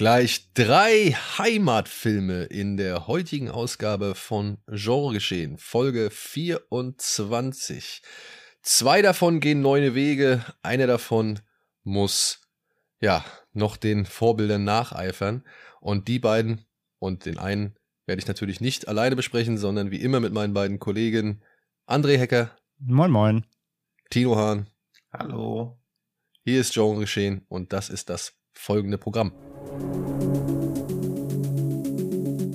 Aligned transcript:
Gleich 0.00 0.50
drei 0.54 1.14
Heimatfilme 1.36 2.44
in 2.44 2.78
der 2.78 3.06
heutigen 3.06 3.50
Ausgabe 3.50 4.14
von 4.14 4.56
Genregeschehen, 4.66 5.58
Folge 5.58 6.08
24. 6.10 8.00
Zwei 8.62 9.02
davon 9.02 9.40
gehen 9.40 9.60
neue 9.60 9.94
Wege, 9.94 10.42
einer 10.62 10.86
davon 10.86 11.40
muss 11.84 12.40
ja 13.02 13.22
noch 13.52 13.76
den 13.76 14.06
Vorbildern 14.06 14.64
nacheifern 14.64 15.44
und 15.82 16.08
die 16.08 16.18
beiden 16.18 16.64
und 16.98 17.26
den 17.26 17.36
einen 17.36 17.76
werde 18.06 18.22
ich 18.22 18.26
natürlich 18.26 18.62
nicht 18.62 18.88
alleine 18.88 19.16
besprechen, 19.16 19.58
sondern 19.58 19.90
wie 19.90 20.00
immer 20.00 20.20
mit 20.20 20.32
meinen 20.32 20.54
beiden 20.54 20.78
Kollegen 20.78 21.42
André 21.86 22.16
Hecker. 22.16 22.56
Moin 22.78 23.10
moin. 23.10 23.44
Tino 24.08 24.34
Hahn. 24.34 24.66
Hallo. 25.12 25.78
Hier 26.42 26.62
ist 26.62 26.72
Genregeschehen 26.72 27.44
und 27.50 27.74
das 27.74 27.90
ist 27.90 28.08
das 28.08 28.32
folgende 28.54 28.96
Programm. 28.96 29.34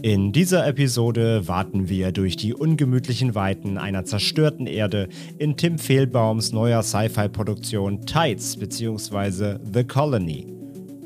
In 0.05 0.31
dieser 0.31 0.67
Episode 0.67 1.47
warten 1.47 1.89
wir 1.89 2.11
durch 2.11 2.37
die 2.37 2.53
ungemütlichen 2.53 3.33
Weiten 3.33 3.79
einer 3.79 4.05
zerstörten 4.05 4.67
Erde 4.67 5.09
in 5.39 5.57
Tim 5.57 5.79
Fehlbaums 5.79 6.51
neuer 6.51 6.83
Sci-Fi-Produktion 6.83 8.05
Tides 8.05 8.55
bzw. 8.57 9.57
The 9.73 9.83
Colony. 9.83 10.45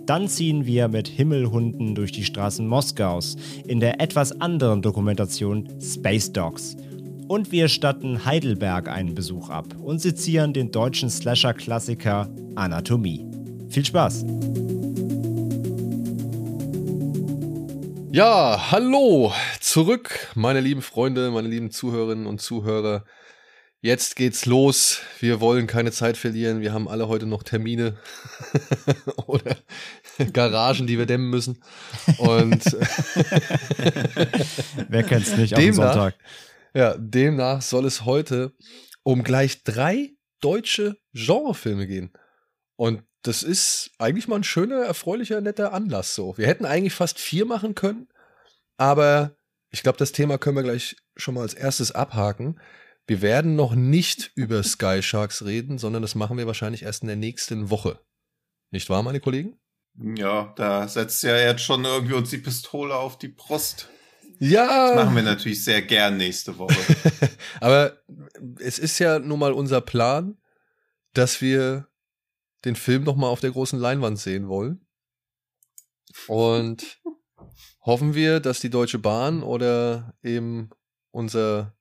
Dann 0.05 0.27
ziehen 0.27 0.65
wir 0.65 0.89
mit 0.89 1.07
Himmelhunden 1.07 1.95
durch 1.95 2.11
die 2.11 2.25
Straßen 2.25 2.67
Moskaus 2.67 3.37
in 3.65 3.79
der 3.79 4.01
etwas 4.01 4.41
anderen 4.41 4.81
Dokumentation 4.81 5.69
Space 5.79 6.33
Dogs. 6.33 6.75
Und 7.29 7.53
wir 7.53 7.69
statten 7.69 8.25
Heidelberg 8.25 8.89
einen 8.89 9.15
Besuch 9.15 9.49
ab 9.49 9.67
und 9.81 10.01
sezieren 10.01 10.51
den 10.51 10.71
deutschen 10.71 11.09
Slasher-Klassiker 11.09 12.27
Anatomie. 12.55 13.23
Viel 13.69 13.85
Spaß! 13.85 14.25
Ja, 18.11 18.71
hallo 18.71 19.31
zurück, 19.59 20.29
meine 20.33 20.61
lieben 20.61 20.81
Freunde, 20.81 21.29
meine 21.29 21.47
lieben 21.47 21.69
Zuhörerinnen 21.69 22.25
und 22.25 22.41
Zuhörer. 22.41 23.05
Jetzt 23.81 24.15
geht's 24.15 24.47
los. 24.47 25.01
Wir 25.19 25.39
wollen 25.41 25.67
keine 25.67 25.91
Zeit 25.91 26.17
verlieren. 26.17 26.59
Wir 26.59 26.73
haben 26.73 26.87
alle 26.87 27.07
heute 27.07 27.27
noch 27.27 27.43
Termine 27.43 27.97
oder 29.27 29.57
Garagen, 30.33 30.87
die 30.87 30.97
wir 30.97 31.05
dämmen 31.05 31.29
müssen. 31.29 31.61
Und 32.17 32.65
wer 34.89 35.03
kennt's 35.03 35.37
nicht 35.37 35.53
am 35.55 35.73
Sonntag? 35.73 36.15
Ja, 36.73 36.95
demnach 36.97 37.61
soll 37.61 37.85
es 37.85 38.05
heute 38.05 38.53
um 39.03 39.23
gleich 39.23 39.63
drei 39.63 40.15
deutsche 40.41 40.97
Genrefilme 41.13 41.85
gehen. 41.85 42.11
Und 42.75 43.03
das 43.21 43.43
ist 43.43 43.91
eigentlich 43.97 44.27
mal 44.27 44.37
ein 44.37 44.43
schöner, 44.43 44.83
erfreulicher, 44.85 45.41
netter 45.41 45.73
Anlass 45.73 46.15
so. 46.15 46.37
Wir 46.37 46.47
hätten 46.47 46.65
eigentlich 46.65 46.93
fast 46.93 47.19
vier 47.19 47.45
machen 47.45 47.75
können, 47.75 48.07
aber 48.77 49.35
ich 49.71 49.83
glaube, 49.83 49.97
das 49.97 50.11
Thema 50.11 50.37
können 50.37 50.55
wir 50.55 50.63
gleich 50.63 50.95
schon 51.15 51.35
mal 51.35 51.41
als 51.41 51.53
erstes 51.53 51.91
abhaken. 51.91 52.59
Wir 53.07 53.21
werden 53.21 53.55
noch 53.55 53.75
nicht 53.75 54.31
über 54.35 54.63
Sky 54.63 55.01
Sharks 55.01 55.43
reden, 55.43 55.77
sondern 55.77 56.01
das 56.01 56.15
machen 56.15 56.37
wir 56.37 56.47
wahrscheinlich 56.47 56.83
erst 56.83 57.01
in 57.01 57.07
der 57.07 57.17
nächsten 57.17 57.69
Woche. 57.69 57.99
Nicht 58.71 58.89
wahr, 58.89 59.03
meine 59.03 59.19
Kollegen? 59.19 59.59
Ja, 59.95 60.53
da 60.55 60.87
setzt 60.87 61.23
ja 61.23 61.35
jetzt 61.35 61.63
schon 61.63 61.83
irgendwie 61.83 62.13
uns 62.13 62.29
die 62.29 62.37
Pistole 62.37 62.95
auf 62.95 63.17
die 63.17 63.27
Brust. 63.27 63.89
Ja. 64.39 64.87
Das 64.87 64.95
machen 65.03 65.15
wir 65.15 65.23
natürlich 65.23 65.63
sehr 65.63 65.81
gern 65.81 66.17
nächste 66.17 66.57
Woche. 66.57 66.77
aber 67.59 67.97
es 68.59 68.79
ist 68.79 68.99
ja 68.99 69.19
nun 69.19 69.39
mal 69.39 69.53
unser 69.53 69.81
Plan, 69.81 70.37
dass 71.13 71.41
wir 71.41 71.87
den 72.65 72.75
Film 72.75 73.03
noch 73.03 73.15
mal 73.15 73.27
auf 73.27 73.39
der 73.39 73.51
großen 73.51 73.79
Leinwand 73.79 74.19
sehen 74.19 74.47
wollen. 74.47 74.85
Und 76.27 77.01
hoffen 77.81 78.15
wir, 78.15 78.39
dass 78.39 78.59
die 78.59 78.69
Deutsche 78.69 78.99
Bahn 78.99 79.43
oder 79.43 80.13
eben 80.21 80.69
unser 81.11 81.75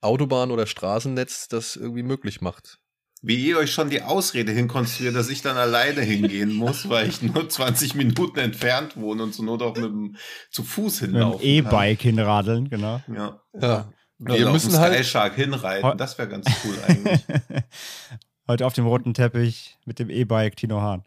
Autobahn- 0.00 0.50
oder 0.50 0.66
Straßennetz 0.66 1.48
das 1.48 1.76
irgendwie 1.76 2.02
möglich 2.02 2.40
macht. 2.40 2.80
Wie 3.24 3.36
ihr 3.36 3.58
euch 3.58 3.72
schon 3.72 3.88
die 3.88 4.02
Ausrede 4.02 4.50
hinkonstruiert, 4.50 5.14
dass 5.14 5.28
ich 5.28 5.42
dann 5.42 5.56
alleine 5.56 6.00
hingehen 6.00 6.52
muss, 6.52 6.88
weil 6.88 7.08
ich 7.08 7.22
nur 7.22 7.48
20 7.48 7.94
Minuten 7.94 8.40
entfernt 8.40 8.96
wohne 8.96 9.22
und 9.22 9.32
so 9.32 9.44
nur 9.44 9.58
doch 9.58 9.76
mit 9.76 9.84
dem 9.84 10.16
zu 10.50 10.64
Fuß 10.64 10.98
hinlaufen 11.00 11.38
Mit 11.38 11.42
dem 11.42 11.66
E-Bike 11.66 12.02
hinradeln, 12.02 12.68
genau. 12.68 13.00
Ja. 13.06 13.40
Ja. 13.60 13.92
Wir 14.18 14.50
müssen 14.50 14.76
halt 14.76 15.06
Shark 15.06 15.36
hinreiten, 15.36 15.96
das 15.98 16.18
wäre 16.18 16.28
ganz 16.28 16.46
cool 16.64 16.74
eigentlich. 16.88 17.24
Heute 18.48 18.66
auf 18.66 18.72
dem 18.72 18.86
roten 18.86 19.14
Teppich 19.14 19.78
mit 19.84 19.98
dem 19.98 20.10
E-Bike 20.10 20.56
Tino 20.56 20.80
Hahn. 20.80 21.04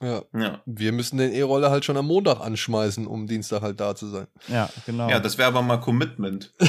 Ja. 0.00 0.22
ja. 0.32 0.62
Wir 0.64 0.92
müssen 0.92 1.18
den 1.18 1.32
E-Roller 1.32 1.72
halt 1.72 1.84
schon 1.84 1.96
am 1.96 2.06
Montag 2.06 2.38
anschmeißen, 2.40 3.04
um 3.06 3.26
Dienstag 3.26 3.62
halt 3.62 3.80
da 3.80 3.96
zu 3.96 4.06
sein. 4.06 4.28
Ja, 4.46 4.70
genau. 4.86 5.08
Ja, 5.10 5.18
das 5.18 5.38
wäre 5.38 5.48
aber 5.48 5.62
mal 5.62 5.78
Commitment. 5.78 6.52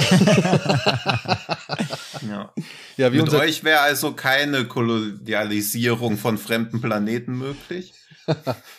ja. 2.28 2.52
ja 2.98 3.14
wie 3.14 3.22
Mit 3.22 3.32
euch 3.36 3.64
wäre 3.64 3.82
also 3.82 4.14
keine 4.14 4.66
Kolonialisierung 4.66 6.18
von 6.18 6.40
fremden 6.40 6.82
Planeten 6.82 7.38
möglich. 7.38 7.94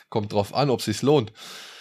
Kommt 0.09 0.33
drauf 0.33 0.53
an, 0.53 0.69
ob 0.69 0.83
sich's 0.83 1.03
lohnt. 1.03 1.33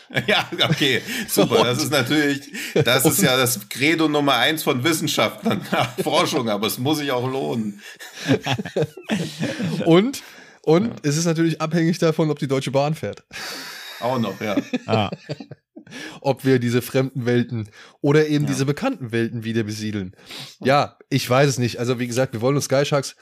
Ja, 0.28 0.50
okay, 0.70 1.02
super. 1.28 1.64
Das 1.64 1.84
ist 1.84 1.92
natürlich, 1.92 2.52
das 2.74 3.06
ist 3.06 3.22
ja 3.22 3.38
das 3.38 3.70
Credo 3.70 4.08
Nummer 4.08 4.36
eins 4.36 4.64
von 4.64 4.84
Wissenschaftlern, 4.84 5.62
Forschung, 6.04 6.50
aber 6.50 6.68
es 6.68 6.78
muss 6.78 6.98
sich 6.98 7.12
auch 7.12 7.30
lohnen. 7.30 7.82
Und, 9.86 10.24
und 10.64 10.88
ja. 10.88 10.96
es 11.04 11.18
ist 11.18 11.26
natürlich 11.26 11.62
abhängig 11.62 11.98
davon, 12.00 12.30
ob 12.30 12.38
die 12.38 12.48
Deutsche 12.48 12.72
Bahn 12.72 12.94
fährt. 12.94 13.24
Auch 14.02 14.20
noch, 14.20 14.40
ja. 14.42 14.56
Ah. 14.86 15.10
Ob 16.22 16.46
wir 16.46 16.60
diese 16.60 16.82
fremden 16.82 17.26
Welten 17.26 17.70
oder 18.02 18.28
eben 18.28 18.44
ja. 18.44 18.52
diese 18.52 18.66
bekannten 18.66 19.12
Welten 19.12 19.44
wieder 19.44 19.64
besiedeln. 19.64 20.16
Ja, 20.60 20.98
ich 21.10 21.28
weiß 21.28 21.50
es 21.50 21.58
nicht. 21.58 21.80
Also, 21.80 21.98
wie 22.00 22.08
gesagt, 22.08 22.34
wir 22.34 22.42
wollen 22.42 22.56
uns 22.56 22.66
Sky 22.66 22.86
Sharks 22.86 23.16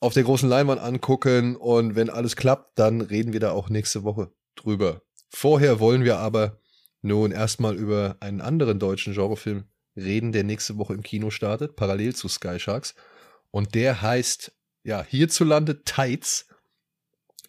auf 0.00 0.14
der 0.14 0.22
großen 0.22 0.48
Leinwand 0.48 0.80
angucken 0.80 1.56
und 1.56 1.96
wenn 1.96 2.10
alles 2.10 2.36
klappt, 2.36 2.78
dann 2.78 3.00
reden 3.00 3.32
wir 3.32 3.40
da 3.40 3.50
auch 3.50 3.68
nächste 3.68 4.04
Woche 4.04 4.30
drüber. 4.54 5.02
Vorher 5.34 5.80
wollen 5.80 6.04
wir 6.04 6.18
aber 6.18 6.60
nun 7.02 7.32
erstmal 7.32 7.74
über 7.74 8.16
einen 8.20 8.40
anderen 8.40 8.78
deutschen 8.78 9.14
Genrefilm 9.14 9.64
reden, 9.96 10.30
der 10.30 10.44
nächste 10.44 10.78
Woche 10.78 10.94
im 10.94 11.02
Kino 11.02 11.30
startet, 11.30 11.74
parallel 11.74 12.14
zu 12.14 12.28
Sky 12.28 12.60
Sharks. 12.60 12.94
Und 13.50 13.74
der 13.74 14.00
heißt, 14.00 14.52
ja, 14.84 15.02
hierzulande 15.02 15.82
Tides. 15.82 16.46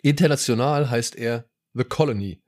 International 0.02 0.90
heißt 0.90 1.16
er 1.16 1.48
The 1.74 1.84
Colony. 1.84 2.42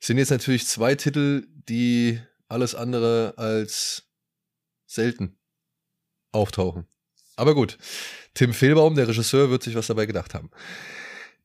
Das 0.00 0.08
sind 0.08 0.18
jetzt 0.18 0.30
natürlich 0.30 0.66
zwei 0.66 0.96
Titel, 0.96 1.46
die 1.68 2.20
alles 2.48 2.74
andere 2.74 3.34
als 3.36 4.10
selten 4.86 5.38
auftauchen. 6.32 6.88
Aber 7.36 7.54
gut, 7.54 7.78
Tim 8.34 8.52
Fehlbaum, 8.52 8.96
der 8.96 9.06
Regisseur, 9.06 9.50
wird 9.50 9.62
sich 9.62 9.76
was 9.76 9.86
dabei 9.86 10.06
gedacht 10.06 10.34
haben. 10.34 10.50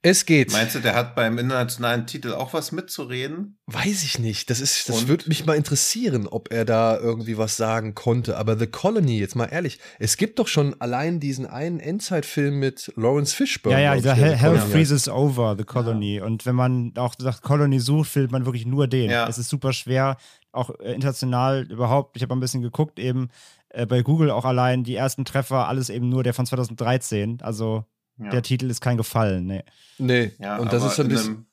Es 0.05 0.27
geht. 0.27 0.51
Meinst 0.51 0.75
du, 0.75 0.81
der 0.81 0.93
hat 0.93 1.15
beim 1.15 1.39
internationalen 1.39 2.05
Titel 2.05 2.33
auch 2.33 2.53
was 2.53 2.71
mitzureden? 2.71 3.57
Weiß 3.65 4.03
ich 4.03 4.19
nicht. 4.19 4.51
Das 4.51 4.59
ist, 4.59 4.87
das 4.87 5.07
würde 5.07 5.27
mich 5.27 5.47
mal 5.47 5.55
interessieren, 5.55 6.27
ob 6.27 6.53
er 6.53 6.63
da 6.63 6.95
irgendwie 6.95 7.39
was 7.39 7.57
sagen 7.57 7.95
konnte. 7.95 8.37
Aber 8.37 8.55
The 8.55 8.67
Colony, 8.67 9.17
jetzt 9.17 9.35
mal 9.35 9.47
ehrlich, 9.47 9.79
es 9.97 10.17
gibt 10.17 10.37
doch 10.37 10.47
schon 10.47 10.79
allein 10.79 11.19
diesen 11.19 11.47
einen 11.47 11.79
Endzeitfilm 11.79 12.59
mit 12.59 12.93
Lawrence 12.95 13.35
Fishburne. 13.35 13.81
Ja, 13.81 13.81
ja, 13.81 13.95
dieser 13.95 14.13
Hell, 14.13 14.35
Hell 14.35 14.59
Freezes 14.59 15.09
Over, 15.09 15.55
The 15.57 15.63
Colony. 15.63 16.17
Ja. 16.17 16.25
Und 16.25 16.45
wenn 16.45 16.55
man 16.55 16.93
auch 16.97 17.15
sagt 17.17 17.41
Colony 17.41 17.79
sucht, 17.79 18.11
findet 18.11 18.31
man 18.31 18.45
wirklich 18.45 18.67
nur 18.67 18.87
den. 18.87 19.09
Ja. 19.09 19.27
Es 19.27 19.39
ist 19.39 19.49
super 19.49 19.73
schwer, 19.73 20.17
auch 20.51 20.69
äh, 20.81 20.93
international 20.93 21.63
überhaupt. 21.63 22.15
Ich 22.15 22.21
habe 22.21 22.35
ein 22.35 22.39
bisschen 22.39 22.61
geguckt 22.61 22.99
eben 22.99 23.29
äh, 23.69 23.87
bei 23.87 24.03
Google 24.03 24.29
auch 24.29 24.45
allein 24.45 24.83
die 24.83 24.95
ersten 24.95 25.25
Treffer, 25.25 25.67
alles 25.67 25.89
eben 25.89 26.09
nur 26.09 26.21
der 26.21 26.35
von 26.35 26.45
2013. 26.45 27.39
Also 27.41 27.85
ja. 28.17 28.29
Der 28.29 28.41
Titel 28.41 28.69
ist 28.69 28.81
kein 28.81 28.97
Gefallen, 28.97 29.45
nee. 29.45 29.63
Nee, 29.97 30.31
ja, 30.39 30.57
und 30.57 30.71
das 30.71 30.83
ist 30.83 30.95
so 30.95 31.03
ein 31.03 31.09
bisschen. 31.09 31.45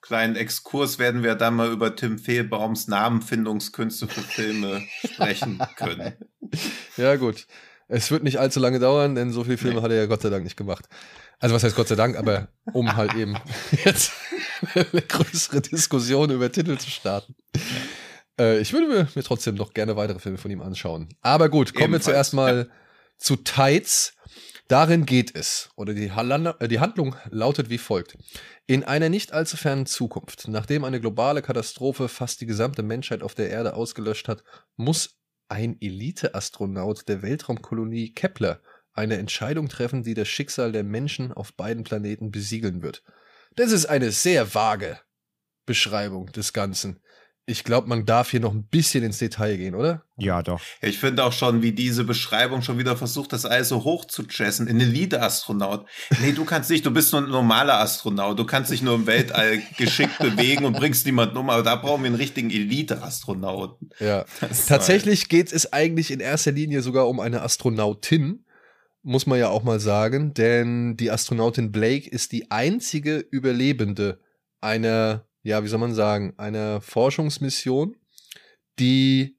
Kleinen 0.00 0.36
Exkurs 0.36 0.98
werden 1.00 1.24
wir 1.24 1.34
dann 1.34 1.54
mal 1.54 1.72
über 1.72 1.94
Tim 1.96 2.18
Fehlbaums 2.18 2.86
Namenfindungskünste 2.86 4.06
für 4.06 4.20
Filme 4.20 4.82
sprechen 5.04 5.60
können. 5.76 6.14
Ja, 6.96 7.16
gut. 7.16 7.46
Es 7.88 8.10
wird 8.10 8.22
nicht 8.22 8.38
allzu 8.38 8.58
lange 8.58 8.78
dauern, 8.78 9.14
denn 9.14 9.32
so 9.32 9.44
viele 9.44 9.58
Filme 9.58 9.76
nee. 9.76 9.82
hat 9.82 9.90
er 9.90 9.98
ja 9.98 10.06
Gott 10.06 10.22
sei 10.22 10.30
Dank 10.30 10.44
nicht 10.44 10.56
gemacht. 10.56 10.88
Also 11.38 11.54
was 11.54 11.62
heißt 11.62 11.76
Gott 11.76 11.88
sei 11.88 11.94
Dank, 11.94 12.16
aber 12.16 12.48
um 12.72 12.96
halt 12.96 13.14
eben 13.14 13.36
jetzt 13.84 14.12
eine 14.74 15.02
größere 15.02 15.60
Diskussion 15.60 16.30
über 16.30 16.50
Titel 16.50 16.76
zu 16.78 16.90
starten. 16.90 17.34
Äh, 18.38 18.58
ich 18.60 18.72
würde 18.72 18.88
mir, 18.88 19.08
mir, 19.14 19.22
trotzdem 19.22 19.54
noch 19.54 19.72
gerne 19.72 19.96
weitere 19.96 20.18
Filme 20.18 20.38
von 20.38 20.50
ihm 20.50 20.60
anschauen. 20.60 21.08
Aber 21.20 21.48
gut, 21.48 21.74
kommen 21.74 21.84
Ebenfalls, 21.84 22.06
wir 22.06 22.12
zuerst 22.12 22.34
mal 22.34 22.56
ja. 22.68 22.74
zu 23.18 23.36
Tides. 23.36 24.14
Darin 24.68 25.06
geht 25.06 25.34
es, 25.34 25.70
oder 25.76 25.94
die, 25.94 26.08
äh, 26.08 26.68
die 26.68 26.80
Handlung 26.80 27.16
lautet 27.30 27.70
wie 27.70 27.78
folgt. 27.78 28.18
In 28.66 28.84
einer 28.84 29.08
nicht 29.08 29.32
allzu 29.32 29.56
fernen 29.56 29.86
Zukunft, 29.86 30.46
nachdem 30.46 30.84
eine 30.84 31.00
globale 31.00 31.40
Katastrophe 31.40 32.08
fast 32.08 32.42
die 32.42 32.46
gesamte 32.46 32.82
Menschheit 32.82 33.22
auf 33.22 33.34
der 33.34 33.48
Erde 33.48 33.74
ausgelöscht 33.74 34.28
hat, 34.28 34.44
muss 34.76 35.18
ein 35.48 35.78
Elite-Astronaut 35.80 37.08
der 37.08 37.22
Weltraumkolonie 37.22 38.12
Kepler 38.12 38.60
eine 38.92 39.16
Entscheidung 39.16 39.70
treffen, 39.70 40.02
die 40.02 40.12
das 40.12 40.28
Schicksal 40.28 40.72
der 40.72 40.84
Menschen 40.84 41.32
auf 41.32 41.54
beiden 41.54 41.84
Planeten 41.84 42.30
besiegeln 42.30 42.82
wird. 42.82 43.02
Das 43.56 43.72
ist 43.72 43.86
eine 43.86 44.10
sehr 44.12 44.54
vage 44.54 45.00
Beschreibung 45.64 46.26
des 46.32 46.52
Ganzen 46.52 47.00
ich 47.48 47.64
glaube, 47.64 47.88
man 47.88 48.04
darf 48.04 48.30
hier 48.30 48.40
noch 48.40 48.52
ein 48.52 48.64
bisschen 48.64 49.02
ins 49.02 49.18
Detail 49.18 49.56
gehen, 49.56 49.74
oder? 49.74 50.04
Ja, 50.18 50.42
doch. 50.42 50.60
Ich 50.82 50.98
finde 50.98 51.24
auch 51.24 51.32
schon, 51.32 51.62
wie 51.62 51.72
diese 51.72 52.04
Beschreibung 52.04 52.60
schon 52.60 52.76
wieder 52.76 52.94
versucht, 52.94 53.32
das 53.32 53.46
alles 53.46 53.70
so 53.70 53.84
hoch 53.84 54.04
zu 54.04 54.24
chessen. 54.24 54.68
Ein 54.68 54.78
Elite-Astronaut. 54.78 55.86
Nee, 56.20 56.32
du 56.32 56.44
kannst 56.44 56.68
nicht, 56.68 56.84
du 56.84 56.90
bist 56.90 57.10
nur 57.12 57.22
ein 57.22 57.30
normaler 57.30 57.80
Astronaut. 57.80 58.38
Du 58.38 58.44
kannst 58.44 58.70
dich 58.70 58.82
nur 58.82 58.96
im 58.96 59.06
Weltall 59.06 59.62
geschickt 59.78 60.18
bewegen 60.20 60.66
und 60.66 60.74
bringst 60.74 61.06
niemanden 61.06 61.38
um. 61.38 61.48
Aber 61.48 61.62
da 61.62 61.76
brauchen 61.76 62.02
wir 62.02 62.08
einen 62.08 62.16
richtigen 62.16 62.50
Elite-Astronauten. 62.50 63.90
Ja. 63.98 64.26
Tatsächlich 64.66 65.30
geht 65.30 65.50
es 65.50 65.72
eigentlich 65.72 66.10
in 66.10 66.20
erster 66.20 66.52
Linie 66.52 66.82
sogar 66.82 67.08
um 67.08 67.18
eine 67.18 67.40
Astronautin. 67.40 68.44
Muss 69.02 69.26
man 69.26 69.38
ja 69.38 69.48
auch 69.48 69.62
mal 69.62 69.80
sagen, 69.80 70.34
denn 70.34 70.98
die 70.98 71.10
Astronautin 71.10 71.72
Blake 71.72 72.10
ist 72.10 72.32
die 72.32 72.50
einzige 72.50 73.16
Überlebende 73.18 74.20
einer 74.60 75.27
ja, 75.42 75.62
wie 75.62 75.68
soll 75.68 75.80
man 75.80 75.94
sagen, 75.94 76.34
einer 76.36 76.80
Forschungsmission, 76.80 77.96
die 78.78 79.38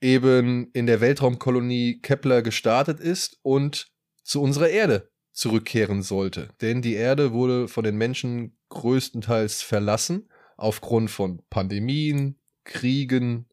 eben 0.00 0.70
in 0.72 0.86
der 0.86 1.00
Weltraumkolonie 1.00 2.00
Kepler 2.00 2.42
gestartet 2.42 3.00
ist 3.00 3.38
und 3.42 3.92
zu 4.22 4.42
unserer 4.42 4.68
Erde 4.68 5.10
zurückkehren 5.32 6.02
sollte. 6.02 6.48
Denn 6.60 6.82
die 6.82 6.94
Erde 6.94 7.32
wurde 7.32 7.68
von 7.68 7.84
den 7.84 7.96
Menschen 7.96 8.56
größtenteils 8.70 9.62
verlassen 9.62 10.28
aufgrund 10.56 11.10
von 11.10 11.42
Pandemien, 11.50 12.38
Kriegen 12.64 13.48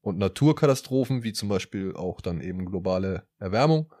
und 0.00 0.18
Naturkatastrophen, 0.18 1.22
wie 1.22 1.32
zum 1.32 1.48
Beispiel 1.48 1.94
auch 1.94 2.20
dann 2.20 2.40
eben 2.40 2.66
globale 2.66 3.26
Erwärmung. 3.38 3.92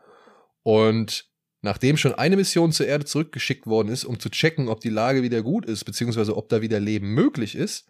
Und 0.62 1.29
Nachdem 1.62 1.96
schon 1.96 2.14
eine 2.14 2.36
Mission 2.36 2.72
zur 2.72 2.86
Erde 2.86 3.04
zurückgeschickt 3.04 3.66
worden 3.66 3.88
ist, 3.88 4.04
um 4.04 4.18
zu 4.18 4.30
checken, 4.30 4.68
ob 4.68 4.80
die 4.80 4.88
Lage 4.88 5.22
wieder 5.22 5.42
gut 5.42 5.66
ist, 5.66 5.84
beziehungsweise 5.84 6.36
ob 6.36 6.48
da 6.48 6.62
wieder 6.62 6.80
Leben 6.80 7.12
möglich 7.12 7.54
ist, 7.54 7.86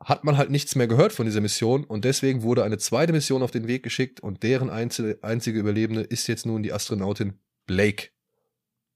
hat 0.00 0.24
man 0.24 0.36
halt 0.36 0.50
nichts 0.50 0.74
mehr 0.74 0.86
gehört 0.86 1.12
von 1.12 1.26
dieser 1.26 1.40
Mission 1.40 1.84
und 1.84 2.04
deswegen 2.04 2.42
wurde 2.42 2.64
eine 2.64 2.78
zweite 2.78 3.12
Mission 3.12 3.42
auf 3.42 3.50
den 3.50 3.66
Weg 3.66 3.82
geschickt 3.82 4.20
und 4.20 4.42
deren 4.42 4.70
einzige 4.70 5.58
Überlebende 5.58 6.02
ist 6.02 6.26
jetzt 6.28 6.46
nun 6.46 6.62
die 6.62 6.72
Astronautin 6.72 7.40
Blake. 7.66 8.10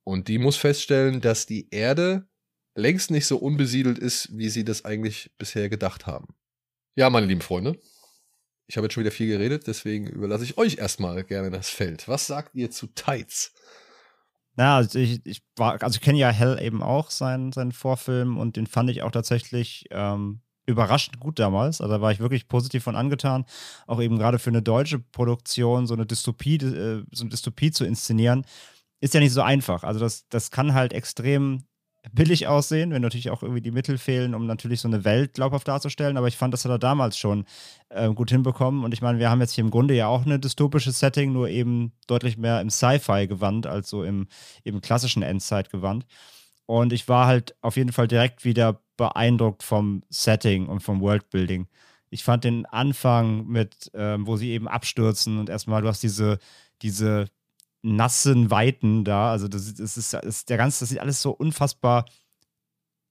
Und 0.05 0.29
die 0.29 0.39
muss 0.39 0.57
feststellen, 0.57 1.21
dass 1.21 1.47
die 1.47 1.69
Erde 1.71 2.29
längst 2.75 3.11
nicht 3.11 3.27
so 3.27 3.37
unbesiedelt 3.37 3.99
ist, 3.99 4.37
wie 4.37 4.49
sie 4.49 4.65
das 4.65 4.85
eigentlich 4.85 5.31
bisher 5.39 5.69
gedacht 5.69 6.07
haben. 6.07 6.35
Ja, 6.95 7.11
meine 7.11 7.27
lieben 7.27 7.41
Freunde, 7.41 7.79
ich 8.73 8.77
habe 8.79 8.87
jetzt 8.87 8.95
schon 8.95 9.03
wieder 9.03 9.13
viel 9.13 9.27
geredet, 9.27 9.67
deswegen 9.67 10.07
überlasse 10.07 10.45
ich 10.45 10.57
euch 10.57 10.79
erstmal 10.79 11.25
gerne 11.25 11.51
das 11.51 11.69
Feld. 11.69 12.09
Was 12.09 12.27
sagt 12.27 12.55
ihr 12.55 12.71
zu 12.71 12.87
Tides? 12.87 13.53
Na, 14.57 14.79
also 14.79 14.99
ich, 14.99 15.21
ich 15.27 15.43
war, 15.57 15.83
also 15.83 15.97
ich 15.97 16.01
kenne 16.01 16.17
ja 16.17 16.31
Hell 16.31 16.59
eben 16.59 16.83
auch, 16.83 17.11
seinen, 17.11 17.53
seinen 17.53 17.73
Vorfilm, 17.73 18.39
und 18.39 18.57
den 18.57 18.67
fand 18.67 18.89
ich 18.89 19.03
auch 19.03 19.11
tatsächlich 19.11 19.85
ähm, 19.91 20.41
überraschend 20.65 21.21
gut 21.21 21.39
damals. 21.39 21.83
Also 21.83 21.93
da 21.93 22.01
war 22.01 22.13
ich 22.13 22.21
wirklich 22.21 22.49
positiv 22.49 22.83
von 22.83 22.97
angetan. 22.97 23.45
Auch 23.87 24.01
eben 24.01 24.17
gerade 24.17 24.39
für 24.39 24.49
eine 24.49 24.63
deutsche 24.63 24.99
Produktion 25.01 25.87
so 25.87 25.93
eine 25.93 26.07
Dystopie, 26.07 26.57
äh, 26.57 27.05
so 27.13 27.25
eine 27.25 27.31
Dystopie 27.31 27.73
zu 27.73 27.85
inszenieren, 27.85 28.47
ist 29.01 29.13
ja 29.13 29.21
nicht 29.21 29.35
so 29.35 29.43
einfach. 29.43 29.85
Also 29.85 30.01
das, 30.01 30.29
das 30.31 30.51
kann 30.51 30.73
halt 30.73 30.95
extrem 30.95 31.67
billig 32.11 32.49
aussehen, 32.49 32.91
wenn 32.91 33.03
natürlich 33.03 33.31
auch 33.31 33.43
irgendwie 33.43 33.61
die 33.61 33.71
Mittel 33.71 33.97
fehlen, 33.97 34.35
um 34.35 34.47
natürlich 34.47 34.81
so 34.81 34.89
eine 34.89 35.05
Welt 35.05 35.35
glaubhaft 35.35 35.69
darzustellen. 35.69 36.17
Aber 36.17 36.27
ich 36.27 36.37
fand, 36.37 36.53
das 36.53 36.65
hat 36.65 36.73
er 36.73 36.79
damals 36.79 37.17
schon 37.17 37.45
äh, 37.91 38.13
gut 38.13 38.31
hinbekommen. 38.31 38.85
Und 38.85 38.93
ich 38.93 39.03
meine, 39.03 39.19
wir 39.19 39.31
haben 39.31 39.41
jetzt 39.41 39.53
hier 39.53 39.63
im 39.63 39.71
Grunde 39.71 39.95
ja 39.95 40.09
auch 40.09 40.27
eine 40.27 40.39
dystopische 40.39 40.91
Setting, 40.91 41.33
nur 41.33 41.49
eben 41.49 41.93
deutlich 42.09 42.37
mehr 42.37 42.61
im 42.61 42.71
Sci-Fi 42.71 43.27
gewandt, 43.29 43.67
als 43.67 43.89
so 43.89 44.03
im, 44.03 44.27
im 44.65 44.81
klassischen 44.81 45.23
Endzeit 45.23 45.71
gewandt. 45.71 46.07
Und 46.67 46.93
ich 46.93 47.09
war 47.09 47.27
halt 47.27 47.55
auf 47.61 47.77
jeden 47.77 47.93
Fall 47.93 48.09
direkt 48.09 48.45
wieder 48.45 48.81
beeindruckt 48.97 49.63
vom 49.63 50.03
Setting 50.09 50.67
und 50.67 50.81
vom 50.81 51.01
Worldbuilding. 51.01 51.69
Ich 52.11 52.25
fand 52.25 52.45
den 52.45 52.67
Anfang 52.67 53.47
mit, 53.47 53.91
ähm, 53.95 54.27
wo 54.27 54.37
sie 54.37 54.51
eben 54.51 54.69
abstürzen 54.69 55.39
und 55.39 55.49
erstmal, 55.49 55.83
du 55.83 55.89
hast 55.89 56.03
diese, 56.03 56.39
diese 56.83 57.27
nassen 57.83 58.51
Weiten 58.51 59.05
da. 59.05 59.31
Also 59.31 59.49
das, 59.49 59.75
das, 59.75 59.97
ist, 59.97 60.15
ist 60.15 60.49
der 60.49 60.57
ganze, 60.57 60.81
das 60.81 60.89
sieht 60.89 61.01
alles 61.01 61.21
so 61.21 61.33
unfassbar 61.33 62.07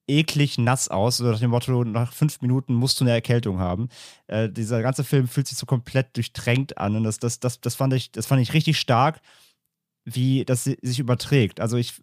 eklig 0.08 0.58
nass 0.58 0.90
aus. 0.90 1.18
So 1.18 1.26
nach 1.26 1.40
dem 1.40 1.52
Motto, 1.52 1.84
nach 1.84 2.14
fünf 2.14 2.42
Minuten 2.42 2.74
musst 2.74 3.00
du 3.00 3.04
eine 3.04 3.12
Erkältung 3.12 3.60
haben. 3.60 3.90
Äh, 4.28 4.50
dieser 4.50 4.82
ganze 4.82 5.04
Film 5.04 5.28
fühlt 5.28 5.48
sich 5.48 5.58
so 5.58 5.66
komplett 5.66 6.16
durchtränkt 6.16 6.78
an. 6.78 6.96
Und 6.96 7.04
das, 7.04 7.20
das, 7.20 7.40
das, 7.40 7.62
das, 7.62 7.76
fand, 7.76 7.94
ich, 7.94 8.12
das 8.12 8.26
fand 8.26 8.42
ich 8.42 8.54
richtig 8.54 8.80
stark, 8.80 9.22
wie 10.06 10.46
das 10.46 10.64
sich 10.64 11.00
überträgt. 11.00 11.60
Also 11.60 11.78
ich, 11.78 12.02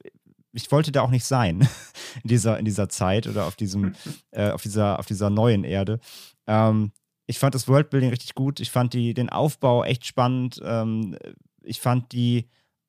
ich 0.53 0.71
wollte 0.71 0.93
da 0.93 1.03
auch 1.03 1.11
nicht 1.11 1.25
sein 1.25 1.69
in 2.23 2.29
dieser, 2.29 2.59
in 2.59 2.65
dieser 2.65 2.89
Zeit 2.89 3.27
oder 3.27 3.47
auf 3.47 3.57
diesem, 3.57 3.95
äh, 4.31 4.51
auf 4.51 4.63
dieser, 4.63 4.99
auf 4.99 5.07
dieser 5.07 5.31
neuen 5.31 5.65
Erde. 5.65 6.01
Ähm, 6.47 6.93
ich 7.27 7.39
fand 7.39 7.55
das 7.55 7.69
Worldbuilding 7.69 8.11
richtig 8.11 8.35
gut. 8.35 8.59
Ich 8.61 8.71
fand 8.71 8.95
die, 8.95 9.13
den 9.13 9.29
Aufbau 9.29 9.85
echt 9.85 10.07
spannend. 10.07 10.61
Ähm, 10.65 11.17
ich 11.63 11.81
fand 11.81 12.13
die 12.13 12.49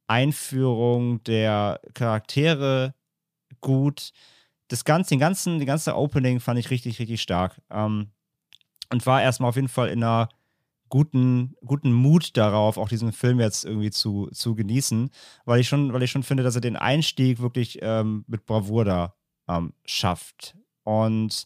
Einführung 0.10 1.24
der 1.24 1.80
Charaktere 1.94 2.96
gut. 3.62 4.12
Das 4.68 4.84
ganze, 4.84 5.12
den 5.12 5.20
ganzen, 5.20 5.60
die 5.60 5.66
ganze 5.66 5.96
Opening 5.96 6.40
fand 6.40 6.60
ich 6.60 6.70
richtig, 6.70 7.00
richtig 7.00 7.22
stark. 7.22 7.62
Ähm, 7.70 8.12
und 8.92 9.06
war 9.06 9.22
erstmal 9.22 9.50
auf 9.50 9.56
jeden 9.56 9.68
Fall 9.68 9.90
in 9.90 10.04
einer 10.04 10.30
guten, 10.90 11.56
guten 11.64 11.94
Mut 11.94 12.36
darauf, 12.36 12.78
auch 12.78 12.90
diesen 12.90 13.12
Film 13.12 13.40
jetzt 13.40 13.66
irgendwie 13.66 13.92
zu, 13.92 14.28
zu 14.32 14.56
genießen, 14.56 15.12
weil 15.46 15.60
ich 15.60 15.68
schon, 15.68 15.94
weil 15.94 16.02
ich 16.02 16.12
schon 16.12 16.24
finde, 16.24 16.44
dass 16.44 16.56
er 16.56 16.62
den 16.62 16.76
Einstieg 16.76 17.40
wirklich 17.40 17.80
ähm, 17.82 18.26
mit 18.28 18.46
Bravour 18.48 18.86
da 18.86 19.14
ähm, 19.48 19.74
schafft. 19.86 20.58
Und 20.84 21.46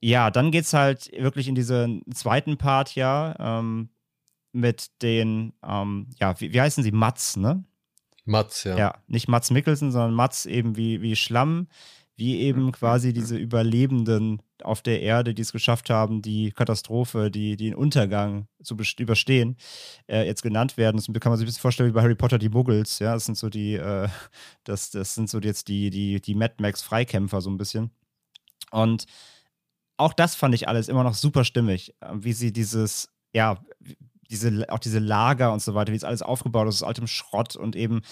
ja, 0.00 0.32
dann 0.32 0.50
geht 0.50 0.64
es 0.64 0.72
halt 0.72 1.12
wirklich 1.16 1.46
in 1.46 1.54
diesen 1.54 2.02
zweiten 2.12 2.58
Part, 2.58 2.96
ja, 2.96 3.36
ähm, 3.38 3.90
mit 4.52 4.90
den, 5.02 5.52
ähm, 5.66 6.08
ja, 6.20 6.38
wie, 6.40 6.52
wie 6.52 6.60
heißen 6.60 6.84
sie? 6.84 6.92
Mats, 6.92 7.36
ne? 7.36 7.64
Mats, 8.24 8.64
ja. 8.64 8.76
Ja, 8.76 8.94
nicht 9.08 9.28
Mats 9.28 9.50
Mikkelsen, 9.50 9.90
sondern 9.90 10.14
Mats 10.14 10.46
eben 10.46 10.76
wie, 10.76 11.02
wie 11.02 11.16
Schlamm, 11.16 11.68
wie 12.16 12.40
eben 12.40 12.70
quasi 12.72 13.12
diese 13.12 13.36
Überlebenden 13.36 14.42
auf 14.62 14.82
der 14.82 15.00
Erde, 15.00 15.34
die 15.34 15.42
es 15.42 15.52
geschafft 15.52 15.90
haben, 15.90 16.22
die 16.22 16.52
Katastrophe, 16.52 17.30
die, 17.30 17.56
den 17.56 17.74
Untergang 17.74 18.46
zu 18.62 18.76
überstehen, 18.98 19.56
äh, 20.06 20.24
jetzt 20.26 20.42
genannt 20.42 20.76
werden. 20.76 20.98
Das 20.98 21.06
kann 21.06 21.30
man 21.30 21.38
sich 21.38 21.44
ein 21.44 21.48
bisschen 21.48 21.62
vorstellen 21.62 21.88
wie 21.88 21.94
bei 21.94 22.02
Harry 22.02 22.14
Potter 22.14 22.38
die 22.38 22.48
Muggles, 22.48 22.98
ja, 22.98 23.14
das 23.14 23.24
sind 23.24 23.36
so 23.36 23.48
die, 23.48 23.74
äh, 23.74 24.08
das, 24.64 24.90
das 24.90 25.14
sind 25.14 25.30
so 25.30 25.40
jetzt 25.40 25.68
die, 25.68 25.90
die, 25.90 26.20
die 26.20 26.34
Mad 26.34 26.54
Max 26.60 26.82
Freikämpfer 26.82 27.40
so 27.40 27.50
ein 27.50 27.56
bisschen. 27.56 27.90
Und 28.70 29.06
auch 29.96 30.12
das 30.12 30.34
fand 30.34 30.54
ich 30.54 30.68
alles 30.68 30.88
immer 30.88 31.04
noch 31.04 31.14
super 31.14 31.44
stimmig, 31.44 31.94
äh, 32.00 32.08
wie 32.14 32.32
sie 32.32 32.52
dieses, 32.52 33.08
ja, 33.32 33.58
diese, 34.32 34.64
auch 34.70 34.78
diese 34.78 34.98
Lager 34.98 35.52
und 35.52 35.62
so 35.62 35.74
weiter, 35.74 35.92
wie 35.92 35.96
es 35.96 36.04
alles 36.04 36.22
aufgebaut 36.22 36.66
ist, 36.66 36.82
aus 36.82 36.88
altem 36.88 37.06
Schrott 37.06 37.54
und 37.54 37.76
eben, 37.76 38.02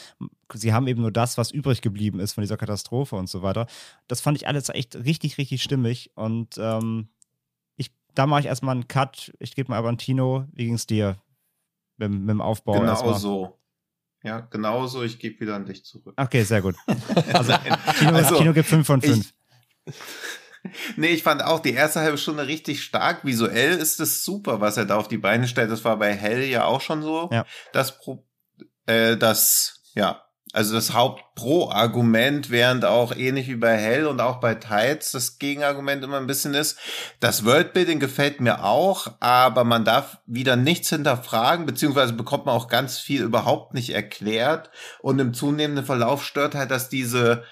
sie 0.53 0.73
haben 0.73 0.87
eben 0.87 1.01
nur 1.01 1.11
das, 1.11 1.39
was 1.39 1.51
übrig 1.51 1.81
geblieben 1.81 2.21
ist 2.21 2.35
von 2.35 2.43
dieser 2.43 2.59
Katastrophe 2.59 3.17
und 3.17 3.29
so 3.29 3.43
weiter. 3.43 3.67
Das 4.07 4.21
fand 4.21 4.37
ich 4.37 4.47
alles 4.47 4.69
echt 4.69 4.95
richtig, 4.95 5.39
richtig 5.39 5.63
stimmig 5.63 6.11
und 6.15 6.59
ähm, 6.59 7.09
ich, 7.77 7.91
da 8.15 8.27
mache 8.27 8.41
ich 8.41 8.47
erstmal 8.47 8.75
einen 8.75 8.87
Cut. 8.87 9.33
Ich 9.39 9.55
gebe 9.55 9.71
mal 9.71 9.79
aber 9.79 9.89
an 9.89 9.99
Tino. 9.99 10.47
Wie 10.53 10.67
ging 10.67 10.75
es 10.75 10.87
dir 10.87 11.17
mit, 11.97 12.11
mit, 12.11 12.29
dem 12.29 12.41
Aufbau? 12.41 12.75
Genau 12.75 12.93
erstmal? 12.93 13.19
so. 13.19 13.57
Ja, 14.23 14.41
genauso. 14.41 15.03
Ich 15.03 15.19
gebe 15.19 15.41
wieder 15.41 15.57
an 15.57 15.65
dich 15.65 15.83
zurück. 15.85 16.13
Okay, 16.17 16.43
sehr 16.43 16.61
gut. 16.61 16.77
Also, 17.33 17.55
Tino, 17.99 18.13
also, 18.13 18.37
Tino 18.37 18.53
gibt 18.53 18.69
5 18.69 18.87
von 18.87 19.01
5 19.01 19.33
nee, 20.97 21.09
ich 21.09 21.23
fand 21.23 21.43
auch 21.43 21.61
die 21.61 21.73
erste 21.73 22.01
halbe 22.01 22.19
Stunde 22.19 22.47
richtig 22.47 22.83
stark. 22.83 23.25
Visuell 23.25 23.77
ist 23.79 24.01
es 24.01 24.25
super, 24.25 24.61
was 24.61 24.77
er 24.77 24.85
da 24.85 24.97
auf 24.97 25.09
die 25.09 25.19
Beine 25.19 25.49
stellt. 25.49 25.71
Das 25.71 25.85
war 25.85 25.99
bei 25.99 26.15
Hell 26.15 26.45
ja 26.45 26.65
auch 26.65 26.81
schon 26.81 27.03
so. 27.03 27.29
Ja. 27.33 27.47
Das, 27.73 27.99
Pro 27.99 28.25
äh, 28.87 29.17
das, 29.17 29.83
ja, 29.95 30.23
also 30.53 30.75
das 30.75 30.95
Haupt-Pro-Argument, 30.95 32.51
während 32.51 32.85
auch 32.85 33.15
ähnlich 33.15 33.47
wie 33.47 33.55
bei 33.55 33.77
Hell 33.77 34.07
und 34.07 34.21
auch 34.21 34.41
bei 34.41 34.57
Tides 34.57 35.13
das 35.13 35.39
Gegenargument 35.39 36.03
immer 36.03 36.17
ein 36.17 36.27
bisschen 36.27 36.55
ist. 36.55 36.77
Das 37.21 37.45
Worldbuilding 37.45 38.01
gefällt 38.01 38.41
mir 38.41 38.65
auch, 38.65 39.13
aber 39.21 39.63
man 39.63 39.85
darf 39.85 40.19
wieder 40.27 40.57
nichts 40.57 40.89
hinterfragen, 40.89 41.67
beziehungsweise 41.67 42.15
bekommt 42.15 42.47
man 42.47 42.57
auch 42.57 42.67
ganz 42.67 42.99
viel 42.99 43.23
überhaupt 43.23 43.75
nicht 43.75 43.91
erklärt. 43.91 44.71
Und 45.01 45.21
im 45.21 45.35
zunehmenden 45.35 45.87
Verlauf 45.87 46.25
stört 46.25 46.57
halt, 46.57 46.73
dass 46.73 46.89
diese 46.89 47.45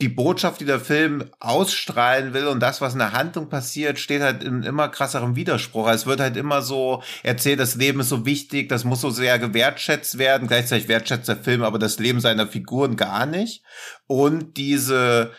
die 0.00 0.08
Botschaft, 0.08 0.60
die 0.60 0.66
der 0.66 0.80
Film 0.80 1.24
ausstrahlen 1.40 2.34
will 2.34 2.48
und 2.48 2.60
das, 2.60 2.82
was 2.82 2.92
in 2.92 2.98
der 2.98 3.12
Handlung 3.12 3.48
passiert, 3.48 3.98
steht 3.98 4.20
halt 4.20 4.42
in 4.42 4.62
immer 4.62 4.88
krasserem 4.88 5.36
Widerspruch. 5.36 5.88
Es 5.88 6.04
wird 6.04 6.20
halt 6.20 6.36
immer 6.36 6.60
so 6.60 7.02
erzählt, 7.22 7.60
das 7.60 7.76
Leben 7.76 8.00
ist 8.00 8.10
so 8.10 8.26
wichtig, 8.26 8.68
das 8.68 8.84
muss 8.84 9.00
so 9.00 9.08
sehr 9.08 9.38
gewertschätzt 9.38 10.18
werden. 10.18 10.48
Gleichzeitig 10.48 10.88
wertschätzt 10.88 11.28
der 11.28 11.36
Film 11.36 11.62
aber 11.62 11.78
das 11.78 11.98
Leben 11.98 12.20
seiner 12.20 12.46
Figuren 12.46 12.96
gar 12.96 13.24
nicht. 13.24 13.62
Und 14.06 14.58
diese 14.58 15.32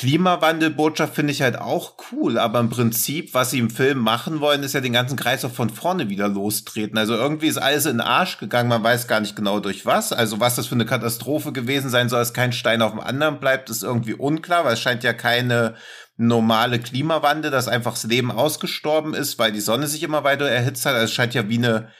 Klimawandelbotschaft 0.00 1.14
finde 1.14 1.34
ich 1.34 1.42
halt 1.42 1.58
auch 1.58 1.92
cool, 2.10 2.38
aber 2.38 2.58
im 2.58 2.70
Prinzip, 2.70 3.34
was 3.34 3.50
sie 3.50 3.58
im 3.58 3.68
Film 3.68 3.98
machen 3.98 4.40
wollen, 4.40 4.62
ist 4.62 4.72
ja 4.72 4.80
den 4.80 4.94
ganzen 4.94 5.18
Kreis 5.18 5.44
auch 5.44 5.50
von 5.50 5.68
vorne 5.68 6.08
wieder 6.08 6.26
lostreten. 6.26 6.96
Also 6.96 7.14
irgendwie 7.14 7.48
ist 7.48 7.58
alles 7.58 7.84
in 7.84 7.98
den 7.98 8.00
Arsch 8.00 8.38
gegangen, 8.38 8.70
man 8.70 8.82
weiß 8.82 9.08
gar 9.08 9.20
nicht 9.20 9.36
genau 9.36 9.60
durch 9.60 9.84
was. 9.84 10.14
Also 10.14 10.40
was 10.40 10.54
das 10.54 10.68
für 10.68 10.74
eine 10.74 10.86
Katastrophe 10.86 11.52
gewesen 11.52 11.90
sein 11.90 12.08
soll, 12.08 12.20
dass 12.20 12.32
kein 12.32 12.54
Stein 12.54 12.80
auf 12.80 12.92
dem 12.92 13.00
anderen 13.00 13.40
bleibt, 13.40 13.68
ist 13.68 13.82
irgendwie 13.82 14.14
unklar, 14.14 14.64
weil 14.64 14.72
es 14.72 14.80
scheint 14.80 15.04
ja 15.04 15.12
keine 15.12 15.74
normale 16.16 16.78
Klimawandel, 16.78 17.50
dass 17.50 17.68
einfach 17.68 17.92
das 17.92 18.04
Leben 18.04 18.30
ausgestorben 18.30 19.12
ist, 19.12 19.38
weil 19.38 19.52
die 19.52 19.60
Sonne 19.60 19.86
sich 19.86 20.02
immer 20.02 20.24
weiter 20.24 20.48
erhitzt 20.48 20.86
hat. 20.86 20.94
Also 20.94 21.04
es 21.04 21.12
scheint 21.12 21.34
ja 21.34 21.46
wie 21.50 21.58
eine 21.58 21.90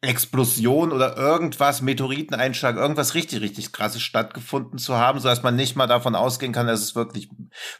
Explosion 0.00 0.92
oder 0.92 1.16
irgendwas, 1.16 1.82
Meteoriteneinschlag, 1.82 2.76
irgendwas 2.76 3.14
richtig, 3.14 3.40
richtig 3.40 3.72
krasses 3.72 4.00
stattgefunden 4.00 4.78
zu 4.78 4.96
haben, 4.96 5.18
so 5.18 5.26
dass 5.26 5.42
man 5.42 5.56
nicht 5.56 5.74
mal 5.74 5.88
davon 5.88 6.14
ausgehen 6.14 6.52
kann, 6.52 6.68
dass 6.68 6.82
es 6.82 6.94
wirklich 6.94 7.28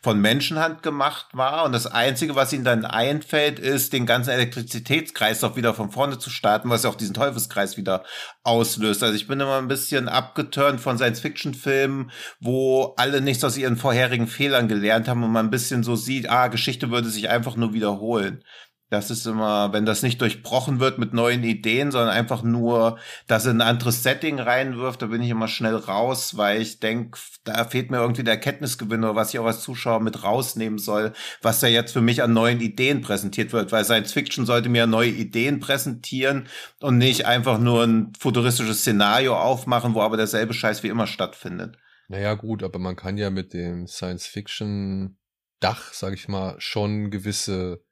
von 0.02 0.20
Menschenhand 0.20 0.82
gemacht 0.82 1.26
war. 1.32 1.64
Und 1.64 1.70
das 1.70 1.86
Einzige, 1.86 2.34
was 2.34 2.52
ihnen 2.52 2.64
dann 2.64 2.84
einfällt, 2.84 3.60
ist, 3.60 3.92
den 3.92 4.04
ganzen 4.04 4.30
Elektrizitätskreislauf 4.30 5.54
wieder 5.54 5.74
von 5.74 5.92
vorne 5.92 6.18
zu 6.18 6.28
starten, 6.28 6.70
was 6.70 6.82
ja 6.82 6.90
auch 6.90 6.96
diesen 6.96 7.14
Teufelskreis 7.14 7.76
wieder 7.76 8.02
auslöst. 8.42 9.04
Also 9.04 9.14
ich 9.14 9.28
bin 9.28 9.38
immer 9.38 9.58
ein 9.58 9.68
bisschen 9.68 10.08
abgeturnt 10.08 10.80
von 10.80 10.98
Science-Fiction-Filmen, 10.98 12.10
wo 12.40 12.94
alle 12.96 13.20
nichts 13.20 13.44
aus 13.44 13.56
ihren 13.56 13.76
vorherigen 13.76 14.26
Fehlern 14.26 14.66
gelernt 14.66 15.06
haben 15.06 15.22
und 15.22 15.30
man 15.30 15.46
ein 15.46 15.50
bisschen 15.50 15.84
so 15.84 15.94
sieht, 15.94 16.28
ah, 16.28 16.48
Geschichte 16.48 16.90
würde 16.90 17.10
sich 17.10 17.28
einfach 17.28 17.54
nur 17.54 17.74
wiederholen. 17.74 18.42
Das 18.90 19.10
ist 19.10 19.26
immer, 19.26 19.72
wenn 19.74 19.84
das 19.84 20.02
nicht 20.02 20.20
durchbrochen 20.22 20.80
wird 20.80 20.98
mit 20.98 21.12
neuen 21.12 21.44
Ideen, 21.44 21.90
sondern 21.90 22.08
einfach 22.08 22.42
nur, 22.42 22.98
dass 23.26 23.44
er 23.44 23.52
ein 23.52 23.60
anderes 23.60 24.02
Setting 24.02 24.40
reinwirft, 24.40 25.02
da 25.02 25.06
bin 25.06 25.20
ich 25.20 25.28
immer 25.28 25.48
schnell 25.48 25.76
raus, 25.76 26.38
weil 26.38 26.62
ich 26.62 26.80
denke, 26.80 27.18
da 27.44 27.64
fehlt 27.64 27.90
mir 27.90 27.98
irgendwie 27.98 28.24
der 28.24 28.34
Erkenntnisgewinn 28.34 29.04
oder 29.04 29.14
was 29.14 29.34
ich 29.34 29.40
auch 29.40 29.46
als 29.46 29.60
Zuschauer 29.60 30.00
mit 30.00 30.22
rausnehmen 30.22 30.78
soll, 30.78 31.12
was 31.42 31.60
da 31.60 31.66
jetzt 31.66 31.92
für 31.92 32.00
mich 32.00 32.22
an 32.22 32.32
neuen 32.32 32.60
Ideen 32.60 33.02
präsentiert 33.02 33.52
wird, 33.52 33.72
weil 33.72 33.84
Science 33.84 34.12
Fiction 34.12 34.46
sollte 34.46 34.70
mir 34.70 34.86
neue 34.86 35.10
Ideen 35.10 35.60
präsentieren 35.60 36.48
und 36.80 36.96
nicht 36.96 37.26
einfach 37.26 37.58
nur 37.58 37.84
ein 37.84 38.12
futuristisches 38.18 38.80
Szenario 38.80 39.36
aufmachen, 39.36 39.94
wo 39.94 40.00
aber 40.00 40.16
derselbe 40.16 40.54
Scheiß 40.54 40.82
wie 40.82 40.88
immer 40.88 41.06
stattfindet. 41.06 41.76
Naja, 42.08 42.32
gut, 42.34 42.62
aber 42.62 42.78
man 42.78 42.96
kann 42.96 43.18
ja 43.18 43.28
mit 43.28 43.52
dem 43.52 43.86
Science 43.86 44.26
Fiction 44.26 45.18
Dach, 45.60 45.92
sag 45.92 46.14
ich 46.14 46.28
mal, 46.28 46.54
schon 46.58 47.10
gewisse 47.10 47.82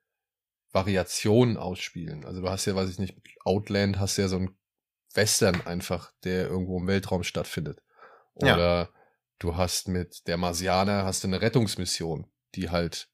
Variationen 0.76 1.56
ausspielen. 1.56 2.24
Also 2.26 2.42
du 2.42 2.50
hast 2.50 2.66
ja, 2.66 2.76
weiß 2.76 2.90
ich 2.90 2.98
nicht, 2.98 3.16
Outland 3.44 3.98
hast 3.98 4.18
ja 4.18 4.28
so 4.28 4.36
ein 4.36 4.54
Western 5.14 5.66
einfach, 5.66 6.12
der 6.22 6.48
irgendwo 6.48 6.78
im 6.78 6.86
Weltraum 6.86 7.24
stattfindet. 7.24 7.82
Oder 8.34 8.58
ja. 8.58 8.90
du 9.38 9.56
hast 9.56 9.88
mit 9.88 10.28
der 10.28 10.36
Marsianer 10.36 11.06
hast 11.06 11.24
du 11.24 11.28
eine 11.28 11.40
Rettungsmission, 11.40 12.26
die 12.54 12.68
halt, 12.68 13.08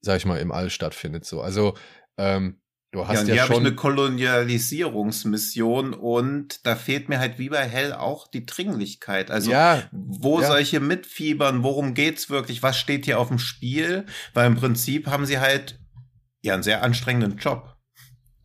sag 0.00 0.18
ich 0.18 0.26
mal, 0.26 0.38
im 0.38 0.52
All 0.52 0.70
stattfindet. 0.70 1.24
So, 1.24 1.42
also 1.42 1.76
ähm, 2.16 2.60
du 2.92 3.08
hast 3.08 3.26
ja, 3.26 3.34
ja 3.34 3.48
schon 3.48 3.66
eine 3.66 3.74
Kolonialisierungsmission 3.74 5.92
und 5.92 6.64
da 6.64 6.76
fehlt 6.76 7.08
mir 7.08 7.18
halt 7.18 7.40
wie 7.40 7.48
bei 7.48 7.66
Hell 7.66 7.94
auch 7.94 8.28
die 8.28 8.46
Dringlichkeit. 8.46 9.32
Also 9.32 9.50
ja, 9.50 9.82
wo 9.90 10.40
ja. 10.40 10.46
solche 10.46 10.78
mitfiebern, 10.78 11.64
worum 11.64 11.94
geht's 11.94 12.30
wirklich, 12.30 12.62
was 12.62 12.78
steht 12.78 13.06
hier 13.06 13.18
auf 13.18 13.26
dem 13.26 13.40
Spiel? 13.40 14.06
Weil 14.34 14.46
im 14.46 14.54
Prinzip 14.54 15.08
haben 15.08 15.26
sie 15.26 15.40
halt 15.40 15.79
ja 16.42 16.54
einen 16.54 16.62
sehr 16.62 16.82
anstrengenden 16.82 17.38
Job. 17.38 17.76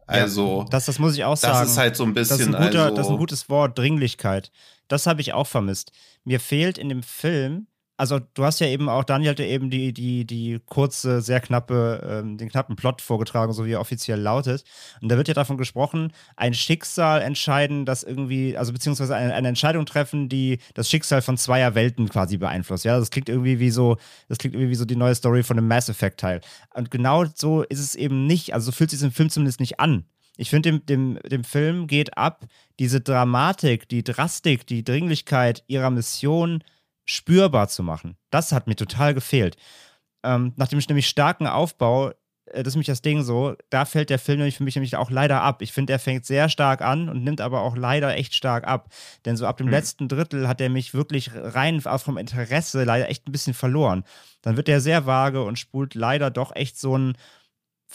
Also, 0.07 0.59
ja, 0.59 0.69
das, 0.69 0.85
das 0.85 0.99
muss 0.99 1.15
ich 1.15 1.23
auch 1.23 1.37
sagen. 1.37 1.59
Das 1.59 1.71
ist 1.71 1.77
halt 1.77 1.95
so 1.95 2.03
ein 2.03 2.13
bisschen. 2.13 2.37
Das 2.37 2.47
ist 2.47 2.53
ein, 2.53 2.63
guter, 2.63 2.83
also, 2.83 2.95
das 2.95 3.05
ist 3.07 3.11
ein 3.11 3.17
gutes 3.17 3.49
Wort, 3.49 3.77
Dringlichkeit. 3.77 4.51
Das 4.87 5.07
habe 5.07 5.21
ich 5.21 5.33
auch 5.33 5.47
vermisst. 5.47 5.91
Mir 6.23 6.39
fehlt 6.39 6.77
in 6.77 6.89
dem 6.89 7.01
Film 7.01 7.67
also 7.97 8.19
du 8.19 8.43
hast 8.43 8.59
ja 8.59 8.67
eben 8.67 8.89
auch, 8.89 9.03
Daniel 9.03 9.31
hatte 9.31 9.45
eben 9.45 9.69
die, 9.69 9.93
die, 9.93 10.25
die 10.25 10.59
kurze, 10.65 11.21
sehr 11.21 11.39
knappe, 11.39 12.21
ähm, 12.23 12.37
den 12.37 12.49
knappen 12.49 12.75
Plot 12.75 13.01
vorgetragen, 13.01 13.53
so 13.53 13.65
wie 13.65 13.71
er 13.71 13.79
offiziell 13.79 14.19
lautet. 14.19 14.63
Und 15.01 15.09
da 15.09 15.17
wird 15.17 15.27
ja 15.27 15.33
davon 15.33 15.57
gesprochen, 15.57 16.11
ein 16.35 16.53
Schicksal 16.53 17.21
entscheiden, 17.21 17.85
das 17.85 18.03
irgendwie, 18.03 18.57
also 18.57 18.73
beziehungsweise 18.73 19.15
eine, 19.15 19.33
eine 19.33 19.47
Entscheidung 19.47 19.85
treffen, 19.85 20.27
die 20.27 20.59
das 20.73 20.89
Schicksal 20.89 21.21
von 21.21 21.37
zweier 21.37 21.75
Welten 21.75 22.09
quasi 22.09 22.37
beeinflusst. 22.37 22.85
Ja, 22.85 22.99
das 22.99 23.11
klingt 23.11 23.29
irgendwie 23.29 23.59
wie 23.59 23.69
so, 23.69 23.97
das 24.27 24.37
klingt 24.37 24.55
irgendwie 24.55 24.71
wie 24.71 24.75
so 24.75 24.85
die 24.85 24.97
neue 24.97 25.15
Story 25.15 25.43
von 25.43 25.57
einem 25.57 25.67
Mass 25.67 25.87
Effect 25.89 26.19
Teil. 26.19 26.41
Und 26.73 26.91
genau 26.91 27.25
so 27.33 27.63
ist 27.63 27.79
es 27.79 27.95
eben 27.95 28.27
nicht, 28.27 28.53
also 28.53 28.65
so 28.65 28.71
fühlt 28.73 28.89
sich 28.89 29.01
im 29.01 29.11
Film 29.11 29.29
zumindest 29.29 29.59
nicht 29.59 29.79
an. 29.79 30.05
Ich 30.37 30.49
finde, 30.49 30.69
dem, 30.69 30.85
dem, 30.85 31.19
dem 31.29 31.43
Film 31.45 31.87
geht 31.87 32.17
ab, 32.17 32.45
diese 32.79 32.99
Dramatik, 32.99 33.87
die 33.87 34.03
Drastik, 34.03 34.67
die 34.67 34.83
Dringlichkeit 34.83 35.63
ihrer 35.67 35.89
Mission 35.89 36.61
spürbar 37.05 37.67
zu 37.67 37.83
machen. 37.83 38.17
Das 38.31 38.51
hat 38.51 38.67
mir 38.67 38.75
total 38.75 39.13
gefehlt. 39.13 39.55
Ähm, 40.23 40.53
nach 40.55 40.67
dem 40.67 40.79
nämlich 40.79 41.07
starken 41.07 41.47
Aufbau, 41.47 42.09
äh, 42.45 42.63
das 42.63 42.71
ist 42.71 42.75
nämlich 42.75 42.87
das 42.87 43.01
Ding 43.01 43.23
so, 43.23 43.55
da 43.69 43.85
fällt 43.85 44.09
der 44.09 44.19
Film 44.19 44.39
nämlich 44.39 44.57
für 44.57 44.63
mich 44.63 44.75
nämlich 44.75 44.95
auch 44.95 45.11
leider 45.11 45.41
ab. 45.41 45.61
Ich 45.61 45.71
finde, 45.71 45.93
er 45.93 45.99
fängt 45.99 46.25
sehr 46.25 46.49
stark 46.49 46.81
an 46.81 47.09
und 47.09 47.23
nimmt 47.23 47.41
aber 47.41 47.61
auch 47.61 47.75
leider 47.75 48.15
echt 48.15 48.33
stark 48.33 48.67
ab. 48.67 48.89
Denn 49.25 49.37
so 49.37 49.45
ab 49.45 49.57
dem 49.57 49.67
mhm. 49.67 49.73
letzten 49.73 50.07
Drittel 50.07 50.47
hat 50.47 50.61
er 50.61 50.69
mich 50.69 50.93
wirklich 50.93 51.31
rein 51.33 51.85
auch 51.85 52.01
vom 52.01 52.17
Interesse 52.17 52.83
leider 52.83 53.09
echt 53.09 53.27
ein 53.27 53.31
bisschen 53.31 53.53
verloren. 53.53 54.03
Dann 54.41 54.57
wird 54.57 54.69
er 54.69 54.81
sehr 54.81 55.05
vage 55.05 55.43
und 55.43 55.59
spult 55.59 55.95
leider 55.95 56.31
doch 56.31 56.55
echt 56.55 56.79
so 56.79 56.97
ein 56.97 57.17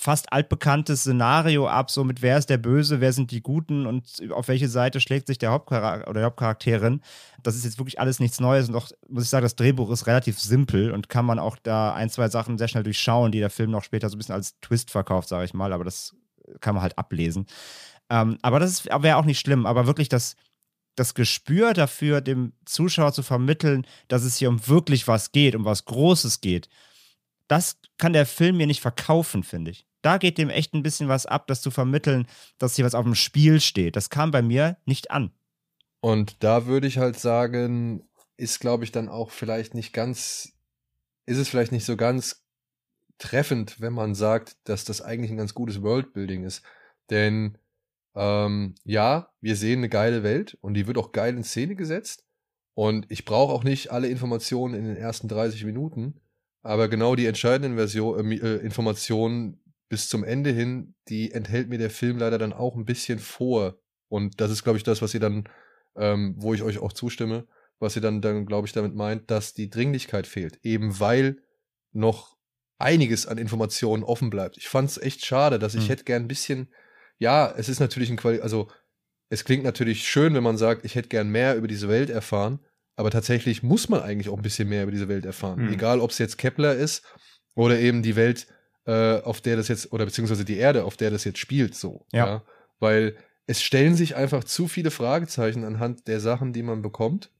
fast 0.00 0.32
altbekanntes 0.32 1.00
Szenario 1.00 1.68
ab, 1.68 1.90
so 1.90 2.04
mit 2.04 2.22
wer 2.22 2.38
ist 2.38 2.48
der 2.48 2.56
Böse, 2.56 3.02
wer 3.02 3.12
sind 3.12 3.30
die 3.30 3.42
Guten 3.42 3.84
und 3.84 4.22
auf 4.30 4.48
welche 4.48 4.68
Seite 4.68 4.98
schlägt 4.98 5.26
sich 5.26 5.36
der 5.36 5.50
Hauptcharakter 5.50 6.08
oder 6.08 6.20
die 6.20 6.24
Hauptcharakterin. 6.24 7.02
Das 7.42 7.54
ist 7.54 7.66
jetzt 7.66 7.78
wirklich 7.78 8.00
alles 8.00 8.18
nichts 8.18 8.40
Neues 8.40 8.70
und 8.70 8.76
auch, 8.76 8.88
muss 9.08 9.24
ich 9.24 9.28
sagen, 9.28 9.44
das 9.44 9.56
Drehbuch 9.56 9.90
ist 9.90 10.06
relativ 10.06 10.40
simpel 10.40 10.92
und 10.92 11.10
kann 11.10 11.26
man 11.26 11.38
auch 11.38 11.58
da 11.62 11.92
ein, 11.92 12.08
zwei 12.08 12.28
Sachen 12.30 12.56
sehr 12.56 12.68
schnell 12.68 12.82
durchschauen, 12.82 13.30
die 13.30 13.40
der 13.40 13.50
Film 13.50 13.70
noch 13.70 13.84
später 13.84 14.08
so 14.08 14.16
ein 14.16 14.18
bisschen 14.18 14.34
als 14.34 14.58
Twist 14.60 14.90
verkauft, 14.90 15.28
sage 15.28 15.44
ich 15.44 15.52
mal, 15.52 15.72
aber 15.72 15.84
das 15.84 16.16
kann 16.60 16.74
man 16.74 16.82
halt 16.82 16.96
ablesen. 16.96 17.44
Ähm, 18.08 18.38
aber 18.40 18.58
das 18.58 18.86
wäre 18.86 19.16
auch 19.16 19.26
nicht 19.26 19.38
schlimm, 19.38 19.66
aber 19.66 19.86
wirklich 19.86 20.08
das, 20.08 20.34
das 20.94 21.12
Gespür 21.12 21.74
dafür, 21.74 22.22
dem 22.22 22.54
Zuschauer 22.64 23.12
zu 23.12 23.22
vermitteln, 23.22 23.86
dass 24.08 24.24
es 24.24 24.36
hier 24.36 24.48
um 24.48 24.66
wirklich 24.66 25.06
was 25.08 25.30
geht, 25.30 25.54
um 25.54 25.66
was 25.66 25.84
Großes 25.84 26.40
geht 26.40 26.70
das 27.50 27.78
kann 27.98 28.12
der 28.12 28.26
Film 28.26 28.58
mir 28.58 28.68
nicht 28.68 28.80
verkaufen, 28.80 29.42
finde 29.42 29.72
ich. 29.72 29.84
Da 30.02 30.18
geht 30.18 30.38
dem 30.38 30.50
echt 30.50 30.74
ein 30.74 30.82
bisschen 30.82 31.08
was 31.08 31.26
ab, 31.26 31.46
das 31.46 31.60
zu 31.60 31.70
vermitteln, 31.70 32.26
dass 32.58 32.76
hier 32.76 32.84
was 32.84 32.94
auf 32.94 33.04
dem 33.04 33.14
Spiel 33.14 33.60
steht. 33.60 33.96
Das 33.96 34.10
kam 34.10 34.30
bei 34.30 34.42
mir 34.42 34.78
nicht 34.84 35.10
an. 35.10 35.32
Und 36.00 36.42
da 36.42 36.66
würde 36.66 36.86
ich 36.86 36.98
halt 36.98 37.18
sagen, 37.18 38.08
ist, 38.36 38.60
glaube 38.60 38.84
ich, 38.84 38.92
dann 38.92 39.08
auch 39.08 39.30
vielleicht 39.30 39.74
nicht 39.74 39.92
ganz, 39.92 40.54
ist 41.26 41.38
es 41.38 41.48
vielleicht 41.48 41.72
nicht 41.72 41.84
so 41.84 41.96
ganz 41.96 42.42
treffend, 43.18 43.80
wenn 43.80 43.92
man 43.92 44.14
sagt, 44.14 44.56
dass 44.64 44.84
das 44.84 45.02
eigentlich 45.02 45.30
ein 45.30 45.36
ganz 45.36 45.54
gutes 45.54 45.82
Worldbuilding 45.82 46.44
ist. 46.44 46.62
Denn 47.10 47.58
ähm, 48.14 48.74
ja, 48.84 49.30
wir 49.40 49.56
sehen 49.56 49.80
eine 49.80 49.88
geile 49.88 50.22
Welt 50.22 50.56
und 50.62 50.74
die 50.74 50.86
wird 50.86 50.98
auch 50.98 51.12
geil 51.12 51.36
in 51.36 51.44
Szene 51.44 51.76
gesetzt. 51.76 52.24
Und 52.74 53.10
ich 53.10 53.24
brauche 53.24 53.52
auch 53.52 53.62
nicht 53.62 53.90
alle 53.90 54.08
Informationen 54.08 54.74
in 54.74 54.84
den 54.86 54.96
ersten 54.96 55.28
30 55.28 55.64
Minuten. 55.64 56.20
Aber 56.62 56.88
genau 56.88 57.14
die 57.14 57.26
entscheidenden 57.26 57.76
Version, 57.76 58.32
äh, 58.32 58.36
äh, 58.36 58.56
Informationen 58.64 59.59
bis 59.90 60.08
zum 60.08 60.24
Ende 60.24 60.50
hin, 60.50 60.94
die 61.08 61.32
enthält 61.32 61.68
mir 61.68 61.76
der 61.76 61.90
Film 61.90 62.16
leider 62.16 62.38
dann 62.38 62.54
auch 62.54 62.76
ein 62.76 62.86
bisschen 62.86 63.18
vor. 63.18 63.78
Und 64.08 64.40
das 64.40 64.50
ist, 64.50 64.62
glaube 64.62 64.78
ich, 64.78 64.84
das, 64.84 65.02
was 65.02 65.12
ihr 65.12 65.20
dann, 65.20 65.48
ähm, 65.96 66.34
wo 66.38 66.54
ich 66.54 66.62
euch 66.62 66.78
auch 66.78 66.92
zustimme, 66.92 67.46
was 67.80 67.96
ihr 67.96 68.02
dann, 68.02 68.22
dann 68.22 68.46
glaube 68.46 68.66
ich, 68.66 68.72
damit 68.72 68.94
meint, 68.94 69.30
dass 69.30 69.52
die 69.52 69.68
Dringlichkeit 69.68 70.28
fehlt. 70.28 70.60
Eben 70.62 71.00
weil 71.00 71.42
noch 71.92 72.36
einiges 72.78 73.26
an 73.26 73.36
Informationen 73.36 74.04
offen 74.04 74.30
bleibt. 74.30 74.56
Ich 74.56 74.68
fand 74.68 74.88
es 74.88 74.96
echt 74.96 75.26
schade, 75.26 75.58
dass 75.58 75.74
ich 75.74 75.82
hm. 75.82 75.88
hätte 75.88 76.04
gern 76.04 76.22
ein 76.22 76.28
bisschen, 76.28 76.72
ja, 77.18 77.52
es 77.56 77.68
ist 77.68 77.80
natürlich 77.80 78.10
ein 78.10 78.16
Quali, 78.16 78.40
also 78.40 78.70
es 79.28 79.44
klingt 79.44 79.64
natürlich 79.64 80.08
schön, 80.08 80.34
wenn 80.34 80.42
man 80.42 80.56
sagt, 80.56 80.84
ich 80.84 80.94
hätte 80.94 81.08
gern 81.08 81.28
mehr 81.28 81.56
über 81.56 81.68
diese 81.68 81.88
Welt 81.88 82.10
erfahren, 82.10 82.60
aber 82.96 83.10
tatsächlich 83.10 83.62
muss 83.62 83.88
man 83.88 84.02
eigentlich 84.02 84.28
auch 84.28 84.36
ein 84.36 84.42
bisschen 84.42 84.68
mehr 84.68 84.84
über 84.84 84.92
diese 84.92 85.08
Welt 85.08 85.26
erfahren. 85.26 85.66
Mhm. 85.66 85.72
Egal, 85.72 86.00
ob 86.00 86.10
es 86.10 86.18
jetzt 86.18 86.38
Kepler 86.38 86.74
ist 86.74 87.04
oder 87.54 87.78
eben 87.78 88.02
die 88.02 88.16
Welt, 88.16 88.46
äh, 88.90 89.22
auf 89.22 89.40
der 89.40 89.56
das 89.56 89.68
jetzt, 89.68 89.92
oder 89.92 90.04
beziehungsweise 90.04 90.44
die 90.44 90.56
Erde, 90.56 90.84
auf 90.84 90.96
der 90.96 91.10
das 91.10 91.22
jetzt 91.22 91.38
spielt, 91.38 91.76
so. 91.76 92.04
Ja. 92.12 92.26
ja. 92.26 92.42
Weil 92.80 93.14
es 93.46 93.62
stellen 93.62 93.94
sich 93.94 94.16
einfach 94.16 94.42
zu 94.42 94.66
viele 94.66 94.90
Fragezeichen 94.90 95.64
anhand 95.64 96.08
der 96.08 96.18
Sachen, 96.18 96.52
die 96.52 96.64
man 96.64 96.82
bekommt. 96.82 97.30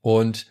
Und 0.00 0.50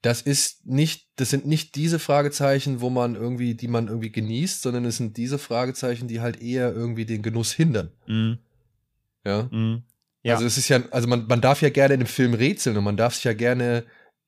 das 0.00 0.22
ist 0.22 0.66
nicht, 0.66 1.08
das 1.16 1.28
sind 1.28 1.46
nicht 1.46 1.74
diese 1.74 1.98
Fragezeichen, 1.98 2.80
wo 2.80 2.88
man 2.88 3.16
irgendwie, 3.16 3.54
die 3.54 3.68
man 3.68 3.88
irgendwie 3.88 4.12
genießt, 4.12 4.62
sondern 4.62 4.86
es 4.86 4.96
sind 4.96 5.18
diese 5.18 5.38
Fragezeichen, 5.38 6.08
die 6.08 6.22
halt 6.22 6.40
eher 6.40 6.72
irgendwie 6.72 7.04
den 7.04 7.20
Genuss 7.20 7.52
hindern. 7.52 7.90
Mhm. 8.06 8.38
Ja. 9.26 9.48
Mhm. 9.50 9.82
Ja. 10.22 10.34
Also 10.34 10.46
es 10.46 10.56
ist 10.56 10.68
ja, 10.70 10.82
also 10.90 11.06
man, 11.06 11.26
man 11.26 11.42
darf 11.42 11.60
ja 11.60 11.68
gerne 11.68 11.94
in 11.94 12.00
dem 12.00 12.06
Film 12.06 12.32
rätseln 12.32 12.78
und 12.78 12.84
man 12.84 12.96
darf 12.96 13.14
sich 13.14 13.24
ja 13.24 13.34
gerne, 13.34 13.84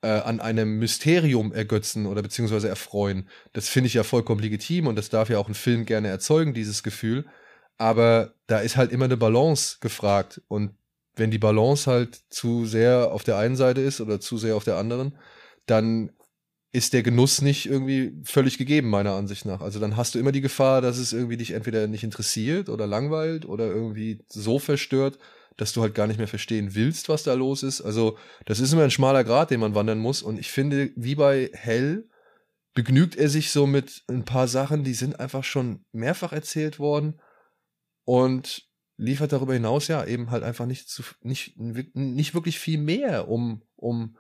äh, 0.06 0.20
an 0.20 0.38
einem 0.38 0.78
Mysterium 0.78 1.52
ergötzen 1.52 2.06
oder 2.06 2.22
beziehungsweise 2.22 2.68
erfreuen. 2.68 3.28
Das 3.52 3.68
finde 3.68 3.88
ich 3.88 3.94
ja 3.94 4.04
vollkommen 4.04 4.40
legitim 4.40 4.86
und 4.86 4.94
das 4.94 5.08
darf 5.08 5.28
ja 5.28 5.38
auch 5.38 5.48
ein 5.48 5.54
Film 5.54 5.84
gerne 5.84 6.06
erzeugen, 6.06 6.54
dieses 6.54 6.84
Gefühl. 6.84 7.25
Aber 7.76 8.32
da 8.46 8.60
ist 8.60 8.76
halt 8.76 8.92
immer 8.92 9.06
eine 9.06 9.16
Balance 9.16 9.78
gefragt. 9.80 10.40
Und 10.46 10.76
wenn 11.16 11.32
die 11.32 11.38
Balance 11.38 11.90
halt 11.90 12.20
zu 12.30 12.66
sehr 12.66 13.10
auf 13.10 13.25
der 13.25 13.38
einen 13.38 13.56
Seite 13.56 13.80
ist 13.80 14.00
oder 14.00 14.20
zu 14.20 14.38
sehr 14.38 14.54
auf 14.54 14.62
der 14.62 14.76
anderen, 14.76 15.18
dann 15.66 16.12
ist 16.70 16.92
der 16.92 17.02
Genuss 17.02 17.42
nicht 17.42 17.66
irgendwie 17.66 18.12
völlig 18.22 18.58
gegeben, 18.58 18.88
meiner 18.90 19.14
Ansicht 19.14 19.44
nach. 19.44 19.60
Also 19.60 19.80
dann 19.80 19.96
hast 19.96 20.14
du 20.14 20.20
immer 20.20 20.32
die 20.32 20.40
Gefahr, 20.40 20.82
dass 20.82 20.98
es 20.98 21.12
irgendwie 21.12 21.36
dich 21.36 21.50
entweder 21.50 21.88
nicht 21.88 22.04
interessiert 22.04 22.68
oder 22.68 22.86
langweilt 22.86 23.44
oder 23.44 23.66
irgendwie 23.66 24.20
so 24.28 24.60
verstört, 24.60 25.18
dass 25.56 25.72
du 25.72 25.82
halt 25.82 25.94
gar 25.94 26.06
nicht 26.06 26.18
mehr 26.18 26.28
verstehen 26.28 26.75
willst, 26.75 27.08
was 27.08 27.22
da 27.22 27.34
los 27.34 27.62
ist. 27.62 27.80
Also 27.80 28.18
das 28.44 28.60
ist 28.60 28.72
immer 28.72 28.84
ein 28.84 28.90
schmaler 28.90 29.25
Grat, 29.25 29.50
den 29.50 29.60
man 29.60 29.75
wandern 29.75 29.98
muss. 29.98 30.22
Und 30.22 30.38
ich 30.38 30.50
finde, 30.50 30.90
wie 30.96 31.14
bei 31.14 31.50
Hell 31.52 32.08
begnügt 32.75 33.16
er 33.16 33.30
sich 33.30 33.50
so 33.50 33.66
mit 33.66 34.04
ein 34.08 34.25
paar 34.25 34.48
Sachen, 34.48 34.84
die 34.84 34.94
sind 34.94 35.18
einfach 35.18 35.44
schon 35.44 35.84
mehrfach 35.92 36.32
erzählt 36.32 36.78
worden 36.78 37.20
und 38.04 38.68
liefert 38.98 39.32
darüber 39.32 39.54
hinaus 39.54 39.88
ja 39.88 40.04
eben 40.04 40.30
halt 40.30 40.42
einfach 40.42 40.66
nicht 40.66 40.88
zu, 40.88 41.02
nicht, 41.22 41.56
nicht 41.58 42.34
wirklich 42.34 42.58
viel 42.58 42.78
mehr, 42.78 43.28
um, 43.28 43.62
um 43.76 44.16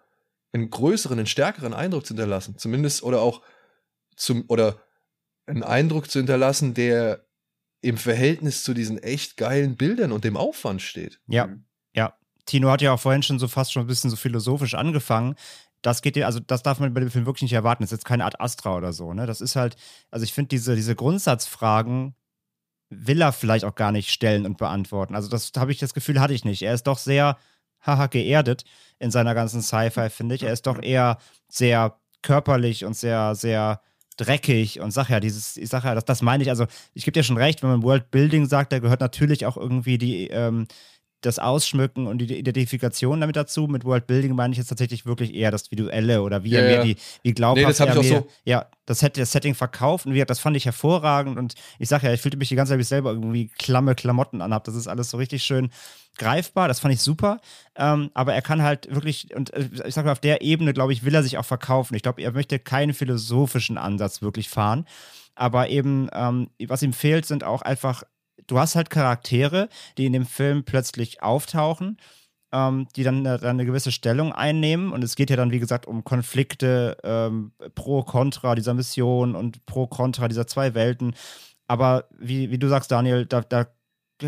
einen 0.52 0.70
größeren, 0.70 1.18
einen 1.18 1.26
stärkeren 1.26 1.74
Eindruck 1.74 2.06
zu 2.06 2.14
hinterlassen. 2.14 2.56
Zumindest 2.56 3.02
oder 3.02 3.20
auch 3.20 3.42
zum, 4.16 4.44
oder 4.48 4.82
einen 5.46 5.62
Eindruck 5.62 6.10
zu 6.10 6.18
hinterlassen, 6.18 6.72
der 6.72 7.25
im 7.86 7.98
Verhältnis 7.98 8.64
zu 8.64 8.74
diesen 8.74 8.98
echt 8.98 9.36
geilen 9.36 9.76
Bildern 9.76 10.10
und 10.10 10.24
dem 10.24 10.36
Aufwand 10.36 10.82
steht. 10.82 11.20
Ja, 11.28 11.46
mhm. 11.46 11.64
ja. 11.94 12.14
Tino 12.44 12.70
hat 12.70 12.82
ja 12.82 12.92
auch 12.92 13.00
vorhin 13.00 13.22
schon 13.22 13.38
so 13.38 13.46
fast 13.46 13.72
schon 13.72 13.84
ein 13.84 13.86
bisschen 13.86 14.10
so 14.10 14.16
philosophisch 14.16 14.74
angefangen. 14.74 15.36
Das 15.82 16.02
geht 16.02 16.16
dir, 16.16 16.26
also 16.26 16.40
das 16.40 16.64
darf 16.64 16.80
man 16.80 16.92
bei 16.94 17.00
dem 17.00 17.10
Film 17.10 17.26
wirklich 17.26 17.42
nicht 17.42 17.52
erwarten. 17.52 17.84
Das 17.84 17.92
ist 17.92 17.98
jetzt 17.98 18.04
keine 18.04 18.24
Art 18.24 18.40
Astra 18.40 18.76
oder 18.76 18.92
so, 18.92 19.14
ne? 19.14 19.26
Das 19.26 19.40
ist 19.40 19.54
halt, 19.54 19.76
also 20.10 20.24
ich 20.24 20.32
finde 20.32 20.48
diese, 20.48 20.74
diese 20.74 20.96
Grundsatzfragen 20.96 22.16
will 22.90 23.20
er 23.20 23.32
vielleicht 23.32 23.64
auch 23.64 23.74
gar 23.76 23.92
nicht 23.92 24.10
stellen 24.10 24.46
und 24.46 24.58
beantworten. 24.58 25.14
Also 25.14 25.28
das 25.28 25.52
habe 25.56 25.70
ich 25.70 25.78
das 25.78 25.94
Gefühl, 25.94 26.20
hatte 26.20 26.34
ich 26.34 26.44
nicht. 26.44 26.62
Er 26.62 26.74
ist 26.74 26.88
doch 26.88 26.98
sehr, 26.98 27.36
haha, 27.84 28.06
geerdet 28.08 28.64
in 28.98 29.12
seiner 29.12 29.34
ganzen 29.34 29.62
Sci-Fi, 29.62 30.10
finde 30.10 30.34
ich. 30.34 30.42
Er 30.42 30.52
ist 30.52 30.66
doch 30.66 30.82
eher 30.82 31.18
sehr 31.48 31.98
körperlich 32.22 32.84
und 32.84 32.94
sehr, 32.94 33.36
sehr 33.36 33.80
dreckig 34.16 34.80
und 34.80 34.90
sag 34.90 35.08
ja, 35.08 35.20
dieses, 35.20 35.56
ich 35.56 35.68
sag 35.68 35.84
ja, 35.84 35.94
das, 35.94 36.04
das 36.04 36.22
meine 36.22 36.42
ich, 36.42 36.50
also 36.50 36.66
ich 36.94 37.04
gebe 37.04 37.12
dir 37.12 37.22
schon 37.22 37.36
recht, 37.36 37.62
wenn 37.62 37.70
man 37.70 37.82
World 37.82 38.10
Building 38.10 38.46
sagt, 38.46 38.72
da 38.72 38.78
gehört 38.78 39.00
natürlich 39.00 39.46
auch 39.46 39.56
irgendwie 39.56 39.98
die, 39.98 40.28
ähm, 40.28 40.66
das 41.20 41.38
Ausschmücken 41.38 42.06
und 42.06 42.18
die 42.18 42.38
Identifikation 42.38 43.20
damit 43.20 43.36
dazu. 43.36 43.66
Mit 43.66 43.84
World 43.84 44.06
Building 44.06 44.34
meine 44.34 44.52
ich 44.52 44.58
jetzt 44.58 44.68
tatsächlich 44.68 45.06
wirklich 45.06 45.34
eher 45.34 45.50
das 45.50 45.70
Visuelle 45.70 46.22
oder 46.22 46.44
wie 46.44 46.50
ja, 46.50 46.60
er 46.60 46.78
mir 46.78 46.84
die, 46.84 46.96
wie 47.22 47.32
glaubhaft 47.32 47.66
nee, 47.66 47.66
das 47.66 47.80
er 47.80 47.94
mir, 47.94 48.04
so. 48.04 48.28
ja, 48.44 48.66
das, 48.84 48.98
das 48.98 49.32
Setting 49.32 49.54
verkauft 49.54 50.06
und 50.06 50.14
wie 50.14 50.24
das 50.24 50.38
fand 50.38 50.56
ich 50.56 50.64
hervorragend 50.64 51.38
und 51.38 51.54
ich 51.78 51.88
sage 51.88 52.06
ja, 52.06 52.12
ich 52.12 52.20
fühlte 52.20 52.36
mich 52.36 52.48
die 52.48 52.56
ganze 52.56 52.72
Zeit, 52.72 52.78
wie 52.78 52.82
ich 52.82 52.88
selber 52.88 53.10
irgendwie 53.10 53.48
klamme 53.58 53.94
Klamotten 53.94 54.40
anhab. 54.42 54.64
Das 54.64 54.74
ist 54.74 54.86
alles 54.86 55.10
so 55.10 55.16
richtig 55.16 55.42
schön 55.42 55.70
greifbar, 56.18 56.68
das 56.68 56.80
fand 56.80 56.94
ich 56.94 57.00
super. 57.00 57.40
Ähm, 57.76 58.10
aber 58.14 58.34
er 58.34 58.42
kann 58.42 58.62
halt 58.62 58.92
wirklich, 58.94 59.34
und 59.34 59.52
äh, 59.52 59.68
ich 59.86 59.94
sage 59.94 60.06
mal, 60.06 60.12
auf 60.12 60.20
der 60.20 60.42
Ebene, 60.42 60.72
glaube 60.72 60.92
ich, 60.92 61.04
will 61.04 61.14
er 61.14 61.22
sich 61.22 61.38
auch 61.38 61.44
verkaufen. 61.44 61.94
Ich 61.94 62.02
glaube, 62.02 62.22
er 62.22 62.32
möchte 62.32 62.58
keinen 62.58 62.94
philosophischen 62.94 63.78
Ansatz 63.78 64.22
wirklich 64.22 64.48
fahren. 64.48 64.86
Aber 65.34 65.68
eben, 65.68 66.08
ähm, 66.14 66.48
was 66.66 66.82
ihm 66.82 66.94
fehlt, 66.94 67.26
sind 67.26 67.44
auch 67.44 67.62
einfach, 67.62 68.04
du 68.46 68.58
hast 68.58 68.76
halt 68.76 68.90
Charaktere, 68.90 69.68
die 69.98 70.06
in 70.06 70.12
dem 70.12 70.26
Film 70.26 70.64
plötzlich 70.64 71.22
auftauchen. 71.22 71.98
Ähm, 72.52 72.86
die 72.94 73.02
dann, 73.02 73.24
dann, 73.24 73.42
eine 73.42 73.66
gewisse 73.66 73.90
Stellung 73.90 74.32
einnehmen. 74.32 74.92
Und 74.92 75.02
es 75.02 75.16
geht 75.16 75.30
ja 75.30 75.36
dann, 75.36 75.50
wie 75.50 75.58
gesagt, 75.58 75.86
um 75.86 76.04
Konflikte 76.04 76.96
ähm, 77.02 77.50
pro 77.74 78.04
Contra 78.04 78.54
dieser 78.54 78.72
Mission 78.72 79.34
und 79.34 79.66
pro 79.66 79.88
Contra 79.88 80.28
dieser 80.28 80.46
zwei 80.46 80.74
Welten. 80.74 81.16
Aber 81.66 82.04
wie, 82.16 82.50
wie 82.52 82.58
du 82.58 82.68
sagst, 82.68 82.92
Daniel, 82.92 83.26
da, 83.26 83.40
da 83.40 83.66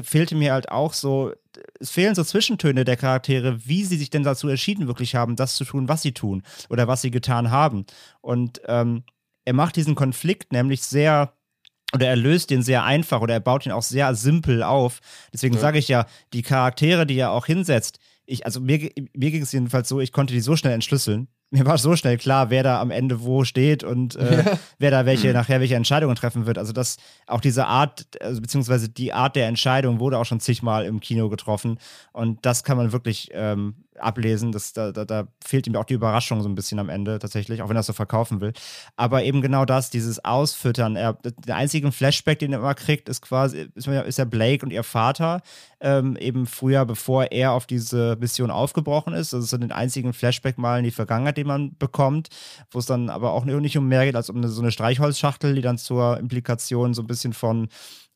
fehlte 0.02 0.35
mir 0.35 0.52
halt 0.52 0.70
auch 0.70 0.92
so, 0.92 1.33
es 1.81 1.90
fehlen 1.90 2.14
so 2.14 2.24
Zwischentöne 2.24 2.85
der 2.85 2.96
Charaktere, 2.96 3.66
wie 3.66 3.85
sie 3.85 3.96
sich 3.96 4.11
denn 4.11 4.22
dazu 4.22 4.48
entschieden 4.48 4.87
wirklich 4.87 5.14
haben, 5.14 5.37
das 5.37 5.54
zu 5.54 5.64
tun, 5.64 5.88
was 5.88 6.02
sie 6.02 6.12
tun 6.12 6.42
oder 6.68 6.88
was 6.88 7.02
sie 7.02 7.11
getan 7.11 7.50
haben. 7.50 7.87
Und 8.20 8.61
ähm, 8.66 9.04
er 9.44 9.54
macht 9.54 9.76
diesen 9.76 9.94
Konflikt 9.94 10.52
nämlich 10.52 10.83
sehr, 10.83 11.33
oder 11.94 12.07
er 12.07 12.16
löst 12.16 12.51
den 12.51 12.62
sehr 12.62 12.85
einfach 12.85 13.20
oder 13.20 13.35
er 13.35 13.40
baut 13.40 13.66
ihn 13.66 13.72
auch 13.72 13.83
sehr 13.83 14.14
simpel 14.14 14.62
auf. 14.62 15.01
Deswegen 15.33 15.55
ja. 15.55 15.61
sage 15.61 15.79
ich 15.79 15.88
ja, 15.88 16.07
die 16.33 16.42
Charaktere, 16.42 17.07
die 17.07 17.18
er 17.18 17.33
auch 17.33 17.46
hinsetzt, 17.46 17.98
ich, 18.27 18.44
also 18.44 18.61
mir, 18.61 18.90
mir 19.14 19.31
ging 19.31 19.42
es 19.42 19.53
jedenfalls 19.53 19.88
so, 19.88 20.01
ich 20.01 20.12
konnte 20.12 20.35
die 20.35 20.40
so 20.40 20.55
schnell 20.55 20.74
entschlüsseln, 20.74 21.29
mir 21.51 21.64
war 21.64 21.79
so 21.79 21.96
schnell 21.96 22.18
klar, 22.18 22.51
wer 22.51 22.62
da 22.62 22.81
am 22.81 22.90
Ende 22.90 23.22
wo 23.22 23.44
steht 23.44 23.83
und 23.83 24.16
äh, 24.16 24.57
wer 24.79 24.90
da 24.90 25.07
welche, 25.07 25.29
mhm. 25.29 25.35
nachher 25.35 25.61
welche 25.61 25.77
Entscheidungen 25.77 26.14
treffen 26.14 26.46
wird. 26.46 26.59
Also 26.59 26.72
das, 26.72 26.98
auch 27.27 27.40
diese 27.40 27.66
Art, 27.66 28.07
also 28.20 28.40
beziehungsweise 28.40 28.88
die 28.88 29.12
Art 29.12 29.35
der 29.35 29.46
Entscheidung 29.46 29.98
wurde 29.98 30.18
auch 30.18 30.27
schon 30.27 30.40
zigmal 30.40 30.85
im 30.85 31.01
Kino 31.01 31.29
getroffen. 31.29 31.79
Und 32.12 32.44
das 32.44 32.64
kann 32.64 32.77
man 32.77 32.92
wirklich 32.92 33.31
ähm, 33.33 33.77
ablesen. 34.00 34.52
Das, 34.52 34.72
da, 34.72 34.92
da, 34.92 35.04
da, 35.04 35.28
fehlt 35.44 35.66
ihm 35.66 35.76
auch 35.76 35.84
die 35.84 35.94
Überraschung 35.94 36.42
so 36.42 36.48
ein 36.48 36.54
bisschen 36.54 36.78
am 36.78 36.88
Ende 36.88 37.18
tatsächlich, 37.18 37.62
auch 37.62 37.68
wenn 37.68 37.76
er 37.76 37.80
es 37.80 37.87
so 37.87 37.92
verkaufen 37.92 38.40
will. 38.40 38.52
Aber 38.96 39.22
eben 39.24 39.42
genau 39.42 39.64
das, 39.64 39.90
dieses 39.90 40.24
Ausfüttern. 40.24 40.96
Er, 40.96 41.14
der 41.14 41.56
einzige 41.56 41.90
Flashback, 41.92 42.38
den 42.38 42.52
er 42.52 42.58
immer 42.58 42.74
kriegt, 42.74 43.08
ist 43.08 43.22
quasi, 43.22 43.68
ist, 43.74 43.87
ist 43.87 44.18
ja 44.18 44.24
Blake 44.24 44.64
und 44.64 44.72
ihr 44.72 44.82
Vater, 44.82 45.42
ähm, 45.80 46.16
eben 46.16 46.46
früher, 46.46 46.84
bevor 46.84 47.30
er 47.32 47.52
auf 47.52 47.66
diese 47.66 48.16
Mission 48.20 48.50
aufgebrochen 48.50 49.14
ist. 49.14 49.32
Das 49.32 49.44
ist 49.44 49.50
so 49.50 49.58
den 49.58 49.72
einzigen 49.72 50.12
Flashback 50.12 50.58
mal 50.58 50.78
in 50.78 50.84
die 50.84 50.90
Vergangenheit, 50.90 51.37
den 51.37 51.46
man 51.46 51.76
bekommt, 51.78 52.28
wo 52.70 52.78
es 52.78 52.87
dann 52.87 53.11
aber 53.11 53.32
auch 53.32 53.44
nicht 53.44 53.78
um 53.78 53.88
mehr 53.88 54.04
geht 54.04 54.16
als 54.16 54.30
um 54.30 54.37
eine, 54.37 54.48
so 54.48 54.61
eine 54.61 54.72
Streichholzschachtel, 54.72 55.54
die 55.54 55.62
dann 55.62 55.78
zur 55.78 56.18
Implikation 56.18 56.94
so 56.94 57.02
ein 57.02 57.06
bisschen 57.06 57.32
von 57.32 57.68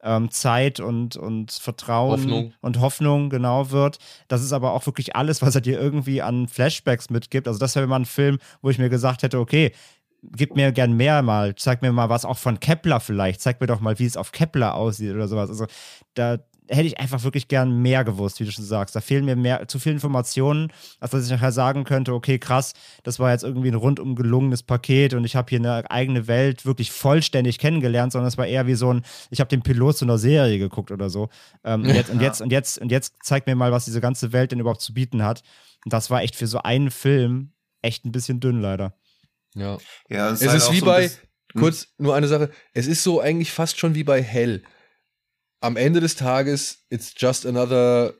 ähm, 0.02 0.30
Zeit 0.30 0.80
und, 0.80 1.16
und 1.16 1.52
Vertrauen 1.52 2.20
Hoffnung. 2.20 2.52
und 2.60 2.80
Hoffnung 2.80 3.30
genau 3.30 3.70
wird. 3.70 3.98
Das 4.28 4.42
ist 4.42 4.52
aber 4.52 4.72
auch 4.72 4.86
wirklich 4.86 5.16
alles, 5.16 5.42
was 5.42 5.54
er 5.54 5.60
dir 5.60 5.80
irgendwie 5.80 6.22
an 6.22 6.48
Flashbacks 6.48 7.10
mitgibt. 7.10 7.48
Also 7.48 7.58
das 7.58 7.74
wäre 7.76 7.86
mal 7.86 8.00
ein 8.00 8.06
Film, 8.06 8.38
wo 8.60 8.70
ich 8.70 8.78
mir 8.78 8.88
gesagt 8.88 9.22
hätte, 9.22 9.38
okay, 9.38 9.72
gib 10.22 10.54
mir 10.56 10.72
gern 10.72 10.92
mehr 10.92 11.22
mal, 11.22 11.54
zeig 11.54 11.82
mir 11.82 11.92
mal 11.92 12.08
was 12.08 12.24
auch 12.24 12.38
von 12.38 12.60
Kepler 12.60 13.00
vielleicht, 13.00 13.40
zeig 13.40 13.60
mir 13.60 13.66
doch 13.66 13.80
mal, 13.80 13.98
wie 13.98 14.06
es 14.06 14.16
auf 14.16 14.32
Kepler 14.32 14.74
aussieht 14.74 15.14
oder 15.14 15.28
sowas. 15.28 15.50
Also 15.50 15.66
da, 16.14 16.38
hätte 16.72 16.86
ich 16.86 16.98
einfach 16.98 17.22
wirklich 17.22 17.48
gern 17.48 17.82
mehr 17.82 18.02
gewusst, 18.02 18.40
wie 18.40 18.44
du 18.44 18.50
schon 18.50 18.64
sagst. 18.64 18.96
Da 18.96 19.00
fehlen 19.00 19.24
mir 19.24 19.36
mehr, 19.36 19.68
zu 19.68 19.78
viele 19.78 19.94
Informationen, 19.94 20.72
als 21.00 21.10
dass 21.12 21.24
ich 21.24 21.30
nachher 21.30 21.52
sagen 21.52 21.84
könnte, 21.84 22.14
okay, 22.14 22.38
krass, 22.38 22.72
das 23.02 23.18
war 23.18 23.30
jetzt 23.30 23.44
irgendwie 23.44 23.68
ein 23.68 23.74
rundum 23.74 24.16
gelungenes 24.16 24.62
Paket 24.62 25.14
und 25.14 25.24
ich 25.24 25.36
habe 25.36 25.50
hier 25.50 25.58
eine 25.58 25.90
eigene 25.90 26.26
Welt 26.26 26.64
wirklich 26.64 26.90
vollständig 26.90 27.58
kennengelernt, 27.58 28.12
sondern 28.12 28.28
es 28.28 28.38
war 28.38 28.46
eher 28.46 28.66
wie 28.66 28.74
so 28.74 28.92
ein, 28.92 29.02
ich 29.30 29.40
habe 29.40 29.48
den 29.48 29.62
Pilot 29.62 29.98
zu 29.98 30.04
einer 30.04 30.18
Serie 30.18 30.58
geguckt 30.58 30.90
oder 30.90 31.10
so. 31.10 31.28
Ähm, 31.64 31.82
und, 31.82 31.94
jetzt, 31.94 32.10
und, 32.10 32.20
jetzt, 32.20 32.40
und, 32.40 32.50
jetzt, 32.50 32.78
und 32.78 32.90
jetzt 32.90 33.16
zeigt 33.22 33.46
mir 33.46 33.54
mal, 33.54 33.72
was 33.72 33.84
diese 33.84 34.00
ganze 34.00 34.32
Welt 34.32 34.52
denn 34.52 34.60
überhaupt 34.60 34.80
zu 34.80 34.94
bieten 34.94 35.22
hat. 35.22 35.42
Und 35.84 35.92
das 35.92 36.10
war 36.10 36.22
echt 36.22 36.36
für 36.36 36.46
so 36.46 36.58
einen 36.58 36.90
Film 36.90 37.52
echt 37.82 38.04
ein 38.04 38.12
bisschen 38.12 38.40
dünn, 38.40 38.60
leider. 38.60 38.94
Ja. 39.54 39.78
ja 40.08 40.30
es 40.30 40.40
ist, 40.40 40.46
es 40.46 40.48
halt 40.48 40.62
ist 40.62 40.72
wie 40.72 40.78
so 40.78 40.86
bei, 40.86 41.10
kurz 41.54 41.88
nur 41.98 42.14
eine 42.14 42.28
Sache, 42.28 42.50
es 42.72 42.86
ist 42.86 43.02
so 43.02 43.20
eigentlich 43.20 43.52
fast 43.52 43.78
schon 43.78 43.94
wie 43.94 44.04
bei 44.04 44.22
Hell 44.22 44.62
am 45.62 45.76
Ende 45.76 46.00
des 46.00 46.16
Tages, 46.16 46.84
it's 46.90 47.14
just 47.16 47.46
another 47.46 48.14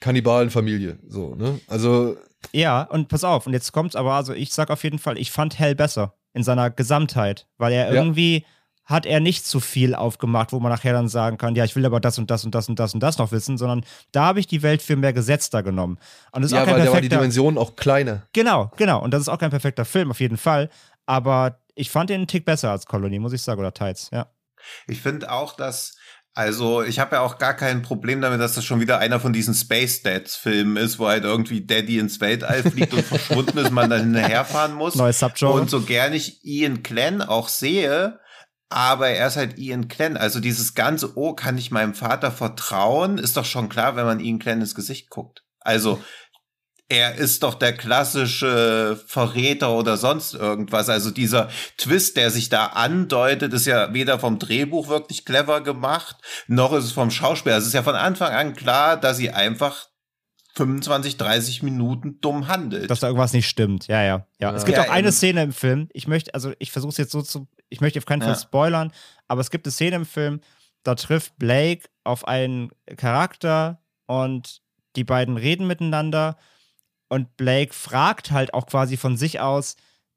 Kannibalenfamilie. 0.00 0.98
So, 1.08 1.34
ne? 1.34 1.60
Also. 1.68 2.16
Ja, 2.52 2.82
und 2.82 3.08
pass 3.08 3.24
auf, 3.24 3.46
und 3.46 3.54
jetzt 3.54 3.72
kommt's 3.72 3.96
aber, 3.96 4.12
also 4.12 4.34
ich 4.34 4.52
sag 4.52 4.70
auf 4.70 4.84
jeden 4.84 4.98
Fall, 4.98 5.16
ich 5.16 5.30
fand 5.30 5.58
Hell 5.58 5.74
besser 5.74 6.14
in 6.34 6.42
seiner 6.42 6.70
Gesamtheit, 6.70 7.46
weil 7.56 7.72
er 7.72 7.86
ja. 7.86 7.94
irgendwie 7.94 8.44
hat 8.84 9.06
er 9.06 9.20
nicht 9.20 9.46
zu 9.46 9.60
viel 9.60 9.94
aufgemacht, 9.94 10.52
wo 10.52 10.60
man 10.60 10.70
nachher 10.70 10.92
dann 10.92 11.08
sagen 11.08 11.38
kann, 11.38 11.54
ja, 11.54 11.64
ich 11.64 11.74
will 11.74 11.86
aber 11.86 12.00
das 12.00 12.18
und 12.18 12.30
das 12.30 12.44
und 12.44 12.54
das 12.54 12.68
und 12.68 12.78
das 12.78 12.92
und 12.92 13.00
das 13.00 13.16
noch 13.16 13.32
wissen, 13.32 13.56
sondern 13.56 13.82
da 14.12 14.26
habe 14.26 14.40
ich 14.40 14.46
die 14.46 14.62
Welt 14.62 14.82
für 14.82 14.96
mehr 14.96 15.14
gesetzter 15.14 15.62
genommen. 15.62 15.98
Und 16.32 16.42
das 16.42 16.50
ist 16.50 16.54
ja, 16.54 16.62
auch 16.62 16.66
kein 16.66 16.74
weil 16.74 16.82
perfekter, 16.82 16.90
da 16.90 16.94
war 16.96 17.00
die 17.00 17.08
Dimension 17.08 17.56
auch 17.56 17.76
kleiner. 17.76 18.26
Genau, 18.34 18.70
genau. 18.76 19.02
Und 19.02 19.12
das 19.12 19.22
ist 19.22 19.28
auch 19.28 19.38
kein 19.38 19.48
perfekter 19.48 19.86
Film, 19.86 20.10
auf 20.10 20.20
jeden 20.20 20.36
Fall. 20.36 20.68
Aber 21.06 21.60
ich 21.74 21.90
fand 21.90 22.10
den 22.10 22.16
einen 22.16 22.26
Tick 22.26 22.44
besser 22.44 22.70
als 22.72 22.84
Colony, 22.84 23.18
muss 23.18 23.32
ich 23.32 23.40
sagen, 23.40 23.58
oder 23.58 23.72
Tides, 23.72 24.10
ja. 24.12 24.26
Ich 24.86 25.00
finde 25.00 25.30
auch, 25.30 25.54
dass 25.54 25.96
also 26.34 26.82
ich 26.82 26.98
habe 26.98 27.16
ja 27.16 27.22
auch 27.22 27.38
gar 27.38 27.54
kein 27.54 27.82
Problem 27.82 28.20
damit, 28.20 28.40
dass 28.40 28.54
das 28.54 28.64
schon 28.64 28.80
wieder 28.80 28.98
einer 28.98 29.20
von 29.20 29.32
diesen 29.32 29.54
Space 29.54 30.02
Dads 30.02 30.34
Filmen 30.34 30.76
ist, 30.76 30.98
wo 30.98 31.06
halt 31.06 31.22
irgendwie 31.22 31.64
Daddy 31.64 31.98
ins 31.98 32.20
Weltall 32.20 32.64
fliegt 32.64 32.92
und 32.92 33.04
verschwunden 33.04 33.56
ist, 33.58 33.70
man 33.70 33.88
dann 33.88 34.00
hinterherfahren 34.00 34.74
muss. 34.74 34.96
Neues 34.96 35.20
Subgenre. 35.20 35.52
Und 35.52 35.70
so 35.70 35.82
gern 35.82 36.12
ich 36.12 36.44
Ian 36.44 36.82
Glenn 36.82 37.22
auch 37.22 37.48
sehe, 37.48 38.18
aber 38.68 39.10
er 39.10 39.28
ist 39.28 39.36
halt 39.36 39.58
Ian 39.58 39.86
Glenn. 39.86 40.16
Also 40.16 40.40
dieses 40.40 40.74
ganze, 40.74 41.16
oh, 41.16 41.34
kann 41.34 41.56
ich 41.56 41.70
meinem 41.70 41.94
Vater 41.94 42.32
vertrauen, 42.32 43.18
ist 43.18 43.36
doch 43.36 43.44
schon 43.44 43.68
klar, 43.68 43.94
wenn 43.94 44.06
man 44.06 44.18
Ian 44.18 44.40
Glenn 44.40 44.60
ins 44.60 44.74
Gesicht 44.74 45.10
guckt. 45.10 45.44
Also 45.60 46.02
er 46.88 47.14
ist 47.14 47.42
doch 47.42 47.54
der 47.54 47.74
klassische 47.74 49.00
Verräter 49.06 49.72
oder 49.72 49.96
sonst 49.96 50.34
irgendwas. 50.34 50.88
Also 50.88 51.10
dieser 51.10 51.48
Twist, 51.78 52.16
der 52.16 52.30
sich 52.30 52.50
da 52.50 52.66
andeutet, 52.66 53.52
ist 53.54 53.66
ja 53.66 53.94
weder 53.94 54.18
vom 54.18 54.38
Drehbuch 54.38 54.88
wirklich 54.88 55.24
clever 55.24 55.62
gemacht, 55.62 56.16
noch 56.46 56.72
ist 56.72 56.84
es 56.84 56.92
vom 56.92 57.10
Schauspieler. 57.10 57.56
Es 57.56 57.66
ist 57.66 57.72
ja 57.72 57.82
von 57.82 57.94
Anfang 57.94 58.32
an 58.32 58.54
klar, 58.54 58.98
dass 58.98 59.16
sie 59.16 59.30
einfach 59.30 59.88
25, 60.56 61.16
30 61.16 61.62
Minuten 61.62 62.20
dumm 62.20 62.48
handelt. 62.48 62.90
Dass 62.90 63.00
da 63.00 63.08
irgendwas 63.08 63.32
nicht 63.32 63.48
stimmt. 63.48 63.88
Ja, 63.88 64.02
ja. 64.02 64.26
Ja, 64.38 64.50
ja. 64.50 64.54
es 64.54 64.64
gibt 64.64 64.78
ja, 64.78 64.84
auch 64.84 64.90
eine 64.90 65.10
Szene 65.10 65.42
im 65.42 65.52
Film. 65.52 65.88
Ich 65.92 66.06
möchte, 66.06 66.34
also 66.34 66.52
ich 66.58 66.70
versuche 66.70 66.90
es 66.90 66.98
jetzt 66.98 67.12
so 67.12 67.22
zu, 67.22 67.48
ich 67.70 67.80
möchte 67.80 67.98
auf 67.98 68.06
keinen 68.06 68.22
Fall 68.22 68.36
spoilern, 68.36 68.92
aber 69.26 69.40
es 69.40 69.50
gibt 69.50 69.66
eine 69.66 69.72
Szene 69.72 69.96
im 69.96 70.06
Film, 70.06 70.40
da 70.84 70.94
trifft 70.94 71.38
Blake 71.38 71.88
auf 72.04 72.28
einen 72.28 72.70
Charakter 72.96 73.82
und 74.06 74.60
die 74.96 75.04
beiden 75.04 75.36
reden 75.38 75.66
miteinander 75.66 76.36
und 77.14 77.36
Blake 77.36 77.72
fragt 77.72 78.32
halt 78.32 78.52
auch 78.54 78.66
quasi 78.66 78.96
von 78.96 79.16
sich 79.16 79.38
aus, 79.38 79.76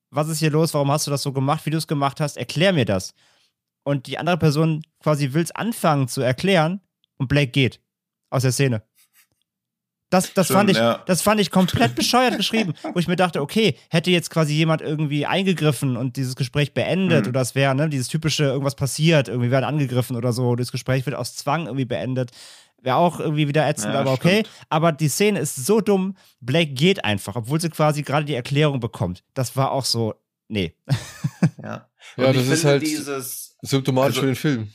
was 0.10 0.29
ist 0.29 0.39
hier 0.39 0.49
los, 0.49 0.73
warum 0.73 0.91
hast 0.91 1.05
du 1.05 1.12
das 1.12 1.21
so 1.21 1.31
gemacht, 1.31 1.65
wie 1.67 1.69
du 1.69 1.77
es 1.77 1.86
gemacht 1.86 2.19
hast, 2.19 2.38
erklär 2.38 2.73
mir 2.73 2.86
das. 2.86 3.13
Und 3.83 4.07
die 4.07 4.17
andere 4.17 4.38
Person 4.38 4.81
quasi 4.99 5.33
will 5.33 5.43
es 5.43 5.51
anfangen 5.51 6.07
zu 6.07 6.21
erklären 6.21 6.81
und 7.17 7.27
Blake 7.27 7.51
geht 7.51 7.81
aus 8.31 8.41
der 8.41 8.51
Szene. 8.51 8.81
Das, 10.10 10.33
das, 10.33 10.47
Stimmt, 10.47 10.57
fand 10.57 10.69
ich, 10.71 10.77
ja. 10.77 11.03
das 11.05 11.21
fand 11.21 11.39
ich 11.39 11.51
komplett 11.51 11.93
bescheuert 11.93 12.38
geschrieben, 12.38 12.73
wo 12.93 12.99
ich 12.99 13.07
mir 13.07 13.15
dachte, 13.17 13.41
okay, 13.41 13.77
hätte 13.89 14.10
jetzt 14.10 14.29
quasi 14.29 14.53
jemand 14.53 14.81
irgendwie 14.81 15.25
eingegriffen 15.25 15.97
und 15.97 16.15
dieses 16.15 16.36
Gespräch 16.36 16.73
beendet 16.73 17.25
mhm. 17.25 17.29
oder 17.29 17.41
es 17.41 17.53
wäre, 17.53 17.75
ne, 17.75 17.89
dieses 17.89 18.07
typische, 18.07 18.45
irgendwas 18.45 18.75
passiert, 18.75 19.27
irgendwie 19.27 19.51
werden 19.51 19.65
angegriffen 19.65 20.15
oder 20.15 20.33
so, 20.33 20.55
das 20.55 20.71
Gespräch 20.71 21.05
wird 21.05 21.15
aus 21.15 21.36
Zwang 21.36 21.65
irgendwie 21.65 21.86
beendet, 21.86 22.31
wäre 22.88 22.95
auch 22.95 23.19
irgendwie 23.19 23.50
wieder 23.50 23.67
ätzend, 23.67 23.93
ja, 23.93 24.00
aber 24.00 24.13
okay. 24.13 24.39
Stimmt. 24.39 24.50
Aber 24.69 24.91
die 24.93 25.10
Szene 25.10 25.39
ist 25.39 25.58
so 25.58 25.82
dumm, 25.82 26.15
Blake 26.39 26.71
geht 26.71 27.04
einfach, 27.04 27.36
obwohl 27.36 27.60
sie 27.60 27.69
quasi 27.69 28.02
gerade 28.02 28.26
die 28.26 28.34
Erklärung 28.34 28.80
bekommt. 28.80 29.23
Das 29.34 29.58
war 29.58 29.71
auch 29.71 29.86
so, 29.86 30.15
nee. 30.47 30.73
Ja, 31.62 31.89
ja 32.15 32.34
das 32.34 32.47
ist 32.47 32.63
halt 32.63 32.82
dieses, 32.82 33.58
symptomatisch 33.62 34.17
also, 34.17 34.21
für 34.21 34.26
den 34.28 34.36
Film. 34.36 34.71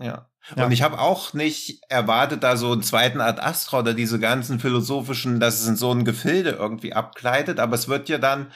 Ja. 0.00 0.28
Ja. 0.56 0.66
Und 0.66 0.72
ich 0.72 0.82
habe 0.82 0.98
auch 0.98 1.32
nicht 1.32 1.80
erwartet, 1.88 2.42
da 2.42 2.56
so 2.56 2.72
einen 2.72 2.82
zweiten 2.82 3.20
Art 3.20 3.40
Astra 3.40 3.78
oder 3.78 3.94
diese 3.94 4.18
ganzen 4.18 4.58
philosophischen, 4.60 5.40
dass 5.40 5.60
es 5.60 5.68
in 5.68 5.76
so 5.76 5.90
ein 5.92 6.04
Gefilde 6.04 6.50
irgendwie 6.50 6.92
abgleitet, 6.92 7.60
aber 7.60 7.76
es 7.76 7.88
wird 7.88 8.08
ja 8.08 8.18
dann 8.18 8.50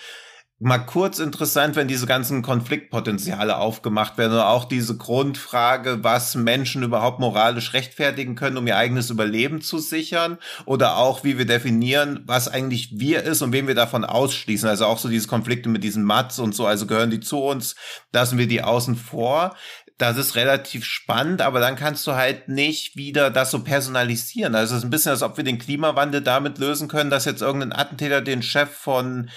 mal 0.60 0.78
kurz 0.78 1.20
interessant, 1.20 1.76
wenn 1.76 1.86
diese 1.86 2.06
ganzen 2.06 2.42
Konfliktpotenziale 2.42 3.58
aufgemacht 3.58 4.18
werden 4.18 4.32
oder 4.32 4.48
auch 4.48 4.64
diese 4.64 4.96
Grundfrage, 4.96 6.02
was 6.02 6.34
Menschen 6.34 6.82
überhaupt 6.82 7.20
moralisch 7.20 7.74
rechtfertigen 7.74 8.34
können, 8.34 8.56
um 8.56 8.66
ihr 8.66 8.76
eigenes 8.76 9.10
Überleben 9.10 9.60
zu 9.60 9.78
sichern 9.78 10.38
oder 10.66 10.96
auch 10.96 11.22
wie 11.22 11.38
wir 11.38 11.46
definieren, 11.46 12.22
was 12.26 12.48
eigentlich 12.48 12.98
wir 12.98 13.22
ist 13.22 13.40
und 13.42 13.52
wen 13.52 13.68
wir 13.68 13.76
davon 13.76 14.04
ausschließen. 14.04 14.68
Also 14.68 14.86
auch 14.86 14.98
so 14.98 15.08
diese 15.08 15.28
Konflikte 15.28 15.68
mit 15.68 15.84
diesen 15.84 16.02
Mats 16.02 16.40
und 16.40 16.54
so, 16.54 16.66
also 16.66 16.86
gehören 16.86 17.10
die 17.10 17.20
zu 17.20 17.38
uns, 17.38 17.76
lassen 18.12 18.38
wir 18.38 18.48
die 18.48 18.62
außen 18.62 18.96
vor 18.96 19.54
das 19.98 20.16
ist 20.16 20.36
relativ 20.36 20.84
spannend, 20.84 21.42
aber 21.42 21.58
dann 21.58 21.74
kannst 21.74 22.06
du 22.06 22.12
halt 22.12 22.48
nicht 22.48 22.96
wieder 22.96 23.30
das 23.30 23.50
so 23.50 23.64
personalisieren. 23.64 24.54
Also 24.54 24.74
es 24.74 24.78
ist 24.78 24.84
ein 24.84 24.90
bisschen, 24.90 25.10
als 25.10 25.22
ob 25.22 25.36
wir 25.36 25.42
den 25.42 25.58
Klimawandel 25.58 26.22
damit 26.22 26.58
lösen 26.58 26.86
können, 26.86 27.10
dass 27.10 27.24
jetzt 27.24 27.42
irgendein 27.42 27.72
Attentäter 27.72 28.22
den 28.22 28.42
Chef 28.42 28.70
von 28.70 29.28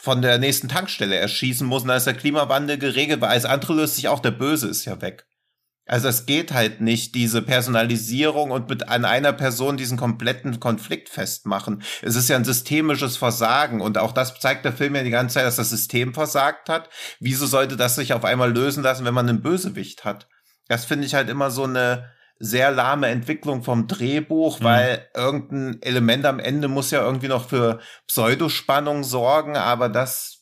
von 0.00 0.22
der 0.22 0.38
nächsten 0.38 0.68
Tankstelle 0.68 1.16
erschießen 1.16 1.66
muss 1.66 1.82
und 1.82 1.88
dann 1.88 1.98
ist 1.98 2.06
der 2.06 2.14
Klimawandel 2.14 2.78
geregelt, 2.78 3.20
weil 3.20 3.30
alles 3.30 3.44
andere 3.44 3.74
löst 3.74 3.96
sich 3.96 4.08
auch, 4.08 4.20
der 4.20 4.30
Böse 4.30 4.68
ist 4.68 4.86
ja 4.86 5.02
weg. 5.02 5.26
Also 5.86 6.08
es 6.08 6.24
geht 6.24 6.52
halt 6.52 6.80
nicht, 6.80 7.14
diese 7.14 7.42
Personalisierung 7.42 8.50
und 8.50 8.68
mit 8.70 8.88
an 8.88 9.04
einer 9.04 9.32
Person 9.32 9.76
diesen 9.76 9.98
kompletten 9.98 10.58
Konflikt 10.58 11.08
festmachen. 11.08 11.82
Es 12.00 12.16
ist 12.16 12.28
ja 12.28 12.36
ein 12.36 12.44
systemisches 12.44 13.16
Versagen 13.16 13.80
und 13.80 13.98
auch 13.98 14.12
das 14.12 14.38
zeigt 14.38 14.64
der 14.64 14.72
Film 14.72 14.94
ja 14.94 15.02
die 15.02 15.10
ganze 15.10 15.34
Zeit, 15.34 15.44
dass 15.44 15.56
das 15.56 15.70
System 15.70 16.14
versagt 16.14 16.68
hat. 16.68 16.88
Wieso 17.18 17.46
sollte 17.46 17.76
das 17.76 17.96
sich 17.96 18.14
auf 18.14 18.24
einmal 18.24 18.52
lösen 18.52 18.82
lassen, 18.82 19.04
wenn 19.04 19.14
man 19.14 19.28
einen 19.28 19.42
Bösewicht 19.42 20.04
hat? 20.04 20.28
Das 20.68 20.84
finde 20.84 21.06
ich 21.06 21.14
halt 21.14 21.28
immer 21.28 21.50
so 21.50 21.64
eine 21.64 22.10
sehr 22.40 22.72
lahme 22.72 23.08
Entwicklung 23.08 23.62
vom 23.62 23.86
Drehbuch, 23.86 24.58
mhm. 24.60 24.64
weil 24.64 25.08
irgendein 25.14 25.82
Element 25.82 26.24
am 26.26 26.40
Ende 26.40 26.68
muss 26.68 26.90
ja 26.90 27.04
irgendwie 27.04 27.28
noch 27.28 27.48
für 27.48 27.80
Pseudospannung 28.08 29.04
sorgen, 29.04 29.56
aber 29.56 29.88
das 29.88 30.40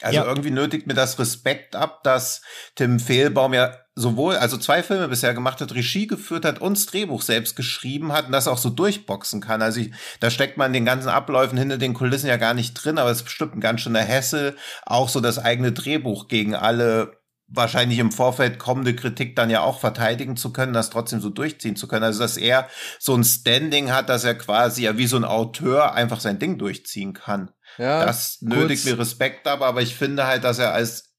also 0.00 0.16
ja. 0.16 0.24
irgendwie 0.24 0.50
nötigt 0.50 0.86
mir 0.86 0.94
das 0.94 1.18
Respekt 1.18 1.76
ab, 1.76 2.02
dass 2.02 2.42
Tim 2.74 2.98
Fehlbaum 2.98 3.54
ja 3.54 3.76
sowohl, 3.94 4.36
also 4.36 4.56
zwei 4.56 4.82
Filme 4.82 5.08
bisher 5.08 5.34
gemacht 5.34 5.60
hat, 5.60 5.74
Regie 5.74 6.06
geführt 6.06 6.44
hat 6.44 6.60
und 6.60 6.76
das 6.76 6.86
Drehbuch 6.86 7.22
selbst 7.22 7.56
geschrieben 7.56 8.12
hat 8.12 8.26
und 8.26 8.32
das 8.32 8.48
auch 8.48 8.58
so 8.58 8.70
durchboxen 8.70 9.40
kann. 9.40 9.62
Also 9.62 9.80
ich, 9.80 9.92
da 10.18 10.30
steckt 10.30 10.56
man 10.56 10.72
den 10.72 10.84
ganzen 10.84 11.08
Abläufen 11.08 11.58
hinter 11.58 11.78
den 11.78 11.94
Kulissen 11.94 12.26
ja 12.26 12.36
gar 12.36 12.54
nicht 12.54 12.74
drin, 12.74 12.98
aber 12.98 13.10
es 13.10 13.18
ist 13.18 13.24
bestimmt 13.24 13.54
ein 13.54 13.60
ganz 13.60 13.82
schöner 13.82 14.00
Hessel, 14.00 14.56
auch 14.86 15.08
so 15.08 15.20
das 15.20 15.38
eigene 15.38 15.72
Drehbuch 15.72 16.26
gegen 16.26 16.54
alle 16.54 17.21
wahrscheinlich 17.54 17.98
im 17.98 18.12
Vorfeld 18.12 18.58
kommende 18.58 18.96
Kritik 18.96 19.36
dann 19.36 19.50
ja 19.50 19.62
auch 19.62 19.80
verteidigen 19.80 20.36
zu 20.36 20.52
können, 20.52 20.72
das 20.72 20.90
trotzdem 20.90 21.20
so 21.20 21.28
durchziehen 21.28 21.76
zu 21.76 21.88
können. 21.88 22.04
Also 22.04 22.20
dass 22.20 22.36
er 22.36 22.68
so 22.98 23.14
ein 23.14 23.24
Standing 23.24 23.92
hat, 23.92 24.08
dass 24.08 24.24
er 24.24 24.34
quasi 24.34 24.84
ja 24.84 24.96
wie 24.96 25.06
so 25.06 25.16
ein 25.16 25.24
Autor 25.24 25.94
einfach 25.94 26.20
sein 26.20 26.38
Ding 26.38 26.58
durchziehen 26.58 27.12
kann. 27.12 27.50
Ja, 27.78 28.04
das 28.04 28.38
nötigt 28.42 28.84
mir 28.84 28.98
Respekt 28.98 29.46
ab, 29.46 29.62
aber 29.62 29.80
ich 29.82 29.94
finde 29.94 30.26
halt, 30.26 30.44
dass 30.44 30.58
er 30.58 30.72
als 30.72 31.12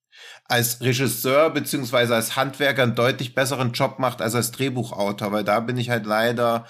als 0.46 0.82
Regisseur 0.82 1.50
beziehungsweise 1.50 2.16
als 2.16 2.36
Handwerker 2.36 2.84
einen 2.84 2.96
deutlich 2.96 3.34
besseren 3.34 3.72
Job 3.72 3.98
macht 3.98 4.22
als 4.22 4.36
als 4.36 4.52
Drehbuchautor, 4.52 5.32
weil 5.32 5.44
da 5.44 5.60
bin 5.62 5.78
ich 5.78 5.90
halt 5.90 6.06
leider 6.06 6.66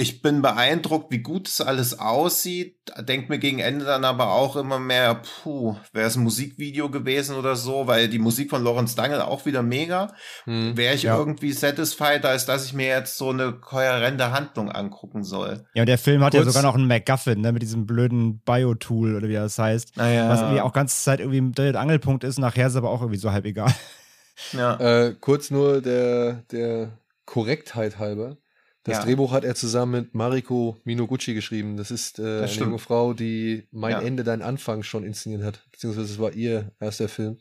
ich 0.00 0.22
bin 0.22 0.40
beeindruckt, 0.40 1.12
wie 1.12 1.18
gut 1.18 1.46
es 1.46 1.60
alles 1.60 1.98
aussieht. 1.98 2.78
Denk 3.00 3.28
mir 3.28 3.38
gegen 3.38 3.58
Ende 3.58 3.84
dann 3.84 4.04
aber 4.04 4.32
auch 4.32 4.56
immer 4.56 4.78
mehr, 4.78 5.14
puh, 5.14 5.76
wäre 5.92 6.08
es 6.08 6.16
ein 6.16 6.22
Musikvideo 6.22 6.90
gewesen 6.90 7.36
oder 7.36 7.54
so, 7.54 7.86
weil 7.86 8.08
die 8.08 8.18
Musik 8.18 8.48
von 8.48 8.64
Lorenz 8.64 8.94
Dangel 8.94 9.20
auch 9.20 9.44
wieder 9.44 9.62
mega. 9.62 10.14
Hm, 10.44 10.76
wäre 10.76 10.94
ich 10.94 11.02
ja. 11.02 11.16
irgendwie 11.16 11.52
satisfied, 11.52 12.24
als 12.24 12.46
dass 12.46 12.64
ich 12.64 12.72
mir 12.72 12.86
jetzt 12.86 13.18
so 13.18 13.28
eine 13.28 13.52
kohärente 13.52 14.32
Handlung 14.32 14.70
angucken 14.70 15.22
soll. 15.22 15.66
Ja, 15.74 15.82
und 15.82 15.88
der 15.88 15.98
Film 15.98 16.24
hat 16.24 16.32
Kurz, 16.32 16.46
ja 16.46 16.50
sogar 16.50 16.62
noch 16.62 16.74
einen 16.74 16.88
MacGuffin, 16.88 17.40
ne, 17.40 17.52
mit 17.52 17.60
diesem 17.60 17.84
blöden 17.84 18.40
Bio-Tool 18.40 19.16
oder 19.16 19.28
wie 19.28 19.34
das 19.34 19.58
heißt. 19.58 19.96
Ja. 19.96 20.30
Was 20.30 20.40
irgendwie 20.40 20.62
auch 20.62 20.72
ganze 20.72 21.02
Zeit 21.02 21.20
irgendwie 21.20 21.40
ein 21.40 21.52
Dreh- 21.52 21.76
Angelpunkt 21.76 22.24
ist, 22.24 22.38
nachher 22.38 22.68
ist 22.68 22.76
aber 22.76 22.90
auch 22.90 23.02
irgendwie 23.02 23.18
so 23.18 23.32
halb 23.32 23.44
egal. 23.44 23.72
Ja. 24.52 24.76
Äh, 24.80 25.14
kurz 25.20 25.50
nur 25.50 25.82
der, 25.82 26.44
der 26.50 26.98
Korrektheit 27.26 27.98
halber. 27.98 28.38
Das 28.84 28.98
ja. 28.98 29.04
Drehbuch 29.04 29.32
hat 29.32 29.44
er 29.44 29.54
zusammen 29.54 29.92
mit 29.92 30.14
Mariko 30.14 30.80
Minoguchi 30.84 31.34
geschrieben. 31.34 31.76
Das 31.76 31.90
ist 31.90 32.18
äh, 32.18 32.40
das 32.40 32.52
eine 32.52 32.66
junge 32.66 32.78
Frau, 32.78 33.12
die 33.12 33.68
Mein 33.72 33.92
ja. 33.92 34.00
Ende, 34.00 34.24
dein 34.24 34.40
Anfang 34.40 34.82
schon 34.82 35.04
inszeniert 35.04 35.42
hat. 35.42 35.62
Beziehungsweise 35.70 36.12
es 36.12 36.18
war 36.18 36.32
ihr 36.32 36.72
erster 36.80 37.08
Film 37.08 37.38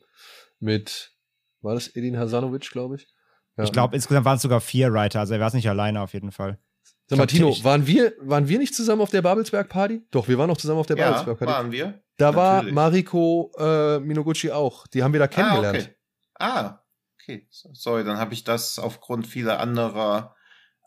mit, 0.60 1.13
war 1.62 1.75
das 1.75 1.95
Edin 1.95 2.17
Hasanovic, 2.17 2.69
glaube 2.71 2.97
ich? 2.97 3.08
Ja. 3.56 3.63
Ich 3.63 3.71
glaube, 3.71 3.95
insgesamt 3.95 4.25
waren 4.25 4.36
es 4.36 4.41
sogar 4.41 4.60
vier 4.60 4.91
Writer, 4.91 5.21
also 5.21 5.34
er 5.34 5.39
war 5.39 5.47
es 5.47 5.54
nicht 5.54 5.69
alleine 5.69 6.02
auf 6.02 6.13
jeden 6.13 6.32
Fall. 6.32 6.60
Sag 7.08 7.17
mal, 7.17 7.25
Tino, 7.25 7.56
waren 7.63 7.88
wir, 7.88 8.13
waren 8.19 8.47
wir 8.47 8.60
nicht 8.60 8.75
zusammen 8.75 9.02
auf 9.02 9.10
der 9.10 9.21
Babelsberg-Party? 9.21 10.04
Doch, 10.12 10.28
wir 10.28 10.38
waren 10.38 10.47
noch 10.47 10.58
zusammen 10.58 10.80
auf 10.80 10.86
der 10.86 10.97
ja, 10.97 11.10
Babelsberg-Party. 11.10 11.52
waren 11.52 11.71
wir. 11.71 12.04
Da 12.17 12.32
Natürlich. 12.32 12.75
war 12.75 12.89
Mariko 12.89 13.52
äh, 13.58 13.99
Minoguchi 13.99 14.52
auch. 14.52 14.86
Die 14.88 15.02
haben 15.02 15.13
wir 15.13 15.19
da 15.19 15.28
kennengelernt. 15.28 15.89
Ah, 16.36 16.60
okay. 16.60 16.69
Ah, 16.69 16.84
okay. 17.21 17.47
Sorry, 17.49 18.04
dann 18.04 18.17
habe 18.17 18.34
ich 18.34 18.43
das 18.43 18.78
aufgrund 18.78 19.25
vieler 19.25 19.60
anderer 19.60 20.36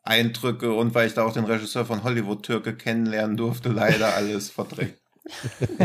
Eindrücke 0.02 0.72
und 0.72 0.94
weil 0.94 1.06
ich 1.06 1.14
da 1.14 1.24
auch 1.24 1.32
den 1.32 1.44
Regisseur 1.44 1.84
von 1.84 2.02
Hollywood 2.02 2.42
Türke 2.42 2.74
kennenlernen 2.74 3.36
durfte, 3.36 3.68
leider 3.68 4.14
alles 4.14 4.50
verdrängt. 4.50 4.96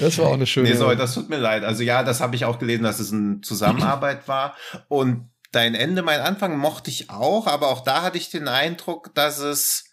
das 0.00 0.18
war 0.18 0.26
auch 0.26 0.34
eine 0.34 0.46
schöne. 0.46 0.68
Nee, 0.68 0.76
sorry, 0.76 0.96
das 0.96 1.14
tut 1.14 1.30
mir 1.30 1.38
leid. 1.38 1.64
Also 1.64 1.82
ja, 1.82 2.02
das 2.02 2.20
habe 2.20 2.36
ich 2.36 2.44
auch 2.44 2.58
gelesen, 2.58 2.82
dass 2.82 3.00
es 3.00 3.12
eine 3.12 3.40
Zusammenarbeit 3.40 4.28
war. 4.28 4.54
Und 4.88 5.30
dein 5.52 5.74
Ende, 5.74 6.02
mein 6.02 6.20
Anfang 6.20 6.58
mochte 6.58 6.90
ich 6.90 7.08
auch, 7.10 7.46
aber 7.46 7.68
auch 7.68 7.82
da 7.82 8.02
hatte 8.02 8.18
ich 8.18 8.30
den 8.30 8.48
Eindruck, 8.48 9.14
dass 9.14 9.38
es 9.38 9.89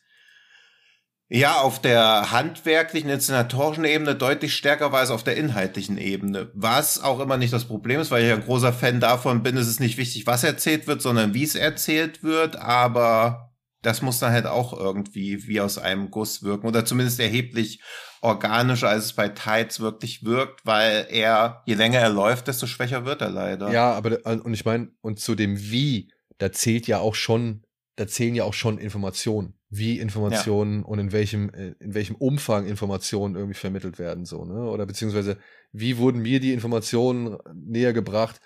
ja, 1.29 1.59
auf 1.59 1.81
der 1.81 2.31
handwerklichen, 2.31 3.09
inszenatorischen 3.09 3.83
Ebene 3.83 4.15
deutlich 4.15 4.55
stärker 4.55 4.93
war 4.93 4.99
als 4.99 5.09
auf 5.09 5.23
der 5.23 5.35
inhaltlichen 5.35 5.97
Ebene. 5.97 6.51
Was 6.53 7.03
auch 7.03 7.19
immer 7.19 7.35
nicht 7.35 7.51
das 7.51 7.65
Problem 7.65 7.99
ist, 7.99 8.11
weil 8.11 8.25
ich 8.25 8.31
ein 8.31 8.45
großer 8.45 8.71
Fan 8.71 9.01
davon 9.01 9.43
bin, 9.43 9.57
ist 9.57 9.67
es 9.67 9.81
nicht 9.81 9.97
wichtig, 9.97 10.25
was 10.25 10.45
erzählt 10.45 10.87
wird, 10.87 11.01
sondern 11.01 11.33
wie 11.33 11.43
es 11.43 11.55
erzählt 11.55 12.23
wird, 12.23 12.55
aber 12.55 13.51
das 13.81 14.01
muss 14.01 14.19
dann 14.19 14.31
halt 14.31 14.45
auch 14.45 14.77
irgendwie 14.77 15.47
wie 15.47 15.59
aus 15.59 15.77
einem 15.77 16.11
Guss 16.11 16.43
wirken 16.43 16.65
oder 16.65 16.85
zumindest 16.85 17.19
erheblich 17.19 17.81
organischer, 18.21 18.89
als 18.89 19.05
es 19.05 19.13
bei 19.13 19.27
Tides 19.27 19.81
wirklich 19.81 20.23
wirkt, 20.23 20.65
weil 20.65 21.07
er, 21.09 21.61
je 21.65 21.75
länger 21.75 21.99
er 21.99 22.09
läuft, 22.09 22.47
desto 22.47 22.67
schwächer 22.67 23.05
wird 23.05 23.21
er 23.21 23.29
leider. 23.29 23.69
Ja, 23.71 23.91
aber, 23.91 24.25
und 24.25 24.53
ich 24.53 24.65
meine, 24.65 24.89
und 25.01 25.19
zu 25.19 25.35
dem 25.35 25.59
Wie, 25.59 26.11
da 26.37 26.51
zählt 26.53 26.87
ja 26.87 26.99
auch 26.99 27.15
schon, 27.15 27.63
da 27.97 28.07
zählen 28.07 28.33
ja 28.33 28.45
auch 28.45 28.53
schon 28.53 28.77
Informationen 28.77 29.57
wie 29.69 29.99
Informationen 29.99 30.82
ja. 30.82 30.86
und 30.86 30.99
in 30.99 31.12
welchem, 31.12 31.49
äh, 31.49 31.73
in 31.80 31.93
welchem 31.93 32.15
Umfang 32.15 32.65
Informationen 32.65 33.36
irgendwie 33.36 33.60
vermittelt 33.60 33.99
werden, 33.99 34.25
so, 34.25 34.45
ne? 34.45 34.69
Oder 34.69 34.86
beziehungsweise, 34.86 35.38
wie 35.71 35.97
wurden 35.97 36.21
mir 36.21 36.39
die 36.39 36.53
Informationen 36.53 37.38
näher 37.53 37.93
gebracht, 37.93 38.39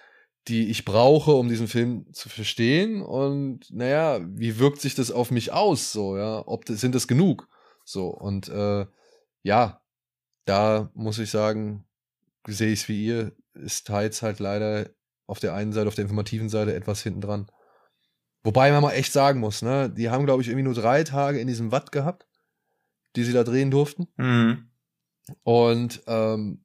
die 0.47 0.69
ich 0.69 0.85
brauche, 0.85 1.31
um 1.33 1.47
diesen 1.49 1.67
Film 1.67 2.11
zu 2.13 2.29
verstehen? 2.29 3.01
Und 3.01 3.71
naja, 3.71 4.19
wie 4.27 4.57
wirkt 4.57 4.81
sich 4.81 4.95
das 4.95 5.11
auf 5.11 5.29
mich 5.31 5.51
aus? 5.51 5.91
So, 5.91 6.17
ja, 6.17 6.43
ob 6.47 6.65
das, 6.65 6.81
sind 6.81 6.95
das 6.95 7.07
genug? 7.07 7.47
So, 7.85 8.07
und 8.07 8.49
äh, 8.49 8.85
ja, 9.43 9.81
da 10.45 10.89
muss 10.95 11.19
ich 11.19 11.29
sagen, 11.29 11.85
sehe 12.47 12.71
ich 12.71 12.81
es 12.81 12.89
wie 12.89 13.05
ihr, 13.05 13.31
ist 13.53 13.85
Tides 13.85 14.21
halt 14.21 14.39
leider 14.39 14.89
auf 15.27 15.39
der 15.39 15.53
einen 15.53 15.71
Seite, 15.71 15.87
auf 15.87 15.95
der 15.95 16.03
informativen 16.03 16.49
Seite 16.49 16.73
etwas 16.73 17.03
hinten 17.03 17.21
dran. 17.21 17.47
Wobei 18.43 18.71
man 18.71 18.81
mal 18.81 18.93
echt 18.93 19.11
sagen 19.13 19.39
muss, 19.39 19.61
ne, 19.61 19.89
die 19.89 20.09
haben, 20.09 20.25
glaube 20.25 20.41
ich, 20.41 20.47
irgendwie 20.47 20.63
nur 20.65 20.73
drei 20.73 21.03
Tage 21.03 21.39
in 21.39 21.47
diesem 21.47 21.71
Watt 21.71 21.91
gehabt. 21.91 22.25
die 23.15 23.23
sie 23.23 23.33
da 23.33 23.43
drehen 23.43 23.71
durften. 23.71 24.07
Mhm. 24.17 24.69
Und 25.43 26.01
ähm, 26.07 26.63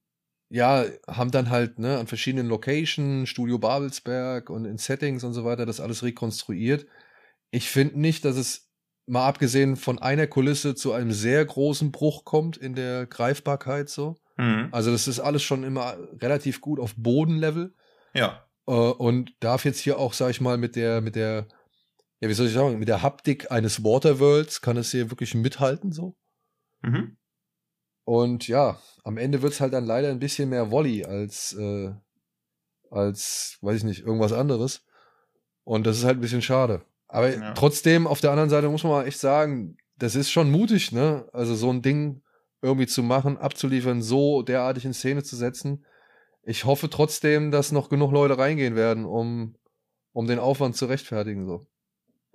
ja, 0.49 0.85
haben 1.09 1.31
dann 1.33 1.51
halt 1.51 1.79
ne, 1.79 1.99
an 1.99 2.07
verschiedenen 2.07 2.49
Locations, 2.49 3.29
Studio 3.29 3.59
Babelsberg 3.59 4.49
und 4.49 4.65
in 4.65 4.79
Settings 4.79 5.25
und 5.25 5.35
so 5.35 5.45
weiter, 5.45 5.67
das 5.67 5.81
alles 5.81 6.03
rekonstruiert. 6.03 6.87
Ich 7.51 7.69
finde 7.69 8.01
nicht, 8.01 8.25
dass 8.25 8.37
es 8.37 8.71
mal 9.07 9.27
abgesehen 9.27 9.77
von 9.77 9.99
einer 10.01 10.27
Kulisse 10.27 10.75
zu 10.75 10.93
einem 10.93 11.12
sehr 11.12 11.45
großen 11.45 11.93
Bruch 11.93 12.25
kommt 12.25 12.57
in 12.57 12.75
der 12.75 13.07
Greifbarkeit 13.07 13.89
so. 13.89 14.17
Mhm. 14.37 14.69
Also 14.73 14.93
das 14.93 15.09
ist 15.09 15.21
alles 15.21 15.43
schon 15.43 15.65
immer 15.65 15.97
relativ 16.21 16.61
gut 16.61 16.79
auf 16.79 16.95
Bodenlevel. 16.97 17.75
Ja. 18.15 18.47
Äh, 18.67 18.73
und 18.73 19.35
darf 19.41 19.65
jetzt 19.65 19.81
hier 19.81 19.99
auch, 19.99 20.12
sag 20.12 20.31
ich 20.31 20.41
mal, 20.41 20.59
mit 20.59 20.77
der, 20.77 21.01
mit 21.01 21.17
der, 21.17 21.49
ja, 22.20 22.29
wie 22.29 22.35
soll 22.35 22.46
ich 22.46 22.52
sagen, 22.52 22.79
mit 22.79 22.88
der 22.88 23.02
Haptik 23.02 23.50
eines 23.50 23.85
Waterworlds 23.85 24.61
kann 24.61 24.76
es 24.76 24.90
hier 24.90 25.11
wirklich 25.11 25.35
mithalten 25.35 25.92
so. 25.92 26.16
Mhm. 26.83 27.16
Und 28.05 28.46
ja, 28.46 28.81
am 29.05 29.18
Ende 29.18 29.42
wird 29.42 29.52
es 29.52 29.61
halt 29.61 29.72
dann 29.72 29.85
leider 29.85 30.11
ein 30.11 30.20
bisschen 30.20 30.48
mehr 30.48 30.70
Volley 30.70 31.05
als, 31.05 31.55
äh, 31.59 31.92
als, 32.90 33.59
weiß 33.61 33.79
ich 33.79 33.85
nicht, 33.85 34.00
irgendwas 34.00 34.33
anderes. 34.33 34.85
Und 35.64 35.87
das 35.87 35.98
ist 35.98 36.05
halt 36.05 36.18
ein 36.18 36.20
bisschen 36.20 36.42
schade. 36.42 36.83
Aber 37.09 37.35
ja. 37.35 37.52
trotzdem, 37.55 38.07
auf 38.07 38.20
der 38.20 38.31
anderen 38.31 38.50
Seite 38.50 38.68
muss 38.68 38.85
man 38.85 38.92
mal 38.92 39.07
echt 39.07 39.18
sagen, 39.18 39.76
das 39.96 40.14
ist 40.14 40.31
schon 40.31 40.50
mutig, 40.50 40.92
ne? 40.92 41.29
Also 41.33 41.55
so 41.55 41.70
ein 41.70 41.83
Ding 41.83 42.22
irgendwie 42.62 42.87
zu 42.87 43.02
machen, 43.02 43.38
abzuliefern, 43.38 44.02
so 44.02 44.42
derartig 44.42 44.85
in 44.85 44.94
Szene 44.94 45.22
zu 45.22 45.37
setzen. 45.37 45.85
Ich 46.42 46.64
hoffe 46.64 46.88
trotzdem, 46.88 47.50
dass 47.50 47.72
noch 47.72 47.88
genug 47.88 48.12
Leute 48.12 48.38
reingehen 48.38 48.76
werden, 48.76 49.05
um, 49.05 49.57
um 50.12 50.26
den 50.26 50.38
Aufwand 50.38 50.76
zu 50.76 50.87
rechtfertigen, 50.87 51.46
so. 51.46 51.66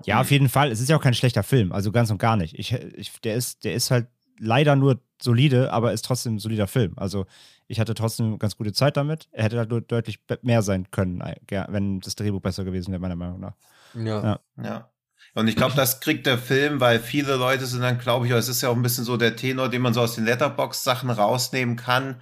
Ja, 0.05 0.21
auf 0.21 0.31
jeden 0.31 0.49
Fall. 0.49 0.71
Es 0.71 0.79
ist 0.79 0.89
ja 0.89 0.97
auch 0.97 1.01
kein 1.01 1.13
schlechter 1.13 1.43
Film, 1.43 1.71
also 1.71 1.91
ganz 1.91 2.11
und 2.11 2.17
gar 2.17 2.37
nicht. 2.37 2.57
Ich, 2.57 2.73
ich, 2.73 3.11
der, 3.21 3.35
ist, 3.35 3.63
der 3.63 3.73
ist 3.73 3.91
halt 3.91 4.07
leider 4.39 4.75
nur 4.75 4.99
solide, 5.21 5.71
aber 5.71 5.93
ist 5.93 6.05
trotzdem 6.05 6.35
ein 6.35 6.39
solider 6.39 6.67
Film. 6.67 6.93
Also 6.97 7.25
ich 7.67 7.79
hatte 7.79 7.93
trotzdem 7.93 8.37
ganz 8.39 8.57
gute 8.57 8.73
Zeit 8.73 8.97
damit. 8.97 9.29
Er 9.31 9.45
hätte 9.45 9.57
halt 9.57 9.71
deutlich 9.71 10.19
mehr 10.41 10.61
sein 10.61 10.89
können, 10.91 11.23
wenn 11.49 11.99
das 11.99 12.15
Drehbuch 12.15 12.41
besser 12.41 12.63
gewesen 12.63 12.91
wäre, 12.91 13.01
meiner 13.01 13.15
Meinung 13.15 13.39
nach. 13.39 13.53
Ja. 13.93 14.23
Ja. 14.23 14.39
ja. 14.63 14.91
Und 15.33 15.47
ich 15.47 15.55
glaube, 15.55 15.75
das 15.75 16.01
kriegt 16.01 16.25
der 16.25 16.37
Film, 16.37 16.79
weil 16.79 16.99
viele 16.99 17.35
Leute 17.35 17.65
sind 17.65 17.81
dann, 17.81 17.99
glaube 17.99 18.25
ich, 18.25 18.33
es 18.33 18.49
ist 18.49 18.61
ja 18.61 18.69
auch 18.69 18.75
ein 18.75 18.81
bisschen 18.81 19.05
so 19.05 19.15
der 19.15 19.35
Tenor, 19.35 19.69
den 19.69 19.81
man 19.81 19.93
so 19.93 20.01
aus 20.01 20.15
den 20.15 20.25
Letterbox-Sachen 20.25 21.09
rausnehmen 21.09 21.77
kann, 21.77 22.21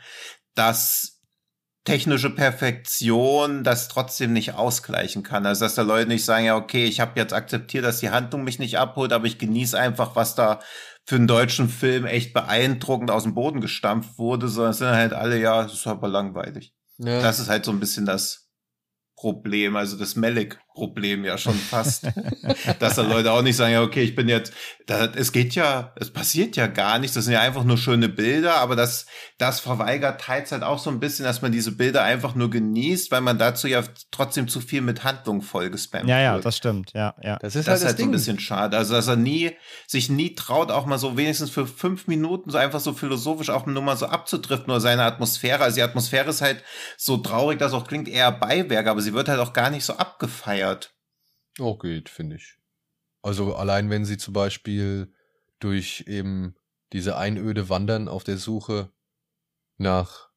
dass 0.53 1.18
technische 1.85 2.29
Perfektion 2.29 3.63
das 3.63 3.87
trotzdem 3.87 4.33
nicht 4.33 4.53
ausgleichen 4.53 5.23
kann. 5.23 5.45
Also 5.45 5.65
dass 5.65 5.75
da 5.75 5.81
Leute 5.81 6.07
nicht 6.07 6.25
sagen, 6.25 6.45
ja, 6.45 6.55
okay, 6.55 6.85
ich 6.85 6.99
habe 6.99 7.19
jetzt 7.19 7.33
akzeptiert, 7.33 7.85
dass 7.85 7.99
die 7.99 8.09
Handlung 8.09 8.43
mich 8.43 8.59
nicht 8.59 8.77
abholt, 8.77 9.13
aber 9.13 9.25
ich 9.25 9.37
genieße 9.37 9.79
einfach, 9.79 10.15
was 10.15 10.35
da 10.35 10.59
für 11.05 11.15
einen 11.15 11.27
deutschen 11.27 11.69
Film 11.69 12.05
echt 12.05 12.33
beeindruckend 12.33 13.09
aus 13.09 13.23
dem 13.23 13.33
Boden 13.33 13.61
gestampft 13.61 14.17
wurde, 14.17 14.47
sondern 14.47 14.71
es 14.71 14.77
sind 14.77 14.89
halt 14.89 15.13
alle, 15.13 15.39
ja, 15.39 15.63
das 15.63 15.73
ist 15.73 15.87
aber 15.87 16.07
langweilig. 16.07 16.73
Ja. 16.97 17.21
Das 17.21 17.39
ist 17.39 17.49
halt 17.49 17.65
so 17.65 17.71
ein 17.71 17.79
bisschen 17.79 18.05
das 18.05 18.49
Problem, 19.15 19.75
also 19.75 19.97
das 19.97 20.15
Melek-Problem 20.79 21.25
ja 21.25 21.37
schon 21.37 21.53
fast. 21.55 22.05
dass 22.79 22.95
da 22.95 23.01
Leute 23.01 23.31
auch 23.31 23.41
nicht 23.41 23.55
sagen, 23.55 23.73
ja, 23.73 23.81
okay, 23.81 24.01
ich 24.01 24.15
bin 24.15 24.27
jetzt, 24.29 24.53
da, 24.87 25.05
es 25.05 25.31
geht 25.31 25.55
ja, 25.55 25.93
es 25.95 26.11
passiert 26.11 26.55
ja 26.55 26.67
gar 26.67 26.99
nichts, 26.99 27.15
das 27.15 27.25
sind 27.25 27.33
ja 27.33 27.41
einfach 27.41 27.63
nur 27.63 27.77
schöne 27.77 28.09
Bilder, 28.09 28.55
aber 28.55 28.75
das, 28.75 29.05
das 29.37 29.59
verweigert 29.59 30.21
teils 30.21 30.51
halt 30.51 30.63
auch 30.63 30.79
so 30.79 30.89
ein 30.89 30.99
bisschen, 30.99 31.25
dass 31.25 31.41
man 31.41 31.51
diese 31.51 31.73
Bilder 31.73 32.03
einfach 32.03 32.35
nur 32.35 32.49
genießt, 32.49 33.11
weil 33.11 33.21
man 33.21 33.37
dazu 33.37 33.67
ja 33.67 33.83
trotzdem 34.11 34.47
zu 34.47 34.61
viel 34.61 34.81
mit 34.81 35.03
Handlung 35.03 35.41
vollgespammt 35.41 36.07
Ja, 36.07 36.19
ja, 36.19 36.33
wird. 36.35 36.45
das 36.45 36.57
stimmt, 36.57 36.91
ja, 36.93 37.15
ja. 37.21 37.37
Das 37.39 37.55
ist 37.55 37.67
das 37.67 37.73
halt, 37.73 37.81
das 37.81 37.87
halt 37.89 37.97
so 37.99 38.03
ein 38.05 38.11
bisschen 38.11 38.39
schade, 38.39 38.77
also 38.77 38.93
dass 38.93 39.07
er 39.07 39.15
nie, 39.15 39.51
sich 39.87 40.09
nie 40.09 40.35
traut, 40.35 40.71
auch 40.71 40.85
mal 40.85 40.97
so 40.97 41.17
wenigstens 41.17 41.49
für 41.49 41.67
fünf 41.67 42.07
Minuten 42.07 42.49
so 42.49 42.57
einfach 42.57 42.79
so 42.79 42.93
philosophisch 42.93 43.49
auch 43.49 43.65
nur 43.65 43.83
mal 43.83 43.97
so 43.97 44.07
abzudriften, 44.07 44.67
nur 44.67 44.81
seine 44.81 45.03
Atmosphäre, 45.03 45.63
also 45.63 45.75
die 45.75 45.83
Atmosphäre 45.83 46.29
ist 46.29 46.41
halt 46.41 46.63
so 46.97 47.17
traurig, 47.17 47.59
dass 47.59 47.73
auch 47.73 47.87
klingt 47.87 48.07
eher 48.07 48.31
Beiwerk, 48.31 48.87
aber 48.87 49.01
sie 49.01 49.13
wird 49.13 49.29
halt 49.29 49.39
auch 49.39 49.53
gar 49.53 49.69
nicht 49.69 49.85
so 49.85 49.93
abgefeiert. 49.93 50.68
Oh, 51.59 51.77
geht, 51.77 52.09
finde 52.09 52.37
ich. 52.37 52.57
Also 53.21 53.55
allein 53.55 53.89
wenn 53.89 54.05
sie 54.05 54.17
zum 54.17 54.33
Beispiel 54.33 55.13
durch 55.59 56.05
eben 56.07 56.55
diese 56.93 57.17
Einöde 57.17 57.69
wandern 57.69 58.07
auf 58.07 58.23
der 58.23 58.37
Suche 58.37 58.91
nach 59.77 60.29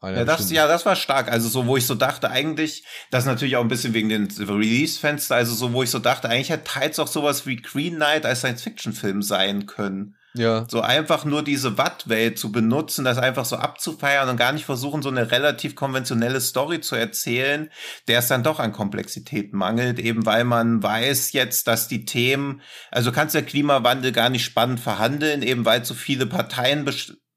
einer 0.00 0.18
ja, 0.18 0.24
das, 0.24 0.50
ja, 0.50 0.68
das 0.68 0.86
war 0.86 0.94
stark. 0.94 1.30
Also 1.30 1.48
so, 1.48 1.66
wo 1.66 1.76
ich 1.76 1.86
so 1.86 1.96
dachte, 1.96 2.30
eigentlich, 2.30 2.84
das 3.10 3.24
natürlich 3.24 3.56
auch 3.56 3.62
ein 3.62 3.68
bisschen 3.68 3.94
wegen 3.94 4.08
den 4.08 4.28
Release-Fenster, 4.28 5.34
also 5.34 5.54
so, 5.54 5.72
wo 5.72 5.82
ich 5.82 5.90
so 5.90 5.98
dachte, 5.98 6.28
eigentlich 6.28 6.50
hätte 6.50 6.64
teils 6.64 7.00
auch 7.00 7.08
sowas 7.08 7.46
wie 7.46 7.56
Green 7.56 7.96
Knight 7.96 8.24
als 8.24 8.40
Science-Fiction-Film 8.40 9.22
sein 9.22 9.66
können. 9.66 10.14
Ja. 10.38 10.66
So 10.70 10.80
einfach 10.80 11.24
nur 11.24 11.42
diese 11.42 11.76
Wattwelt 11.76 12.38
zu 12.38 12.52
benutzen, 12.52 13.04
das 13.04 13.18
einfach 13.18 13.44
so 13.44 13.56
abzufeiern 13.56 14.28
und 14.28 14.36
gar 14.36 14.52
nicht 14.52 14.64
versuchen, 14.64 15.02
so 15.02 15.08
eine 15.08 15.30
relativ 15.30 15.74
konventionelle 15.74 16.40
Story 16.40 16.80
zu 16.80 16.94
erzählen, 16.94 17.70
der 18.06 18.20
es 18.20 18.28
dann 18.28 18.44
doch 18.44 18.60
an 18.60 18.72
Komplexität 18.72 19.52
mangelt, 19.52 19.98
eben 19.98 20.24
weil 20.24 20.44
man 20.44 20.82
weiß 20.82 21.32
jetzt, 21.32 21.66
dass 21.66 21.88
die 21.88 22.04
Themen, 22.04 22.62
also 22.90 23.12
kannst 23.12 23.34
der 23.34 23.42
Klimawandel 23.42 24.12
gar 24.12 24.30
nicht 24.30 24.44
spannend 24.44 24.80
verhandeln, 24.80 25.42
eben 25.42 25.64
weil 25.64 25.84
so 25.84 25.94
viele 25.94 26.26
Parteien 26.26 26.84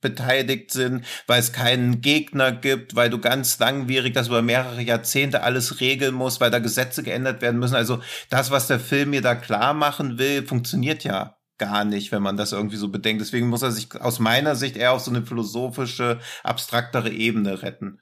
beteiligt 0.01 0.71
sind, 0.71 1.05
weil 1.27 1.39
es 1.39 1.53
keinen 1.53 2.01
Gegner 2.01 2.51
gibt, 2.51 2.95
weil 2.95 3.09
du 3.09 3.19
ganz 3.19 3.57
langwierig 3.59 4.13
das 4.13 4.27
über 4.27 4.41
mehrere 4.41 4.81
Jahrzehnte 4.81 5.43
alles 5.43 5.79
regeln 5.79 6.13
musst, 6.13 6.41
weil 6.41 6.51
da 6.51 6.59
Gesetze 6.59 7.03
geändert 7.03 7.41
werden 7.41 7.59
müssen. 7.59 7.75
Also 7.75 8.01
das, 8.29 8.51
was 8.51 8.67
der 8.67 8.79
Film 8.79 9.11
mir 9.11 9.21
da 9.21 9.35
klar 9.35 9.73
machen 9.73 10.17
will, 10.17 10.45
funktioniert 10.45 11.03
ja 11.03 11.37
gar 11.61 11.85
nicht, 11.85 12.11
wenn 12.11 12.23
man 12.23 12.37
das 12.37 12.53
irgendwie 12.53 12.75
so 12.75 12.89
bedenkt. 12.89 13.21
Deswegen 13.21 13.47
muss 13.47 13.61
er 13.61 13.71
sich 13.71 14.01
aus 14.01 14.17
meiner 14.17 14.55
Sicht 14.55 14.75
eher 14.75 14.93
auf 14.93 15.01
so 15.01 15.11
eine 15.11 15.21
philosophische, 15.21 16.19
abstraktere 16.43 17.11
Ebene 17.11 17.61
retten. 17.61 17.99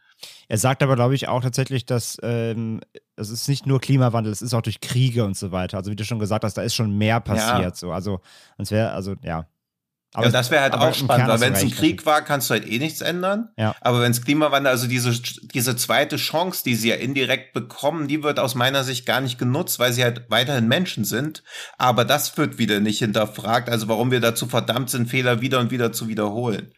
Er 0.47 0.57
sagt 0.57 0.81
aber, 0.81 0.95
glaube 0.95 1.13
ich, 1.15 1.27
auch 1.27 1.41
tatsächlich, 1.41 1.85
dass 1.85 2.17
ähm, 2.23 2.79
es 3.17 3.29
ist 3.29 3.49
nicht 3.49 3.65
nur 3.65 3.81
Klimawandel, 3.81 4.31
es 4.31 4.41
ist 4.41 4.53
auch 4.53 4.61
durch 4.61 4.79
Kriege 4.79 5.25
und 5.25 5.35
so 5.35 5.51
weiter. 5.51 5.77
Also 5.77 5.91
wie 5.91 5.97
du 5.97 6.05
schon 6.05 6.19
gesagt 6.19 6.45
hast, 6.45 6.57
da 6.57 6.61
ist 6.61 6.73
schon 6.73 6.97
mehr 6.97 7.19
passiert. 7.19 7.61
Ja. 7.61 7.75
So. 7.75 7.91
Also, 7.91 8.21
es 8.57 8.71
wäre, 8.71 8.91
also 8.91 9.15
ja, 9.23 9.45
aber 10.13 10.25
ja, 10.25 10.31
das 10.31 10.49
wäre 10.49 10.63
halt 10.63 10.73
auch 10.73 10.93
spannend, 10.93 11.27
weil 11.27 11.39
wenn 11.39 11.53
es 11.53 11.61
ein 11.61 11.69
Krieg 11.69 12.05
war, 12.07 12.23
kannst 12.23 12.49
du 12.49 12.53
halt 12.53 12.67
eh 12.67 12.79
nichts 12.79 13.01
ändern. 13.01 13.49
Ja. 13.57 13.75
Aber 13.81 14.01
wenn 14.01 14.11
es 14.11 14.23
Klimawandel, 14.23 14.71
also 14.71 14.87
diese, 14.87 15.11
diese 15.53 15.75
zweite 15.75 16.17
Chance, 16.17 16.63
die 16.65 16.73
sie 16.73 16.89
ja 16.89 16.95
indirekt 16.95 17.53
bekommen, 17.53 18.07
die 18.07 18.23
wird 18.23 18.39
aus 18.39 18.55
meiner 18.55 18.83
Sicht 18.83 19.05
gar 19.05 19.21
nicht 19.21 19.37
genutzt, 19.37 19.77
weil 19.77 19.93
sie 19.93 20.03
halt 20.03 20.25
weiterhin 20.29 20.67
Menschen 20.67 21.05
sind. 21.05 21.43
Aber 21.77 22.05
das 22.05 22.35
wird 22.37 22.57
wieder 22.57 22.79
nicht 22.79 22.99
hinterfragt, 22.99 23.69
also 23.69 23.87
warum 23.87 24.09
wir 24.09 24.19
dazu 24.19 24.47
verdammt 24.47 24.89
sind, 24.89 25.09
Fehler 25.09 25.41
wieder 25.41 25.59
und 25.59 25.69
wieder 25.69 25.91
zu 25.91 26.07
wiederholen. 26.07 26.73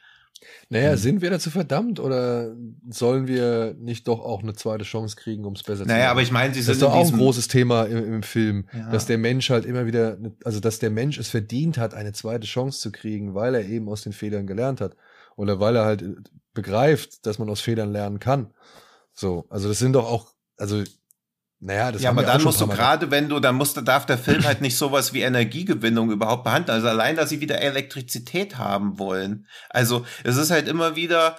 Naja, 0.72 0.94
mhm. 0.94 0.98
sind 0.98 1.22
wir 1.22 1.30
dazu 1.30 1.50
verdammt 1.50 2.00
oder 2.00 2.56
sollen 2.90 3.28
wir 3.28 3.76
nicht 3.78 4.08
doch 4.08 4.22
auch 4.22 4.42
eine 4.42 4.54
zweite 4.54 4.86
Chance 4.86 5.18
kriegen, 5.18 5.44
um 5.44 5.52
es 5.52 5.64
besser 5.64 5.84
naja, 5.84 5.84
zu 5.84 5.90
machen? 5.90 6.00
Naja, 6.00 6.12
aber 6.12 6.22
ich 6.22 6.32
meine, 6.32 6.54
sie 6.54 6.62
sind. 6.62 6.70
Das 6.70 6.78
ist 6.78 6.82
doch 6.82 6.94
auch 6.94 7.12
ein 7.12 7.18
großes 7.18 7.50
Thema 7.50 7.84
im, 7.84 8.14
im 8.14 8.24
Film, 8.24 8.68
ja. 8.72 8.90
dass 8.90 9.06
der 9.06 9.18
Mensch 9.18 9.50
halt 9.50 9.66
immer 9.66 9.86
wieder, 9.86 10.18
also 10.46 10.62
dass 10.62 10.80
der 10.80 10.90
Mensch 10.90 11.18
es 11.18 11.28
verdient 11.28 11.78
hat, 11.78 11.94
eine 11.94 12.14
zweite 12.14 12.48
Chance 12.48 12.80
zu 12.80 12.94
kriegen, 12.94 13.36
weil 13.36 13.54
er 13.54 13.66
eben 13.66 13.90
aus 13.90 14.04
den 14.04 14.14
Fehlern 14.14 14.48
gelernt 14.48 14.80
hat. 14.80 14.96
Oder 15.36 15.60
weil 15.60 15.76
er 15.76 15.84
halt 15.84 16.06
begreift, 16.54 17.26
dass 17.26 17.38
man 17.38 17.50
aus 17.50 17.60
Fehlern 17.60 17.92
lernen 17.92 18.20
kann. 18.20 18.54
So, 19.14 19.48
also 19.50 19.68
das 19.68 19.78
sind 19.78 19.92
doch 19.92 20.06
auch, 20.06 20.32
also 20.56 20.84
naja, 21.63 21.91
das 21.91 22.02
ja, 22.02 22.10
aber 22.10 22.24
dann 22.24 22.41
musst 22.41 22.60
du 22.60 22.65
gerade, 22.65 23.12
wenn 23.12 23.30
du, 23.30 23.39
dann 23.39 23.54
musst, 23.54 23.80
darf 23.88 24.08
der 24.08 24.17
Film 24.17 24.43
halt 24.45 24.62
nicht 24.62 24.76
sowas 24.76 25.13
wie 25.13 25.21
Energiegewinnung 25.21 26.10
überhaupt 26.10 26.43
behandeln. 26.43 26.76
Also 26.76 26.88
allein, 26.88 27.15
dass 27.15 27.30
sie 27.30 27.39
wieder 27.39 27.62
Elektrizität 27.62 28.58
haben 28.58 28.97
wollen. 28.97 29.45
Also 29.69 30.04
es 30.24 30.38
ist 30.38 30.50
halt 30.50 30.67
immer 30.67 30.95
wieder, 30.95 31.38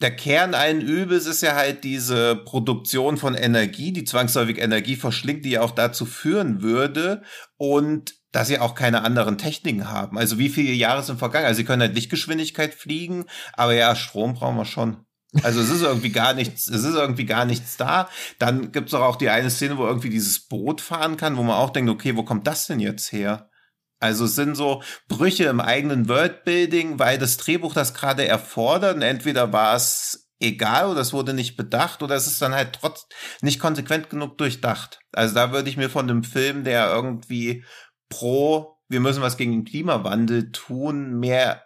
der 0.00 0.16
Kern 0.16 0.54
allen 0.54 0.80
Übels 0.80 1.26
ist 1.26 1.42
ja 1.42 1.54
halt 1.54 1.84
diese 1.84 2.34
Produktion 2.34 3.18
von 3.18 3.36
Energie, 3.36 3.92
die 3.92 4.02
zwangsläufig 4.02 4.58
Energie 4.58 4.96
verschlingt, 4.96 5.44
die 5.44 5.50
ja 5.50 5.62
auch 5.62 5.70
dazu 5.70 6.06
führen 6.06 6.60
würde 6.60 7.22
und 7.56 8.14
dass 8.32 8.48
sie 8.48 8.58
auch 8.58 8.74
keine 8.74 9.04
anderen 9.04 9.38
Techniken 9.38 9.88
haben. 9.88 10.18
Also 10.18 10.38
wie 10.38 10.48
viele 10.48 10.72
Jahre 10.72 11.04
sind 11.04 11.20
vergangen? 11.20 11.46
Also 11.46 11.58
sie 11.58 11.64
können 11.64 11.82
halt 11.82 11.94
Lichtgeschwindigkeit 11.94 12.74
fliegen, 12.74 13.26
aber 13.52 13.74
ja, 13.74 13.94
Strom 13.94 14.34
brauchen 14.34 14.56
wir 14.56 14.64
schon. 14.64 15.05
Also 15.42 15.60
es 15.60 15.70
ist 15.70 15.82
irgendwie 15.82 16.10
gar 16.10 16.34
nichts, 16.34 16.68
es 16.68 16.84
ist 16.84 16.94
irgendwie 16.94 17.26
gar 17.26 17.44
nichts 17.44 17.76
da. 17.76 18.08
Dann 18.38 18.72
gibt 18.72 18.88
es 18.88 18.94
auch 18.94 19.16
die 19.16 19.30
eine 19.30 19.50
Szene, 19.50 19.78
wo 19.78 19.86
irgendwie 19.86 20.10
dieses 20.10 20.46
Boot 20.46 20.80
fahren 20.80 21.16
kann, 21.16 21.36
wo 21.36 21.42
man 21.42 21.56
auch 21.56 21.70
denkt, 21.70 21.90
okay, 21.90 22.16
wo 22.16 22.22
kommt 22.22 22.46
das 22.46 22.66
denn 22.66 22.80
jetzt 22.80 23.12
her? 23.12 23.50
Also 23.98 24.26
es 24.26 24.34
sind 24.34 24.56
so 24.56 24.82
Brüche 25.08 25.44
im 25.44 25.60
eigenen 25.60 26.08
Worldbuilding, 26.08 26.98
weil 26.98 27.18
das 27.18 27.38
Drehbuch 27.38 27.72
das 27.72 27.94
gerade 27.94 28.26
erfordert. 28.26 28.96
Und 28.96 29.02
entweder 29.02 29.52
war 29.52 29.74
es 29.74 30.28
egal 30.38 30.90
oder 30.90 31.00
es 31.00 31.12
wurde 31.12 31.32
nicht 31.32 31.56
bedacht 31.56 32.02
oder 32.02 32.14
es 32.14 32.26
ist 32.26 32.42
dann 32.42 32.54
halt 32.54 32.74
trotz 32.74 33.06
nicht 33.40 33.58
konsequent 33.58 34.10
genug 34.10 34.36
durchdacht. 34.36 35.00
Also 35.12 35.34
da 35.34 35.52
würde 35.52 35.70
ich 35.70 35.78
mir 35.78 35.88
von 35.88 36.08
dem 36.08 36.24
Film, 36.24 36.62
der 36.64 36.90
irgendwie 36.92 37.64
pro 38.10 38.76
wir 38.88 39.00
müssen 39.00 39.22
was 39.22 39.36
gegen 39.36 39.52
den 39.52 39.64
Klimawandel 39.64 40.52
tun, 40.52 41.18
mehr 41.18 41.65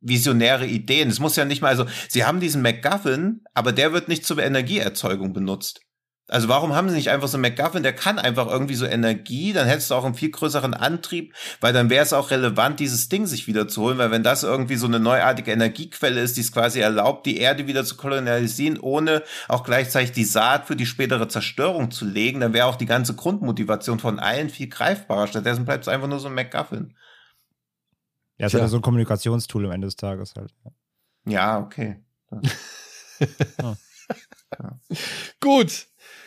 visionäre 0.00 0.66
Ideen. 0.66 1.08
Es 1.08 1.20
muss 1.20 1.36
ja 1.36 1.44
nicht 1.44 1.62
mal, 1.62 1.68
also 1.68 1.86
sie 2.08 2.24
haben 2.24 2.40
diesen 2.40 2.62
MacGuffin, 2.62 3.42
aber 3.54 3.72
der 3.72 3.92
wird 3.92 4.08
nicht 4.08 4.24
zur 4.24 4.38
Energieerzeugung 4.38 5.32
benutzt. 5.32 5.80
Also 6.28 6.48
warum 6.48 6.74
haben 6.74 6.88
sie 6.88 6.96
nicht 6.96 7.10
einfach 7.10 7.28
so 7.28 7.38
McGuffin, 7.38 7.84
der 7.84 7.92
kann 7.92 8.18
einfach 8.18 8.48
irgendwie 8.48 8.74
so 8.74 8.84
Energie, 8.84 9.52
dann 9.52 9.68
hättest 9.68 9.90
du 9.92 9.94
auch 9.94 10.04
einen 10.04 10.16
viel 10.16 10.32
größeren 10.32 10.74
Antrieb, 10.74 11.32
weil 11.60 11.72
dann 11.72 11.88
wäre 11.88 12.02
es 12.02 12.12
auch 12.12 12.32
relevant, 12.32 12.80
dieses 12.80 13.08
Ding 13.08 13.26
sich 13.26 13.46
wieder 13.46 13.68
zu 13.68 13.82
holen, 13.82 13.98
weil 13.98 14.10
wenn 14.10 14.24
das 14.24 14.42
irgendwie 14.42 14.74
so 14.74 14.88
eine 14.88 14.98
neuartige 14.98 15.52
Energiequelle 15.52 16.20
ist, 16.20 16.36
die 16.36 16.40
es 16.40 16.50
quasi 16.50 16.80
erlaubt, 16.80 17.26
die 17.26 17.36
Erde 17.36 17.68
wieder 17.68 17.84
zu 17.84 17.96
kolonialisieren, 17.96 18.80
ohne 18.80 19.22
auch 19.46 19.62
gleichzeitig 19.62 20.10
die 20.12 20.24
Saat 20.24 20.66
für 20.66 20.74
die 20.74 20.86
spätere 20.86 21.28
Zerstörung 21.28 21.92
zu 21.92 22.04
legen, 22.04 22.40
dann 22.40 22.52
wäre 22.52 22.66
auch 22.66 22.76
die 22.76 22.86
ganze 22.86 23.14
Grundmotivation 23.14 24.00
von 24.00 24.18
allen 24.18 24.50
viel 24.50 24.68
greifbarer. 24.68 25.28
Stattdessen 25.28 25.64
bleibt 25.64 25.84
es 25.84 25.88
einfach 25.88 26.08
nur 26.08 26.18
so 26.18 26.26
ein 26.26 26.34
McGuffin. 26.34 26.96
Ja, 28.38 28.46
es 28.46 28.54
ist 28.54 28.60
ja 28.60 28.68
so 28.68 28.76
ein 28.76 28.82
Kommunikationstool 28.82 29.64
am 29.66 29.72
Ende 29.72 29.86
des 29.86 29.96
Tages 29.96 30.34
halt. 30.36 30.52
Ja, 31.26 31.58
okay. 31.58 31.96
ja. 33.60 33.76
Gut. 35.40 35.86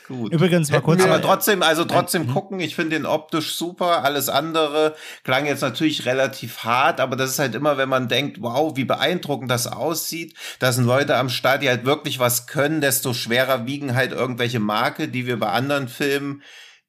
Gut. 0.10 0.34
Übrigens 0.34 0.72
mal 0.72 0.82
kurz. 0.82 1.04
Aber 1.04 1.22
trotzdem, 1.22 1.62
also 1.62 1.86
trotzdem 1.86 2.24
mhm. 2.24 2.34
gucken. 2.34 2.60
Ich 2.60 2.76
finde 2.76 2.96
den 2.96 3.06
optisch 3.06 3.56
super. 3.56 4.04
Alles 4.04 4.28
andere 4.28 4.96
klang 5.24 5.46
jetzt 5.46 5.62
natürlich 5.62 6.08
relativ 6.08 6.64
hart, 6.64 7.00
aber 7.00 7.16
das 7.16 7.30
ist 7.30 7.40
halt 7.40 7.54
immer, 7.54 7.78
wenn 7.78 7.90
man 7.90 8.08
denkt, 8.08 8.42
wow, 8.42 8.76
wie 8.76 8.86
beeindruckend 8.86 9.52
das 9.52 9.68
aussieht. 9.68 10.36
Da 10.58 10.72
sind 10.72 10.86
Leute 10.86 11.16
am 11.16 11.30
Start, 11.30 11.62
die 11.62 11.70
halt 11.70 11.86
wirklich 11.86 12.18
was 12.18 12.48
können, 12.48 12.82
desto 12.82 13.14
schwerer 13.14 13.68
wiegen 13.68 13.94
halt 13.94 14.12
irgendwelche 14.12 14.60
Marke, 14.60 15.10
die 15.10 15.28
wir 15.28 15.38
bei 15.38 15.50
anderen 15.50 15.88
Filmen, 15.88 16.42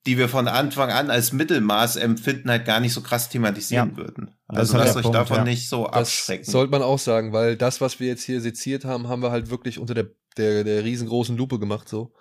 die 0.06 0.16
wir 0.16 0.28
von 0.28 0.48
Anfang 0.48 0.90
an 0.90 1.10
als 1.10 1.32
Mittelmaß 1.32 1.96
empfinden, 1.96 2.50
halt 2.50 2.64
gar 2.64 2.80
nicht 2.80 2.92
so 2.92 3.02
krass 3.02 3.28
thematisieren 3.28 3.90
ja. 3.90 3.96
würden. 3.96 4.34
Also 4.48 4.78
lasst 4.78 4.96
euch 4.96 5.02
Punkt, 5.02 5.16
davon 5.16 5.38
ja. 5.38 5.44
nicht 5.44 5.68
so 5.68 5.86
abschrecken. 5.86 6.44
Das 6.44 6.52
sollte 6.52 6.70
man 6.70 6.82
auch 6.82 6.98
sagen, 6.98 7.32
weil 7.32 7.56
das, 7.56 7.80
was 7.80 8.00
wir 8.00 8.08
jetzt 8.08 8.24
hier 8.24 8.40
seziert 8.40 8.84
haben, 8.84 9.08
haben 9.08 9.22
wir 9.22 9.30
halt 9.30 9.50
wirklich 9.50 9.78
unter 9.78 9.94
der, 9.94 10.06
der, 10.36 10.64
der 10.64 10.84
riesengroßen 10.84 11.36
Lupe 11.36 11.58
gemacht, 11.58 11.88
so. 11.88 12.12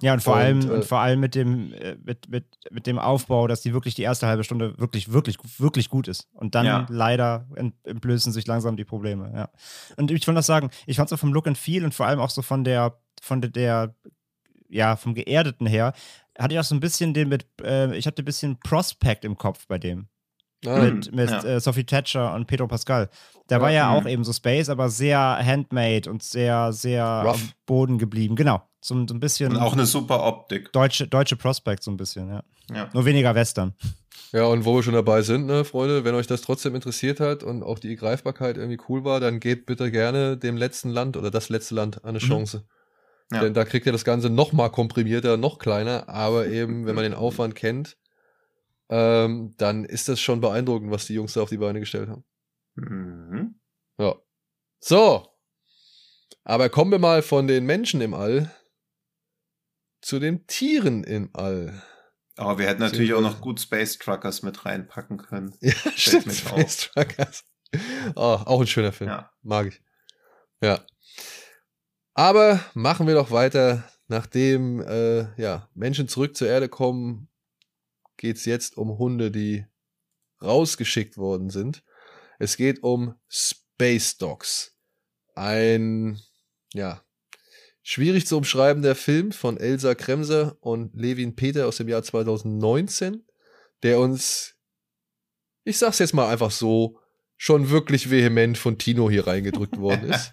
Ja, 0.00 0.12
und 0.12 0.22
vor 0.22 0.34
und, 0.34 0.40
allem, 0.40 0.60
äh, 0.60 0.72
und 0.74 0.84
vor 0.84 1.00
allem 1.00 1.18
mit 1.18 1.34
dem, 1.34 1.72
äh, 1.72 1.96
mit, 2.04 2.28
mit, 2.28 2.44
mit 2.70 2.86
dem 2.86 3.00
Aufbau, 3.00 3.48
dass 3.48 3.62
die 3.62 3.72
wirklich 3.72 3.96
die 3.96 4.02
erste 4.02 4.28
halbe 4.28 4.44
Stunde 4.44 4.78
wirklich, 4.78 5.12
wirklich, 5.12 5.38
wirklich 5.58 5.88
gut 5.88 6.06
ist. 6.06 6.28
Und 6.34 6.54
dann 6.54 6.66
ja. 6.66 6.86
leider 6.88 7.48
entblößen 7.82 8.32
sich 8.32 8.46
langsam 8.46 8.76
die 8.76 8.84
Probleme, 8.84 9.32
ja. 9.34 9.48
Und 9.96 10.12
ich 10.12 10.24
wollte 10.26 10.36
das 10.36 10.46
sagen, 10.46 10.70
ich 10.86 10.96
fand 10.96 11.08
so 11.08 11.16
vom 11.16 11.32
Look 11.32 11.48
and 11.48 11.58
Feel 11.58 11.84
und 11.84 11.94
vor 11.94 12.06
allem 12.06 12.20
auch 12.20 12.30
so 12.30 12.42
von 12.42 12.62
der, 12.62 13.00
von 13.20 13.40
der, 13.40 13.50
der 13.50 13.94
ja, 14.68 14.96
vom 14.96 15.14
Geerdeten 15.14 15.66
her, 15.66 15.94
hatte 16.38 16.54
ich 16.54 16.60
auch 16.60 16.64
so 16.64 16.74
ein 16.74 16.80
bisschen 16.80 17.14
den 17.14 17.28
mit, 17.28 17.46
äh, 17.62 17.96
ich 17.96 18.06
hatte 18.06 18.22
ein 18.22 18.24
bisschen 18.24 18.58
Prospect 18.60 19.24
im 19.24 19.36
Kopf 19.36 19.66
bei 19.66 19.78
dem. 19.78 20.08
Ah, 20.66 20.80
mit 20.80 21.14
mit 21.14 21.30
ja. 21.30 21.42
äh, 21.44 21.60
Sophie 21.60 21.84
Thatcher 21.84 22.34
und 22.34 22.46
Pedro 22.46 22.66
Pascal. 22.66 23.08
Der 23.48 23.58
ja, 23.58 23.62
war 23.62 23.70
ja 23.70 23.90
mh. 23.90 23.96
auch 23.96 24.06
eben 24.06 24.24
so 24.24 24.32
Space, 24.32 24.68
aber 24.68 24.88
sehr 24.88 25.18
handmade 25.18 26.10
und 26.10 26.22
sehr, 26.22 26.72
sehr 26.72 27.04
Rough. 27.04 27.34
am 27.34 27.50
Boden 27.64 27.98
geblieben. 27.98 28.34
Genau. 28.34 28.62
So, 28.80 28.94
so 29.06 29.14
ein 29.14 29.20
bisschen. 29.20 29.52
Und 29.52 29.58
auch 29.58 29.72
eine 29.72 29.86
super 29.86 30.24
Optik. 30.24 30.72
Deutsche, 30.72 31.06
deutsche 31.06 31.36
Prospect, 31.36 31.82
so 31.82 31.90
ein 31.90 31.96
bisschen, 31.96 32.28
ja. 32.28 32.42
ja. 32.74 32.88
Nur 32.92 33.04
weniger 33.04 33.34
Western. 33.34 33.74
Ja, 34.32 34.44
und 34.44 34.64
wo 34.64 34.74
wir 34.74 34.82
schon 34.82 34.94
dabei 34.94 35.22
sind, 35.22 35.46
ne, 35.46 35.64
Freunde, 35.64 36.04
wenn 36.04 36.14
euch 36.14 36.26
das 36.26 36.42
trotzdem 36.42 36.74
interessiert 36.74 37.18
hat 37.18 37.42
und 37.42 37.62
auch 37.62 37.78
die 37.78 37.96
Greifbarkeit 37.96 38.58
irgendwie 38.58 38.78
cool 38.88 39.04
war, 39.04 39.20
dann 39.20 39.40
gebt 39.40 39.66
bitte 39.66 39.90
gerne 39.90 40.36
dem 40.36 40.56
letzten 40.56 40.90
Land 40.90 41.16
oder 41.16 41.30
das 41.30 41.48
letzte 41.48 41.74
Land 41.74 42.04
eine 42.04 42.18
mhm. 42.18 42.22
Chance. 42.22 42.58
Mhm. 42.58 42.77
Ja. 43.30 43.42
Denn 43.42 43.54
da 43.54 43.64
kriegt 43.64 43.86
ihr 43.86 43.92
das 43.92 44.04
Ganze 44.04 44.30
noch 44.30 44.52
mal 44.52 44.70
komprimierter, 44.70 45.36
noch 45.36 45.58
kleiner, 45.58 46.08
aber 46.08 46.46
eben, 46.48 46.86
wenn 46.86 46.94
man 46.94 47.04
den 47.04 47.14
Aufwand 47.14 47.54
kennt, 47.54 47.96
ähm, 48.88 49.54
dann 49.58 49.84
ist 49.84 50.08
das 50.08 50.20
schon 50.20 50.40
beeindruckend, 50.40 50.90
was 50.90 51.06
die 51.06 51.14
Jungs 51.14 51.34
da 51.34 51.42
auf 51.42 51.50
die 51.50 51.58
Beine 51.58 51.80
gestellt 51.80 52.08
haben. 52.08 52.24
Mhm. 52.74 53.60
Ja. 53.98 54.16
So. 54.80 55.26
Aber 56.44 56.70
kommen 56.70 56.90
wir 56.90 56.98
mal 56.98 57.22
von 57.22 57.46
den 57.46 57.66
Menschen 57.66 58.00
im 58.00 58.14
All 58.14 58.50
zu 60.00 60.18
den 60.18 60.46
Tieren 60.46 61.04
im 61.04 61.30
All. 61.34 61.82
Aber 62.36 62.54
oh, 62.54 62.58
wir 62.58 62.68
hätten 62.68 62.80
natürlich 62.80 63.14
auch 63.14 63.20
noch 63.20 63.40
gut 63.40 63.60
Space 63.60 63.98
Truckers 63.98 64.42
mit 64.42 64.64
reinpacken 64.64 65.18
können. 65.18 65.54
Ja, 65.60 65.74
stimmt. 65.96 66.32
Space 66.32 66.90
Truckers. 66.94 67.44
Oh, 68.14 68.38
auch 68.44 68.60
ein 68.60 68.66
schöner 68.68 68.92
Film. 68.92 69.10
Ja. 69.10 69.32
Mag 69.42 69.66
ich. 69.66 69.82
Ja. 70.62 70.80
Aber 72.18 72.58
machen 72.74 73.06
wir 73.06 73.14
doch 73.14 73.30
weiter. 73.30 73.88
Nachdem 74.08 74.80
äh, 74.80 75.40
ja, 75.40 75.70
Menschen 75.76 76.08
zurück 76.08 76.36
zur 76.36 76.48
Erde 76.48 76.68
kommen, 76.68 77.28
geht 78.16 78.38
es 78.38 78.44
jetzt 78.44 78.76
um 78.76 78.98
Hunde, 78.98 79.30
die 79.30 79.64
rausgeschickt 80.42 81.16
worden 81.16 81.48
sind. 81.48 81.84
Es 82.40 82.56
geht 82.56 82.82
um 82.82 83.14
Space 83.28 84.18
Dogs. 84.18 84.76
Ein, 85.36 86.18
ja, 86.74 87.04
schwierig 87.84 88.26
zu 88.26 88.38
umschreibender 88.38 88.96
Film 88.96 89.30
von 89.30 89.56
Elsa 89.56 89.94
Kremser 89.94 90.56
und 90.58 90.96
Levin 90.96 91.36
Peter 91.36 91.68
aus 91.68 91.76
dem 91.76 91.86
Jahr 91.86 92.02
2019, 92.02 93.28
der 93.84 94.00
uns, 94.00 94.56
ich 95.62 95.78
sag's 95.78 96.00
jetzt 96.00 96.14
mal 96.14 96.28
einfach 96.28 96.50
so, 96.50 96.98
schon 97.36 97.70
wirklich 97.70 98.10
vehement 98.10 98.58
von 98.58 98.76
Tino 98.76 99.08
hier 99.08 99.28
reingedrückt 99.28 99.78
worden 99.78 100.10
ist. 100.10 100.32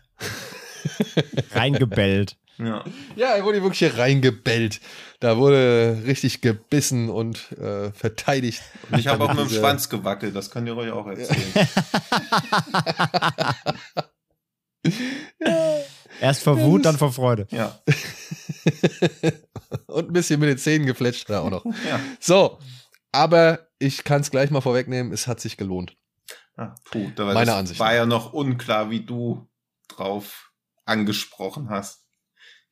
Reingebellt. 1.52 2.38
Ja. 2.58 2.84
ja, 3.16 3.36
er 3.36 3.44
wurde 3.44 3.62
wirklich 3.62 3.80
hier 3.80 3.98
reingebellt. 3.98 4.80
Da 5.20 5.38
wurde 5.38 6.04
richtig 6.06 6.42
gebissen 6.42 7.10
und 7.10 7.52
äh, 7.54 7.92
verteidigt. 7.92 8.62
Und 8.92 9.00
ich 9.00 9.08
habe 9.08 9.26
auch 9.26 9.34
mit 9.34 9.50
dem 9.50 9.50
Schwanz 9.50 9.90
gewackelt, 9.90 10.36
das 10.36 10.52
könnt 10.52 10.68
ihr 10.68 10.78
euch 10.78 10.92
auch 10.92 11.08
erzählen. 11.08 11.68
ja. 15.40 15.78
Erst 16.22 16.44
vor 16.44 16.58
Wut, 16.60 16.86
dann 16.86 16.98
vor 16.98 17.12
Freude. 17.12 17.46
Ja. 17.52 17.78
und 19.88 20.08
ein 20.08 20.14
bisschen 20.14 20.40
mit 20.40 20.48
den 20.48 20.58
Zähnen 20.58 20.88
gefletscht 20.88 21.30
da 21.30 21.42
auch 21.42 21.50
noch. 21.50 21.66
Ja. 21.66 22.00
So, 22.22 22.58
aber 23.12 23.68
ich 23.80 24.06
kann 24.06 24.22
es 24.22 24.32
gleich 24.32 24.50
mal 24.50 24.62
vorwegnehmen, 24.62 25.12
es 25.12 25.28
hat 25.28 25.42
sich 25.42 25.58
gelohnt. 25.58 25.98
Ah, 26.56 26.74
puh, 26.86 27.12
da 27.16 27.28
war 27.28 27.34
Meine 27.34 27.54
Ansicht. 27.54 27.82
War 27.82 27.94
ja 27.94 28.06
noch 28.06 28.32
unklar, 28.32 28.90
wie 28.90 29.02
du 29.02 29.46
drauf 29.90 30.45
angesprochen 30.86 31.70
hast. 31.70 32.06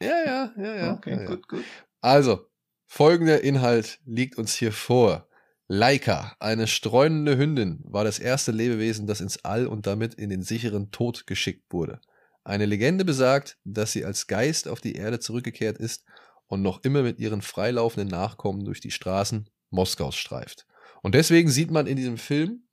Ja, 0.02 0.26
ja, 0.26 0.54
ja, 0.58 0.76
ja. 0.76 0.94
Okay, 0.94 1.18
ja, 1.18 1.26
gut, 1.26 1.48
gut. 1.48 1.64
Also, 2.02 2.48
folgender 2.86 3.42
Inhalt 3.42 4.00
liegt 4.06 4.38
uns 4.38 4.54
hier 4.56 4.72
vor. 4.72 5.28
Laika, 5.68 6.36
eine 6.40 6.68
streunende 6.68 7.38
Hündin, 7.38 7.82
war 7.86 8.04
das 8.04 8.20
erste 8.20 8.52
Lebewesen, 8.52 9.08
das 9.08 9.22
ins 9.22 9.44
All 9.46 9.66
und 9.66 9.88
damit 9.88 10.14
in 10.14 10.30
den 10.30 10.44
sicheren 10.44 10.92
Tod 10.92 11.26
geschickt 11.26 11.72
wurde. 11.72 12.02
Eine 12.44 12.66
Legende 12.66 13.06
besagt, 13.06 13.58
dass 13.64 13.94
sie 13.94 14.04
als 14.04 14.28
Geist 14.28 14.68
auf 14.68 14.82
die 14.82 14.96
Erde 14.96 15.20
zurückgekehrt 15.20 15.78
ist 15.78 16.04
und 16.48 16.62
noch 16.62 16.84
immer 16.84 17.02
mit 17.02 17.20
ihren 17.20 17.42
freilaufenden 17.42 18.10
Nachkommen 18.10 18.66
durch 18.66 18.82
die 18.82 18.92
Straßen 18.92 19.50
Moskaus 19.70 20.16
streift. 20.16 20.68
Und 21.02 21.16
deswegen 21.16 21.50
sieht 21.50 21.72
man 21.72 21.88
in 21.88 21.96
diesem 21.96 22.18
Film 22.18 22.68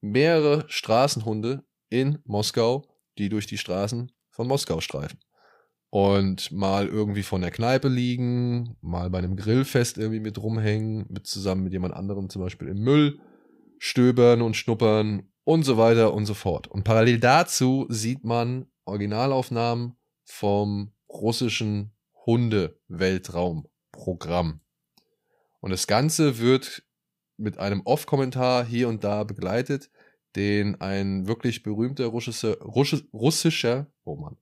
mehrere 0.00 0.64
Straßenhunde 0.68 1.64
in 1.88 2.18
Moskau, 2.24 2.84
die 3.18 3.28
durch 3.28 3.46
die 3.46 3.58
Straßen 3.58 4.10
von 4.32 4.48
Moskau 4.48 4.80
streifen 4.80 5.20
und 5.90 6.50
mal 6.50 6.88
irgendwie 6.88 7.22
von 7.22 7.42
der 7.42 7.50
Kneipe 7.50 7.88
liegen, 7.88 8.78
mal 8.80 9.10
bei 9.10 9.18
einem 9.18 9.36
Grillfest 9.36 9.98
irgendwie 9.98 10.20
mit 10.20 10.38
rumhängen, 10.38 11.04
mit 11.10 11.26
zusammen 11.26 11.64
mit 11.64 11.74
jemand 11.74 11.92
anderem 11.94 12.30
zum 12.30 12.40
Beispiel 12.42 12.68
im 12.68 12.78
Müll 12.78 13.20
stöbern 13.78 14.40
und 14.40 14.56
schnuppern 14.56 15.28
und 15.44 15.64
so 15.64 15.76
weiter 15.76 16.14
und 16.14 16.24
so 16.24 16.32
fort. 16.34 16.66
Und 16.66 16.84
parallel 16.84 17.18
dazu 17.18 17.86
sieht 17.90 18.24
man 18.24 18.70
Originalaufnahmen 18.86 19.96
vom 20.24 20.92
russischen 21.10 21.92
Hunde-Weltraumprogramm. 22.24 24.60
Und 25.60 25.70
das 25.70 25.86
Ganze 25.86 26.38
wird 26.38 26.84
mit 27.36 27.58
einem 27.58 27.82
Off-Kommentar 27.84 28.64
hier 28.64 28.88
und 28.88 29.04
da 29.04 29.24
begleitet, 29.24 29.90
den 30.36 30.80
ein 30.80 31.26
wirklich 31.26 31.62
berühmter 31.62 32.06
russischer, 32.06 32.56
russischer, 32.62 33.91
oh 34.04 34.16
Mann, 34.16 34.36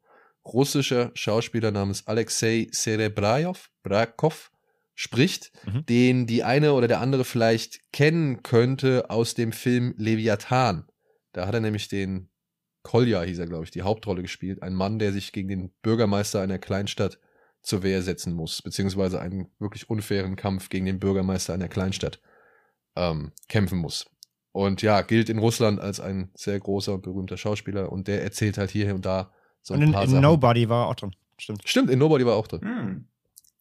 russischer 0.45 1.11
Schauspieler 1.15 1.71
namens 1.71 2.07
Alexei 2.07 2.69
Serebraev, 2.71 3.69
Brakov, 3.83 4.51
spricht, 4.95 5.51
mhm. 5.65 5.87
den 5.87 6.27
die 6.27 6.45
eine 6.45 6.75
oder 6.75 6.87
der 6.87 7.01
andere 7.01 7.25
vielleicht 7.25 7.81
kennen 7.93 8.43
könnte 8.43 9.09
aus 9.09 9.35
dem 9.35 9.53
Film 9.53 9.95
Leviathan. 9.97 10.87
Da 11.33 11.47
hat 11.47 11.55
er 11.55 11.61
nämlich 11.61 11.89
den 11.89 12.29
Kolja, 12.83 13.23
hieß 13.23 13.39
er, 13.39 13.47
glaube 13.47 13.65
ich, 13.65 13.71
die 13.71 13.83
Hauptrolle 13.83 14.23
gespielt. 14.23 14.63
Ein 14.63 14.75
Mann, 14.75 14.99
der 14.99 15.13
sich 15.13 15.33
gegen 15.33 15.49
den 15.49 15.71
Bürgermeister 15.83 16.41
einer 16.41 16.59
Kleinstadt 16.59 17.19
zur 17.63 17.83
Wehr 17.83 18.03
setzen 18.03 18.33
muss, 18.33 18.63
beziehungsweise 18.63 19.21
einen 19.21 19.51
wirklich 19.59 19.89
unfairen 19.89 20.37
Kampf 20.37 20.69
gegen 20.71 20.87
den 20.87 20.99
Bürgermeister 20.99 21.55
einer 21.55 21.69
Kleinstadt 21.69 22.21
ähm, 22.97 23.33
kämpfen 23.49 23.79
muss. 23.79 24.07
Und 24.53 24.83
ja, 24.83 25.03
gilt 25.03 25.29
in 25.29 25.39
Russland 25.39 25.81
als 25.81 26.01
ein 26.01 26.31
sehr 26.35 26.59
großer 26.59 26.95
und 26.95 27.03
berühmter 27.03 27.37
Schauspieler 27.37 27.93
und 27.93 28.09
der 28.09 28.23
erzählt 28.23 28.59
halt 28.59 28.71
hier 28.71 28.95
und 28.95 29.07
da 29.07 29.33
so 29.63 29.75
und 29.75 29.83
in, 29.83 29.95
in 29.95 30.21
Nobody 30.21 30.69
war 30.69 30.85
er 30.85 30.89
auch 30.89 30.95
drin. 30.95 31.15
Stimmt. 31.39 31.63
Stimmt, 31.65 31.91
in 31.91 31.99
Nobody 31.99 32.25
war 32.27 32.35
er 32.35 32.39
auch 32.39 32.49
drin. 32.49 32.61
Hm. 32.63 33.09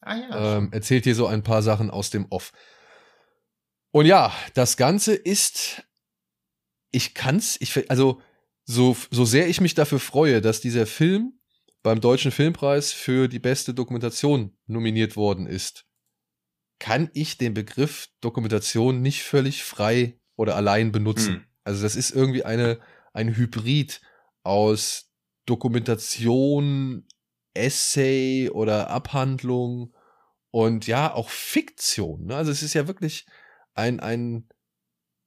Ah, 0.02 0.16
ja, 0.16 0.58
ähm, 0.58 0.70
erzählt 0.72 1.04
hier 1.04 1.16
so 1.16 1.28
ein 1.28 1.44
paar 1.44 1.62
Sachen 1.62 1.90
aus 1.90 2.10
dem 2.10 2.26
Off. 2.30 2.52
Und 3.92 4.06
ja, 4.06 4.34
das 4.54 4.78
Ganze 4.78 5.14
ist, 5.14 5.84
ich 6.92 7.14
kann's, 7.14 7.58
ich, 7.60 7.90
also, 7.90 8.22
so, 8.66 8.96
so 9.10 9.26
sehr 9.26 9.48
ich 9.50 9.62
mich 9.62 9.74
dafür 9.74 10.00
freue, 10.00 10.42
dass 10.42 10.62
dieser 10.62 10.86
Film 10.86 11.40
beim 11.82 12.02
Deutschen 12.02 12.32
Filmpreis 12.32 12.94
für 12.94 13.28
die 13.28 13.40
beste 13.40 13.74
Dokumentation 13.74 14.56
nominiert 14.68 15.16
worden 15.16 15.48
ist. 15.48 15.86
kann 16.80 17.10
ich 17.14 17.38
den 17.38 17.54
Begriff 17.54 18.08
Dokumentation 18.22 19.02
nicht 19.02 19.24
völlig 19.24 19.64
frei 19.64 20.20
oder 20.36 20.56
allein 20.56 20.92
benutzen. 20.92 21.34
Mhm. 21.34 21.46
Also 21.66 21.84
das 21.84 21.96
ist 21.96 22.12
irgendwie 22.12 22.44
eine, 22.44 22.80
ein 23.14 23.36
Hybrid 23.36 24.02
aus 24.44 25.09
Dokumentation, 25.50 27.06
Essay 27.54 28.50
oder 28.50 28.90
Abhandlung 28.90 29.94
und 30.52 30.88
ja, 30.88 31.14
auch 31.14 31.30
Fiktion. 31.30 32.26
Ne? 32.26 32.36
Also 32.36 32.52
es 32.52 32.64
ist 32.64 32.74
ja 32.74 32.88
wirklich 32.88 33.26
ein, 33.74 34.00
ein, 34.00 34.48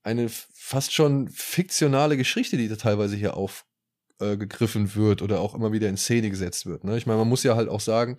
eine 0.03 0.29
fast 0.29 0.93
schon 0.93 1.29
fiktionale 1.29 2.17
Geschichte, 2.17 2.57
die 2.57 2.69
da 2.69 2.77
teilweise 2.77 3.17
hier 3.17 3.37
aufgegriffen 3.37 4.87
äh, 4.87 4.95
wird 4.95 5.23
oder 5.23 5.41
auch 5.41 5.55
immer 5.55 5.73
wieder 5.73 5.89
in 5.89 5.97
Szene 5.97 6.31
gesetzt 6.31 6.67
wird. 6.67 6.85
Ne? 6.85 6.97
Ich 6.97 7.07
meine, 7.07 7.19
man 7.19 7.29
muss 7.29 7.43
ja 7.43 7.57
halt 7.57 7.69
auch 7.69 7.81
sagen, 7.81 8.17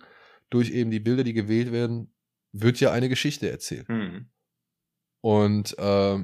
durch 0.50 0.70
eben 0.70 0.90
die 0.90 1.00
Bilder, 1.00 1.24
die 1.24 1.34
gewählt 1.34 1.72
werden, 1.72 2.14
wird 2.52 2.80
ja 2.80 2.92
eine 2.92 3.08
Geschichte 3.08 3.50
erzählt. 3.50 3.88
Mhm. 3.88 4.30
Und 5.20 5.76
äh, 5.78 6.18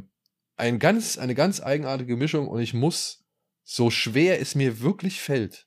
ein 0.57 0.79
ganz, 0.79 1.19
eine 1.19 1.35
ganz 1.35 1.61
eigenartige 1.61 2.17
Mischung 2.17 2.49
und 2.49 2.61
ich 2.61 2.75
muss, 2.75 3.25
so 3.65 3.91
schwer 3.91 4.41
es 4.41 4.55
mir 4.55 4.81
wirklich 4.81 5.21
fällt, 5.21 5.67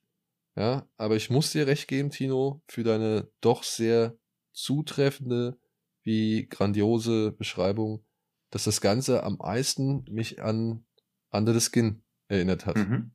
ja, 0.55 0.87
aber 0.97 1.15
ich 1.15 1.29
muss 1.29 1.51
dir 1.51 1.67
recht 1.67 1.87
geben, 1.87 2.11
Tino, 2.11 2.61
für 2.67 2.83
deine 2.83 3.29
doch 3.41 3.63
sehr 3.63 4.17
zutreffende 4.51 5.57
wie 6.03 6.47
grandiose 6.47 7.31
Beschreibung, 7.31 8.05
dass 8.51 8.65
das 8.65 8.81
Ganze 8.81 9.23
am 9.23 9.37
meisten 9.37 10.03
mich 10.09 10.41
an 10.41 10.85
Under 11.31 11.59
the 11.59 11.61
Skin 11.61 12.03
erinnert 12.27 12.65
hat. 12.65 12.75
Mhm. 12.75 13.11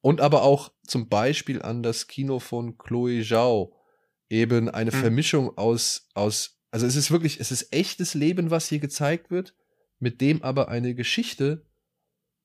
Und 0.00 0.20
aber 0.20 0.42
auch 0.42 0.72
zum 0.86 1.08
Beispiel 1.08 1.62
an 1.62 1.82
das 1.82 2.06
Kino 2.06 2.38
von 2.38 2.78
Chloe 2.78 3.22
Zhao. 3.22 3.74
Eben 4.28 4.68
eine 4.68 4.90
mhm. 4.90 4.96
Vermischung 4.96 5.56
aus, 5.56 6.08
aus, 6.14 6.60
also 6.70 6.86
es 6.86 6.96
ist 6.96 7.10
wirklich, 7.10 7.40
es 7.40 7.52
ist 7.52 7.72
echtes 7.72 8.14
Leben, 8.14 8.50
was 8.50 8.68
hier 8.68 8.78
gezeigt 8.78 9.30
wird, 9.30 9.54
mit 9.98 10.20
dem 10.20 10.42
aber 10.42 10.68
eine 10.68 10.94
Geschichte 10.94 11.67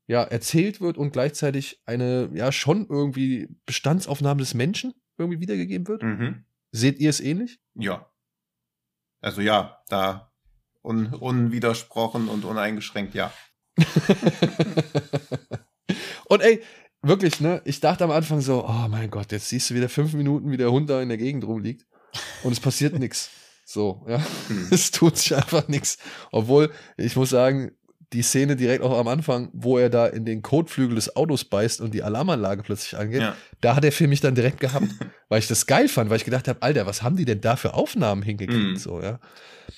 ja 0.08 0.24
erzählt 0.24 0.82
wird 0.82 0.98
und 0.98 1.12
gleichzeitig 1.12 1.82
eine 1.86 2.30
ja 2.34 2.52
schon 2.52 2.88
irgendwie 2.88 3.50
Bestandsaufnahme 3.66 4.40
des 4.40 4.54
Menschen 4.54 4.94
irgendwie 5.18 5.40
wiedergegeben 5.40 5.88
wird. 5.88 6.04
Mhm. 6.04 6.46
Seht 6.72 7.00
ihr 7.00 7.10
es 7.10 7.20
ähnlich? 7.20 7.60
Ja. 7.76 8.10
Also 9.22 9.42
ja, 9.42 9.82
da 9.88 10.34
un 10.84 11.14
unwidersprochen 11.14 12.28
und 12.28 12.46
uneingeschränkt, 12.46 13.16
ja. 13.16 13.32
und 16.26 16.42
ey, 16.42 16.62
wirklich, 17.02 17.40
ne? 17.40 17.62
Ich 17.66 17.80
dachte 17.80 18.04
am 18.04 18.12
Anfang 18.12 18.42
so, 18.42 18.66
oh 18.68 18.88
mein 18.90 19.10
Gott, 19.10 19.32
jetzt 19.32 19.50
siehst 19.50 19.70
du 19.70 19.76
wieder 19.76 19.90
fünf 19.90 20.14
Minuten, 20.14 20.52
wie 20.52 20.58
der 20.58 20.72
Hund 20.72 20.90
da 20.90 21.02
in 21.02 21.10
der 21.10 21.18
Gegend 21.18 21.46
rumliegt 21.46 21.86
und 22.44 22.52
es 22.52 22.60
passiert 22.60 22.94
nichts. 23.00 23.32
So, 23.66 24.06
ja. 24.08 24.22
Hm. 24.48 24.68
Es 24.72 24.92
tut 24.92 25.18
sich 25.18 25.36
einfach 25.36 25.68
nichts. 25.68 25.98
Obwohl, 26.32 26.72
ich 26.98 27.16
muss 27.16 27.30
sagen, 27.30 27.72
die 28.14 28.22
Szene 28.22 28.56
direkt 28.56 28.84
auch 28.84 28.98
am 28.98 29.08
Anfang, 29.08 29.50
wo 29.54 29.78
er 29.78 29.90
da 29.90 30.06
in 30.06 30.24
den 30.24 30.42
Kotflügel 30.42 30.96
des 30.96 31.16
Autos 31.16 31.44
beißt 31.44 31.82
und 31.82 31.94
die 31.94 32.04
Alarmanlage 32.04 32.64
plötzlich 32.64 32.98
angeht, 32.98 33.22
ja. 33.22 33.36
da 33.60 33.76
hat 33.76 33.84
der 33.84 33.92
Film 33.92 34.12
mich 34.12 34.22
dann 34.22 34.36
direkt 34.36 34.60
gehabt, 34.60 34.88
weil 35.30 35.40
ich 35.40 35.48
das 35.48 35.66
geil 35.66 35.88
fand, 35.88 36.10
weil 36.10 36.18
ich 36.18 36.26
gedacht 36.26 36.48
habe, 36.48 36.62
Alter, 36.62 36.86
was 36.86 37.02
haben 37.02 37.16
die 37.16 37.26
denn 37.26 37.42
da 37.42 37.56
für 37.56 37.74
Aufnahmen 37.74 38.22
hingekriegt, 38.22 38.76
mm. 38.78 38.80
so, 38.80 39.02
ja. 39.02 39.20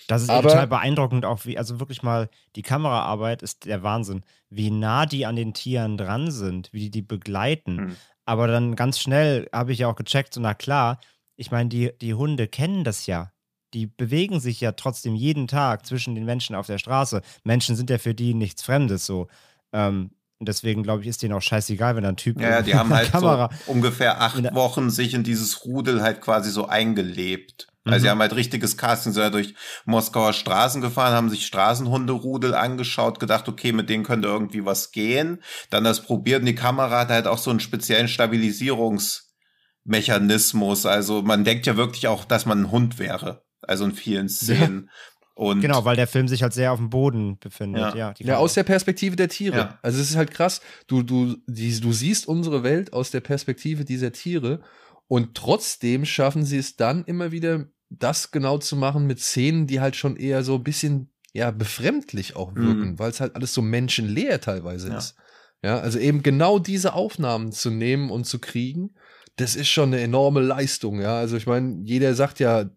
Das 0.07 0.21
ist 0.21 0.29
Aber, 0.29 0.49
total 0.49 0.67
beeindruckend, 0.67 1.25
auch 1.25 1.45
wie, 1.45 1.57
also 1.57 1.79
wirklich 1.79 2.03
mal, 2.03 2.29
die 2.55 2.61
Kameraarbeit 2.61 3.41
ist 3.41 3.65
der 3.65 3.81
Wahnsinn, 3.83 4.23
wie 4.49 4.69
nah 4.69 5.05
die 5.05 5.25
an 5.25 5.35
den 5.35 5.53
Tieren 5.53 5.97
dran 5.97 6.31
sind, 6.31 6.73
wie 6.73 6.79
die 6.79 6.91
die 6.91 7.01
begleiten. 7.01 7.75
Mm. 7.75 7.95
Aber 8.25 8.47
dann 8.47 8.75
ganz 8.75 8.99
schnell 8.99 9.47
habe 9.53 9.71
ich 9.71 9.79
ja 9.79 9.87
auch 9.87 9.95
gecheckt, 9.95 10.33
so, 10.33 10.41
na 10.41 10.53
klar, 10.53 10.99
ich 11.37 11.51
meine, 11.51 11.69
die, 11.69 11.91
die 12.01 12.13
Hunde 12.13 12.47
kennen 12.47 12.83
das 12.83 13.05
ja 13.05 13.31
die 13.73 13.87
bewegen 13.87 14.39
sich 14.39 14.61
ja 14.61 14.73
trotzdem 14.73 15.15
jeden 15.15 15.47
Tag 15.47 15.85
zwischen 15.85 16.15
den 16.15 16.25
Menschen 16.25 16.55
auf 16.55 16.67
der 16.67 16.77
Straße. 16.77 17.21
Menschen 17.43 17.75
sind 17.75 17.89
ja 17.89 17.97
für 17.97 18.15
die 18.15 18.33
nichts 18.33 18.63
Fremdes 18.63 19.05
so. 19.05 19.27
Ähm, 19.73 20.11
und 20.37 20.49
deswegen, 20.49 20.83
glaube 20.83 21.01
ich, 21.01 21.07
ist 21.07 21.23
denen 21.23 21.33
auch 21.33 21.41
scheißegal, 21.41 21.95
wenn 21.95 22.03
da 22.03 22.09
ein 22.09 22.17
Typ 22.17 22.41
Ja, 22.41 22.49
ja 22.49 22.61
die 22.61 22.75
haben 22.75 22.93
halt 22.93 23.09
Kamera 23.11 23.49
so 23.65 23.71
ungefähr 23.71 24.21
acht 24.21 24.53
Wochen 24.53 24.89
sich 24.89 25.13
in 25.13 25.23
dieses 25.23 25.63
Rudel 25.65 26.01
halt 26.01 26.19
quasi 26.21 26.51
so 26.51 26.67
eingelebt. 26.67 27.67
Also 27.85 27.99
mhm. 27.99 28.01
sie 28.01 28.09
haben 28.09 28.19
halt 28.19 28.35
richtiges 28.35 28.75
Casting, 28.77 29.13
sind 29.13 29.23
ja 29.23 29.29
durch 29.29 29.53
Moskauer 29.85 30.33
Straßen 30.33 30.81
gefahren, 30.81 31.13
haben 31.13 31.29
sich 31.29 31.45
Straßenhunderudel 31.45 32.53
angeschaut, 32.53 33.17
gedacht, 33.19 33.47
okay, 33.47 33.71
mit 33.71 33.89
denen 33.89 34.03
könnte 34.03 34.27
irgendwie 34.27 34.65
was 34.65 34.91
gehen. 34.91 35.41
Dann 35.69 35.85
das 35.85 36.01
probiert 36.01 36.41
und 36.41 36.47
die 36.47 36.55
Kamera 36.55 36.99
hat 37.01 37.09
halt 37.09 37.27
auch 37.27 37.37
so 37.37 37.51
einen 37.51 37.61
speziellen 37.61 38.09
Stabilisierungsmechanismus. 38.09 40.85
Also 40.85 41.21
man 41.21 41.45
denkt 41.45 41.65
ja 41.65 41.77
wirklich 41.77 42.07
auch, 42.07 42.25
dass 42.25 42.45
man 42.45 42.63
ein 42.63 42.71
Hund 42.71 42.99
wäre 42.99 43.44
also 43.67 43.85
in 43.85 43.91
vielen 43.91 44.29
Szenen. 44.29 44.89
Und 45.35 45.59
genau, 45.59 45.83
weil 45.83 45.97
der 45.97 46.07
Film 46.07 46.29
sich 46.29 46.43
halt 46.43 46.53
sehr 46.53 46.71
auf 46.71 46.79
dem 46.79 46.89
Boden 46.89 47.37
befindet. 47.39 47.81
Ja, 47.93 47.95
ja, 47.95 48.13
ja 48.19 48.37
aus 48.37 48.53
der 48.53 48.63
Perspektive 48.63 49.17
der 49.17 49.27
Tiere. 49.27 49.57
Ja. 49.57 49.79
Also 49.81 49.99
es 49.99 50.09
ist 50.09 50.15
halt 50.15 50.31
krass. 50.31 50.61
Du, 50.87 51.03
du, 51.03 51.35
die, 51.45 51.77
du 51.77 51.91
siehst 51.91 52.25
unsere 52.27 52.63
Welt 52.63 52.93
aus 52.93 53.11
der 53.11 53.19
Perspektive 53.19 53.83
dieser 53.83 54.13
Tiere 54.13 54.61
und 55.07 55.35
trotzdem 55.35 56.05
schaffen 56.05 56.45
sie 56.45 56.57
es 56.57 56.77
dann 56.77 57.03
immer 57.03 57.31
wieder, 57.33 57.65
das 57.89 58.31
genau 58.31 58.57
zu 58.57 58.77
machen 58.77 59.07
mit 59.07 59.19
Szenen, 59.19 59.67
die 59.67 59.81
halt 59.81 59.97
schon 59.97 60.15
eher 60.15 60.43
so 60.43 60.55
ein 60.55 60.63
bisschen 60.63 61.11
ja 61.33 61.51
befremdlich 61.51 62.37
auch 62.37 62.55
wirken, 62.55 62.91
mhm. 62.91 62.99
weil 62.99 63.11
es 63.11 63.19
halt 63.19 63.35
alles 63.35 63.53
so 63.53 63.61
menschenleer 63.61 64.39
teilweise 64.39 64.89
ja. 64.89 64.97
ist. 64.97 65.15
Ja, 65.61 65.79
also 65.79 65.99
eben 65.99 66.23
genau 66.23 66.59
diese 66.59 66.93
Aufnahmen 66.93 67.51
zu 67.51 67.71
nehmen 67.71 68.09
und 68.09 68.25
zu 68.25 68.39
kriegen, 68.39 68.95
das 69.35 69.55
ist 69.55 69.67
schon 69.67 69.89
eine 69.89 70.01
enorme 70.01 70.39
Leistung. 70.39 71.01
Ja, 71.01 71.17
also 71.17 71.35
ich 71.35 71.45
meine, 71.45 71.81
jeder 71.83 72.13
sagt 72.15 72.39
ja, 72.39 72.69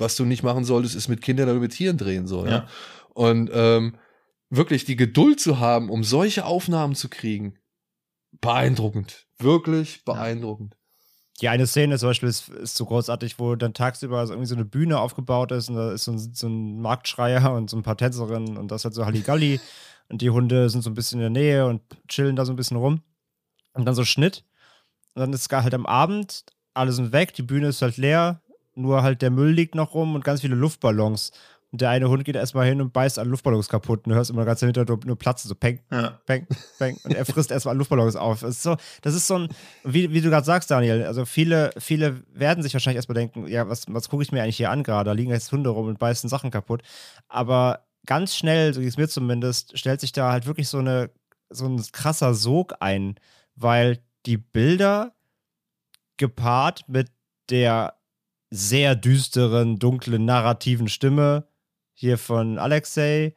was 0.00 0.16
du 0.16 0.24
nicht 0.24 0.42
machen 0.42 0.64
solltest, 0.64 0.94
ist 0.94 1.08
mit 1.08 1.22
Kindern 1.22 1.48
oder 1.48 1.60
mit 1.60 1.72
Tieren 1.72 1.98
drehen, 1.98 2.26
so, 2.26 2.44
ja. 2.44 2.50
ja? 2.50 2.66
Und 3.14 3.50
ähm, 3.52 3.96
wirklich 4.50 4.84
die 4.84 4.96
Geduld 4.96 5.40
zu 5.40 5.60
haben, 5.60 5.90
um 5.90 6.04
solche 6.04 6.44
Aufnahmen 6.44 6.94
zu 6.94 7.08
kriegen, 7.08 7.58
beeindruckend. 8.40 9.26
Wirklich 9.38 10.04
beeindruckend. 10.04 10.76
Die 11.40 11.48
eine 11.48 11.66
Szene 11.66 11.98
zum 11.98 12.10
Beispiel 12.10 12.28
ist, 12.28 12.48
ist 12.50 12.76
so 12.76 12.84
großartig, 12.84 13.38
wo 13.38 13.54
dann 13.54 13.72
tagsüber 13.72 14.26
so 14.26 14.34
irgendwie 14.34 14.48
so 14.48 14.54
eine 14.54 14.66
Bühne 14.66 14.98
aufgebaut 14.98 15.52
ist 15.52 15.70
und 15.70 15.76
da 15.76 15.92
ist 15.92 16.04
so 16.04 16.12
ein, 16.12 16.18
so 16.18 16.48
ein 16.48 16.80
Marktschreier 16.82 17.54
und 17.54 17.70
so 17.70 17.78
ein 17.78 17.82
paar 17.82 17.96
Tänzerinnen 17.96 18.58
und 18.58 18.70
das 18.70 18.84
hat 18.84 18.92
so 18.92 19.06
Halligalli 19.06 19.60
und 20.08 20.20
die 20.20 20.30
Hunde 20.30 20.68
sind 20.68 20.82
so 20.82 20.90
ein 20.90 20.94
bisschen 20.94 21.20
in 21.20 21.32
der 21.32 21.42
Nähe 21.42 21.66
und 21.66 21.82
chillen 22.08 22.36
da 22.36 22.44
so 22.44 22.52
ein 22.52 22.56
bisschen 22.56 22.76
rum. 22.76 23.02
Und 23.72 23.84
dann 23.84 23.94
so 23.94 24.04
Schnitt. 24.04 24.44
Und 25.14 25.20
dann 25.20 25.32
ist 25.32 25.50
es 25.50 25.62
halt 25.62 25.72
am 25.74 25.86
Abend, 25.86 26.44
alle 26.74 26.92
sind 26.92 27.12
weg, 27.12 27.32
die 27.34 27.42
Bühne 27.42 27.68
ist 27.68 27.82
halt 27.82 27.96
leer, 27.96 28.42
nur 28.80 29.02
halt 29.02 29.22
der 29.22 29.30
Müll 29.30 29.50
liegt 29.52 29.74
noch 29.74 29.94
rum 29.94 30.14
und 30.14 30.24
ganz 30.24 30.40
viele 30.40 30.54
Luftballons. 30.54 31.32
Und 31.72 31.80
der 31.80 31.90
eine 31.90 32.08
Hund 32.08 32.24
geht 32.24 32.34
erstmal 32.34 32.66
hin 32.66 32.80
und 32.80 32.92
beißt 32.92 33.18
alle 33.18 33.30
Luftballons 33.30 33.68
kaputt. 33.68 34.00
Und 34.04 34.10
du 34.10 34.16
hörst 34.16 34.30
immer 34.30 34.44
ganz 34.44 34.60
im 34.62 34.66
Hintergrund 34.66 35.04
nur 35.04 35.16
platzen, 35.16 35.48
so 35.48 35.54
peng, 35.54 35.80
ja. 35.92 36.18
peng, 36.26 36.46
peng. 36.78 36.98
Und 37.04 37.14
er 37.14 37.24
frisst 37.24 37.52
erstmal 37.52 37.76
Luftballons 37.76 38.16
auf. 38.16 38.40
Das 38.40 38.50
ist 38.50 38.62
so, 38.64 38.76
das 39.02 39.14
ist 39.14 39.28
so 39.28 39.38
ein, 39.38 39.48
wie, 39.84 40.12
wie 40.12 40.20
du 40.20 40.30
gerade 40.30 40.44
sagst, 40.44 40.70
Daniel, 40.70 41.04
also 41.04 41.24
viele, 41.24 41.70
viele 41.78 42.24
werden 42.32 42.64
sich 42.64 42.74
wahrscheinlich 42.74 42.96
erstmal 42.96 43.14
denken, 43.14 43.46
ja, 43.46 43.68
was, 43.68 43.84
was 43.88 44.08
gucke 44.08 44.24
ich 44.24 44.32
mir 44.32 44.42
eigentlich 44.42 44.56
hier 44.56 44.70
an 44.70 44.82
gerade? 44.82 45.10
Da 45.10 45.12
liegen 45.12 45.30
jetzt 45.30 45.52
Hunde 45.52 45.70
rum 45.70 45.86
und 45.86 46.00
beißen 46.00 46.28
Sachen 46.28 46.50
kaputt. 46.50 46.82
Aber 47.28 47.86
ganz 48.04 48.34
schnell, 48.34 48.74
so 48.74 48.80
geht 48.80 48.88
es 48.88 48.98
mir 48.98 49.08
zumindest, 49.08 49.78
stellt 49.78 50.00
sich 50.00 50.10
da 50.10 50.32
halt 50.32 50.46
wirklich 50.46 50.68
so 50.68 50.78
eine, 50.78 51.10
so 51.50 51.66
ein 51.66 51.80
krasser 51.92 52.34
Sog 52.34 52.74
ein, 52.80 53.14
weil 53.54 53.98
die 54.26 54.38
Bilder 54.38 55.12
gepaart 56.16 56.84
mit 56.88 57.10
der 57.48 57.99
sehr 58.50 58.96
düsteren, 58.96 59.78
dunklen, 59.78 60.24
narrativen 60.24 60.88
Stimme 60.88 61.46
hier 61.94 62.18
von 62.18 62.58
Alexei. 62.58 63.34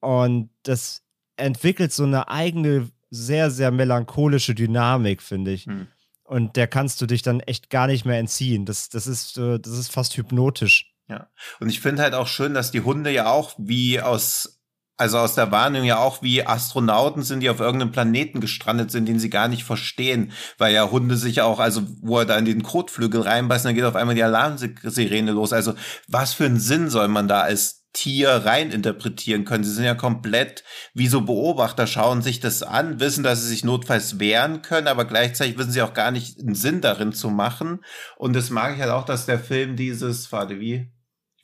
Und 0.00 0.50
das 0.62 1.02
entwickelt 1.36 1.92
so 1.92 2.04
eine 2.04 2.28
eigene, 2.28 2.90
sehr, 3.10 3.50
sehr 3.50 3.70
melancholische 3.70 4.54
Dynamik, 4.54 5.22
finde 5.22 5.52
ich. 5.52 5.66
Hm. 5.66 5.88
Und 6.24 6.56
der 6.56 6.66
kannst 6.66 7.00
du 7.00 7.06
dich 7.06 7.22
dann 7.22 7.40
echt 7.40 7.70
gar 7.70 7.86
nicht 7.86 8.04
mehr 8.04 8.18
entziehen. 8.18 8.66
Das, 8.66 8.88
das, 8.88 9.06
ist, 9.06 9.36
das 9.38 9.66
ist 9.66 9.92
fast 9.92 10.16
hypnotisch. 10.16 10.92
Ja. 11.08 11.28
Und 11.60 11.68
ich 11.68 11.80
finde 11.80 12.02
halt 12.02 12.14
auch 12.14 12.26
schön, 12.26 12.52
dass 12.52 12.72
die 12.72 12.80
Hunde 12.80 13.10
ja 13.10 13.30
auch 13.30 13.54
wie 13.58 14.00
aus 14.00 14.55
also 14.96 15.18
aus 15.18 15.34
der 15.34 15.52
Warnung 15.52 15.84
ja 15.84 15.98
auch 15.98 16.22
wie 16.22 16.46
Astronauten 16.46 17.22
sind, 17.22 17.40
die 17.40 17.50
auf 17.50 17.60
irgendeinem 17.60 17.92
Planeten 17.92 18.40
gestrandet 18.40 18.90
sind, 18.90 19.06
den 19.06 19.18
sie 19.18 19.30
gar 19.30 19.48
nicht 19.48 19.64
verstehen, 19.64 20.32
weil 20.58 20.74
ja 20.74 20.90
Hunde 20.90 21.16
sich 21.16 21.42
auch, 21.42 21.58
also 21.58 21.82
wo 22.00 22.18
er 22.18 22.24
da 22.24 22.36
in 22.36 22.46
den 22.46 22.62
Kotflügel 22.62 23.20
reinbeißt, 23.20 23.64
dann 23.64 23.74
geht 23.74 23.84
auf 23.84 23.96
einmal 23.96 24.14
die 24.14 24.22
Alarmsirene 24.22 25.32
los. 25.32 25.52
Also 25.52 25.74
was 26.08 26.32
für 26.34 26.46
einen 26.46 26.60
Sinn 26.60 26.88
soll 26.88 27.08
man 27.08 27.28
da 27.28 27.42
als 27.42 27.86
Tier 27.92 28.28
rein 28.28 28.72
interpretieren 28.72 29.46
können. 29.46 29.64
Sie 29.64 29.72
sind 29.72 29.84
ja 29.84 29.94
komplett 29.94 30.64
wie 30.92 31.06
so 31.06 31.22
Beobachter, 31.22 31.86
schauen 31.86 32.20
sich 32.20 32.40
das 32.40 32.62
an, 32.62 33.00
wissen, 33.00 33.24
dass 33.24 33.40
sie 33.40 33.48
sich 33.48 33.64
notfalls 33.64 34.20
wehren 34.20 34.60
können, 34.60 34.86
aber 34.86 35.06
gleichzeitig 35.06 35.56
wissen 35.56 35.70
sie 35.70 35.80
auch 35.80 35.94
gar 35.94 36.10
nicht 36.10 36.38
einen 36.38 36.54
Sinn 36.54 36.82
darin 36.82 37.14
zu 37.14 37.30
machen. 37.30 37.82
Und 38.18 38.36
das 38.36 38.50
mag 38.50 38.74
ich 38.74 38.82
halt 38.82 38.90
auch, 38.90 39.06
dass 39.06 39.24
der 39.24 39.38
Film 39.38 39.76
dieses, 39.76 40.30
warte, 40.30 40.60
wie 40.60 40.90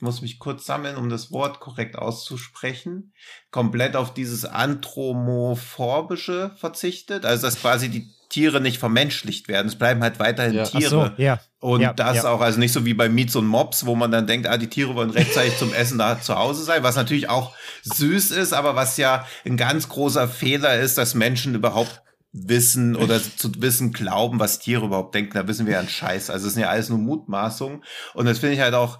muss 0.02 0.20
mich 0.20 0.38
kurz 0.38 0.66
sammeln, 0.66 0.96
um 0.96 1.08
das 1.08 1.32
Wort 1.32 1.60
korrekt 1.60 1.96
auszusprechen, 1.96 3.14
komplett 3.50 3.96
auf 3.96 4.12
dieses 4.12 4.44
Anthromophobische 4.44 6.52
verzichtet. 6.56 7.24
Also 7.24 7.46
dass 7.46 7.60
quasi 7.60 7.88
die 7.88 8.10
Tiere 8.28 8.60
nicht 8.60 8.78
vermenschlicht 8.78 9.48
werden. 9.48 9.68
Es 9.68 9.76
bleiben 9.76 10.02
halt 10.02 10.18
weiterhin 10.18 10.54
Ja. 10.54 10.64
Tiere. 10.64 10.88
So, 10.88 11.10
ja. 11.18 11.40
Und 11.60 11.82
Ja, 11.82 11.92
das 11.92 12.24
auch, 12.24 12.40
also 12.40 12.58
nicht 12.58 12.72
so 12.72 12.84
wie 12.84 12.94
bei 12.94 13.08
Meats 13.08 13.36
und 13.36 13.46
Mops, 13.46 13.86
wo 13.86 13.94
man 13.94 14.10
dann 14.10 14.26
denkt, 14.26 14.48
ah, 14.48 14.56
die 14.56 14.68
Tiere 14.68 14.94
wollen 14.94 15.10
rechtzeitig 15.10 15.56
zum 15.58 15.72
Essen 15.74 15.98
da 15.98 16.20
zu 16.20 16.34
Hause 16.34 16.64
sein, 16.64 16.82
was 16.82 16.96
natürlich 16.96 17.28
auch 17.28 17.54
süß 17.82 18.32
ist, 18.32 18.52
aber 18.52 18.74
was 18.74 18.96
ja 18.96 19.26
ein 19.44 19.56
ganz 19.56 19.88
großer 19.88 20.28
Fehler 20.28 20.80
ist, 20.80 20.98
dass 20.98 21.14
Menschen 21.14 21.54
überhaupt 21.54 22.02
wissen 22.32 22.96
oder 22.96 23.20
zu 23.22 23.52
wissen 23.60 23.92
glauben, 23.92 24.40
was 24.40 24.58
Tiere 24.58 24.86
überhaupt 24.86 25.14
denken. 25.14 25.34
Da 25.34 25.46
wissen 25.46 25.66
wir 25.66 25.74
ja 25.74 25.80
einen 25.80 25.88
Scheiß. 25.88 26.30
Also 26.30 26.48
es 26.48 26.54
sind 26.54 26.62
ja 26.62 26.70
alles 26.70 26.88
nur 26.88 26.98
Mutmaßungen. 26.98 27.84
Und 28.14 28.26
das 28.26 28.38
finde 28.38 28.54
ich 28.54 28.60
halt 28.60 28.74
auch 28.74 28.98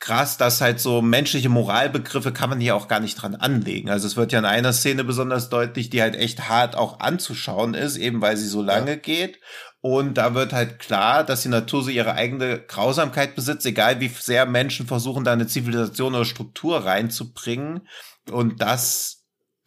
krass, 0.00 0.38
dass 0.38 0.60
halt 0.60 0.80
so 0.80 1.02
menschliche 1.02 1.50
Moralbegriffe 1.50 2.32
kann 2.32 2.50
man 2.50 2.58
hier 2.58 2.74
auch 2.74 2.88
gar 2.88 3.00
nicht 3.00 3.16
dran 3.16 3.34
anlegen. 3.34 3.90
Also 3.90 4.06
es 4.06 4.16
wird 4.16 4.32
ja 4.32 4.38
in 4.38 4.46
einer 4.46 4.72
Szene 4.72 5.04
besonders 5.04 5.50
deutlich, 5.50 5.90
die 5.90 6.00
halt 6.00 6.16
echt 6.16 6.48
hart 6.48 6.74
auch 6.74 7.00
anzuschauen 7.00 7.74
ist, 7.74 7.98
eben 7.98 8.20
weil 8.22 8.36
sie 8.36 8.48
so 8.48 8.62
lange 8.62 8.96
geht. 8.96 9.38
Und 9.82 10.14
da 10.14 10.34
wird 10.34 10.52
halt 10.52 10.78
klar, 10.78 11.24
dass 11.24 11.42
die 11.42 11.48
Natur 11.48 11.84
so 11.84 11.90
ihre 11.90 12.14
eigene 12.14 12.60
Grausamkeit 12.60 13.34
besitzt, 13.34 13.64
egal 13.64 14.00
wie 14.00 14.08
sehr 14.08 14.44
Menschen 14.46 14.86
versuchen, 14.86 15.24
da 15.24 15.32
eine 15.32 15.46
Zivilisation 15.46 16.14
oder 16.14 16.24
Struktur 16.24 16.84
reinzubringen. 16.84 17.86
Und 18.30 18.60
das 18.60 19.19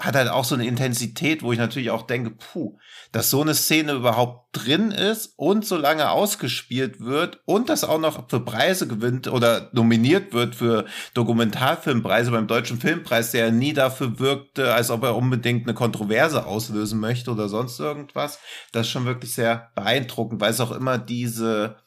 hat 0.03 0.15
halt 0.15 0.29
auch 0.29 0.43
so 0.43 0.55
eine 0.55 0.67
Intensität, 0.67 1.43
wo 1.43 1.53
ich 1.53 1.59
natürlich 1.59 1.91
auch 1.91 2.03
denke, 2.03 2.31
puh, 2.31 2.77
dass 3.11 3.29
so 3.29 3.41
eine 3.41 3.55
Szene 3.55 3.93
überhaupt 3.93 4.47
drin 4.51 4.91
ist 4.91 5.33
und 5.37 5.65
so 5.65 5.77
lange 5.77 6.11
ausgespielt 6.11 6.99
wird 6.99 7.41
und 7.45 7.69
das 7.69 7.83
auch 7.83 7.99
noch 7.99 8.29
für 8.29 8.39
Preise 8.41 8.87
gewinnt 8.87 9.27
oder 9.27 9.69
nominiert 9.71 10.33
wird 10.33 10.55
für 10.55 10.85
Dokumentarfilmpreise 11.13 12.31
beim 12.31 12.47
Deutschen 12.47 12.79
Filmpreis, 12.79 13.31
der 13.31 13.51
nie 13.51 13.73
dafür 13.73 14.19
wirkte, 14.19 14.73
als 14.73 14.91
ob 14.91 15.03
er 15.03 15.15
unbedingt 15.15 15.65
eine 15.65 15.73
Kontroverse 15.73 16.45
auslösen 16.45 16.99
möchte 16.99 17.31
oder 17.31 17.47
sonst 17.47 17.79
irgendwas. 17.79 18.39
Das 18.71 18.87
ist 18.87 18.91
schon 18.91 19.05
wirklich 19.05 19.33
sehr 19.33 19.71
beeindruckend, 19.75 20.41
weil 20.41 20.51
es 20.51 20.61
auch 20.61 20.71
immer 20.71 20.97
diese 20.97 21.77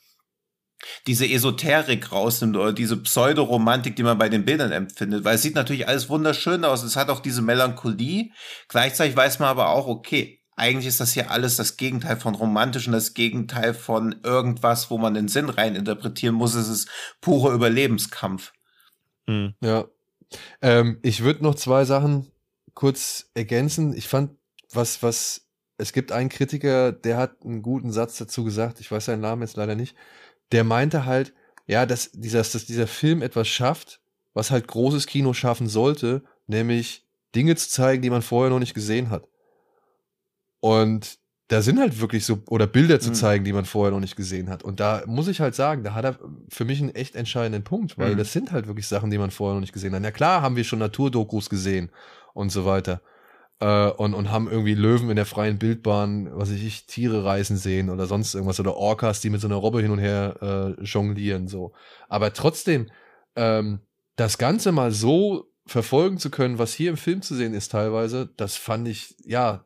diese 1.07 1.27
Esoterik 1.27 2.13
rausnimmt 2.13 2.57
oder 2.57 2.73
diese 2.73 2.97
Pseudoromantik, 2.97 3.97
die 3.97 4.03
man 4.03 4.19
bei 4.19 4.29
den 4.29 4.45
Bildern 4.45 4.73
empfindet, 4.73 5.25
weil 5.25 5.37
es 5.37 5.43
sieht 5.43 5.55
natürlich 5.55 5.89
alles 5.89 6.09
wunderschön 6.09 6.65
aus, 6.65 6.83
es 6.83 6.97
hat 6.97 7.09
auch 7.09 7.21
diese 7.21 7.43
Melancholie, 7.43 8.31
gleichzeitig 8.69 9.17
weiß 9.17 9.39
man 9.39 9.49
aber 9.49 9.71
auch, 9.71 9.87
okay, 9.87 10.43
eigentlich 10.57 10.87
ist 10.87 11.01
das 11.01 11.13
hier 11.13 11.31
alles 11.31 11.57
das 11.57 11.77
Gegenteil 11.77 12.17
von 12.17 12.35
romantisch 12.35 12.87
und 12.87 12.95
das 12.95 13.13
Gegenteil 13.13 13.75
von 13.75 14.17
irgendwas, 14.25 14.91
wo 14.91 14.97
man 14.97 15.15
den 15.15 15.29
Sinn 15.29 15.51
rein 15.51 15.77
interpretieren 15.77 16.35
muss, 16.35 16.55
es 16.55 16.69
ist 16.69 16.89
purer 17.21 17.53
Überlebenskampf. 17.53 18.53
Hm. 19.27 19.55
Ja. 19.61 19.85
Ähm, 20.63 20.99
ich 21.03 21.23
würde 21.23 21.43
noch 21.43 21.55
zwei 21.57 21.85
Sachen 21.85 22.33
kurz 22.75 23.31
ergänzen. 23.35 23.95
Ich 23.95 24.09
fand, 24.09 24.33
was, 24.73 25.03
was, 25.03 25.47
es 25.77 25.93
gibt 25.93 26.11
einen 26.11 26.31
Kritiker, 26.31 26.91
der 26.91 27.19
hat 27.19 27.45
einen 27.45 27.63
guten 27.63 27.93
Satz 27.93 28.17
dazu 28.17 28.43
gesagt, 28.43 28.81
ich 28.81 28.91
weiß 28.91 29.05
seinen 29.05 29.21
Namen 29.21 29.43
jetzt 29.43 29.57
leider 29.57 29.75
nicht, 29.75 29.95
der 30.53 30.65
meinte 30.65 31.05
halt, 31.07 31.33
ja, 31.67 31.87
dass 31.87 32.11
dieser, 32.13 32.39
dass 32.39 32.67
dieser 32.67 32.87
Film 32.87 33.23
etwas 33.23 33.49
schafft, 33.49 34.01
was 34.35 34.51
halt 34.51 34.69
großes 34.69 35.07
Kino 35.07 35.33
schaffen 35.33 35.69
sollte, 35.69 36.23
nämlich 36.47 37.05
Dinge 37.35 37.57
zu 37.57 37.69
zeigen, 37.69 38.03
die 38.03 38.11
man 38.11 38.23
vorher 38.23 38.51
noch 38.51 38.59
nicht 38.61 38.75
gesehen 38.75 39.11
hat. 39.11 39.27
Und 40.61 41.19
da 41.49 41.63
sind 41.63 41.79
halt 41.79 42.01
wirklich 42.01 42.25
so, 42.25 42.43
oder 42.49 42.67
Bilder 42.67 42.99
zu 42.99 43.11
Mhm. 43.11 43.15
zeigen, 43.15 43.45
die 43.45 43.53
man 43.53 43.65
vorher 43.67 43.93
noch 43.93 44.01
nicht 44.01 44.17
gesehen 44.17 44.49
hat. 44.51 44.65
Und 44.65 44.81
da 44.81 45.03
muss 45.07 45.29
ich 45.29 45.41
halt 45.41 45.55
sagen, 45.55 45.85
da 45.85 45.95
hat 45.95 46.05
er 46.05 46.19
für 46.49 46.65
mich 46.65 46.81
einen 46.81 46.95
echt 46.95 47.15
entscheidenden 47.15 47.63
Punkt, 47.63 47.99
weil 47.99 48.15
Mhm. 48.15 48.19
das 48.19 48.33
sind 48.33 48.51
halt 48.53 48.67
wirklich 48.67 48.89
Sachen, 48.89 49.11
die 49.11 49.19
man 49.19 49.31
vorher 49.31 49.55
noch 49.55 49.61
nicht 49.61 49.73
gesehen 49.73 49.95
hat. 49.95 50.03
Na 50.03 50.11
klar 50.11 50.43
haben 50.43 50.57
wir 50.57 50.65
schon 50.65 50.81
Naturdokus 50.81 51.49
gesehen 51.49 51.91
und 52.35 52.51
so 52.51 52.65
weiter. 52.65 53.01
Äh, 53.59 53.89
und, 53.91 54.15
und 54.15 54.31
haben 54.31 54.51
irgendwie 54.51 54.75
Löwen 54.75 55.09
in 55.09 55.17
der 55.17 55.25
freien 55.25 55.59
Bildbahn, 55.59 56.29
was 56.33 56.51
weiß 56.51 56.61
ich, 56.61 56.87
Tiere 56.87 57.25
reißen 57.25 57.57
sehen 57.57 57.89
oder 57.89 58.07
sonst 58.07 58.35
irgendwas 58.35 58.61
oder 58.61 58.77
Orcas, 58.77 59.21
die 59.21 59.31
mit 59.31 59.41
so 59.41 59.49
einer 59.49 59.57
Robbe 59.57 59.81
hin 59.81 59.91
und 59.91 59.99
her 59.99 60.77
äh, 60.79 60.83
jonglieren, 60.83 61.49
so. 61.49 61.73
Aber 62.09 62.33
trotzdem, 62.35 62.91
ähm, 63.35 63.81
das 64.17 64.39
Ganze 64.39 64.73
mal 64.73 64.93
so 64.93 65.51
verfolgen 65.67 66.19
zu 66.19 66.31
können, 66.31 66.59
was 66.59 66.75
hier 66.75 66.91
im 66.91 66.97
Film 66.97 67.23
zu 67.23 67.35
sehen 67.35 67.55
ist 67.55 67.73
teilweise, 67.73 68.31
das 68.37 68.57
fand 68.57 68.89
ich, 68.89 69.17
ja, 69.25 69.65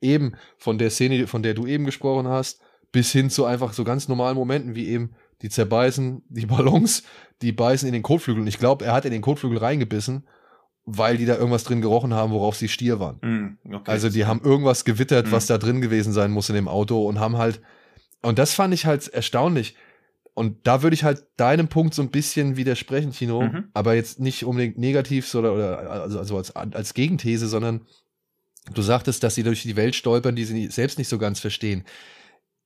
eben 0.00 0.34
von 0.58 0.78
der 0.78 0.90
Szene, 0.90 1.26
von 1.26 1.42
der 1.42 1.54
du 1.54 1.66
eben 1.66 1.84
gesprochen 1.84 2.28
hast, 2.28 2.60
bis 2.90 3.12
hin 3.12 3.30
zu 3.30 3.44
einfach 3.44 3.72
so 3.72 3.84
ganz 3.84 4.08
normalen 4.08 4.36
Momenten, 4.36 4.74
wie 4.74 4.88
eben 4.88 5.14
die 5.40 5.48
zerbeißen 5.48 6.22
die 6.28 6.46
Ballons, 6.46 7.02
die 7.40 7.52
beißen 7.52 7.86
in 7.86 7.92
den 7.92 8.02
Kotflügel. 8.02 8.42
Und 8.42 8.48
ich 8.48 8.58
glaube, 8.58 8.84
er 8.84 8.92
hat 8.92 9.04
in 9.04 9.12
den 9.12 9.22
Kotflügel 9.22 9.58
reingebissen, 9.58 10.26
weil 10.84 11.16
die 11.16 11.26
da 11.26 11.36
irgendwas 11.36 11.64
drin 11.64 11.80
gerochen 11.80 12.12
haben, 12.14 12.32
worauf 12.32 12.56
sie 12.56 12.68
Stier 12.68 12.98
waren. 13.00 13.18
Mhm, 13.22 13.74
okay. 13.74 13.90
Also 13.90 14.08
die 14.08 14.24
haben 14.26 14.40
irgendwas 14.42 14.84
gewittert, 14.84 15.26
Mhm. 15.26 15.32
was 15.32 15.46
da 15.46 15.58
drin 15.58 15.80
gewesen 15.80 16.12
sein 16.12 16.30
muss 16.32 16.48
in 16.48 16.54
dem 16.56 16.68
Auto 16.68 17.06
und 17.06 17.20
haben 17.20 17.36
halt, 17.38 17.60
und 18.20 18.38
das 18.38 18.54
fand 18.54 18.74
ich 18.74 18.86
halt 18.86 19.06
erstaunlich. 19.08 19.76
Und 20.34 20.66
da 20.66 20.82
würde 20.82 20.94
ich 20.94 21.04
halt 21.04 21.24
deinem 21.36 21.68
Punkt 21.68 21.92
so 21.94 22.00
ein 22.02 22.10
bisschen 22.10 22.56
widersprechen, 22.56 23.12
Tino, 23.12 23.42
Mhm. 23.42 23.64
aber 23.74 23.94
jetzt 23.94 24.18
nicht 24.18 24.44
unbedingt 24.44 24.78
negativ 24.78 25.32
oder, 25.34 25.52
oder 25.52 25.90
also, 25.90 26.18
also 26.18 26.36
als, 26.38 26.56
als 26.56 26.94
Gegenthese, 26.94 27.48
sondern 27.48 27.82
du 28.72 28.80
sagtest, 28.82 29.22
dass 29.22 29.34
sie 29.34 29.42
durch 29.42 29.62
die 29.62 29.76
Welt 29.76 29.94
stolpern, 29.94 30.34
die 30.34 30.44
sie 30.44 30.68
selbst 30.68 30.98
nicht 30.98 31.08
so 31.08 31.18
ganz 31.18 31.38
verstehen. 31.38 31.84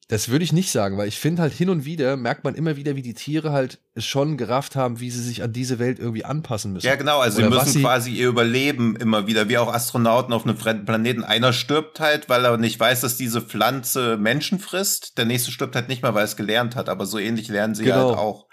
Das 0.08 0.28
würde 0.28 0.44
ich 0.44 0.52
nicht 0.52 0.70
sagen, 0.70 0.96
weil 0.98 1.08
ich 1.08 1.18
finde 1.18 1.42
halt 1.42 1.52
hin 1.52 1.68
und 1.68 1.84
wieder 1.84 2.16
merkt 2.16 2.44
man 2.44 2.54
immer 2.54 2.76
wieder, 2.76 2.94
wie 2.94 3.02
die 3.02 3.14
Tiere 3.14 3.50
halt 3.50 3.80
schon 3.96 4.36
gerafft 4.36 4.76
haben, 4.76 5.00
wie 5.00 5.10
sie 5.10 5.20
sich 5.20 5.42
an 5.42 5.52
diese 5.52 5.80
Welt 5.80 5.98
irgendwie 5.98 6.24
anpassen 6.24 6.72
müssen. 6.72 6.86
Ja, 6.86 6.94
genau, 6.94 7.18
also 7.18 7.38
sie 7.38 7.42
Oder 7.44 7.56
was 7.56 7.64
müssen 7.66 7.78
sie- 7.78 7.82
quasi 7.82 8.10
ihr 8.12 8.28
Überleben 8.28 8.94
immer 8.94 9.26
wieder, 9.26 9.48
wie 9.48 9.58
auch 9.58 9.72
Astronauten 9.72 10.32
auf 10.32 10.44
einem 10.44 10.56
fremden 10.56 10.84
Planeten. 10.84 11.24
Einer 11.24 11.52
stirbt 11.52 11.98
halt, 11.98 12.28
weil 12.28 12.44
er 12.44 12.56
nicht 12.56 12.78
weiß, 12.78 13.00
dass 13.00 13.16
diese 13.16 13.40
Pflanze 13.40 14.16
Menschen 14.16 14.60
frisst. 14.60 15.18
Der 15.18 15.24
nächste 15.24 15.50
stirbt 15.50 15.74
halt 15.74 15.88
nicht 15.88 16.02
mal, 16.02 16.14
weil 16.14 16.22
er 16.22 16.26
es 16.26 16.36
gelernt 16.36 16.76
hat. 16.76 16.88
Aber 16.88 17.04
so 17.04 17.18
ähnlich 17.18 17.48
lernen 17.48 17.74
sie 17.74 17.82
Genau. 17.84 18.10
halt 18.10 18.18
auch. 18.18 18.46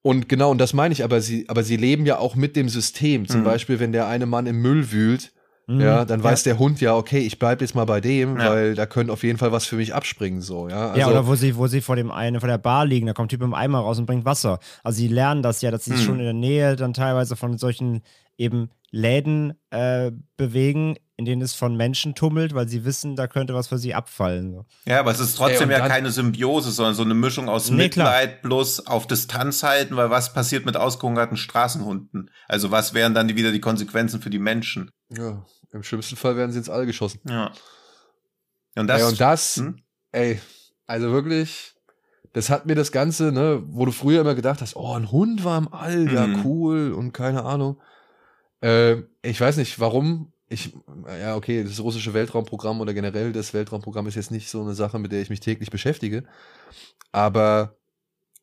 Und 0.00 0.30
genau, 0.30 0.50
und 0.50 0.56
das 0.56 0.72
meine 0.72 0.92
ich, 0.94 1.04
aber 1.04 1.20
sie, 1.20 1.46
aber 1.50 1.62
sie 1.62 1.76
leben 1.76 2.06
ja 2.06 2.16
auch 2.16 2.36
mit 2.36 2.56
dem 2.56 2.70
System. 2.70 3.28
Zum 3.28 3.40
Mhm. 3.40 3.44
Beispiel, 3.44 3.80
wenn 3.80 3.92
der 3.92 4.06
eine 4.06 4.24
Mann 4.24 4.46
im 4.46 4.62
Müll 4.62 4.90
wühlt, 4.92 5.30
Mhm. 5.74 5.80
ja, 5.80 6.04
dann 6.04 6.22
weiß 6.22 6.42
der 6.42 6.58
Hund 6.58 6.80
ja, 6.80 6.94
okay, 6.96 7.18
ich 7.18 7.38
bleib 7.38 7.60
jetzt 7.60 7.74
mal 7.74 7.84
bei 7.84 8.00
dem, 8.00 8.38
Ja. 8.38 8.50
weil 8.50 8.74
da 8.74 8.86
könnte 8.86 9.12
auf 9.12 9.22
jeden 9.22 9.38
Fall 9.38 9.52
was 9.52 9.66
für 9.66 9.76
mich 9.76 9.94
abspringen, 9.94 10.40
so, 10.42 10.68
ja. 10.68 10.88
Also, 10.88 11.00
ja, 11.00 11.08
oder 11.08 11.26
wo 11.26 11.34
sie, 11.34 11.56
wo 11.56 11.66
sie 11.66 11.80
vor 11.80 11.96
dem 11.96 12.10
einen, 12.10 12.40
vor 12.40 12.48
der 12.48 12.58
Bar 12.58 12.86
liegen, 12.86 13.06
da 13.06 13.12
kommt 13.12 13.26
ein 13.26 13.36
Typ 13.36 13.42
im 13.42 13.54
Eimer 13.54 13.78
raus 13.80 13.98
und 13.98 14.06
bringt 14.06 14.24
Wasser. 14.24 14.58
Also 14.82 14.96
sie 14.98 15.08
lernen 15.08 15.42
das 15.42 15.60
ja, 15.62 15.70
dass 15.70 15.84
sie 15.84 15.90
sich 15.92 16.00
Hm. 16.00 16.06
schon 16.06 16.18
in 16.18 16.24
der 16.24 16.32
Nähe 16.34 16.76
dann 16.76 16.92
teilweise 16.92 17.36
von 17.36 17.56
solchen 17.58 18.02
eben 18.40 18.70
Läden 18.90 19.54
äh, 19.70 20.10
bewegen, 20.36 20.96
in 21.16 21.24
denen 21.24 21.42
es 21.42 21.54
von 21.54 21.76
Menschen 21.76 22.14
tummelt, 22.14 22.54
weil 22.54 22.66
sie 22.66 22.84
wissen, 22.84 23.14
da 23.14 23.28
könnte 23.28 23.54
was 23.54 23.68
für 23.68 23.78
sie 23.78 23.94
abfallen. 23.94 24.52
So. 24.52 24.64
Ja, 24.86 24.98
aber 25.00 25.10
es 25.12 25.20
ist 25.20 25.32
Ey, 25.32 25.36
trotzdem 25.36 25.68
und 25.68 25.76
ja 25.76 25.86
keine 25.86 26.10
Symbiose, 26.10 26.70
sondern 26.72 26.94
so 26.94 27.02
eine 27.02 27.14
Mischung 27.14 27.48
aus 27.48 27.70
Nee, 27.70 27.88
klar. 27.90 28.06
Mitleid 28.08 28.42
plus 28.42 28.84
auf 28.86 29.06
Distanz 29.06 29.62
halten, 29.62 29.94
weil 29.96 30.10
was 30.10 30.32
passiert 30.32 30.64
mit 30.66 30.76
ausgehungerten 30.76 31.36
Straßenhunden? 31.36 32.30
Also 32.48 32.70
was 32.70 32.94
wären 32.94 33.14
dann 33.14 33.28
die, 33.28 33.36
wieder 33.36 33.52
die 33.52 33.60
Konsequenzen 33.60 34.20
für 34.22 34.30
die 34.30 34.38
Menschen? 34.40 34.90
ja, 35.10 35.44
im 35.72 35.82
schlimmsten 35.84 36.16
Fall 36.16 36.36
werden 36.36 36.50
sie 36.50 36.58
ins 36.58 36.68
All 36.70 36.84
geschossen. 36.86 37.20
Ja. 37.28 37.52
Und 38.76 38.86
das, 38.88 39.02
ey, 39.02 39.08
und 39.08 39.20
das, 39.20 39.56
Hm? 39.56 39.76
ey, 40.12 40.40
also 40.86 41.12
wirklich, 41.12 41.74
das 42.32 42.50
hat 42.50 42.66
mir 42.66 42.74
das 42.74 42.90
Ganze, 42.92 43.30
ne, 43.30 43.62
wo 43.66 43.84
du 43.84 43.92
früher 43.92 44.22
immer 44.22 44.34
gedacht 44.34 44.60
hast, 44.62 44.74
oh, 44.74 44.94
ein 44.94 45.12
Hund 45.12 45.44
war 45.44 45.58
im 45.58 45.72
All, 45.72 46.12
ja, 46.12 46.26
Mhm. 46.26 46.44
cool 46.44 46.92
und 46.92 47.12
keine 47.12 47.44
Ahnung. 47.44 47.80
Äh, 48.60 49.02
ich 49.22 49.40
weiß 49.40 49.56
nicht, 49.56 49.78
warum. 49.80 50.32
Ich, 50.48 50.74
ja, 51.06 51.36
okay, 51.36 51.62
das 51.62 51.78
russische 51.78 52.12
Weltraumprogramm 52.12 52.80
oder 52.80 52.92
generell 52.92 53.32
das 53.32 53.54
Weltraumprogramm 53.54 54.08
ist 54.08 54.16
jetzt 54.16 54.32
nicht 54.32 54.50
so 54.50 54.62
eine 54.62 54.74
Sache, 54.74 54.98
mit 54.98 55.12
der 55.12 55.22
ich 55.22 55.30
mich 55.30 55.38
täglich 55.38 55.70
beschäftige. 55.70 56.24
Aber 57.12 57.76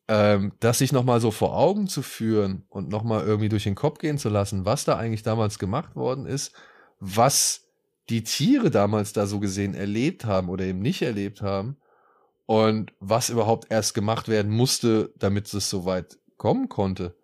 ähm, 0.08 0.52
das 0.60 0.78
sich 0.78 0.92
nochmal 0.92 1.20
so 1.20 1.30
vor 1.30 1.56
Augen 1.56 1.86
zu 1.86 2.02
führen 2.02 2.64
und 2.70 2.88
nochmal 2.88 3.24
irgendwie 3.26 3.50
durch 3.50 3.64
den 3.64 3.74
Kopf 3.74 3.98
gehen 3.98 4.16
zu 4.16 4.30
lassen, 4.30 4.64
was 4.64 4.84
da 4.84 4.96
eigentlich 4.96 5.22
damals 5.22 5.58
gemacht 5.58 5.96
worden 5.96 6.24
ist, 6.24 6.52
was 6.98 7.68
die 8.08 8.24
Tiere 8.24 8.70
damals 8.70 9.12
da 9.12 9.26
so 9.26 9.38
gesehen 9.38 9.74
erlebt 9.74 10.24
haben 10.24 10.48
oder 10.48 10.64
eben 10.64 10.80
nicht 10.80 11.02
erlebt 11.02 11.42
haben 11.42 11.76
und 12.46 12.94
was 13.00 13.28
überhaupt 13.28 13.70
erst 13.70 13.92
gemacht 13.92 14.28
werden 14.28 14.50
musste, 14.50 15.12
damit 15.18 15.52
es 15.52 15.68
so 15.68 15.84
weit 15.84 16.18
kommen 16.38 16.70
konnte. 16.70 17.14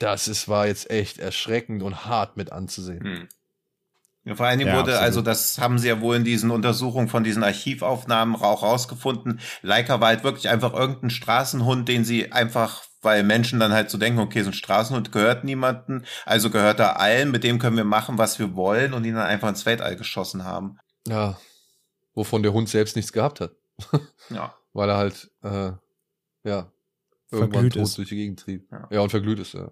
Das 0.00 0.26
ist, 0.26 0.48
war 0.48 0.66
jetzt 0.66 0.90
echt 0.90 1.18
erschreckend 1.18 1.82
und 1.84 2.04
hart 2.06 2.36
mit 2.36 2.50
anzusehen. 2.50 3.04
Hm. 3.04 3.28
Ja, 4.24 4.34
vor 4.34 4.46
allen 4.46 4.58
Dingen 4.58 4.70
Ja, 4.72 4.78
wurde, 4.78 4.92
absolut. 4.92 5.06
also 5.06 5.22
das 5.22 5.58
haben 5.58 5.78
sie 5.78 5.88
ja 5.88 6.00
wohl 6.00 6.16
in 6.16 6.24
diesen 6.24 6.50
Untersuchungen 6.50 7.08
von 7.08 7.22
diesen 7.24 7.42
Archivaufnahmen 7.44 8.34
auch 8.36 8.62
rausgefunden. 8.62 9.40
Leica 9.62 10.00
war 10.00 10.08
halt 10.08 10.24
wirklich 10.24 10.48
einfach 10.48 10.74
irgendein 10.74 11.10
Straßenhund, 11.10 11.88
den 11.88 12.04
sie 12.04 12.32
einfach, 12.32 12.82
weil 13.02 13.22
Menschen 13.22 13.60
dann 13.60 13.72
halt 13.72 13.88
so 13.90 13.96
denken, 13.96 14.18
okay, 14.20 14.42
so 14.42 14.50
ein 14.50 14.54
Straßenhund 14.54 15.12
gehört 15.12 15.44
niemanden, 15.44 16.04
also 16.26 16.50
gehört 16.50 16.80
er 16.80 16.98
allen, 17.00 17.30
mit 17.30 17.44
dem 17.44 17.58
können 17.58 17.76
wir 17.78 17.84
machen, 17.84 18.18
was 18.18 18.38
wir 18.38 18.54
wollen 18.54 18.92
und 18.92 19.04
ihn 19.04 19.14
dann 19.14 19.26
einfach 19.26 19.48
ins 19.48 19.64
Weltall 19.64 19.96
geschossen 19.96 20.44
haben. 20.44 20.76
Ja. 21.06 21.38
Wovon 22.12 22.42
der 22.42 22.52
Hund 22.52 22.68
selbst 22.68 22.96
nichts 22.96 23.12
gehabt 23.12 23.40
hat. 23.40 23.52
Ja. 24.28 24.54
Weil 24.72 24.88
er 24.90 24.96
halt, 24.96 25.30
äh, 25.42 25.72
ja, 26.44 26.70
irgendwann 27.32 27.52
Verglüht 27.52 27.72
tot 27.74 27.82
ist. 27.82 27.98
durch 27.98 28.08
die 28.10 28.16
Gegend 28.16 28.38
trieb. 28.40 28.68
Ja. 28.70 28.86
Ja, 28.90 29.00
und 29.00 29.10
verglüht 29.10 29.38
ist, 29.40 29.54
ja. 29.54 29.70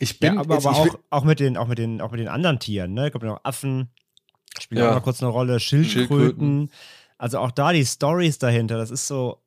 Ich 0.00 0.18
bin 0.18 0.34
Ja, 0.34 0.40
aber, 0.40 0.54
jetzt, 0.54 0.66
aber 0.66 0.76
auch, 0.76 0.98
auch, 1.10 1.24
mit 1.24 1.38
den, 1.38 1.56
auch, 1.56 1.68
mit 1.68 1.78
den, 1.78 2.00
auch 2.00 2.10
mit 2.10 2.18
den 2.18 2.28
anderen 2.28 2.58
Tieren, 2.58 2.94
ne? 2.94 3.10
Kommt 3.10 3.22
noch 3.22 3.44
Affen, 3.44 3.90
spielen 4.58 4.80
Ja. 4.82 4.90
auch 4.90 4.94
noch 4.96 5.02
kurz 5.02 5.22
eine 5.22 5.30
Rolle, 5.30 5.60
Schildkröten. 5.60 6.08
Schildkröten. 6.08 6.70
Also 7.18 7.38
auch 7.38 7.50
da 7.50 7.72
die 7.72 7.84
Stories 7.84 8.38
dahinter, 8.38 8.78
das 8.78 8.90
ist 8.90 9.06
so 9.06 9.42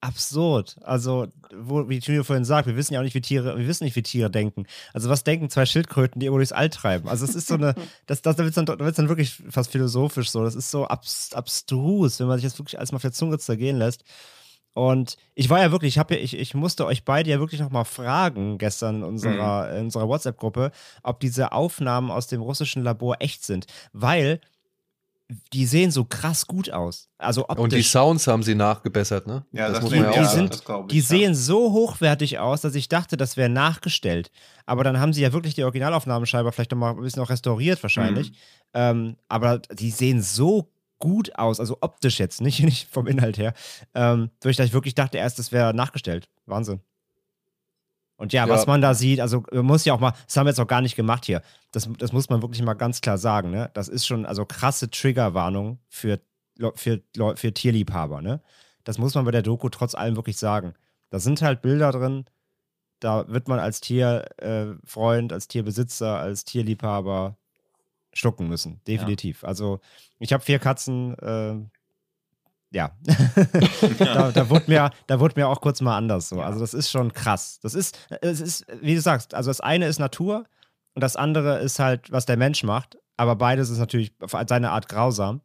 absurd. 0.00 0.76
Also, 0.82 1.26
wo, 1.52 1.88
wie 1.88 1.98
Tino 1.98 2.22
vorhin 2.22 2.44
sagt, 2.44 2.68
wir 2.68 2.76
wissen 2.76 2.94
ja 2.94 3.00
auch 3.00 3.04
nicht, 3.04 3.14
wie 3.14 3.20
Tiere, 3.20 3.58
wir 3.58 3.66
wissen 3.66 3.82
nicht, 3.82 3.96
wie 3.96 4.02
Tiere 4.02 4.30
denken. 4.30 4.66
Also, 4.92 5.08
was 5.08 5.24
denken 5.24 5.50
zwei 5.50 5.66
Schildkröten, 5.66 6.20
die 6.20 6.26
irgendwo 6.26 6.38
durchs 6.38 6.52
All 6.52 6.70
treiben? 6.70 7.08
Also, 7.08 7.24
es 7.24 7.34
ist 7.34 7.48
so 7.48 7.54
eine, 7.54 7.74
das, 8.06 8.22
das, 8.22 8.36
da 8.36 8.44
wird 8.44 8.56
es 8.56 8.64
dann, 8.64 8.66
dann 8.66 9.08
wirklich 9.08 9.42
fast 9.50 9.72
philosophisch 9.72 10.30
so. 10.30 10.44
Das 10.44 10.54
ist 10.54 10.70
so 10.70 10.86
abs, 10.86 11.32
abstrus, 11.34 12.20
wenn 12.20 12.28
man 12.28 12.38
sich 12.38 12.48
das 12.48 12.58
wirklich 12.58 12.78
alles 12.78 12.92
mal 12.92 12.96
auf 12.96 13.02
der 13.02 13.12
Zunge 13.12 13.38
zergehen 13.38 13.78
lässt. 13.78 14.04
Und 14.78 15.16
ich 15.34 15.50
war 15.50 15.60
ja 15.60 15.72
wirklich, 15.72 15.96
ich, 15.96 15.96
ja, 15.96 16.06
ich, 16.08 16.38
ich 16.38 16.54
musste 16.54 16.86
euch 16.86 17.04
beide 17.04 17.28
ja 17.28 17.40
wirklich 17.40 17.60
nochmal 17.60 17.84
fragen 17.84 18.58
gestern 18.58 18.98
in 18.98 19.02
unserer, 19.02 19.72
mhm. 19.72 19.76
in 19.76 19.84
unserer 19.86 20.06
WhatsApp-Gruppe, 20.06 20.70
ob 21.02 21.18
diese 21.18 21.50
Aufnahmen 21.50 22.12
aus 22.12 22.28
dem 22.28 22.40
russischen 22.40 22.84
Labor 22.84 23.16
echt 23.18 23.44
sind. 23.44 23.66
Weil 23.92 24.40
die 25.52 25.66
sehen 25.66 25.90
so 25.90 26.04
krass 26.04 26.46
gut 26.46 26.70
aus. 26.70 27.08
Also 27.18 27.48
optisch. 27.48 27.64
Und 27.64 27.72
die 27.72 27.82
Sounds 27.82 28.28
haben 28.28 28.44
sie 28.44 28.54
nachgebessert, 28.54 29.26
ne? 29.26 29.44
Ja, 29.50 29.66
das, 29.66 29.80
das 29.80 29.82
muss 29.82 29.90
man 29.90 30.04
ja 30.04 30.12
die, 30.12 30.18
auch 30.20 30.30
sind, 30.30 30.54
ich, 30.54 30.86
die 30.92 31.00
sehen 31.00 31.34
so 31.34 31.72
hochwertig 31.72 32.38
aus, 32.38 32.60
dass 32.60 32.76
ich 32.76 32.88
dachte, 32.88 33.16
das 33.16 33.36
wäre 33.36 33.48
nachgestellt. 33.48 34.30
Aber 34.64 34.84
dann 34.84 35.00
haben 35.00 35.12
sie 35.12 35.22
ja 35.22 35.32
wirklich 35.32 35.54
die 35.54 35.64
Originalaufnahmenscheibe 35.64 36.52
vielleicht 36.52 36.70
noch 36.70 36.78
mal 36.78 36.90
ein 36.90 37.00
bisschen 37.00 37.20
auch 37.20 37.30
restauriert 37.30 37.82
wahrscheinlich. 37.82 38.30
Mhm. 38.30 38.36
Ähm, 38.74 39.16
aber 39.28 39.58
die 39.58 39.90
sehen 39.90 40.22
so 40.22 40.68
gut 40.98 41.36
aus, 41.36 41.60
also 41.60 41.78
optisch 41.80 42.18
jetzt, 42.18 42.40
nicht, 42.40 42.60
nicht 42.64 42.88
vom 42.88 43.06
Inhalt 43.06 43.38
her, 43.38 43.54
ähm, 43.94 44.30
dass 44.40 44.58
ich 44.58 44.72
wirklich 44.72 44.94
dachte 44.94 45.18
erst, 45.18 45.38
das 45.38 45.52
wäre 45.52 45.74
nachgestellt. 45.74 46.28
Wahnsinn. 46.46 46.80
Und 48.16 48.32
ja, 48.32 48.46
ja, 48.46 48.52
was 48.52 48.66
man 48.66 48.80
da 48.80 48.94
sieht, 48.94 49.20
also 49.20 49.44
man 49.52 49.64
muss 49.64 49.84
ja 49.84 49.94
auch 49.94 50.00
mal, 50.00 50.12
das 50.26 50.36
haben 50.36 50.46
wir 50.46 50.50
jetzt 50.50 50.58
auch 50.58 50.66
gar 50.66 50.80
nicht 50.80 50.96
gemacht 50.96 51.24
hier. 51.24 51.40
Das, 51.70 51.88
das 51.98 52.12
muss 52.12 52.28
man 52.28 52.42
wirklich 52.42 52.62
mal 52.62 52.74
ganz 52.74 53.00
klar 53.00 53.16
sagen, 53.16 53.50
ne? 53.50 53.70
Das 53.74 53.88
ist 53.88 54.06
schon, 54.06 54.26
also 54.26 54.44
krasse 54.44 54.90
Triggerwarnung 54.90 55.78
für, 55.88 56.20
für, 56.74 57.00
für 57.36 57.54
Tierliebhaber, 57.54 58.20
ne? 58.20 58.42
Das 58.82 58.98
muss 58.98 59.14
man 59.14 59.24
bei 59.24 59.30
der 59.30 59.42
Doku 59.42 59.68
trotz 59.68 59.94
allem 59.94 60.16
wirklich 60.16 60.36
sagen. 60.36 60.74
Da 61.10 61.20
sind 61.20 61.42
halt 61.42 61.62
Bilder 61.62 61.92
drin, 61.92 62.24
da 62.98 63.28
wird 63.28 63.46
man 63.46 63.60
als 63.60 63.80
Tierfreund, 63.80 65.30
äh, 65.30 65.34
als 65.34 65.46
Tierbesitzer, 65.46 66.18
als 66.18 66.44
Tierliebhaber 66.44 67.37
schlucken 68.18 68.48
müssen. 68.48 68.80
Definitiv. 68.86 69.42
Ja. 69.42 69.48
Also, 69.48 69.80
ich 70.18 70.32
habe 70.32 70.42
vier 70.42 70.58
Katzen, 70.58 71.16
äh, 71.18 71.56
ja, 72.70 72.90
da, 73.98 74.30
da, 74.30 74.50
wurde 74.50 74.64
mir, 74.68 74.90
da 75.06 75.20
wurde 75.20 75.40
mir 75.40 75.48
auch 75.48 75.62
kurz 75.62 75.80
mal 75.80 75.96
anders 75.96 76.28
so. 76.28 76.42
Also 76.42 76.60
das 76.60 76.74
ist 76.74 76.90
schon 76.90 77.14
krass. 77.14 77.58
Das 77.62 77.74
ist, 77.74 77.98
es 78.20 78.42
ist, 78.42 78.66
wie 78.82 78.94
du 78.94 79.00
sagst, 79.00 79.32
also 79.32 79.48
das 79.48 79.62
eine 79.62 79.86
ist 79.86 79.98
Natur 79.98 80.44
und 80.94 81.02
das 81.02 81.16
andere 81.16 81.60
ist 81.60 81.78
halt, 81.78 82.12
was 82.12 82.26
der 82.26 82.36
Mensch 82.36 82.62
macht. 82.64 82.98
Aber 83.16 83.36
beides 83.36 83.70
ist 83.70 83.78
natürlich 83.78 84.12
auf 84.20 84.36
seine 84.46 84.70
Art 84.70 84.86
grausam. 84.86 85.40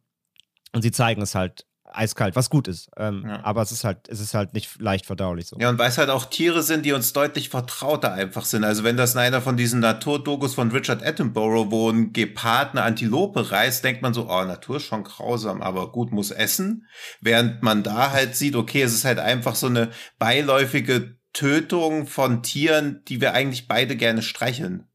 Und 0.74 0.82
sie 0.82 0.90
zeigen 0.90 1.22
es 1.22 1.34
halt 1.34 1.66
eiskalt, 1.94 2.36
was 2.36 2.50
gut 2.50 2.68
ist. 2.68 2.90
Ähm, 2.96 3.24
ja. 3.26 3.44
Aber 3.44 3.62
es 3.62 3.72
ist 3.72 3.84
halt, 3.84 4.08
es 4.08 4.20
ist 4.20 4.34
halt 4.34 4.52
nicht 4.52 4.80
leicht 4.80 5.06
verdaulich 5.06 5.46
so. 5.46 5.56
Ja, 5.58 5.70
und 5.70 5.78
weil 5.78 5.88
es 5.88 5.98
halt 5.98 6.10
auch 6.10 6.26
Tiere 6.26 6.62
sind, 6.62 6.84
die 6.84 6.92
uns 6.92 7.12
deutlich 7.12 7.48
vertrauter 7.48 8.12
einfach 8.12 8.44
sind. 8.44 8.64
Also 8.64 8.84
wenn 8.84 8.96
das 8.96 9.14
in 9.14 9.20
einer 9.20 9.40
von 9.40 9.56
diesen 9.56 9.80
Naturdokus 9.80 10.54
von 10.54 10.70
Richard 10.70 11.04
Attenborough, 11.04 11.70
wo 11.70 11.90
ein 11.90 12.12
Gepard 12.12 12.72
eine 12.72 12.82
Antilope 12.82 13.50
reißt, 13.50 13.84
denkt 13.84 14.02
man 14.02 14.14
so, 14.14 14.28
oh, 14.28 14.44
Natur 14.44 14.76
ist 14.76 14.84
schon 14.84 15.04
grausam, 15.04 15.62
aber 15.62 15.92
gut, 15.92 16.12
muss 16.12 16.30
essen. 16.30 16.86
Während 17.20 17.62
man 17.62 17.82
da 17.82 18.10
halt 18.10 18.36
sieht, 18.36 18.56
okay, 18.56 18.82
es 18.82 18.94
ist 18.94 19.04
halt 19.04 19.18
einfach 19.18 19.54
so 19.54 19.66
eine 19.66 19.90
beiläufige 20.18 21.16
Tötung 21.32 22.06
von 22.06 22.42
Tieren, 22.42 23.02
die 23.08 23.20
wir 23.20 23.34
eigentlich 23.34 23.68
beide 23.68 23.96
gerne 23.96 24.22
streicheln. 24.22 24.88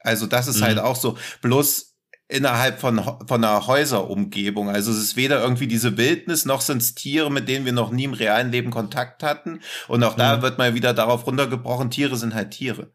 Also 0.00 0.26
das 0.26 0.46
ist 0.46 0.62
halt 0.62 0.76
mhm. 0.76 0.80
halt 0.80 0.88
auch 0.88 0.96
so. 0.96 1.18
Bloß 1.42 1.95
innerhalb 2.28 2.80
von, 2.80 3.00
von 3.26 3.44
einer 3.44 3.66
Häuserumgebung. 3.66 4.68
Also 4.68 4.90
es 4.90 4.98
ist 4.98 5.16
weder 5.16 5.40
irgendwie 5.40 5.68
diese 5.68 5.96
Wildnis, 5.96 6.44
noch 6.44 6.60
sind 6.60 6.82
es 6.82 6.94
Tiere, 6.94 7.30
mit 7.30 7.48
denen 7.48 7.64
wir 7.64 7.72
noch 7.72 7.90
nie 7.90 8.04
im 8.04 8.14
realen 8.14 8.50
Leben 8.50 8.70
Kontakt 8.70 9.22
hatten. 9.22 9.60
Und 9.88 10.02
auch 10.02 10.14
da 10.14 10.36
mhm. 10.36 10.42
wird 10.42 10.58
mal 10.58 10.74
wieder 10.74 10.92
darauf 10.92 11.26
runtergebrochen, 11.26 11.90
Tiere 11.90 12.16
sind 12.16 12.34
halt 12.34 12.50
Tiere. 12.50 12.90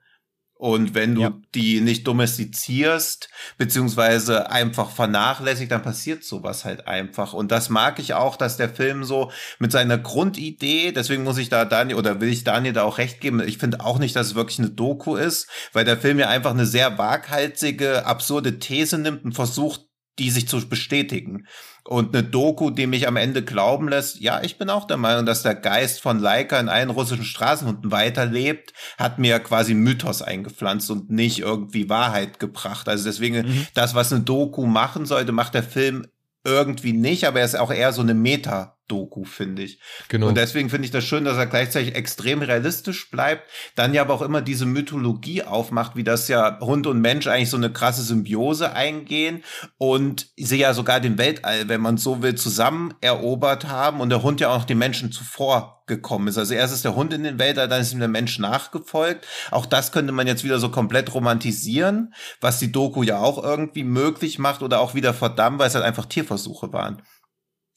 Und 0.62 0.94
wenn 0.94 1.16
du 1.16 1.22
ja. 1.22 1.34
die 1.56 1.82
nicht 1.82 2.06
domestizierst, 2.06 3.30
beziehungsweise 3.58 4.52
einfach 4.52 4.92
vernachlässigt, 4.92 5.72
dann 5.72 5.82
passiert 5.82 6.24
sowas 6.24 6.66
halt 6.66 6.88
einfach. 6.88 7.34
Und 7.34 7.52
das 7.52 7.70
mag 7.70 7.98
ich 7.98 8.14
auch, 8.14 8.36
dass 8.36 8.58
der 8.58 8.70
Film 8.70 9.04
so 9.04 9.32
mit 9.58 9.72
seiner 9.72 9.98
Grundidee, 9.98 10.92
deswegen 10.92 11.24
muss 11.24 11.40
ich 11.40 11.50
da 11.50 11.66
Daniel, 11.66 11.98
oder 11.98 12.22
will 12.22 12.30
ich 12.30 12.44
Daniel 12.44 12.74
da 12.74 12.84
auch 12.84 13.00
recht 13.00 13.22
geben, 13.22 13.42
ich 13.42 13.58
finde 13.58 13.84
auch 13.84 13.98
nicht, 13.98 14.16
dass 14.16 14.28
es 14.28 14.36
wirklich 14.36 14.60
eine 14.60 14.70
Doku 14.70 15.16
ist, 15.16 15.50
weil 15.74 15.84
der 15.84 15.98
Film 15.98 16.20
ja 16.20 16.30
einfach 16.30 16.52
eine 16.52 16.68
sehr 16.68 17.00
waghalsige, 17.00 18.06
absurde 18.06 18.60
These 18.60 19.00
nimmt 19.00 19.26
und 19.26 19.34
versucht, 19.34 19.88
die 20.20 20.30
sich 20.30 20.48
zu 20.48 20.70
bestätigen. 20.70 21.48
Und 21.84 22.16
eine 22.16 22.24
Doku, 22.24 22.70
die 22.70 22.86
mich 22.86 23.08
am 23.08 23.18
Ende 23.18 23.44
glauben 23.44 23.90
lässt, 23.90 24.20
ja, 24.20 24.42
ich 24.44 24.58
bin 24.58 24.70
auch 24.70 24.86
der 24.86 24.98
Meinung, 24.98 25.26
dass 25.26 25.42
der 25.42 25.56
Geist 25.56 26.02
von 26.02 26.20
Leica 26.20 26.60
in 26.60 26.70
allen 26.70 26.92
russischen 26.92 27.26
Straßenhunden 27.26 27.92
weiterlebt, 27.92 28.74
hat 28.98 29.18
mir 29.18 29.40
quasi 29.40 29.74
Mythos 29.74 30.22
eingepflanzt 30.22 30.92
und 30.92 31.10
nicht 31.10 31.40
irgendwie 31.40 31.90
Wahrheit 31.90 32.40
gebracht. 32.40 32.88
Also 32.88 33.06
deswegen, 33.06 33.48
mhm. 33.48 33.68
das, 33.74 33.96
was 33.96 34.14
eine 34.14 34.22
Doku 34.22 34.66
machen 34.66 35.06
sollte, 35.06 35.32
macht 35.32 35.56
der 35.56 35.64
Film 35.64 36.06
irgendwie 36.44 36.94
nicht, 36.94 37.26
aber 37.26 37.40
er 37.40 37.46
ist 37.46 37.58
auch 37.58 37.72
eher 37.72 37.94
so 37.94 38.02
eine 38.02 38.14
Meta- 38.14 38.78
Doku, 38.88 39.24
finde 39.24 39.64
ich. 39.64 39.80
Genau. 40.10 40.28
Und 40.28 40.36
deswegen 40.36 40.70
finde 40.70 40.86
ich 40.86 40.92
das 40.92 41.06
schön, 41.06 41.24
dass 41.24 41.38
er 41.38 41.46
gleichzeitig 41.46 41.96
extrem 41.96 42.42
realistisch 42.42 43.10
bleibt, 43.10 43.50
dann 43.76 43.94
ja 43.94 44.02
aber 44.02 44.14
auch 44.14 44.22
immer 44.22 44.42
diese 44.42 44.66
Mythologie 44.66 45.44
aufmacht, 45.44 45.96
wie 45.96 46.04
das 46.04 46.28
ja 46.28 46.60
Hund 46.60 46.88
und 46.88 47.00
Mensch 47.00 47.28
eigentlich 47.28 47.50
so 47.50 47.58
eine 47.58 47.72
krasse 47.72 48.04
Symbiose 48.04 48.74
eingehen 48.74 49.44
und 49.78 50.28
sie 50.36 50.58
ja 50.58 50.74
sogar 50.74 51.00
den 51.00 51.18
Weltall, 51.18 51.70
wenn 51.70 51.82
man 51.82 51.98
so 51.98 52.22
will, 52.22 52.36
zusammen 52.36 52.94
erobert 53.00 53.70
haben 53.70 54.02
und 54.02 54.10
der 54.10 54.24
Hund 54.24 54.42
ja 54.42 54.50
auch 54.50 54.60
noch 54.60 54.66
den 54.66 54.78
Menschen 54.78 55.12
zuvor 55.12 55.84
gekommen 55.88 56.28
ist. 56.28 56.38
Also 56.38 56.54
erst 56.54 56.74
ist 56.74 56.86
der 56.86 56.96
Hund 56.96 57.14
in 57.14 57.24
den 57.24 57.40
Weltall, 57.40 57.68
dann 57.68 57.82
ist 57.82 57.94
ihm 57.94 58.00
der 58.00 58.08
Mensch 58.08 58.40
nachgefolgt. 58.40 59.28
Auch 59.52 59.66
das 59.66 59.92
könnte 59.92 60.14
man 60.14 60.28
jetzt 60.28 60.44
wieder 60.44 60.60
so 60.60 60.70
komplett 60.70 61.14
romantisieren, 61.14 62.14
was 62.40 62.60
die 62.60 62.72
Doku 62.72 63.04
ja 63.04 63.20
auch 63.20 63.44
irgendwie 63.44 63.84
möglich 63.84 64.40
macht 64.40 64.64
oder 64.64 64.80
auch 64.80 64.96
wieder 64.96 65.14
verdammt, 65.14 65.60
weil 65.60 65.68
es 65.68 65.76
halt 65.76 65.86
einfach 65.86 66.06
Tierversuche 66.06 66.72
waren. 66.74 67.02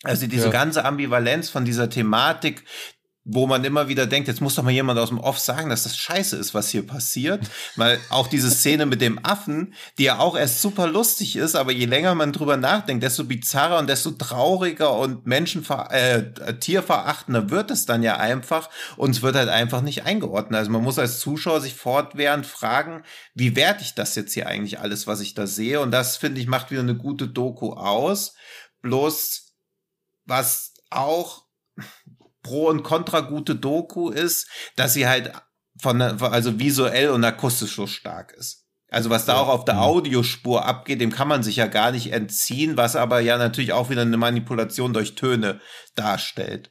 Also 0.05 0.26
diese 0.26 0.46
ja. 0.46 0.50
ganze 0.50 0.84
Ambivalenz 0.84 1.48
von 1.48 1.64
dieser 1.64 1.90
Thematik, 1.90 2.64
wo 3.24 3.46
man 3.46 3.64
immer 3.64 3.88
wieder 3.88 4.07
denkt, 4.07 4.28
jetzt 4.28 4.42
muss 4.42 4.55
doch 4.55 4.62
mal 4.62 4.70
jemand 4.70 4.98
aus 4.98 5.09
dem 5.09 5.18
Off 5.18 5.38
sagen, 5.38 5.70
dass 5.70 5.84
das 5.84 5.96
scheiße 5.96 6.36
ist, 6.36 6.52
was 6.52 6.68
hier 6.68 6.86
passiert. 6.86 7.40
Weil 7.76 7.98
auch 8.11 8.26
diese 8.26 8.50
Szene 8.50 8.84
mit 8.84 9.00
dem 9.00 9.18
Affen, 9.24 9.72
die 9.96 10.05
ja 10.05 10.18
auch 10.18 10.36
erst 10.36 10.61
super 10.61 10.86
lustig 10.86 11.36
ist, 11.36 11.55
aber 11.55 11.72
je 11.72 11.86
länger 11.86 12.14
man 12.14 12.32
drüber 12.32 12.59
nachdenkt, 12.59 13.02
desto 13.02 13.24
bizarrer 13.24 13.78
und 13.78 13.88
desto 13.88 14.11
trauriger 14.11 14.94
und 14.98 15.26
menschenver 15.26 15.90
äh, 15.90 16.59
tierverachtender 16.59 17.48
wird 17.48 17.70
es 17.70 17.86
dann 17.86 18.02
ja 18.02 18.18
einfach 18.18 18.68
und 18.96 19.11
es 19.12 19.22
wird 19.22 19.36
halt 19.36 19.48
einfach 19.48 19.80
nicht 19.80 20.05
eingeordnet. 20.05 20.59
Also 20.59 20.70
man 20.70 20.82
muss 20.82 20.98
als 20.98 21.18
Zuschauer 21.18 21.62
sich 21.62 21.74
fortwährend 21.74 22.44
fragen, 22.44 23.05
wie 23.34 23.57
werte 23.57 23.82
ich 23.82 23.94
das 23.94 24.14
jetzt 24.16 24.34
hier 24.34 24.48
eigentlich 24.48 24.80
alles, 24.80 25.07
was 25.07 25.20
ich 25.20 25.32
da 25.32 25.46
sehe? 25.46 25.80
Und 25.80 25.92
das, 25.92 26.18
finde 26.18 26.42
ich, 26.42 26.46
macht 26.46 26.70
wieder 26.70 26.82
eine 26.82 26.96
gute 26.96 27.26
Doku 27.26 27.72
aus. 27.72 28.34
Bloß 28.82 29.43
was 30.27 30.75
auch 30.91 31.45
pro 32.43 32.68
und 32.68 32.83
contra 32.83 33.20
gute 33.20 33.57
Doku 33.57 34.11
ist, 34.11 34.49
dass 34.77 34.95
sie 34.95 35.07
halt 35.07 35.33
von, 35.81 36.01
also 36.01 36.59
visuell 36.59 37.11
und 37.11 37.25
akustisch 37.25 37.75
so 37.75 37.87
stark 37.87 38.33
ist. 38.33 38.64
Also 38.91 39.11
was 39.11 39.25
da 39.25 39.39
auch 39.39 39.49
auf 39.49 39.64
der 39.64 39.75
mhm. 39.75 39.81
Audiospur 39.81 40.64
abgeht, 40.64 41.01
dem 41.01 41.11
kann 41.11 41.27
man 41.27 41.43
sich 41.43 41.57
ja 41.57 41.66
gar 41.66 41.91
nicht 41.91 42.12
entziehen, 42.12 42.77
was 42.77 42.95
aber 42.95 43.18
ja 43.18 43.39
natürlich 43.39 43.72
auch 43.72 43.91
wieder 43.91 44.03
eine 44.03 44.16
Manipulation 44.16 44.93
durch 44.93 45.16
Töne 45.16 45.61
darstellt. 45.97 46.70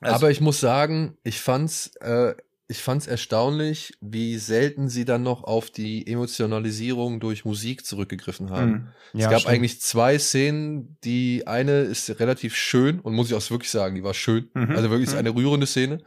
Also 0.00 0.16
aber 0.16 0.30
ich 0.30 0.40
muss 0.40 0.58
sagen, 0.58 1.16
ich 1.22 1.40
fand's 1.40 1.94
äh, 2.00 2.34
ich 2.70 2.82
fand 2.82 3.00
es 3.00 3.08
erstaunlich, 3.08 3.96
wie 4.02 4.36
selten 4.36 4.90
sie 4.90 5.06
dann 5.06 5.22
noch 5.22 5.42
auf 5.42 5.70
die 5.70 6.06
Emotionalisierung 6.06 7.18
durch 7.18 7.46
Musik 7.46 7.86
zurückgegriffen 7.86 8.50
haben. 8.50 8.70
Mhm. 8.70 8.88
Ja, 9.14 9.26
es 9.26 9.30
gab 9.30 9.40
stimmt. 9.40 9.54
eigentlich 9.54 9.80
zwei 9.80 10.18
Szenen. 10.18 10.98
Die 11.02 11.46
eine 11.46 11.80
ist 11.80 12.20
relativ 12.20 12.54
schön 12.54 13.00
und 13.00 13.14
muss 13.14 13.28
ich 13.28 13.34
auch 13.34 13.50
wirklich 13.50 13.70
sagen, 13.70 13.94
die 13.94 14.04
war 14.04 14.12
schön. 14.12 14.50
Mhm. 14.52 14.72
Also 14.72 14.90
wirklich 14.90 15.10
mhm. 15.12 15.16
eine 15.16 15.34
rührende 15.34 15.66
Szene. 15.66 16.02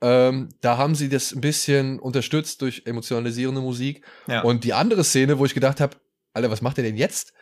Ähm, 0.00 0.48
da 0.60 0.76
haben 0.76 0.96
sie 0.96 1.08
das 1.08 1.32
ein 1.32 1.40
bisschen 1.40 2.00
unterstützt 2.00 2.62
durch 2.62 2.82
emotionalisierende 2.84 3.60
Musik. 3.60 4.04
Ja. 4.26 4.42
Und 4.42 4.64
die 4.64 4.72
andere 4.72 5.04
Szene, 5.04 5.38
wo 5.38 5.44
ich 5.44 5.54
gedacht 5.54 5.80
habe, 5.80 5.96
Alter, 6.34 6.50
was 6.50 6.62
macht 6.62 6.78
ihr 6.78 6.84
denn 6.84 6.96
jetzt? 6.96 7.32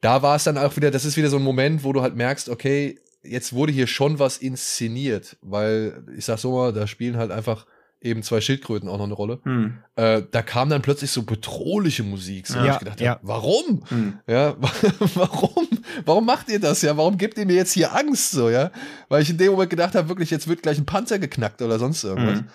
Da 0.00 0.22
war 0.22 0.34
es 0.34 0.44
dann 0.44 0.58
auch 0.58 0.76
wieder, 0.76 0.90
das 0.90 1.04
ist 1.04 1.16
wieder 1.16 1.30
so 1.30 1.36
ein 1.36 1.42
Moment, 1.44 1.84
wo 1.84 1.92
du 1.92 2.02
halt 2.02 2.16
merkst, 2.16 2.48
okay, 2.48 2.98
jetzt 3.22 3.52
wurde 3.52 3.72
hier 3.72 3.86
schon 3.86 4.18
was 4.18 4.38
inszeniert, 4.38 5.36
weil 5.40 6.04
ich 6.16 6.24
sag 6.24 6.38
so 6.38 6.52
mal, 6.52 6.72
da 6.72 6.88
spielen 6.88 7.16
halt 7.16 7.30
einfach 7.30 7.66
eben 8.06 8.22
zwei 8.22 8.40
Schildkröten 8.40 8.88
auch 8.88 8.96
noch 8.96 9.04
eine 9.04 9.14
Rolle. 9.14 9.40
Hm. 9.42 9.78
Äh, 9.96 10.22
da 10.30 10.42
kam 10.42 10.70
dann 10.70 10.82
plötzlich 10.82 11.10
so 11.10 11.22
bedrohliche 11.22 12.02
Musik. 12.02 12.46
So, 12.46 12.58
ja, 12.58 12.74
ich 12.74 12.78
gedacht, 12.78 13.00
ja. 13.00 13.18
warum? 13.22 13.82
Hm. 13.88 14.18
Ja, 14.26 14.56
warum? 15.14 15.68
Warum 16.04 16.24
macht 16.24 16.48
ihr 16.48 16.60
das 16.60 16.82
ja? 16.82 16.96
Warum 16.96 17.18
gebt 17.18 17.36
ihr 17.36 17.46
mir 17.46 17.56
jetzt 17.56 17.72
hier 17.72 17.94
Angst 17.94 18.30
so, 18.30 18.48
ja? 18.48 18.70
Weil 19.08 19.22
ich 19.22 19.30
in 19.30 19.38
dem 19.38 19.52
Moment 19.52 19.70
gedacht 19.70 19.94
habe, 19.94 20.08
wirklich, 20.08 20.30
jetzt 20.30 20.48
wird 20.48 20.62
gleich 20.62 20.78
ein 20.78 20.86
Panzer 20.86 21.18
geknackt 21.18 21.60
oder 21.60 21.78
sonst 21.78 22.02
irgendwas. 22.04 22.38
Hm. 22.38 22.48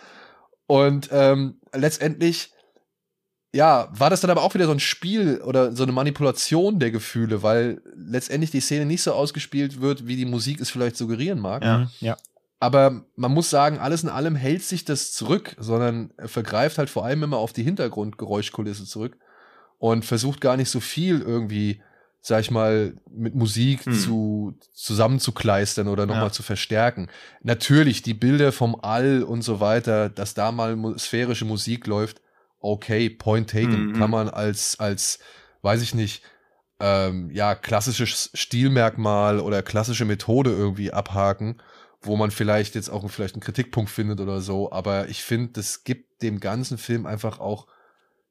Und 0.67 1.09
ähm, 1.11 1.59
letztendlich 1.73 2.51
ja, 3.53 3.89
war 3.91 4.09
das 4.09 4.21
dann 4.21 4.31
aber 4.31 4.43
auch 4.43 4.53
wieder 4.53 4.65
so 4.65 4.71
ein 4.71 4.79
Spiel 4.79 5.41
oder 5.41 5.75
so 5.75 5.83
eine 5.83 5.91
Manipulation 5.91 6.79
der 6.79 6.91
Gefühle, 6.91 7.43
weil 7.43 7.81
letztendlich 7.93 8.51
die 8.51 8.61
Szene 8.61 8.85
nicht 8.85 9.01
so 9.01 9.13
ausgespielt 9.13 9.81
wird, 9.81 10.07
wie 10.07 10.15
die 10.15 10.25
Musik 10.25 10.61
es 10.61 10.69
vielleicht 10.69 10.95
suggerieren 10.95 11.39
mag. 11.39 11.63
Ja. 11.63 11.91
ja. 11.99 12.17
Aber 12.61 13.05
man 13.15 13.31
muss 13.33 13.49
sagen, 13.49 13.79
alles 13.79 14.03
in 14.03 14.09
allem 14.09 14.35
hält 14.35 14.61
sich 14.61 14.85
das 14.85 15.13
zurück, 15.13 15.55
sondern 15.57 16.13
vergreift 16.25 16.77
halt 16.77 16.91
vor 16.91 17.03
allem 17.03 17.23
immer 17.23 17.37
auf 17.37 17.53
die 17.53 17.63
Hintergrundgeräuschkulisse 17.63 18.85
zurück 18.85 19.17
und 19.79 20.05
versucht 20.05 20.41
gar 20.41 20.57
nicht 20.57 20.69
so 20.69 20.79
viel 20.79 21.21
irgendwie, 21.21 21.81
sag 22.21 22.41
ich 22.41 22.51
mal, 22.51 22.93
mit 23.09 23.33
Musik 23.33 23.87
hm. 23.87 23.93
zu, 23.93 24.59
zusammenzukleistern 24.75 25.87
oder 25.87 26.05
nochmal 26.05 26.25
ja. 26.25 26.31
zu 26.31 26.43
verstärken. 26.43 27.09
Natürlich, 27.41 28.03
die 28.03 28.13
Bilder 28.13 28.51
vom 28.51 28.77
All 28.79 29.23
und 29.23 29.41
so 29.41 29.59
weiter, 29.59 30.09
dass 30.09 30.35
da 30.35 30.51
mal 30.51 30.77
sphärische 30.99 31.45
Musik 31.45 31.87
läuft, 31.87 32.21
okay, 32.59 33.09
point 33.09 33.49
taken, 33.49 33.87
mhm. 33.87 33.93
kann 33.93 34.11
man 34.11 34.29
als, 34.29 34.79
als, 34.79 35.17
weiß 35.63 35.81
ich 35.81 35.95
nicht, 35.95 36.21
ähm, 36.79 37.31
ja, 37.31 37.55
klassisches 37.55 38.29
Stilmerkmal 38.35 39.39
oder 39.39 39.63
klassische 39.63 40.05
Methode 40.05 40.51
irgendwie 40.51 40.93
abhaken 40.93 41.59
wo 42.01 42.15
man 42.15 42.31
vielleicht 42.31 42.75
jetzt 42.75 42.89
auch 42.89 43.07
vielleicht 43.09 43.35
einen 43.35 43.43
Kritikpunkt 43.43 43.91
findet 43.91 44.19
oder 44.19 44.41
so, 44.41 44.71
aber 44.71 45.09
ich 45.09 45.23
finde, 45.23 45.53
das 45.53 45.83
gibt 45.83 46.21
dem 46.21 46.39
ganzen 46.39 46.77
Film 46.77 47.05
einfach 47.05 47.39
auch, 47.39 47.67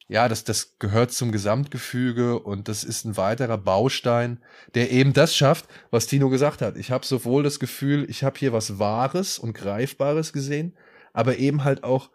ja, 0.08 0.28
das, 0.28 0.42
das 0.42 0.76
gehört 0.80 1.12
zum 1.12 1.30
Gesamtgefüge 1.30 2.40
und 2.40 2.66
das 2.66 2.82
ist 2.82 3.04
ein 3.04 3.16
weiterer 3.16 3.58
Baustein, 3.58 4.40
der 4.74 4.90
eben 4.90 5.12
das 5.12 5.36
schafft, 5.36 5.66
was 5.90 6.08
Tino 6.08 6.30
gesagt 6.30 6.62
hat. 6.62 6.76
Ich 6.76 6.90
habe 6.90 7.06
sowohl 7.06 7.44
das 7.44 7.60
Gefühl, 7.60 8.08
ich 8.10 8.24
habe 8.24 8.38
hier 8.38 8.52
was 8.52 8.80
Wahres 8.80 9.38
und 9.38 9.52
Greifbares 9.52 10.32
gesehen, 10.32 10.76
aber 11.12 11.38
eben 11.38 11.62
halt 11.62 11.84
auch 11.84 12.10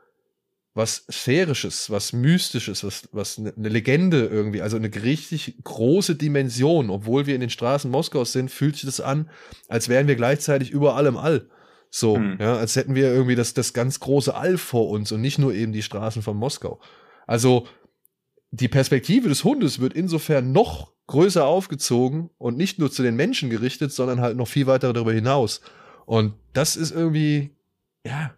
was 0.76 1.06
Sphärisches, 1.10 1.90
was 1.90 2.12
Mystisches, 2.12 2.84
was, 2.84 3.08
was 3.14 3.40
eine 3.40 3.54
ne 3.56 3.70
Legende 3.70 4.26
irgendwie, 4.26 4.62
also 4.62 4.76
eine 4.76 4.94
richtig 4.94 5.56
große 5.64 6.16
Dimension. 6.16 6.90
Obwohl 6.90 7.26
wir 7.26 7.34
in 7.34 7.42
den 7.42 7.50
Straßen 7.50 7.90
Moskaus 7.90 8.34
sind, 8.34 8.52
fühlt 8.52 8.76
sich 8.76 8.86
das 8.86 9.00
an, 9.00 9.30
als 9.70 9.88
wären 9.88 10.08
wir 10.08 10.18
gleichzeitig 10.18 10.72
überall 10.72 11.06
im 11.06 11.16
All. 11.16 11.50
So, 11.90 12.18
mhm. 12.18 12.38
ja, 12.42 12.58
als 12.58 12.76
hätten 12.76 12.94
wir 12.94 13.08
irgendwie 13.08 13.36
das, 13.36 13.54
das 13.54 13.72
ganz 13.72 14.02
große 14.02 14.36
All 14.36 14.58
vor 14.58 14.90
uns 14.90 15.14
und 15.14 15.22
nicht 15.22 15.40
nur 15.40 15.54
eben 15.54 15.72
die 15.72 15.82
Straßen 15.82 16.22
von 16.22 16.36
Moskau. 16.36 16.82
Also, 17.26 17.68
die 18.52 18.68
Perspektive 18.68 19.30
des 19.30 19.46
Hundes 19.46 19.80
wird 19.80 19.94
insofern 19.94 20.52
noch 20.52 20.92
größer 21.08 21.46
aufgezogen 21.46 22.32
und 22.38 22.58
nicht 22.58 22.80
nur 22.80 22.92
zu 22.92 23.02
den 23.02 23.16
Menschen 23.16 23.50
gerichtet, 23.50 23.94
sondern 23.94 24.20
halt 24.20 24.36
noch 24.36 24.48
viel 24.48 24.68
weiter 24.68 24.92
darüber 24.92 25.14
hinaus. 25.14 25.62
Und 26.06 26.34
das 26.52 26.76
ist 26.76 26.92
irgendwie, 26.92 27.56
ja, 28.06 28.36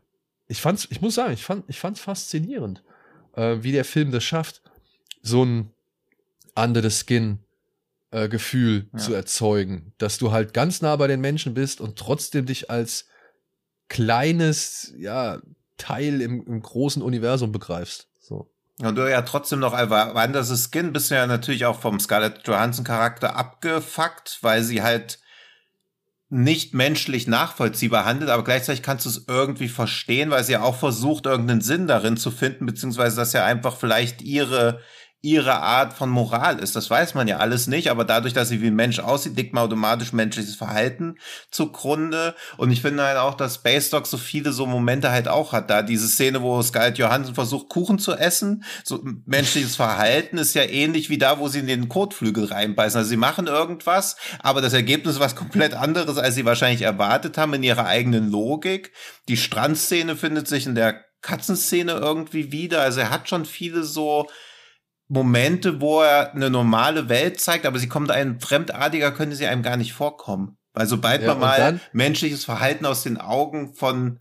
ich 0.48 0.62
fand's, 0.62 0.88
ich 0.90 1.02
muss 1.02 1.16
sagen, 1.16 1.34
ich 1.34 1.44
fand, 1.44 1.66
ich 1.68 1.80
fand's 1.80 2.00
faszinierend, 2.00 2.84
äh, 3.36 3.58
wie 3.62 3.72
der 3.72 3.86
Film 3.86 4.12
das 4.12 4.24
schafft, 4.24 4.62
so 5.22 5.44
ein 5.44 5.72
under 6.56 6.82
the 6.82 6.90
skin 6.90 7.40
äh, 8.12 8.30
Gefühl 8.30 8.90
ja. 8.94 9.00
zu 9.00 9.14
erzeugen, 9.14 9.94
dass 9.98 10.18
du 10.18 10.32
halt 10.32 10.54
ganz 10.54 10.82
nah 10.82 10.96
bei 10.96 11.08
den 11.08 11.22
Menschen 11.22 11.54
bist 11.54 11.82
und 11.82 11.98
trotzdem 11.98 12.46
dich 12.46 12.70
als 12.70 13.08
kleines, 13.90 14.94
ja, 14.98 15.40
Teil 15.78 16.22
im, 16.22 16.46
im 16.46 16.62
großen 16.62 17.02
Universum 17.02 17.52
begreifst. 17.52 18.08
So. 18.20 18.52
Und 18.80 18.96
du 18.96 19.10
ja 19.10 19.22
trotzdem 19.22 19.60
noch 19.60 19.74
Under 19.74 20.44
the 20.44 20.56
Skin 20.56 20.92
bist 20.94 21.12
du 21.12 21.16
ja 21.16 21.28
natürlich 21.28 21.66
auch 21.66 21.80
vom 21.80 22.00
Scarlett 22.00 22.48
Johansson 22.48 22.84
Charakter 22.84 23.36
abgefuckt, 23.36 24.40
weil 24.42 24.64
sie 24.64 24.82
halt 24.82 25.20
nicht 26.30 26.74
menschlich 26.74 27.28
nachvollziehbar 27.28 28.04
handelt, 28.04 28.30
aber 28.30 28.44
gleichzeitig 28.44 28.84
kannst 28.84 29.06
du 29.06 29.10
es 29.10 29.26
irgendwie 29.28 29.70
verstehen, 29.70 30.30
weil 30.30 30.44
sie 30.44 30.54
ja 30.54 30.62
auch 30.62 30.76
versucht, 30.76 31.26
irgendeinen 31.26 31.62
Sinn 31.62 31.88
darin 31.88 32.18
zu 32.18 32.32
finden, 32.32 32.66
beziehungsweise 32.66 33.16
dass 33.16 33.34
ja 33.34 33.46
einfach 33.46 33.78
vielleicht 33.78 34.22
ihre 34.22 34.82
ihre 35.28 35.60
Art 35.60 35.92
von 35.92 36.10
Moral 36.10 36.60
ist. 36.60 36.78
Das 36.78 36.90
weiß 36.90 37.14
man 37.14 37.28
ja 37.28 37.38
alles 37.38 37.68
nicht, 37.68 37.92
aber 37.92 38.06
dadurch, 38.06 38.34
dass 38.34 38.48
sie 38.48 38.62
wie 38.62 38.68
ein 38.68 38.76
Mensch 38.76 39.00
aussieht, 39.00 39.36
liegt 39.36 39.54
man 39.54 39.66
automatisch 39.66 40.14
menschliches 40.14 40.56
Verhalten 40.56 41.18
zugrunde. 41.52 42.34
Und 42.56 42.72
ich 42.72 42.82
finde 42.82 43.04
halt 43.04 43.18
auch, 43.18 43.34
dass 43.34 43.56
Space 43.56 43.90
Dog 43.90 44.08
so 44.08 44.18
viele 44.18 44.54
so 44.54 44.66
Momente 44.66 45.12
halt 45.12 45.28
auch 45.28 45.52
hat. 45.52 45.70
Da 45.70 45.82
diese 45.82 46.08
Szene, 46.08 46.42
wo 46.42 46.62
Scarlett 46.62 46.98
Johansson 46.98 47.36
versucht, 47.36 47.68
Kuchen 47.68 48.00
zu 48.00 48.14
essen. 48.14 48.64
So 48.86 49.04
menschliches 49.26 49.76
Verhalten 49.76 50.38
ist 50.38 50.54
ja 50.54 50.64
ähnlich 50.64 51.10
wie 51.10 51.18
da, 51.18 51.40
wo 51.40 51.50
sie 51.50 51.60
in 51.60 51.68
den 51.68 51.90
Kotflügel 51.90 52.46
reinbeißen. 52.46 52.98
Also 52.98 53.10
sie 53.10 53.18
machen 53.18 53.48
irgendwas, 53.48 54.16
aber 54.40 54.62
das 54.62 54.72
Ergebnis 54.72 55.16
ist 55.16 55.20
was 55.20 55.36
komplett 55.36 55.74
anderes, 55.74 56.18
als 56.18 56.36
sie 56.36 56.46
wahrscheinlich 56.46 56.84
erwartet 56.84 57.38
haben 57.38 57.54
in 57.54 57.64
ihrer 57.64 57.86
eigenen 57.86 58.32
Logik. 58.32 58.94
Die 59.28 59.36
Strandszene 59.36 60.16
findet 60.16 60.48
sich 60.48 60.66
in 60.66 60.76
der 60.76 61.04
Katzenszene 61.22 61.92
irgendwie 61.92 62.54
wieder. 62.54 62.80
Also 62.80 63.02
er 63.02 63.10
hat 63.10 63.28
schon 63.28 63.44
viele 63.44 63.84
so 63.84 64.30
Momente, 65.08 65.80
wo 65.80 66.02
er 66.02 66.34
eine 66.34 66.50
normale 66.50 67.10
Welt 67.10 67.40
zeigt, 67.40 67.66
aber 67.66 67.80
sie 67.80 67.88
kommt 67.88 68.12
einem 68.12 68.40
fremdartiger, 68.40 69.12
könnte 69.12 69.36
sie 69.36 69.48
einem 69.48 69.64
gar 69.64 69.78
nicht 69.78 69.94
vorkommen. 69.94 70.58
Weil 70.74 70.88
sobald 70.88 71.22
ja, 71.22 71.30
man 71.30 71.40
mal 71.40 71.80
menschliches 71.94 72.46
Verhalten 72.46 72.86
aus 72.86 73.04
den 73.04 73.18
Augen 73.18 73.74
von 73.74 74.20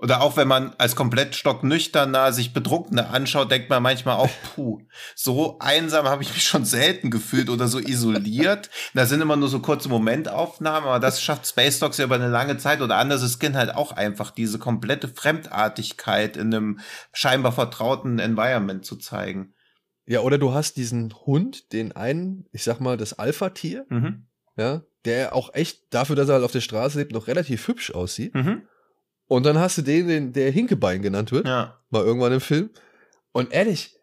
oder 0.00 0.20
auch 0.20 0.36
wenn 0.36 0.46
man 0.46 0.74
als 0.78 0.94
komplett 0.94 1.34
stocknüchterner 1.34 2.32
sich 2.32 2.52
Bedruckende 2.52 3.08
anschaut, 3.08 3.50
denkt 3.50 3.68
man 3.68 3.82
manchmal 3.82 4.16
auch, 4.16 4.30
puh, 4.54 4.80
so 5.16 5.58
einsam 5.58 6.06
habe 6.06 6.22
ich 6.22 6.32
mich 6.32 6.44
schon 6.44 6.64
selten 6.64 7.10
gefühlt 7.10 7.50
oder 7.50 7.66
so 7.66 7.80
isoliert. 7.80 8.70
Da 8.94 9.06
sind 9.06 9.20
immer 9.20 9.36
nur 9.36 9.48
so 9.48 9.58
kurze 9.58 9.88
Momentaufnahmen, 9.88 10.88
aber 10.88 11.00
das 11.00 11.20
schafft 11.20 11.48
Space 11.48 11.80
Dogs 11.80 11.98
ja 11.98 12.04
über 12.04 12.14
eine 12.14 12.28
lange 12.28 12.58
Zeit 12.58 12.80
oder 12.80 12.96
anders 12.96 13.38
Skin 13.38 13.56
halt 13.56 13.74
auch 13.74 13.92
einfach 13.92 14.30
diese 14.30 14.60
komplette 14.60 15.08
Fremdartigkeit 15.08 16.36
in 16.36 16.54
einem 16.54 16.80
scheinbar 17.12 17.52
vertrauten 17.52 18.20
Environment 18.20 18.84
zu 18.84 18.96
zeigen. 18.96 19.54
Ja, 20.08 20.20
oder 20.20 20.38
du 20.38 20.54
hast 20.54 20.78
diesen 20.78 21.12
Hund, 21.26 21.70
den 21.74 21.92
einen, 21.92 22.46
ich 22.50 22.64
sag 22.64 22.80
mal, 22.80 22.96
das 22.96 23.18
Alpha-Tier, 23.18 23.84
mhm. 23.90 24.24
ja, 24.56 24.82
der 25.04 25.34
auch 25.34 25.52
echt 25.52 25.82
dafür, 25.90 26.16
dass 26.16 26.30
er 26.30 26.36
halt 26.36 26.44
auf 26.44 26.52
der 26.52 26.62
Straße 26.62 26.98
lebt, 26.98 27.12
noch 27.12 27.26
relativ 27.26 27.68
hübsch 27.68 27.90
aussieht. 27.90 28.34
Mhm. 28.34 28.62
Und 29.26 29.44
dann 29.44 29.58
hast 29.58 29.76
du 29.76 29.82
den, 29.82 30.08
den 30.08 30.32
der 30.32 30.50
Hinkebein 30.50 31.02
genannt 31.02 31.30
wird, 31.30 31.46
ja. 31.46 31.78
mal 31.90 32.02
irgendwann 32.02 32.32
im 32.32 32.40
Film. 32.40 32.70
Und 33.32 33.52
ehrlich, 33.52 33.96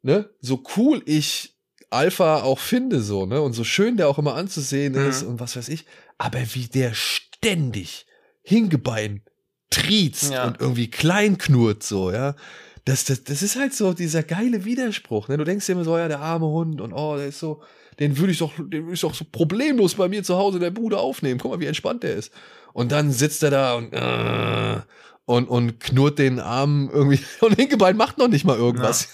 ne, 0.00 0.30
so 0.40 0.62
cool 0.78 1.02
ich 1.04 1.54
Alpha 1.90 2.40
auch 2.42 2.58
finde, 2.58 3.02
so, 3.02 3.26
ne, 3.26 3.42
und 3.42 3.52
so 3.52 3.62
schön 3.62 3.98
der 3.98 4.08
auch 4.08 4.18
immer 4.18 4.34
anzusehen 4.34 4.94
mhm. 4.94 5.06
ist 5.06 5.22
und 5.22 5.38
was 5.38 5.54
weiß 5.54 5.68
ich, 5.68 5.84
aber 6.16 6.40
wie 6.54 6.68
der 6.68 6.94
ständig 6.94 8.06
Hinkebein 8.40 9.20
triezt 9.68 10.32
ja. 10.32 10.46
und 10.46 10.62
irgendwie 10.62 10.88
klein 10.88 11.36
knurrt, 11.36 11.82
so, 11.82 12.10
ja 12.10 12.36
das, 12.84 13.04
das, 13.04 13.24
das 13.24 13.42
ist 13.42 13.56
halt 13.56 13.74
so 13.74 13.92
dieser 13.92 14.22
geile 14.22 14.64
Widerspruch. 14.64 15.28
Ne? 15.28 15.36
Du 15.36 15.44
denkst 15.44 15.66
dir 15.66 15.72
immer 15.72 15.84
so, 15.84 15.96
ja, 15.96 16.08
der 16.08 16.20
arme 16.20 16.46
Hund 16.46 16.80
und 16.80 16.92
oh, 16.92 17.16
der 17.16 17.28
ist 17.28 17.38
so, 17.38 17.62
den 18.00 18.18
würde 18.18 18.32
ich 18.32 18.38
doch, 18.38 18.54
den 18.56 18.84
würde 18.84 18.94
ich 18.94 19.00
doch 19.00 19.14
so 19.14 19.24
problemlos 19.30 19.94
bei 19.94 20.08
mir 20.08 20.24
zu 20.24 20.36
Hause 20.36 20.56
in 20.56 20.62
der 20.62 20.70
Bude 20.70 20.98
aufnehmen. 20.98 21.38
Guck 21.40 21.52
mal, 21.52 21.60
wie 21.60 21.66
entspannt 21.66 22.02
der 22.02 22.14
ist. 22.14 22.32
Und 22.72 22.90
dann 22.90 23.12
sitzt 23.12 23.42
er 23.42 23.50
da 23.50 23.74
und, 23.74 23.92
äh, 23.92 24.80
und, 25.24 25.48
und 25.48 25.78
knurrt 25.78 26.18
den 26.18 26.40
Arm 26.40 26.90
irgendwie. 26.92 27.20
Und 27.40 27.54
Hinkebein 27.54 27.96
macht 27.96 28.18
noch 28.18 28.28
nicht 28.28 28.44
mal 28.44 28.56
irgendwas. 28.56 29.08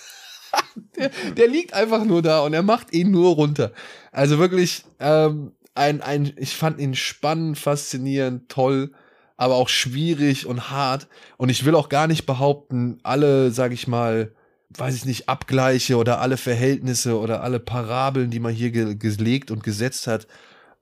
Ja. 0.52 0.60
der, 0.96 1.10
der 1.34 1.48
liegt 1.48 1.74
einfach 1.74 2.04
nur 2.04 2.22
da 2.22 2.40
und 2.40 2.54
er 2.54 2.62
macht 2.62 2.94
ihn 2.94 3.10
nur 3.10 3.34
runter. 3.34 3.72
Also 4.12 4.38
wirklich, 4.38 4.84
ähm, 4.98 5.52
ein, 5.74 6.00
ein, 6.00 6.32
ich 6.36 6.56
fand 6.56 6.80
ihn 6.80 6.94
spannend, 6.94 7.58
faszinierend, 7.58 8.48
toll 8.48 8.92
aber 9.38 9.54
auch 9.54 9.70
schwierig 9.70 10.44
und 10.44 10.70
hart. 10.70 11.08
Und 11.38 11.48
ich 11.48 11.64
will 11.64 11.74
auch 11.74 11.88
gar 11.88 12.08
nicht 12.08 12.26
behaupten, 12.26 12.98
alle, 13.04 13.50
sag 13.50 13.72
ich 13.72 13.88
mal, 13.88 14.32
weiß 14.76 14.94
ich 14.96 15.06
nicht, 15.06 15.28
Abgleiche 15.28 15.96
oder 15.96 16.20
alle 16.20 16.36
Verhältnisse 16.36 17.18
oder 17.18 17.42
alle 17.42 17.60
Parabeln, 17.60 18.30
die 18.30 18.40
man 18.40 18.52
hier 18.52 18.70
ge 18.70 18.96
gelegt 18.96 19.50
und 19.50 19.62
gesetzt 19.62 20.06
hat, 20.06 20.26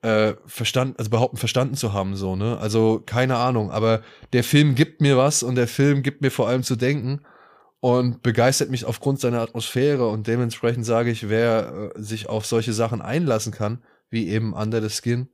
äh, 0.03 0.35
verstanden, 0.47 0.95
also 0.99 1.11
behaupten 1.11 1.37
verstanden 1.37 1.75
zu 1.75 1.93
haben, 1.93 2.17
so, 2.17 2.35
ne? 2.35 2.59
Also, 2.59 3.03
keine 3.05 3.37
Ahnung, 3.37 3.71
aber 3.71 4.03
der 4.33 4.43
Film 4.43 4.75
gibt 4.75 5.01
mir 5.01 5.17
was 5.17 5.43
und 5.43 5.55
der 5.55 5.69
Film 5.69 6.03
gibt 6.03 6.23
mir 6.23 6.31
vor 6.31 6.49
allem 6.49 6.63
zu 6.63 6.77
denken 6.77 7.21
und 7.81 8.23
begeistert 8.23 8.71
mich 8.71 8.85
aufgrund 8.85 9.21
seiner 9.21 9.41
Atmosphäre 9.43 10.09
und 10.09 10.27
dementsprechend 10.27 10.87
sage 10.87 11.11
ich, 11.11 11.29
wer 11.29 11.93
äh, 11.95 12.03
sich 12.03 12.29
auf 12.29 12.47
solche 12.47 12.73
Sachen 12.73 13.03
einlassen 13.03 13.53
kann, 13.53 13.83
wie 14.11 14.29
eben 14.29 14.55
Under 14.55 14.81
the 14.81 14.91
Skin, 14.91 15.29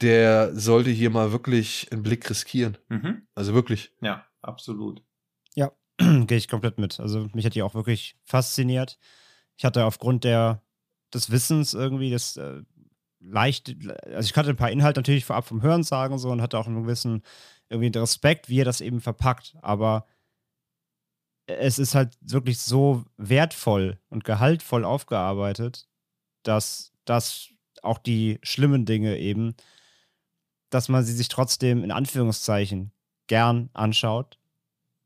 der 0.00 0.54
sollte 0.54 0.90
hier 0.90 1.10
mal 1.10 1.32
wirklich 1.32 1.88
einen 1.92 2.02
Blick 2.02 2.28
riskieren. 2.28 2.78
Mhm. 2.88 3.26
Also 3.34 3.54
wirklich. 3.54 3.92
Ja, 4.00 4.26
absolut. 4.42 5.02
Ja, 5.54 5.72
gehe 5.98 6.38
ich 6.38 6.48
komplett 6.48 6.78
mit. 6.78 7.00
Also 7.00 7.28
mich 7.32 7.44
hat 7.44 7.54
die 7.54 7.62
auch 7.62 7.74
wirklich 7.74 8.16
fasziniert. 8.24 8.98
Ich 9.56 9.64
hatte 9.64 9.84
aufgrund 9.84 10.24
der, 10.24 10.62
des 11.12 11.30
Wissens 11.30 11.74
irgendwie, 11.74 12.10
das 12.10 12.36
äh, 12.36 12.62
leicht, 13.20 13.76
also 14.06 14.26
ich 14.26 14.36
hatte 14.36 14.50
ein 14.50 14.56
paar 14.56 14.70
Inhalte 14.70 15.00
natürlich 15.00 15.24
vorab 15.24 15.46
vom 15.46 15.62
Hören 15.62 15.82
sagen 15.82 16.18
so 16.18 16.30
und 16.30 16.40
hatte 16.40 16.58
auch 16.58 16.66
einen 16.66 16.82
gewissen 16.82 17.22
irgendwie 17.68 17.96
Respekt, 17.98 18.48
wie 18.48 18.60
er 18.60 18.64
das 18.64 18.80
eben 18.80 19.00
verpackt. 19.00 19.56
Aber 19.60 20.06
es 21.46 21.78
ist 21.78 21.94
halt 21.94 22.16
wirklich 22.20 22.58
so 22.58 23.04
wertvoll 23.16 23.98
und 24.08 24.24
gehaltvoll 24.24 24.84
aufgearbeitet, 24.84 25.88
dass 26.42 26.92
das 27.04 27.50
auch 27.82 27.98
die 27.98 28.38
schlimmen 28.42 28.84
Dinge 28.84 29.18
eben 29.18 29.54
dass 30.70 30.88
man 30.88 31.04
sie 31.04 31.12
sich 31.12 31.28
trotzdem 31.28 31.84
in 31.84 31.90
Anführungszeichen 31.92 32.92
gern 33.26 33.70
anschaut. 33.74 34.38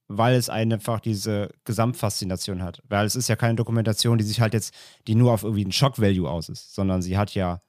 weil 0.08 0.34
es 0.36 0.50
einfach 0.50 1.00
diese 1.00 1.50
Gesamtfaszination 1.64 2.62
hat. 2.62 2.82
Weil 2.88 3.06
es 3.06 3.16
ist 3.16 3.28
ja 3.28 3.36
keine 3.36 3.54
Dokumentation, 3.56 4.18
die 4.18 4.24
sich 4.24 4.40
halt 4.40 4.52
jetzt, 4.54 4.74
die 5.06 5.14
nur 5.14 5.32
auf 5.32 5.42
irgendwie 5.44 5.62
einen 5.62 5.72
Shock-Value 5.72 6.28
aus 6.28 6.48
ist, 6.50 6.74
sondern 6.74 7.00
sie 7.02 7.16
hat 7.16 7.34
ja, 7.34 7.62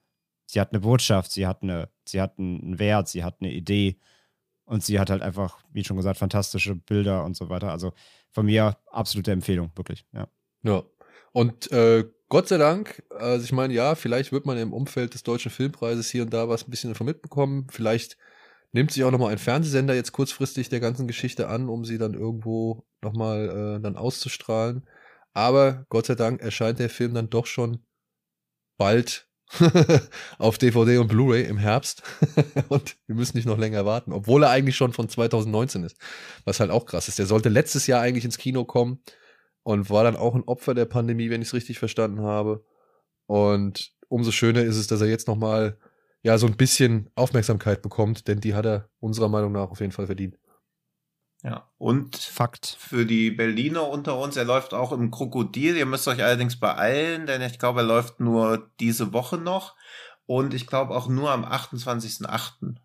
sie 0.46 0.60
hat 0.60 0.72
eine 0.72 0.80
Botschaft, 0.80 1.32
sie 1.32 1.46
hat 1.46 1.62
eine, 1.62 1.88
sie 2.06 2.20
hat 2.20 2.38
einen 2.38 2.78
Wert, 2.78 3.08
sie 3.08 3.24
hat 3.24 3.36
eine 3.40 3.52
Idee 3.52 3.98
und 4.66 4.84
sie 4.84 5.00
hat 5.00 5.10
halt 5.10 5.22
einfach, 5.22 5.58
wie 5.72 5.84
schon 5.84 5.96
gesagt, 5.96 6.18
fantastische 6.18 6.74
Bilder 6.76 7.24
und 7.24 7.36
so 7.36 7.48
weiter. 7.48 7.70
Also 7.72 7.92
von 8.32 8.46
mir 8.46 8.76
absolute 8.90 9.32
Empfehlung, 9.32 9.72
wirklich, 9.74 10.04
ja. 10.12 10.28
Ja. 10.62 10.82
Und 11.32 11.70
äh, 11.72 12.04
Gott 12.28 12.48
sei 12.48 12.58
Dank, 12.58 13.04
also 13.10 13.44
ich 13.44 13.52
meine, 13.52 13.72
ja, 13.72 13.94
vielleicht 13.94 14.32
wird 14.32 14.46
man 14.46 14.58
im 14.58 14.72
Umfeld 14.72 15.14
des 15.14 15.22
Deutschen 15.22 15.50
Filmpreises 15.50 16.10
hier 16.10 16.22
und 16.22 16.34
da 16.34 16.48
was 16.48 16.66
ein 16.66 16.70
bisschen 16.70 16.90
davon 16.90 17.06
mitbekommen. 17.06 17.68
Vielleicht 17.70 18.16
nimmt 18.72 18.90
sich 18.90 19.04
auch 19.04 19.12
nochmal 19.12 19.30
ein 19.30 19.38
Fernsehsender 19.38 19.94
jetzt 19.94 20.10
kurzfristig 20.10 20.68
der 20.68 20.80
ganzen 20.80 21.06
Geschichte 21.06 21.48
an, 21.48 21.68
um 21.68 21.84
sie 21.84 21.98
dann 21.98 22.14
irgendwo 22.14 22.84
nochmal 23.00 23.76
äh, 23.76 23.80
dann 23.80 23.96
auszustrahlen. 23.96 24.88
Aber 25.34 25.86
Gott 25.88 26.06
sei 26.06 26.16
Dank 26.16 26.42
erscheint 26.42 26.80
der 26.80 26.90
Film 26.90 27.14
dann 27.14 27.30
doch 27.30 27.46
schon 27.46 27.84
bald 28.76 29.28
auf 30.38 30.58
DVD 30.58 30.98
und 30.98 31.06
Blu-ray 31.06 31.44
im 31.44 31.58
Herbst. 31.58 32.02
und 32.68 32.96
wir 33.06 33.14
müssen 33.14 33.36
nicht 33.36 33.46
noch 33.46 33.58
länger 33.58 33.86
warten, 33.86 34.12
obwohl 34.12 34.42
er 34.42 34.50
eigentlich 34.50 34.76
schon 34.76 34.92
von 34.92 35.08
2019 35.08 35.84
ist. 35.84 35.96
Was 36.44 36.58
halt 36.58 36.72
auch 36.72 36.86
krass 36.86 37.06
ist. 37.06 37.20
Der 37.20 37.26
sollte 37.26 37.50
letztes 37.50 37.86
Jahr 37.86 38.00
eigentlich 38.00 38.24
ins 38.24 38.38
Kino 38.38 38.64
kommen 38.64 39.00
und 39.66 39.90
war 39.90 40.04
dann 40.04 40.14
auch 40.14 40.36
ein 40.36 40.44
Opfer 40.44 40.74
der 40.74 40.84
Pandemie, 40.84 41.28
wenn 41.28 41.42
ich 41.42 41.48
es 41.48 41.54
richtig 41.54 41.80
verstanden 41.80 42.20
habe. 42.20 42.64
Und 43.26 43.92
umso 44.06 44.30
schöner 44.30 44.62
ist 44.62 44.76
es, 44.76 44.86
dass 44.86 45.00
er 45.00 45.08
jetzt 45.08 45.26
nochmal 45.26 45.76
ja 46.22 46.38
so 46.38 46.46
ein 46.46 46.56
bisschen 46.56 47.10
Aufmerksamkeit 47.16 47.82
bekommt, 47.82 48.28
denn 48.28 48.38
die 48.38 48.54
hat 48.54 48.64
er 48.64 48.88
unserer 49.00 49.28
Meinung 49.28 49.50
nach 49.50 49.68
auf 49.72 49.80
jeden 49.80 49.90
Fall 49.90 50.06
verdient. 50.06 50.38
Ja, 51.42 51.68
und 51.78 52.14
Fakt. 52.16 52.76
Für 52.78 53.06
die 53.06 53.32
Berliner 53.32 53.88
unter 53.88 54.16
uns, 54.20 54.36
er 54.36 54.44
läuft 54.44 54.72
auch 54.72 54.92
im 54.92 55.10
Krokodil. 55.10 55.76
Ihr 55.76 55.86
müsst 55.86 56.06
euch 56.06 56.22
allerdings 56.22 56.60
beeilen, 56.60 57.26
denn 57.26 57.42
ich 57.42 57.58
glaube, 57.58 57.80
er 57.80 57.86
läuft 57.86 58.20
nur 58.20 58.70
diese 58.78 59.12
Woche 59.12 59.36
noch. 59.36 59.74
Und 60.26 60.54
ich 60.54 60.68
glaube 60.68 60.94
auch 60.94 61.08
nur 61.08 61.32
am 61.32 61.44
28.08. 61.44 62.76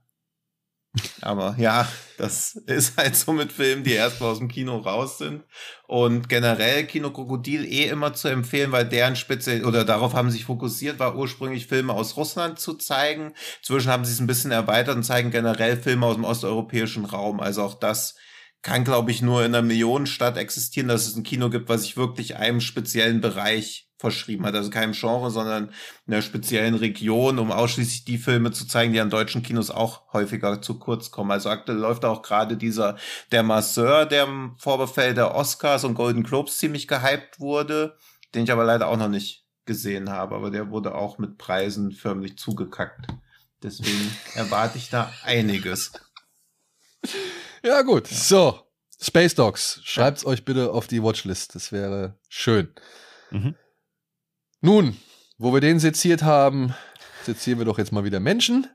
Aber 1.21 1.55
ja, 1.57 1.87
das 2.17 2.55
ist 2.65 2.97
halt 2.97 3.15
so 3.15 3.31
mit 3.31 3.51
Filmen, 3.51 3.83
die 3.83 3.93
erstmal 3.93 4.31
aus 4.31 4.39
dem 4.39 4.49
Kino 4.49 4.77
raus 4.77 5.17
sind. 5.17 5.43
Und 5.87 6.27
generell 6.27 6.85
Kino 6.85 7.11
Krokodil 7.11 7.65
eh 7.65 7.87
immer 7.87 8.13
zu 8.13 8.27
empfehlen, 8.27 8.73
weil 8.73 8.87
deren 8.87 9.15
speziell 9.15 9.63
oder 9.65 9.85
darauf 9.85 10.13
haben 10.13 10.31
sich 10.31 10.45
fokussiert, 10.45 10.99
war 10.99 11.15
ursprünglich 11.15 11.67
Filme 11.67 11.93
aus 11.93 12.17
Russland 12.17 12.59
zu 12.59 12.73
zeigen. 12.73 13.33
Zwischen 13.61 13.89
haben 13.89 14.03
sie 14.03 14.11
es 14.11 14.19
ein 14.19 14.27
bisschen 14.27 14.51
erweitert 14.51 14.97
und 14.97 15.03
zeigen 15.03 15.31
generell 15.31 15.77
Filme 15.77 16.05
aus 16.05 16.15
dem 16.15 16.25
osteuropäischen 16.25 17.05
Raum. 17.05 17.39
Also 17.39 17.63
auch 17.63 17.75
das 17.75 18.15
kann, 18.61 18.83
glaube 18.83 19.11
ich, 19.11 19.21
nur 19.21 19.45
in 19.45 19.55
einer 19.55 19.65
Millionenstadt 19.65 20.37
existieren, 20.37 20.89
dass 20.89 21.07
es 21.07 21.15
ein 21.15 21.23
Kino 21.23 21.49
gibt, 21.49 21.69
was 21.69 21.83
sich 21.83 21.95
wirklich 21.97 22.35
einem 22.35 22.61
speziellen 22.61 23.21
Bereich 23.21 23.90
verschrieben 24.01 24.45
hat. 24.45 24.55
Also 24.55 24.69
keinem 24.69 24.91
Genre, 24.91 25.31
sondern 25.31 25.71
in 26.07 26.13
einer 26.13 26.21
speziellen 26.21 26.75
Region, 26.75 27.39
um 27.39 27.51
ausschließlich 27.51 28.03
die 28.03 28.17
Filme 28.17 28.51
zu 28.51 28.67
zeigen, 28.67 28.91
die 28.91 28.99
an 28.99 29.09
deutschen 29.09 29.43
Kinos 29.43 29.69
auch 29.69 30.11
häufiger 30.11 30.61
zu 30.61 30.79
kurz 30.79 31.11
kommen. 31.11 31.31
Also 31.31 31.49
aktuell 31.49 31.77
läuft 31.77 32.03
auch 32.03 32.21
gerade 32.21 32.57
dieser 32.57 32.97
Der 33.31 33.43
Masseur, 33.43 34.05
der 34.05 34.25
im 34.25 34.55
Vorbefeld 34.57 35.17
der 35.17 35.35
Oscars 35.35 35.85
und 35.85 35.93
Golden 35.93 36.23
Globes 36.23 36.57
ziemlich 36.57 36.87
gehypt 36.87 37.39
wurde, 37.39 37.95
den 38.33 38.43
ich 38.43 38.51
aber 38.51 38.65
leider 38.65 38.87
auch 38.87 38.97
noch 38.97 39.07
nicht 39.07 39.45
gesehen 39.65 40.09
habe, 40.09 40.35
aber 40.35 40.49
der 40.49 40.71
wurde 40.71 40.95
auch 40.95 41.17
mit 41.17 41.37
Preisen 41.37 41.91
förmlich 41.91 42.37
zugekackt. 42.37 43.07
Deswegen 43.63 44.11
erwarte 44.33 44.77
ich 44.77 44.89
da 44.89 45.13
einiges. 45.23 45.91
Ja, 47.63 47.83
gut. 47.83 48.09
Ja. 48.09 48.17
So. 48.17 48.59
Space 49.03 49.33
Dogs. 49.33 49.81
Schreibt's 49.83 50.23
ja. 50.23 50.29
euch 50.29 50.45
bitte 50.45 50.71
auf 50.71 50.87
die 50.87 51.01
Watchlist. 51.01 51.55
Das 51.55 51.71
wäre 51.71 52.19
schön. 52.29 52.71
Mhm. 53.31 53.55
Nun, 54.61 54.97
wo 55.39 55.53
wir 55.53 55.61
den 55.61 55.79
seziert 55.79 56.21
haben, 56.21 56.75
sezieren 57.23 57.57
wir 57.57 57.65
doch 57.65 57.79
jetzt 57.79 57.91
mal 57.91 58.03
wieder 58.03 58.19
Menschen 58.19 58.67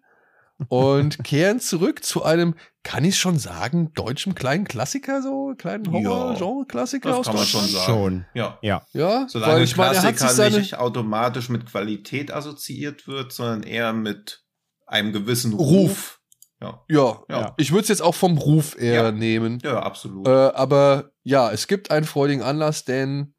und 0.68 1.18
kehren 1.24 1.61
zurück 1.61 2.05
zu 2.05 2.24
einem, 2.24 2.57
kann 2.82 3.05
ich 3.05 3.18
schon 3.18 3.39
sagen, 3.39 3.93
deutschen 3.95 4.34
kleinen 4.34 4.64
Klassiker, 4.64 5.22
so 5.22 5.55
kleinen 5.57 5.91
Horror-Genre-Klassiker 5.91 7.11
ja, 7.11 7.16
aus 7.16 7.26
kann 7.26 7.37
man 7.37 7.45
schon 7.45 7.66
sagen. 7.66 7.84
Schon. 7.84 8.26
Ja. 8.34 8.59
Ja. 8.62 8.84
ja 8.93 9.26
Solange 9.28 9.53
weil 9.53 9.62
ich 9.62 9.76
meine, 9.76 9.93
Klassiker 9.93 10.28
seine... 10.28 10.59
nicht 10.59 10.76
automatisch 10.76 11.49
mit 11.51 11.66
Qualität 11.66 12.32
assoziiert 12.32 13.07
wird, 13.07 13.32
sondern 13.32 13.62
eher 13.62 13.93
mit 13.93 14.45
einem 14.87 15.12
gewissen 15.12 15.53
Ruf. 15.53 15.70
Ruf. 15.70 16.20
Ja. 16.61 16.84
ja. 16.89 17.22
Ja, 17.28 17.55
Ich 17.59 17.70
würde 17.70 17.82
es 17.82 17.89
jetzt 17.89 18.03
auch 18.03 18.14
vom 18.14 18.39
Ruf 18.39 18.76
eher 18.76 19.05
ja. 19.05 19.12
nehmen. 19.12 19.61
Ja, 19.62 19.80
absolut. 19.80 20.26
Äh, 20.26 20.30
aber 20.30 21.11
ja, 21.22 21.53
es 21.53 21.68
gibt 21.68 21.91
einen 21.91 22.07
freudigen 22.07 22.43
Anlass, 22.43 22.84
denn 22.84 23.34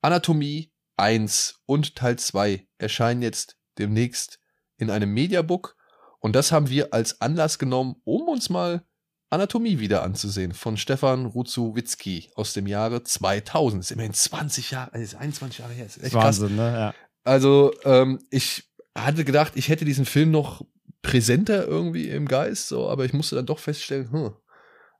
Anatomie 0.00 0.69
1 1.00 1.60
und 1.66 1.96
Teil 1.96 2.18
2 2.18 2.66
erscheinen 2.78 3.22
jetzt 3.22 3.56
demnächst 3.78 4.38
in 4.76 4.90
einem 4.90 5.12
Mediabook. 5.12 5.76
Und 6.20 6.36
das 6.36 6.52
haben 6.52 6.68
wir 6.68 6.92
als 6.92 7.20
Anlass 7.20 7.58
genommen, 7.58 7.96
um 8.04 8.28
uns 8.28 8.50
mal 8.50 8.84
Anatomie 9.30 9.78
wieder 9.78 10.02
anzusehen 10.02 10.52
von 10.52 10.76
Stefan 10.76 11.26
Ruzowitzki 11.26 12.30
aus 12.34 12.52
dem 12.52 12.66
Jahre 12.66 13.04
2000. 13.04 13.80
Das 13.80 13.86
ist 13.86 13.92
immerhin 13.92 14.12
20 14.12 14.72
Jahre, 14.72 14.92
also 14.92 15.16
21 15.16 15.58
Jahre 15.60 15.72
her. 15.72 15.86
Ist 15.86 16.02
echt 16.02 16.14
Wahnsinn, 16.14 16.56
krass. 16.56 16.56
ne? 16.56 16.78
Ja. 16.78 16.94
Also, 17.24 17.72
ähm, 17.84 18.18
ich 18.30 18.64
hatte 18.96 19.24
gedacht, 19.24 19.52
ich 19.54 19.68
hätte 19.68 19.84
diesen 19.84 20.04
Film 20.04 20.30
noch 20.30 20.64
präsenter 21.02 21.66
irgendwie 21.66 22.08
im 22.08 22.26
Geist, 22.26 22.68
so, 22.68 22.88
aber 22.88 23.04
ich 23.04 23.12
musste 23.12 23.36
dann 23.36 23.46
doch 23.46 23.58
feststellen, 23.58 24.10
hm, 24.10 24.32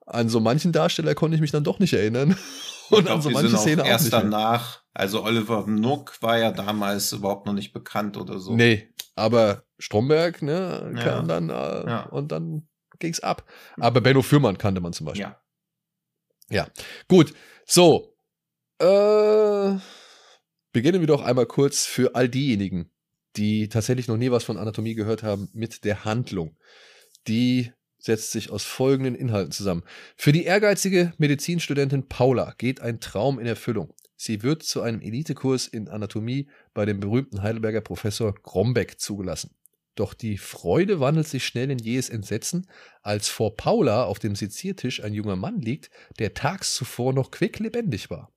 an 0.07 0.28
so 0.28 0.40
manchen 0.40 0.72
Darsteller 0.72 1.14
konnte 1.14 1.34
ich 1.34 1.40
mich 1.40 1.51
dann 1.51 1.64
doch 1.64 1.78
nicht 1.78 1.92
erinnern. 1.92 2.36
Und 2.91 3.05
glaub, 3.05 3.16
an 3.16 3.22
so 3.22 3.30
manche 3.30 3.57
Szenen 3.57 3.80
auch 3.80 3.86
erst 3.86 4.05
nicht 4.05 4.12
danach. 4.12 4.82
Also 4.93 5.22
Oliver 5.22 5.66
Nook 5.66 6.20
war 6.22 6.38
ja 6.38 6.51
damals 6.51 7.12
überhaupt 7.12 7.47
noch 7.47 7.53
nicht 7.53 7.72
bekannt 7.72 8.16
oder 8.16 8.38
so. 8.38 8.55
Nee, 8.55 8.93
aber 9.14 9.64
Stromberg, 9.78 10.43
ne, 10.43 10.93
ja. 10.97 11.03
kam 11.03 11.28
dann 11.28 11.51
äh, 11.51 11.53
ja. 11.53 12.03
und 12.07 12.32
dann 12.32 12.68
ging's 12.99 13.20
ab. 13.20 13.45
Aber 13.78 14.01
Benno 14.01 14.22
Fürmann 14.22 14.59
kannte 14.59 14.80
man 14.80 14.93
zum 14.93 15.07
Beispiel. 15.07 15.22
Ja. 15.22 15.41
Ja. 16.51 16.68
Gut. 17.09 17.32
So. 17.64 18.14
Äh, 18.78 19.78
beginnen 20.72 21.01
wir 21.01 21.07
doch 21.07 21.22
einmal 21.22 21.47
kurz 21.47 21.86
für 21.86 22.14
all 22.14 22.28
diejenigen, 22.28 22.91
die 23.36 23.68
tatsächlich 23.68 24.09
noch 24.09 24.16
nie 24.16 24.30
was 24.30 24.45
von 24.45 24.57
Anatomie 24.57 24.95
gehört 24.95 25.22
haben, 25.22 25.49
mit 25.53 25.84
der 25.84 26.05
Handlung. 26.05 26.57
Die 27.28 27.72
setzt 28.01 28.32
sich 28.32 28.51
aus 28.51 28.64
folgenden 28.64 29.14
Inhalten 29.14 29.53
zusammen. 29.53 29.82
Für 30.16 30.32
die 30.32 30.44
ehrgeizige 30.44 31.12
Medizinstudentin 31.18 32.09
Paula 32.09 32.55
geht 32.59 32.80
ein 32.80 33.01
Traum 33.01 33.38
in 33.38 33.46
Erfüllung. 33.46 33.94
Sie 34.16 34.42
wird 34.42 34.62
zu 34.62 34.82
einem 34.82 35.01
Elitekurs 35.01 35.66
in 35.66 35.88
Anatomie 35.88 36.48
bei 36.74 36.84
dem 36.84 37.01
berühmten 37.01 37.42
Heidelberger 37.42 37.80
Professor 37.80 38.34
Grombeck 38.34 39.01
zugelassen. 39.01 39.55
Doch 39.94 40.14
die 40.14 40.38
Freude 40.38 41.01
wandelt 41.01 41.28
sich 41.28 41.44
schnell 41.44 41.70
in 41.70 41.78
jähes 41.78 42.09
Entsetzen, 42.09 42.66
als 43.03 43.28
vor 43.28 43.57
Paula 43.57 44.05
auf 44.05 44.18
dem 44.18 44.34
Seziertisch 44.34 45.03
ein 45.03 45.14
junger 45.14 45.36
Mann 45.36 45.61
liegt, 45.61 45.90
der 46.18 46.34
tags 46.34 46.74
zuvor 46.74 47.12
noch 47.12 47.30
quicklebendig 47.30 48.11
war. 48.11 48.32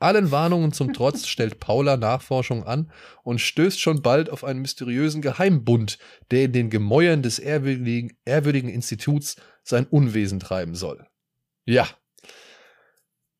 Allen 0.00 0.30
Warnungen 0.30 0.72
zum 0.72 0.92
Trotz 0.92 1.26
stellt 1.26 1.58
Paula 1.58 1.96
Nachforschung 1.96 2.64
an 2.64 2.92
und 3.24 3.40
stößt 3.40 3.80
schon 3.80 4.00
bald 4.02 4.30
auf 4.30 4.44
einen 4.44 4.60
mysteriösen 4.60 5.22
Geheimbund, 5.22 5.98
der 6.30 6.44
in 6.44 6.52
den 6.52 6.70
Gemäuern 6.70 7.22
des 7.22 7.38
ehrwürdigen, 7.38 8.16
ehrwürdigen 8.24 8.70
Instituts 8.70 9.36
sein 9.64 9.86
Unwesen 9.86 10.38
treiben 10.38 10.74
soll. 10.74 11.06
Ja. 11.64 11.88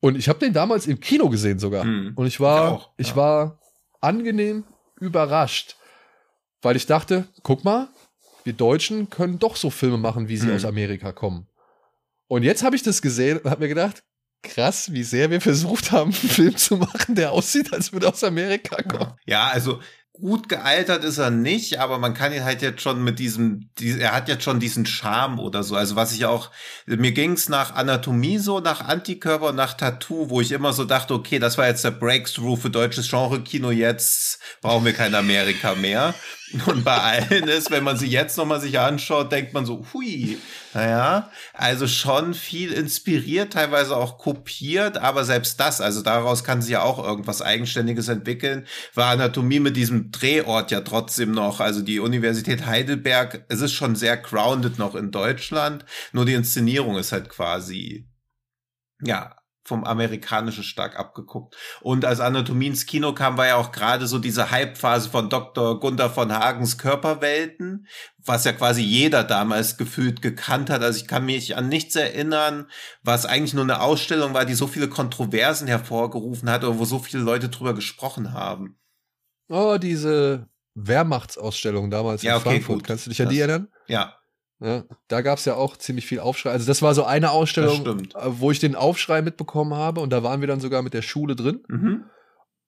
Und 0.01 0.17
ich 0.17 0.27
habe 0.27 0.39
den 0.39 0.53
damals 0.53 0.87
im 0.87 0.99
Kino 0.99 1.29
gesehen 1.29 1.59
sogar. 1.59 1.83
Hm, 1.83 2.13
und 2.15 2.27
ich 2.27 2.39
war, 2.39 2.67
ich, 2.67 2.73
auch, 2.73 2.85
ja. 2.87 2.93
ich 2.97 3.15
war 3.15 3.59
angenehm 4.01 4.65
überrascht, 4.99 5.77
weil 6.61 6.75
ich 6.75 6.85
dachte, 6.85 7.27
guck 7.43 7.63
mal, 7.63 7.87
wir 8.43 8.53
Deutschen 8.53 9.09
können 9.09 9.39
doch 9.39 9.55
so 9.55 9.69
Filme 9.69 9.97
machen, 9.97 10.27
wie 10.27 10.37
sie 10.37 10.47
hm. 10.47 10.55
aus 10.55 10.65
Amerika 10.65 11.11
kommen. 11.11 11.47
Und 12.27 12.43
jetzt 12.43 12.63
habe 12.63 12.75
ich 12.75 12.83
das 12.83 13.01
gesehen 13.01 13.39
und 13.39 13.49
habe 13.49 13.61
mir 13.61 13.69
gedacht, 13.69 14.03
krass, 14.43 14.91
wie 14.91 15.03
sehr 15.03 15.31
wir 15.31 15.41
versucht 15.41 15.91
haben, 15.91 16.13
einen 16.13 16.29
Film 16.29 16.57
zu 16.57 16.77
machen, 16.77 17.15
der 17.15 17.31
aussieht, 17.31 17.73
als 17.73 17.93
würde 17.93 18.09
aus 18.09 18.23
Amerika 18.23 18.81
kommen. 18.81 19.13
Ja, 19.25 19.47
also 19.47 19.79
gut 20.19 20.49
gealtert 20.49 21.03
ist 21.03 21.17
er 21.17 21.29
nicht, 21.29 21.79
aber 21.79 21.97
man 21.97 22.13
kann 22.13 22.33
ihn 22.33 22.43
halt 22.43 22.61
jetzt 22.61 22.81
schon 22.81 23.03
mit 23.03 23.19
diesem, 23.19 23.69
er 23.79 24.13
hat 24.13 24.27
jetzt 24.27 24.43
schon 24.43 24.59
diesen 24.59 24.85
Charme 24.85 25.39
oder 25.39 25.63
so. 25.63 25.75
Also 25.75 25.95
was 25.95 26.11
ich 26.11 26.25
auch, 26.25 26.51
mir 26.85 27.11
ging's 27.11 27.47
nach 27.47 27.75
Anatomie 27.75 28.37
so, 28.37 28.59
nach 28.59 28.81
Antikörper 28.81 29.53
nach 29.53 29.75
Tattoo, 29.75 30.29
wo 30.29 30.41
ich 30.41 30.51
immer 30.51 30.73
so 30.73 30.83
dachte, 30.83 31.13
okay, 31.13 31.39
das 31.39 31.57
war 31.57 31.67
jetzt 31.67 31.83
der 31.83 31.91
Breakthrough 31.91 32.59
für 32.59 32.69
deutsches 32.69 33.09
Genre-Kino, 33.09 33.71
jetzt 33.71 34.39
brauchen 34.61 34.85
wir 34.85 34.93
kein 34.93 35.15
Amerika 35.15 35.75
mehr. 35.75 36.13
Und 36.65 36.83
bei 36.83 36.97
allen 36.97 37.47
ist, 37.47 37.69
wenn 37.69 37.83
man 37.83 37.97
sie 37.97 38.07
jetzt 38.07 38.37
nochmal 38.37 38.59
sich 38.59 38.79
anschaut, 38.79 39.31
denkt 39.31 39.53
man 39.53 39.65
so, 39.65 39.85
hui, 39.93 40.37
naja, 40.73 41.29
also 41.53 41.87
schon 41.87 42.33
viel 42.33 42.71
inspiriert, 42.71 43.53
teilweise 43.53 43.95
auch 43.95 44.17
kopiert, 44.17 44.97
aber 44.97 45.25
selbst 45.25 45.59
das, 45.59 45.79
also 45.79 46.01
daraus 46.01 46.43
kann 46.43 46.61
sich 46.61 46.71
ja 46.71 46.81
auch 46.81 47.03
irgendwas 47.03 47.41
Eigenständiges 47.41 48.07
entwickeln, 48.07 48.65
war 48.95 49.11
Anatomie 49.11 49.59
mit 49.59 49.77
diesem 49.77 50.11
Drehort 50.11 50.71
ja 50.71 50.81
trotzdem 50.81 51.31
noch, 51.31 51.59
also 51.59 51.81
die 51.81 51.99
Universität 51.99 52.65
Heidelberg, 52.65 53.45
es 53.49 53.61
ist 53.61 53.73
schon 53.73 53.95
sehr 53.95 54.17
grounded 54.17 54.79
noch 54.79 54.95
in 54.95 55.11
Deutschland, 55.11 55.85
nur 56.13 56.25
die 56.25 56.33
Inszenierung 56.33 56.97
ist 56.97 57.11
halt 57.11 57.29
quasi 57.29 58.07
ja, 59.01 59.38
vom 59.69 59.83
Amerikanischen 59.83 60.63
stark 60.63 60.99
abgeguckt. 60.99 61.55
Und 61.79 62.03
als 62.03 62.19
Anatomie 62.19 62.67
ins 62.67 62.87
Kino 62.87 63.13
kam, 63.13 63.37
war 63.37 63.47
ja 63.47 63.55
auch 63.55 63.71
gerade 63.71 64.07
so 64.07 64.19
diese 64.19 64.51
Hype-Phase 64.51 65.09
von 65.09 65.29
Dr. 65.29 65.79
Gunther 65.79 66.09
von 66.09 66.33
Hagens 66.33 66.77
Körperwelten, 66.77 67.87
was 68.17 68.43
ja 68.43 68.51
quasi 68.51 68.81
jeder 68.81 69.23
damals 69.23 69.77
gefühlt 69.77 70.21
gekannt 70.21 70.69
hat. 70.69 70.81
Also 70.81 70.99
ich 70.99 71.07
kann 71.07 71.25
mich 71.25 71.55
an 71.55 71.69
nichts 71.69 71.95
erinnern, 71.95 72.65
was 73.03 73.25
eigentlich 73.25 73.53
nur 73.53 73.63
eine 73.63 73.81
Ausstellung 73.81 74.33
war, 74.33 74.45
die 74.45 74.55
so 74.55 74.67
viele 74.67 74.89
Kontroversen 74.89 75.67
hervorgerufen 75.67 76.49
hat 76.49 76.63
oder 76.63 76.79
wo 76.79 76.85
so 76.85 76.99
viele 76.99 77.21
Leute 77.21 77.49
drüber 77.49 77.75
gesprochen 77.75 78.33
haben. 78.33 78.79
Oh, 79.49 79.77
diese 79.79 80.49
Wehrmachtsausstellung 80.73 81.91
damals 81.91 82.23
ja, 82.23 82.33
in 82.33 82.37
okay, 82.41 82.49
Frankfurt. 82.49 82.79
Gut. 82.79 82.87
Kannst 82.87 83.05
du 83.05 83.11
dich 83.11 83.21
an 83.21 83.29
die 83.29 83.39
erinnern? 83.39 83.67
Ja. 83.87 84.18
Ja, 84.61 84.83
da 85.07 85.21
gab 85.21 85.37
es 85.39 85.45
ja 85.45 85.55
auch 85.55 85.77
ziemlich 85.77 86.05
viel 86.05 86.19
Aufschrei. 86.19 86.51
Also 86.51 86.67
das 86.67 86.81
war 86.81 86.93
so 86.93 87.05
eine 87.05 87.31
Ausstellung, 87.31 87.85
äh, 87.87 88.03
wo 88.25 88.51
ich 88.51 88.59
den 88.59 88.75
Aufschrei 88.75 89.21
mitbekommen 89.21 89.73
habe 89.73 90.01
und 90.01 90.09
da 90.11 90.21
waren 90.23 90.41
wir 90.41 90.47
dann 90.49 90.59
sogar 90.59 90.81
mit 90.81 90.93
der 90.93 91.01
Schule 91.01 91.35
drin. 91.35 91.63
Mhm. 91.69 92.03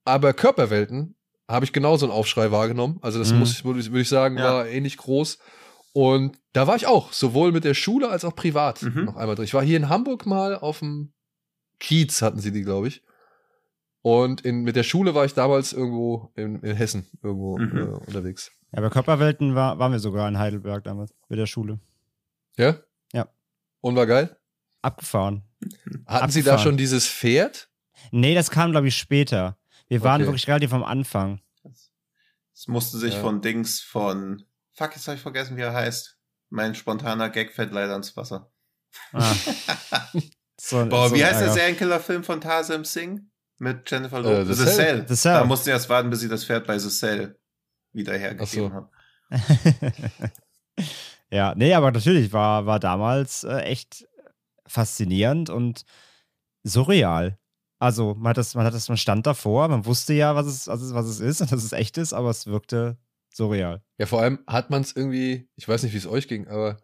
Aber 0.06 0.34
Körperwelten 0.34 1.16
habe 1.50 1.66
ich 1.66 1.74
genauso 1.74 2.06
einen 2.06 2.14
Aufschrei 2.14 2.50
wahrgenommen. 2.52 2.98
Also 3.02 3.20
das 3.20 3.34
Mhm. 3.34 3.40
muss 3.40 3.52
ich, 3.52 3.66
würde 3.66 4.00
ich, 4.02 4.08
sagen, 4.10 4.38
Ja. 4.38 4.44
war 4.46 4.68
ähnlich 4.68 4.96
groß. 4.98 5.38
Und 5.94 6.38
da 6.54 6.66
war 6.68 6.78
ich 6.78 6.88
auch, 6.88 7.12
sowohl 7.12 7.52
mit 7.52 7.66
der 7.66 7.74
Schule 7.74 8.08
als 8.10 8.24
auch 8.24 8.36
privat 8.36 8.82
Mhm. 8.84 9.04
noch 9.06 9.18
einmal 9.18 9.36
drin. 9.36 9.44
Ich 9.46 9.54
war 9.54 9.62
hier 9.64 9.76
in 9.76 9.90
Hamburg 9.90 10.26
mal 10.26 10.56
auf 10.58 10.80
dem 10.80 11.12
Kiez, 11.82 12.22
hatten 12.22 12.40
sie 12.40 12.54
die, 12.54 12.62
glaube 12.64 12.88
ich. 12.88 13.04
Und 14.02 14.42
in, 14.42 14.62
mit 14.64 14.78
der 14.78 14.84
Schule 14.84 15.14
war 15.14 15.26
ich 15.26 15.34
damals 15.34 15.74
irgendwo 15.74 16.32
in, 16.36 16.62
in 16.62 16.76
Hessen 16.76 17.06
irgendwo 17.22 17.58
Mhm. 17.58 17.78
äh, 17.78 17.82
unterwegs. 18.08 18.52
Ja, 18.74 18.82
bei 18.82 18.90
Körperwelten 18.90 19.56
war, 19.56 19.80
waren 19.80 19.92
wir 19.92 20.00
sogar 20.00 20.28
in 20.30 20.38
Heidelberg 20.38 20.84
damals 20.84 21.14
mit 21.28 21.38
der 21.40 21.46
Schule. 21.46 21.80
Ja? 22.58 22.78
Ja. 23.14 23.28
Und 23.82 23.96
war 23.96 24.06
geil? 24.06 24.38
Abgefahren. 24.82 25.44
Hatten 26.08 26.32
Sie 26.32 26.42
da 26.44 26.52
Abgefahren. 26.54 26.60
schon 26.60 26.78
dieses 26.78 27.08
Pferd? 27.08 27.70
Nee, 28.12 28.34
das 28.34 28.50
kam, 28.50 28.72
glaube 28.72 28.88
ich, 28.88 28.98
später. 28.98 29.58
Wir 29.88 30.02
waren 30.04 30.22
Okay. 30.22 30.30
wirklich 30.30 30.48
relativ 30.48 30.74
am 30.74 30.84
Anfang. 30.84 31.42
Es 32.54 32.68
musste 32.68 32.98
sich 32.98 33.16
Ja. 33.16 33.22
von 33.22 33.42
Dings 33.42 33.82
von, 33.82 34.44
fuck, 34.74 34.92
jetzt 34.96 35.08
habe 35.08 35.16
ich 35.18 35.22
vergessen, 35.22 35.58
wie 35.58 35.62
er 35.62 35.74
heißt. 35.74 36.18
Mein 36.50 36.76
spontaner 36.76 37.30
Gag 37.30 37.54
fällt 37.54 37.72
leider 37.74 37.96
ins 37.96 38.16
Wasser. 38.18 38.52
Ah. 39.14 39.34
so, 40.60 40.86
Boah, 40.88 41.10
so 41.10 41.16
wie 41.16 41.24
heißt 41.26 41.42
der. 41.42 41.52
Serienkiller-Film 41.52 42.24
von 42.24 42.40
Tarzan 42.42 42.84
Singh? 42.84 43.22
Mit 43.58 43.90
Jennifer 43.90 44.18
Äh, 44.20 44.22
Lopez? 44.44 44.48
The 44.48 44.54
The, 44.54 44.64
Cell. 44.66 44.76
Cell. 44.76 45.06
The 45.08 45.16
Cell. 45.16 45.34
Da 45.34 45.44
mussten 45.46 45.66
sie 45.66 45.72
erst 45.72 45.90
warten, 45.90 46.10
bis 46.10 46.20
sie 46.22 46.30
das 46.30 46.46
Pferd 46.46 46.66
bei 46.68 46.78
The 46.80 46.90
Cell 46.90 47.40
wieder 47.94 48.18
hergegeben 48.18 48.74
haben. 48.74 48.90
ja, 51.32 51.54
nee, 51.56 51.74
aber 51.74 51.92
natürlich 51.92 52.34
war, 52.34 52.66
war 52.66 52.80
damals 52.80 53.44
äh, 53.44 53.60
echt 53.62 54.08
faszinierend 54.66 55.50
und 55.50 55.84
surreal. 56.64 57.38
Also, 57.80 58.14
man 58.14 58.30
hat, 58.30 58.38
das, 58.38 58.54
man 58.54 58.66
hat 58.66 58.74
das, 58.74 58.90
man 58.90 58.98
stand 58.98 59.26
davor, 59.26 59.68
man 59.68 59.86
wusste 59.86 60.14
ja, 60.14 60.36
was 60.36 60.46
es, 60.46 60.68
was 60.68 60.82
es, 60.82 60.94
was 60.94 61.08
es 61.08 61.20
ist 61.20 61.42
und 61.42 61.52
dass 61.52 61.64
es 61.64 61.72
echt 61.72 61.98
ist, 61.98 62.14
aber 62.14 62.30
es 62.30 62.46
wirkte 62.46 62.98
surreal. 63.34 63.82
Ja, 63.98 64.06
vor 64.06 64.22
allem 64.22 64.40
hat 64.46 64.70
man 64.70 64.82
es 64.82 64.96
irgendwie, 64.96 65.50
ich 65.56 65.68
weiß 65.68 65.84
nicht, 65.84 65.94
wie 65.94 65.98
es 65.98 66.08
euch 66.08 66.28
ging, 66.28 66.48
aber 66.48 66.78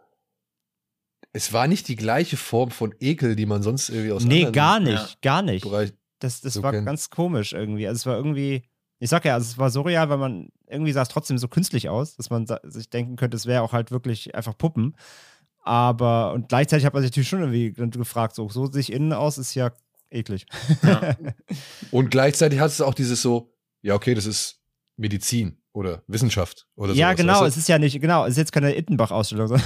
es 1.33 1.53
war 1.53 1.67
nicht 1.67 1.87
die 1.87 1.95
gleiche 1.95 2.37
Form 2.37 2.71
von 2.71 2.95
Ekel, 2.99 3.35
die 3.35 3.45
man 3.45 3.61
sonst 3.61 3.89
irgendwie 3.89 4.11
aus 4.11 4.23
nee, 4.23 4.45
anderen 4.45 4.53
gar 4.53 4.79
nicht, 4.79 5.09
ja. 5.09 5.17
gar 5.21 5.41
nicht. 5.41 5.63
Bereichen. 5.63 5.97
Das, 6.19 6.41
das 6.41 6.53
so 6.55 6.63
war 6.63 6.71
kennen. 6.71 6.85
ganz 6.85 7.11
komisch 7.11 7.53
irgendwie. 7.53 7.87
Also 7.87 7.97
es 7.97 8.05
war 8.07 8.17
irgendwie, 8.17 8.63
ich 8.97 9.09
sag 9.09 9.23
ja, 9.25 9.35
also 9.35 9.51
es 9.51 9.57
war 9.57 9.69
surreal, 9.69 10.09
weil 10.09 10.17
man 10.17 10.49
irgendwie 10.69 10.91
sah 10.91 11.01
es 11.01 11.09
trotzdem 11.09 11.37
so 11.37 11.47
künstlich 11.47 11.89
aus, 11.89 12.15
dass 12.15 12.29
man 12.29 12.45
sich 12.63 12.89
denken 12.89 13.15
könnte, 13.15 13.37
es 13.37 13.45
wäre 13.45 13.61
auch 13.61 13.73
halt 13.73 13.91
wirklich 13.91 14.35
einfach 14.35 14.57
Puppen. 14.57 14.95
Aber, 15.63 16.33
und 16.33 16.49
gleichzeitig 16.49 16.85
hat 16.85 16.93
man 16.93 17.01
sich 17.01 17.11
natürlich 17.11 17.29
schon 17.29 17.41
irgendwie 17.41 17.71
gefragt, 17.71 18.35
so, 18.35 18.47
so 18.49 18.71
sich 18.71 18.91
innen 18.91 19.11
aus, 19.13 19.37
ist 19.37 19.53
ja 19.53 19.71
eklig. 20.09 20.45
Ja. 20.83 21.15
Und 21.91 22.09
gleichzeitig 22.09 22.59
hat 22.59 22.71
es 22.71 22.79
auch 22.79 22.93
dieses 22.93 23.21
so, 23.21 23.53
ja, 23.81 23.93
okay, 23.95 24.13
das 24.15 24.25
ist 24.25 24.61
Medizin 24.95 25.57
oder 25.73 26.03
Wissenschaft 26.07 26.67
oder 26.75 26.93
so. 26.93 26.99
ja, 26.99 27.13
genau, 27.13 27.41
weißt 27.41 27.55
es 27.55 27.63
ist 27.63 27.67
ja 27.67 27.77
nicht, 27.79 27.99
genau, 27.99 28.23
es 28.25 28.31
ist 28.31 28.37
jetzt 28.37 28.51
keine 28.51 28.75
Ittenbach-Ausstellung. 28.75 29.49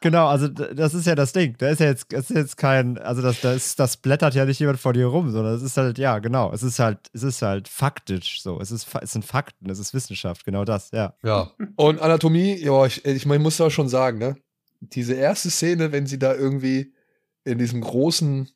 genau, 0.00 0.26
also 0.26 0.48
das 0.48 0.94
ist 0.94 1.06
ja 1.06 1.14
das 1.14 1.32
Ding. 1.32 1.56
Da 1.58 1.68
ist 1.68 1.80
ja 1.80 1.86
jetzt, 1.86 2.12
ist 2.12 2.30
jetzt 2.30 2.56
kein, 2.56 2.98
also 2.98 3.22
das, 3.22 3.40
das, 3.40 3.76
das 3.76 3.96
blättert 3.96 4.34
ja 4.34 4.44
nicht 4.44 4.60
jemand 4.60 4.80
vor 4.80 4.92
dir 4.92 5.06
rum, 5.06 5.30
sondern 5.30 5.54
es 5.54 5.62
ist 5.62 5.76
halt, 5.76 5.98
ja, 5.98 6.18
genau, 6.18 6.52
es 6.52 6.62
ist 6.62 6.78
halt, 6.78 6.98
es 7.12 7.22
ist 7.22 7.42
halt 7.42 7.68
faktisch 7.68 8.42
so. 8.42 8.60
Es 8.60 8.70
ist, 8.70 8.88
es 9.00 9.12
sind 9.12 9.24
Fakten, 9.24 9.70
es 9.70 9.78
ist 9.78 9.94
Wissenschaft, 9.94 10.44
genau 10.44 10.64
das, 10.64 10.90
ja. 10.92 11.14
Ja. 11.22 11.52
Und 11.76 12.00
Anatomie, 12.00 12.54
ja, 12.54 12.86
ich, 12.86 13.04
ich, 13.04 13.26
ich 13.26 13.38
muss 13.38 13.56
da 13.56 13.70
schon 13.70 13.88
sagen, 13.88 14.18
ne? 14.18 14.36
Diese 14.80 15.14
erste 15.14 15.50
Szene, 15.50 15.90
wenn 15.90 16.06
sie 16.06 16.18
da 16.18 16.34
irgendwie 16.34 16.92
in 17.44 17.58
diesem 17.58 17.80
großen, 17.80 18.48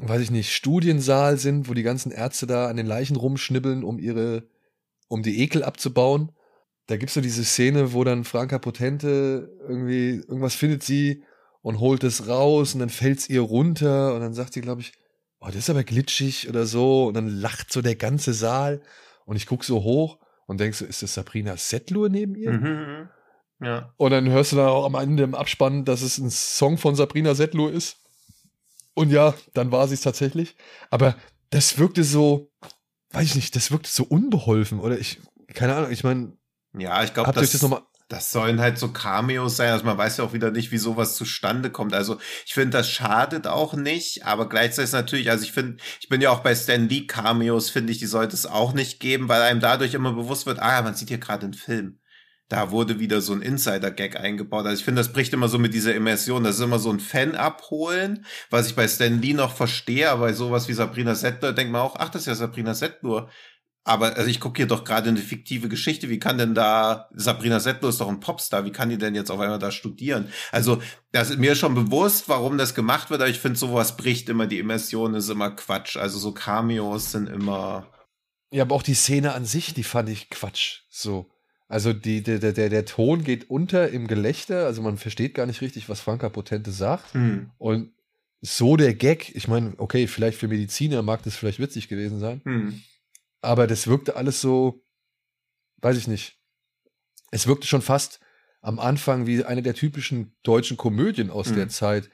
weiß 0.00 0.20
ich 0.20 0.30
nicht, 0.30 0.52
Studiensaal 0.52 1.36
sind, 1.36 1.68
wo 1.68 1.74
die 1.74 1.82
ganzen 1.82 2.10
Ärzte 2.10 2.46
da 2.46 2.68
an 2.68 2.76
den 2.76 2.86
Leichen 2.86 3.16
rumschnibbeln, 3.16 3.84
um 3.84 3.98
ihre, 3.98 4.48
um 5.08 5.22
die 5.22 5.40
Ekel 5.40 5.62
abzubauen. 5.62 6.32
Da 6.86 6.96
gibt's 6.96 7.14
so 7.14 7.20
diese 7.20 7.44
Szene, 7.44 7.92
wo 7.92 8.04
dann 8.04 8.24
Franka 8.24 8.58
Potente 8.58 9.50
irgendwie, 9.68 10.16
irgendwas 10.16 10.54
findet 10.54 10.82
sie 10.82 11.24
und 11.62 11.78
holt 11.78 12.04
es 12.04 12.28
raus 12.28 12.74
und 12.74 12.80
dann 12.80 12.90
fällt's 12.90 13.28
ihr 13.28 13.40
runter 13.40 14.14
und 14.14 14.20
dann 14.20 14.34
sagt 14.34 14.52
sie, 14.52 14.60
glaube 14.60 14.80
ich, 14.80 14.92
oh, 15.40 15.46
das 15.46 15.56
ist 15.56 15.70
aber 15.70 15.84
glitschig 15.84 16.48
oder 16.48 16.66
so 16.66 17.06
und 17.06 17.14
dann 17.14 17.28
lacht 17.28 17.72
so 17.72 17.82
der 17.82 17.96
ganze 17.96 18.32
Saal 18.34 18.82
und 19.24 19.36
ich 19.36 19.46
guck 19.46 19.64
so 19.64 19.82
hoch 19.82 20.18
und 20.46 20.60
denkst 20.60 20.78
so, 20.78 20.84
ist 20.84 21.02
das 21.02 21.14
Sabrina 21.14 21.56
Settler 21.56 22.08
neben 22.08 22.34
ihr? 22.34 22.52
Mhm. 22.52 23.08
Ja. 23.60 23.94
Und 23.96 24.10
dann 24.10 24.28
hörst 24.28 24.52
du 24.52 24.56
dann 24.56 24.68
auch 24.68 24.84
am 24.84 24.96
Ende 24.96 25.22
im 25.22 25.34
Abspann, 25.34 25.84
dass 25.84 26.02
es 26.02 26.18
ein 26.18 26.30
Song 26.30 26.78
von 26.78 26.96
Sabrina 26.96 27.34
Settler 27.34 27.70
ist. 27.70 27.98
Und 28.94 29.10
ja, 29.10 29.34
dann 29.54 29.70
war 29.70 29.86
sie 29.88 29.94
es 29.94 30.00
tatsächlich. 30.00 30.56
Aber 30.90 31.16
das 31.50 31.78
wirkte 31.78 32.02
so, 32.02 32.50
weiß 33.12 33.24
ich 33.24 33.34
nicht, 33.36 33.56
das 33.56 33.70
wirkte 33.70 33.88
so 33.90 34.04
unbeholfen. 34.04 34.80
Oder 34.80 34.98
ich, 34.98 35.20
keine 35.54 35.76
Ahnung, 35.76 35.92
ich 35.92 36.02
meine, 36.02 36.32
Ja, 36.74 37.02
ich 37.04 37.12
glaube, 37.12 37.32
das, 37.32 37.50
das 37.52 37.70
das 38.12 38.30
sollen 38.30 38.60
halt 38.60 38.78
so 38.78 38.88
Cameos 38.92 39.56
sein. 39.56 39.70
Also 39.70 39.86
man 39.86 39.96
weiß 39.96 40.18
ja 40.18 40.24
auch 40.24 40.34
wieder 40.34 40.50
nicht, 40.50 40.70
wie 40.70 40.78
sowas 40.78 41.16
zustande 41.16 41.70
kommt. 41.70 41.94
Also 41.94 42.18
ich 42.44 42.52
finde, 42.52 42.76
das 42.76 42.90
schadet 42.90 43.46
auch 43.46 43.72
nicht, 43.72 44.26
aber 44.26 44.50
gleichzeitig 44.50 44.92
natürlich, 44.92 45.30
also 45.30 45.44
ich 45.44 45.52
finde, 45.52 45.78
ich 45.98 46.10
bin 46.10 46.20
ja 46.20 46.30
auch 46.30 46.40
bei 46.40 46.54
Stan 46.54 46.88
Lee 46.88 47.06
Cameos, 47.06 47.70
finde 47.70 47.90
ich, 47.90 47.98
die 47.98 48.06
sollte 48.06 48.34
es 48.34 48.44
auch 48.44 48.74
nicht 48.74 49.00
geben, 49.00 49.30
weil 49.30 49.40
einem 49.40 49.60
dadurch 49.60 49.94
immer 49.94 50.12
bewusst 50.12 50.44
wird, 50.44 50.58
ah, 50.58 50.82
man 50.82 50.94
sieht 50.94 51.08
hier 51.08 51.18
gerade 51.18 51.44
einen 51.44 51.54
Film. 51.54 52.00
Da 52.50 52.70
wurde 52.70 52.98
wieder 52.98 53.22
so 53.22 53.32
ein 53.32 53.40
Insider-Gag 53.40 54.16
eingebaut. 54.20 54.66
Also 54.66 54.78
ich 54.78 54.84
finde, 54.84 55.00
das 55.00 55.10
bricht 55.10 55.32
immer 55.32 55.48
so 55.48 55.58
mit 55.58 55.72
dieser 55.72 55.94
Immersion. 55.94 56.44
Das 56.44 56.56
ist 56.56 56.60
immer 56.60 56.78
so 56.78 56.90
ein 56.90 57.00
Fan 57.00 57.34
abholen, 57.34 58.26
was 58.50 58.66
ich 58.66 58.74
bei 58.74 58.86
Stan 58.88 59.22
Lee 59.22 59.32
noch 59.32 59.56
verstehe, 59.56 60.10
aber 60.10 60.26
bei 60.26 60.32
sowas 60.34 60.68
wie 60.68 60.74
Sabrina 60.74 61.14
Settler 61.14 61.54
denkt 61.54 61.72
man 61.72 61.80
auch, 61.80 61.96
ach, 61.98 62.10
das 62.10 62.22
ist 62.22 62.26
ja 62.26 62.34
Sabrina 62.34 62.74
Settler. 62.74 63.30
Aber 63.84 64.16
also 64.16 64.30
ich 64.30 64.38
gucke 64.38 64.58
hier 64.58 64.66
doch 64.66 64.84
gerade 64.84 65.08
eine 65.08 65.18
fiktive 65.18 65.68
Geschichte. 65.68 66.08
Wie 66.08 66.20
kann 66.20 66.38
denn 66.38 66.54
da 66.54 67.08
Sabrina 67.14 67.58
Settler 67.58 67.88
ist 67.88 68.00
doch 68.00 68.08
ein 68.08 68.20
Popstar? 68.20 68.64
Wie 68.64 68.70
kann 68.70 68.90
die 68.90 68.98
denn 68.98 69.14
jetzt 69.14 69.30
auf 69.30 69.40
einmal 69.40 69.58
da 69.58 69.72
studieren? 69.72 70.28
Also 70.52 70.80
das 71.10 71.30
ist 71.30 71.38
mir 71.38 71.56
schon 71.56 71.74
bewusst, 71.74 72.28
warum 72.28 72.58
das 72.58 72.74
gemacht 72.74 73.10
wird. 73.10 73.20
Aber 73.20 73.30
ich 73.30 73.40
finde, 73.40 73.58
sowas 73.58 73.96
bricht 73.96 74.28
immer 74.28 74.46
die 74.46 74.60
Immersion, 74.60 75.14
ist 75.14 75.28
immer 75.30 75.50
Quatsch. 75.50 75.96
Also 75.96 76.18
so 76.18 76.32
Cameos 76.32 77.10
sind 77.10 77.28
immer 77.28 77.88
Ja, 78.52 78.62
aber 78.62 78.76
auch 78.76 78.84
die 78.84 78.94
Szene 78.94 79.34
an 79.34 79.44
sich, 79.44 79.74
die 79.74 79.82
fand 79.82 80.08
ich 80.08 80.30
Quatsch. 80.30 80.82
So. 80.88 81.28
Also 81.66 81.92
die, 81.94 82.22
der, 82.22 82.38
der, 82.38 82.68
der 82.68 82.84
Ton 82.84 83.24
geht 83.24 83.48
unter 83.48 83.88
im 83.88 84.06
Gelächter, 84.06 84.66
also 84.66 84.82
man 84.82 84.98
versteht 84.98 85.34
gar 85.34 85.46
nicht 85.46 85.62
richtig, 85.62 85.88
was 85.88 86.00
Franka 86.02 86.28
Potente 86.28 86.70
sagt. 86.70 87.14
hm, 87.14 87.50
Und 87.56 87.92
so 88.42 88.76
der 88.76 88.92
Gag, 88.92 89.34
ich 89.34 89.48
meine, 89.48 89.72
okay, 89.78 90.06
vielleicht 90.06 90.38
für 90.38 90.48
Mediziner 90.48 91.00
mag 91.00 91.22
das 91.22 91.34
vielleicht 91.34 91.60
witzig 91.60 91.88
gewesen 91.88 92.20
sein, 92.20 92.42
hm. 92.44 92.82
Aber 93.42 93.66
das 93.66 93.86
wirkte 93.86 94.16
alles 94.16 94.40
so, 94.40 94.82
weiß 95.78 95.96
ich 95.98 96.08
nicht. 96.08 96.38
Es 97.30 97.46
wirkte 97.46 97.66
schon 97.66 97.82
fast 97.82 98.20
am 98.60 98.78
Anfang 98.78 99.26
wie 99.26 99.44
eine 99.44 99.62
der 99.62 99.74
typischen 99.74 100.36
deutschen 100.42 100.76
Komödien 100.76 101.30
aus 101.30 101.48
Mhm. 101.50 101.54
der 101.56 101.68
Zeit, 101.68 102.10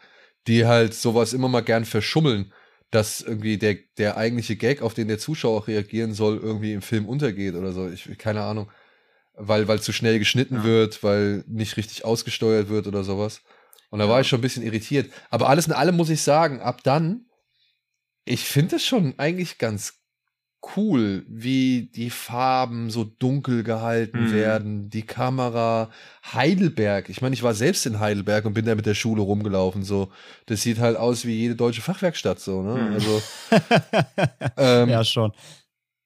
die 0.47 0.67
halt 0.67 0.95
sowas 0.95 1.33
immer 1.33 1.49
mal 1.49 1.61
gern 1.61 1.85
verschummeln, 1.85 2.53
dass 2.91 3.21
irgendwie 3.21 3.59
der, 3.59 3.77
der 3.99 4.17
eigentliche 4.17 4.57
Gag, 4.57 4.81
auf 4.81 4.95
den 4.95 5.09
der 5.09 5.19
Zuschauer 5.19 5.69
reagieren 5.69 6.15
soll, 6.15 6.39
irgendwie 6.39 6.73
im 6.73 6.81
Film 6.83 7.07
untergeht 7.07 7.55
oder 7.55 7.73
so. 7.73 7.89
Ich, 7.89 8.17
keine 8.17 8.43
Ahnung. 8.43 8.71
Weil, 9.35 9.69
weil 9.69 9.81
zu 9.81 9.93
schnell 9.93 10.19
geschnitten 10.19 10.57
Ja. 10.57 10.65
wird, 10.65 11.03
weil 11.03 11.45
nicht 11.47 11.77
richtig 11.77 12.05
ausgesteuert 12.05 12.71
wird 12.71 12.87
oder 12.87 13.05
sowas. 13.05 13.43
Und 13.91 13.99
da 13.99 14.07
Ja. 14.07 14.11
war 14.11 14.21
ich 14.23 14.29
schon 14.29 14.39
ein 14.39 14.43
bisschen 14.43 14.63
irritiert. 14.63 15.13
Aber 15.31 15.49
alles 15.49 15.67
in 15.67 15.73
allem 15.73 15.97
muss 15.97 16.09
ich 16.09 16.23
sagen, 16.23 16.61
ab 16.61 16.83
dann, 16.83 17.27
ich 18.25 18.45
finde 18.45 18.77
es 18.77 18.87
schon 18.87 19.19
eigentlich 19.19 19.59
ganz 19.59 19.98
cool, 20.77 21.25
wie 21.29 21.91
die 21.95 22.11
Farben 22.11 22.91
so 22.91 23.05
dunkel 23.05 23.63
gehalten 23.63 24.25
Mhm. 24.27 24.33
werden, 24.33 24.91
die 24.91 25.03
Kamera, 25.07 25.89
Heidelberg. 26.33 27.09
Ich 27.09 27.23
meine, 27.23 27.35
ich 27.35 27.43
war 27.43 27.55
selbst 27.55 27.87
in 27.87 28.01
Heidelberg 28.01 28.45
und 28.45 28.55
bin 28.55 28.65
da 28.67 28.75
mit 28.75 28.85
der 28.87 28.95
Schule 28.95 29.23
rumgelaufen. 29.23 29.85
So, 29.85 30.11
das 30.47 30.63
sieht 30.63 30.79
halt 30.79 30.97
aus 30.97 31.25
wie 31.25 31.35
jede 31.35 31.55
deutsche 31.57 31.81
Fachwerkstatt 31.81 32.41
so. 32.41 32.63
Ne? 32.63 32.75
Mhm. 32.75 32.93
Also 32.95 33.23
ähm, 34.57 34.89
ja, 34.89 35.05
schon. 35.05 35.33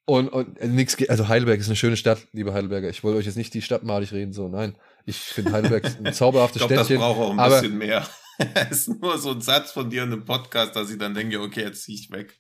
und, 0.05 0.29
und 0.29 0.59
äh, 0.59 0.69
nix, 0.69 0.97
also 1.09 1.29
Heidelberg 1.29 1.59
ist 1.61 1.67
eine 1.69 1.77
schöne 1.77 1.97
Stadt, 1.97 2.27
liebe 2.33 2.53
Heidelberger. 2.53 2.91
Ich 2.91 3.03
wollte 3.03 3.19
euch 3.19 3.27
jetzt 3.27 3.37
nicht 3.39 3.55
die 3.55 3.63
Stadt 3.63 3.85
malig 3.85 4.13
reden, 4.13 4.33
so 4.33 4.49
nein. 4.49 4.77
Ich 5.07 5.17
finde 5.17 5.53
Heidelberg 5.53 5.85
ein 5.85 6.07
Ich 6.07 6.15
zauberhaftes 6.15 6.61
glaube, 6.61 6.75
das 6.75 6.87
Städtchen. 6.87 7.01
braucht 7.03 7.19
auch 7.21 7.31
ein 7.33 7.39
aber- 7.41 7.61
bisschen 7.61 7.79
mehr. 7.79 8.07
ist 8.71 8.89
nur 9.01 9.19
so 9.19 9.31
ein 9.33 9.41
Satz 9.41 9.73
von 9.73 9.91
dir 9.91 10.05
in 10.05 10.13
einem 10.13 10.25
Podcast, 10.25 10.75
dass 10.77 10.91
ich 10.91 10.99
dann 10.99 11.15
denke, 11.15 11.41
okay, 11.41 11.63
jetzt 11.63 11.85
zieh 11.85 11.95
ich 11.95 12.11
weg. 12.11 12.39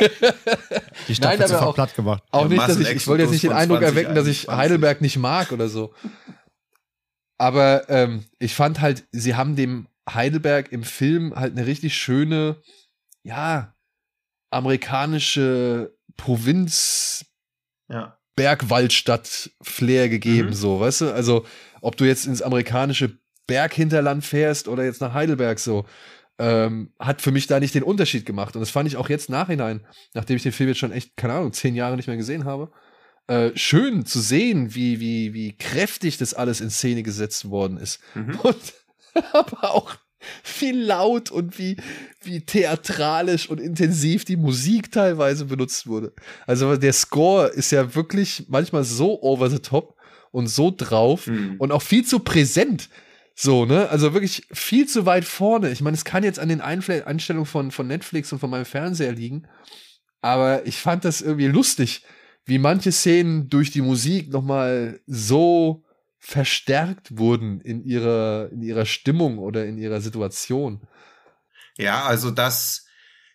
Die 1.08 1.14
Stadt 1.14 1.38
Nein, 1.38 1.50
aber 1.50 1.66
auch, 1.66 1.74
platt 1.74 1.94
gemacht. 1.94 2.22
Auch 2.30 2.48
nicht, 2.48 2.60
dass 2.60 2.78
ich, 2.78 2.88
ich 2.88 3.06
wollte 3.06 3.24
jetzt 3.24 3.32
nicht 3.32 3.44
den 3.44 3.52
Eindruck 3.52 3.82
erwecken, 3.82 4.14
dass 4.14 4.26
ich 4.26 4.48
Heidelberg 4.48 5.00
nicht 5.00 5.16
mag 5.16 5.52
oder 5.52 5.68
so. 5.68 5.94
Aber 7.38 7.88
ähm, 7.88 8.24
ich 8.38 8.54
fand 8.54 8.80
halt, 8.80 9.04
sie 9.10 9.34
haben 9.34 9.56
dem 9.56 9.88
Heidelberg 10.08 10.70
im 10.72 10.84
Film 10.84 11.34
halt 11.34 11.56
eine 11.56 11.66
richtig 11.66 11.96
schöne, 11.96 12.56
ja, 13.22 13.74
amerikanische 14.50 15.96
Provinz 16.16 17.24
ja. 17.88 18.18
Bergwaldstadt-Flair 18.36 20.08
gegeben, 20.08 20.48
mhm. 20.48 20.54
so, 20.54 20.80
weißt 20.80 21.00
du? 21.02 21.12
Also, 21.12 21.46
ob 21.80 21.96
du 21.96 22.04
jetzt 22.04 22.26
ins 22.26 22.42
amerikanische 22.42 23.18
Berghinterland 23.46 24.24
fährst 24.24 24.68
oder 24.68 24.84
jetzt 24.84 25.00
nach 25.00 25.14
Heidelberg 25.14 25.58
so, 25.58 25.84
ähm, 26.38 26.92
hat 26.98 27.22
für 27.22 27.30
mich 27.30 27.46
da 27.46 27.60
nicht 27.60 27.74
den 27.74 27.82
Unterschied 27.82 28.26
gemacht. 28.26 28.56
Und 28.56 28.60
das 28.60 28.70
fand 28.70 28.88
ich 28.88 28.96
auch 28.96 29.08
jetzt 29.08 29.30
nachhinein, 29.30 29.86
nachdem 30.14 30.36
ich 30.36 30.42
den 30.42 30.52
Film 30.52 30.68
jetzt 30.68 30.78
schon 30.78 30.92
echt, 30.92 31.16
keine 31.16 31.34
Ahnung, 31.34 31.52
zehn 31.52 31.74
Jahre 31.74 31.96
nicht 31.96 32.08
mehr 32.08 32.16
gesehen 32.16 32.44
habe, 32.44 32.70
äh, 33.28 33.50
schön 33.54 34.04
zu 34.04 34.20
sehen, 34.20 34.74
wie, 34.74 35.00
wie, 35.00 35.34
wie 35.34 35.56
kräftig 35.56 36.18
das 36.18 36.34
alles 36.34 36.60
in 36.60 36.70
Szene 36.70 37.02
gesetzt 37.02 37.48
worden 37.50 37.76
ist. 37.76 38.00
Mhm. 38.14 38.38
Und 38.42 38.56
aber 39.32 39.74
auch 39.74 39.94
wie 40.60 40.70
laut 40.70 41.30
und 41.32 41.58
wie, 41.58 41.76
wie 42.22 42.42
theatralisch 42.42 43.48
und 43.48 43.60
intensiv 43.60 44.24
die 44.24 44.36
Musik 44.36 44.92
teilweise 44.92 45.46
benutzt 45.46 45.86
wurde. 45.86 46.12
Also 46.46 46.76
der 46.76 46.92
Score 46.92 47.48
ist 47.48 47.72
ja 47.72 47.94
wirklich 47.94 48.44
manchmal 48.48 48.84
so 48.84 49.20
over 49.22 49.50
the 49.50 49.58
top 49.58 49.96
und 50.30 50.46
so 50.46 50.72
drauf 50.76 51.26
mhm. 51.26 51.56
und 51.58 51.72
auch 51.72 51.82
viel 51.82 52.04
zu 52.04 52.20
präsent. 52.20 52.88
So, 53.44 53.64
ne? 53.64 53.88
Also 53.88 54.14
wirklich 54.14 54.46
viel 54.52 54.86
zu 54.86 55.04
weit 55.04 55.24
vorne. 55.24 55.72
Ich 55.72 55.80
meine, 55.80 55.96
es 55.96 56.04
kann 56.04 56.22
jetzt 56.22 56.38
an 56.38 56.48
den 56.48 56.60
Einfl 56.60 57.02
Einstellungen 57.04 57.44
von, 57.44 57.72
von 57.72 57.88
Netflix 57.88 58.32
und 58.32 58.38
von 58.38 58.50
meinem 58.50 58.64
Fernseher 58.64 59.10
liegen. 59.10 59.48
Aber 60.20 60.64
ich 60.64 60.76
fand 60.76 61.04
das 61.04 61.20
irgendwie 61.22 61.48
lustig, 61.48 62.04
wie 62.44 62.58
manche 62.58 62.92
Szenen 62.92 63.48
durch 63.48 63.72
die 63.72 63.80
Musik 63.80 64.30
nochmal 64.30 65.00
so 65.06 65.84
verstärkt 66.20 67.18
wurden 67.18 67.60
in 67.62 67.82
ihrer, 67.82 68.48
in 68.52 68.62
ihrer 68.62 68.86
Stimmung 68.86 69.38
oder 69.38 69.66
in 69.66 69.76
ihrer 69.76 70.00
Situation. 70.00 70.80
Ja, 71.78 72.04
also 72.04 72.30
das, 72.30 72.86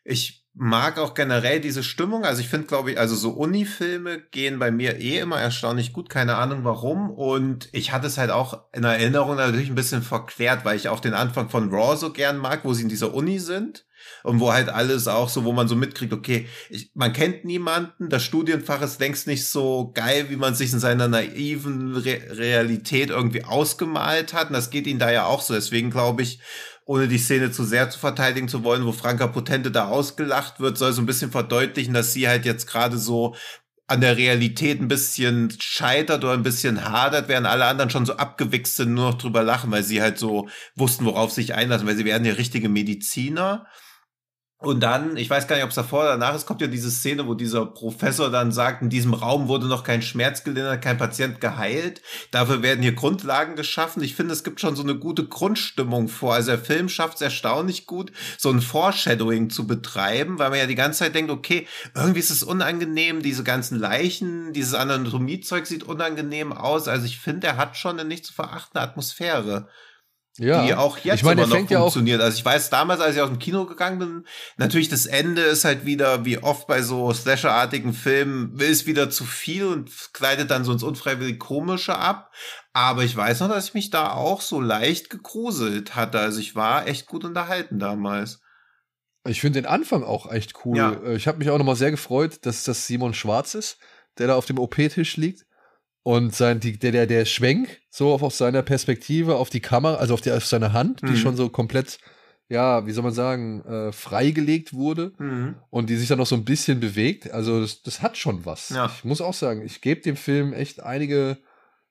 ich 0.06 0.47
mag 0.60 0.98
auch 0.98 1.14
generell 1.14 1.60
diese 1.60 1.84
Stimmung. 1.84 2.26
Also 2.26 2.42
ich 2.42 2.50
finde, 2.50 2.68
glaube 2.68 2.92
ich, 2.92 3.00
also 3.00 3.16
so 3.16 3.32
Uni-Filme 3.32 4.20
gehen 4.32 4.58
bei 4.58 4.72
mir 4.72 5.00
eh 5.00 5.20
immer 5.20 5.40
erstaunlich 5.40 5.94
gut. 5.94 6.10
Keine 6.10 6.36
Ahnung 6.36 6.64
warum. 6.64 7.12
Und 7.12 7.70
ich 7.74 7.92
hatte 7.92 8.08
es 8.08 8.18
halt 8.18 8.32
auch 8.32 8.64
in 8.74 8.84
Erinnerung 8.84 9.36
natürlich 9.36 9.70
ein 9.70 9.76
bisschen 9.76 10.02
verklärt, 10.02 10.66
weil 10.66 10.76
ich 10.76 10.90
auch 10.90 11.00
den 11.00 11.14
Anfang 11.14 11.50
von 11.50 11.70
Raw 11.70 11.96
so 11.96 12.12
gern 12.12 12.38
mag, 12.38 12.62
wo 12.64 12.74
sie 12.74 12.84
in 12.84 12.90
dieser 12.90 13.14
Uni 13.14 13.40
sind. 13.40 13.86
Und 14.24 14.40
wo 14.40 14.54
halt 14.54 14.70
alles 14.70 15.08
auch 15.08 15.28
so, 15.28 15.44
wo 15.44 15.52
man 15.52 15.68
so 15.68 15.76
mitkriegt, 15.76 16.14
okay, 16.14 16.48
ich, 16.70 16.92
man 16.94 17.14
kennt 17.14 17.46
niemanden, 17.46 18.10
das 18.10 18.24
Studienfach 18.24 18.82
ist 18.82 19.00
längst 19.00 19.28
nicht 19.28 19.46
so 19.46 19.92
geil, 19.94 20.28
wie 20.30 20.38
man 20.38 20.56
sich 20.56 20.72
in 20.72 20.80
seiner 20.80 21.08
naiven 21.08 21.96
Re 21.96 22.22
Realität 22.30 23.10
irgendwie 23.10 23.44
ausgemalt 23.44 24.34
hat. 24.34 24.48
Und 24.48 24.54
das 24.54 24.70
geht 24.70 24.88
ihnen 24.88 25.00
da 25.00 25.12
ja 25.12 25.26
auch 25.26 25.42
so. 25.42 25.54
Deswegen 25.54 25.92
glaube 25.92 26.22
ich, 26.22 26.40
ohne 26.88 27.08
die 27.10 27.18
Szene 27.18 27.52
zu 27.52 27.66
sehr 27.66 27.90
zu 27.90 28.00
verteidigen 28.00 28.48
zu 28.48 28.64
wollen, 28.64 28.86
wo 28.86 28.94
Franka 28.94 29.28
Potente 29.28 29.72
da 29.72 29.90
ausgelacht 29.90 30.62
wird, 30.62 30.78
soll 30.78 30.94
so 30.94 31.02
ein 31.02 31.06
bisschen 31.06 31.32
verdeutlichen, 31.32 31.94
dass 31.94 32.14
sie 32.14 32.28
halt 32.28 32.46
jetzt 32.46 32.66
gerade 32.66 32.98
so 32.98 33.36
an 33.88 34.02
der 34.02 34.18
Realität 34.18 34.82
ein 34.82 34.88
bisschen 34.88 35.54
scheitert 35.60 36.24
oder 36.24 36.34
ein 36.34 36.44
bisschen 36.44 36.90
hadert, 36.90 37.28
während 37.28 37.46
alle 37.46 37.66
anderen 37.66 37.90
schon 37.90 38.06
so 38.06 38.16
abgewichst 38.16 38.78
sind, 38.78 38.94
nur 38.94 39.12
noch 39.12 39.18
drüber 39.18 39.44
lachen, 39.44 39.70
weil 39.70 39.84
sie 39.84 40.02
halt 40.02 40.18
so 40.18 40.48
wussten, 40.76 41.06
worauf 41.06 41.32
sich 41.32 41.54
einlassen, 41.54 41.88
weil 41.88 41.98
sie 41.98 42.06
werden 42.06 42.26
ja 42.26 42.34
richtige 42.34 42.70
Mediziner. 42.70 43.68
Und 44.60 44.82
dann, 44.82 45.18
ich 45.18 45.30
weiß 45.30 45.48
gar 45.48 45.56
nicht, 45.56 45.66
ob 45.66 45.70
es 45.70 45.76
davor 45.76 46.00
oder 46.00 46.18
danach 46.18 46.34
ist, 46.34 46.48
kommt 46.48 46.62
ja 46.62 46.68
diese 46.68 46.90
Szene, 46.90 47.28
wo 47.28 47.36
dieser 47.36 47.68
Professor 47.68 48.32
dann 48.32 48.52
sagt, 48.52 48.82
in 48.82 48.90
diesem 48.90 49.14
Raum 49.14 49.48
wurde 49.48 49.68
noch 49.68 49.84
kein 49.84 50.02
Schmerz 50.02 50.44
gelindert, 50.44 50.82
kein 50.82 50.98
Patient 50.98 51.40
geheilt. 51.40 52.02
Dafür 52.32 52.64
werden 52.64 52.82
hier 52.82 52.94
Grundlagen 52.94 53.56
geschaffen. 53.56 54.02
Ich 54.02 54.16
finde, 54.16 54.34
es 54.34 54.44
gibt 54.44 54.60
schon 54.60 54.76
so 54.76 54.82
eine 54.82 54.96
gute 54.96 55.28
Grundstimmung 55.28 56.08
vor. 56.08 56.34
Also 56.34 56.52
der 56.52 56.60
Film 56.60 56.90
schafft 56.90 57.18
es 57.18 57.22
erstaunlich 57.22 57.86
gut, 57.86 58.12
so 58.40 58.50
ein 58.50 58.62
Foreshadowing 58.62 59.52
zu 59.52 59.68
betreiben, 59.68 60.40
weil 60.40 60.50
man 60.50 60.58
ja 60.58 60.66
die 60.66 60.74
ganze 60.74 61.00
Zeit 61.00 61.14
denkt, 61.14 61.30
okay, 61.30 61.68
irgendwie 61.94 62.20
ist 62.20 62.32
es 62.32 62.42
unangenehm, 62.42 63.22
diese 63.22 63.44
ganzen 63.44 63.78
Leichen, 63.78 64.54
dieses 64.54 64.74
Anatomiezeug 64.74 65.68
sieht 65.68 65.84
unangenehm 65.84 66.52
aus. 66.52 66.88
Also 66.88 67.06
ich 67.06 67.20
finde, 67.20 67.46
er 67.46 67.58
hat 67.58 67.78
schon 67.78 68.00
eine 68.00 68.10
nicht 68.10 68.26
zu 68.26 68.34
verachtende 68.34 68.82
Atmosphäre 68.82 69.68
ja. 70.38 70.66
die 70.66 70.74
auch 70.74 70.98
jetzt 71.00 71.16
ich 71.16 71.24
meine, 71.24 71.44
immer 71.44 71.62
noch 71.62 71.68
funktioniert. 71.68 72.22
also 72.22 72.38
ich 72.38 72.46
weiß 72.46 72.70
damals, 72.70 73.00
als 73.00 73.16
ich 73.16 73.22
aus 73.22 73.30
dem 73.30 73.40
Kino 73.40 73.66
gegangen 73.66 74.00
bin, 74.00 74.28
natürlich 74.58 74.90
das 74.90 75.06
Ende 75.06 75.42
ist 75.42 75.66
halt 75.66 75.86
wieder, 75.86 76.26
wie 76.26 76.38
oft 76.38 76.68
bei 76.68 76.82
so 76.82 77.12
Slasher-artigen 77.12 77.94
Filmen, 77.94 78.58
will 78.60 78.72
es 78.72 78.86
wieder 78.86 79.10
zu 79.10 79.26
viel 79.26 79.66
und 79.66 79.90
kleidet 80.14 80.52
dann 80.52 80.64
so 80.64 80.72
ins 80.72 80.84
unfreiwillig 80.84 81.40
Komische 81.40 81.98
ab. 81.98 82.32
Aber 82.74 83.04
ich 83.04 83.16
weiß 83.16 83.40
noch, 83.40 83.50
dass 83.50 83.70
ich 83.70 83.74
mich 83.74 83.90
da 83.90 84.12
auch 84.12 84.42
so 84.42 84.62
leicht 84.62 85.10
gegruselt 85.10 85.96
hatte. 85.96 86.20
Also 86.20 86.40
ich 86.40 86.56
war 86.56 86.88
echt 86.88 87.08
gut 87.08 87.24
unterhalten 87.24 87.80
damals. 87.80 88.42
Ich 89.28 89.42
finde 89.42 89.62
den 89.62 89.66
Anfang 89.66 90.04
auch 90.04 90.32
echt 90.32 90.54
cool. 90.64 90.78
Ja. 90.78 90.94
Äh, 90.94 91.16
ich 91.16 91.28
habe 91.28 91.40
mich 91.40 91.50
auch 91.50 91.58
nochmal 91.58 91.76
sehr 91.76 91.92
gefreut, 91.92 92.46
dass 92.46 92.64
das 92.64 92.86
Simon 92.86 93.14
Schwarz 93.14 93.56
ist, 93.56 93.80
der 94.20 94.28
da 94.28 94.36
auf 94.36 94.46
dem 94.46 94.60
OP-Tisch 94.60 95.18
liegt. 95.18 95.47
Und 96.08 96.34
sein, 96.34 96.62
die, 96.62 96.80
der, 96.80 96.94
der, 96.94 97.06
der 97.06 97.26
Schwenk, 97.26 97.82
so 97.90 98.14
auf, 98.14 98.24
aus 98.24 98.38
seiner 98.38 98.62
Perspektive 98.62 99.36
auf 99.36 99.50
die 99.50 99.60
Kamera, 99.60 99.96
also 99.96 100.14
auf, 100.14 100.22
die, 100.22 100.32
auf 100.32 100.46
seine 100.46 100.72
Hand, 100.72 101.04
mhm. 101.04 101.08
die 101.08 101.18
schon 101.18 101.36
so 101.36 101.50
komplett, 101.50 102.00
ja, 102.48 102.88
wie 102.88 102.94
soll 102.94 103.04
man 103.04 103.12
sagen, 103.12 103.62
äh, 103.66 103.92
freigelegt 103.92 104.74
wurde 104.74 105.12
mhm. 105.18 105.56
und 105.70 105.90
die 105.90 105.98
sich 105.98 106.08
dann 106.08 106.20
noch 106.20 106.26
so 106.26 106.38
ein 106.38 106.46
bisschen 106.46 106.80
bewegt. 106.80 107.30
Also 107.32 107.60
das, 107.60 107.82
das 107.82 108.02
hat 108.02 108.16
schon 108.16 108.46
was. 108.46 108.70
Ja. 108.70 108.86
Ich 108.86 109.04
muss 109.04 109.20
auch 109.20 109.34
sagen, 109.34 109.66
ich 109.66 109.82
gebe 109.82 110.00
dem 110.00 110.16
Film 110.16 110.54
echt 110.54 110.82
einige 110.82 111.40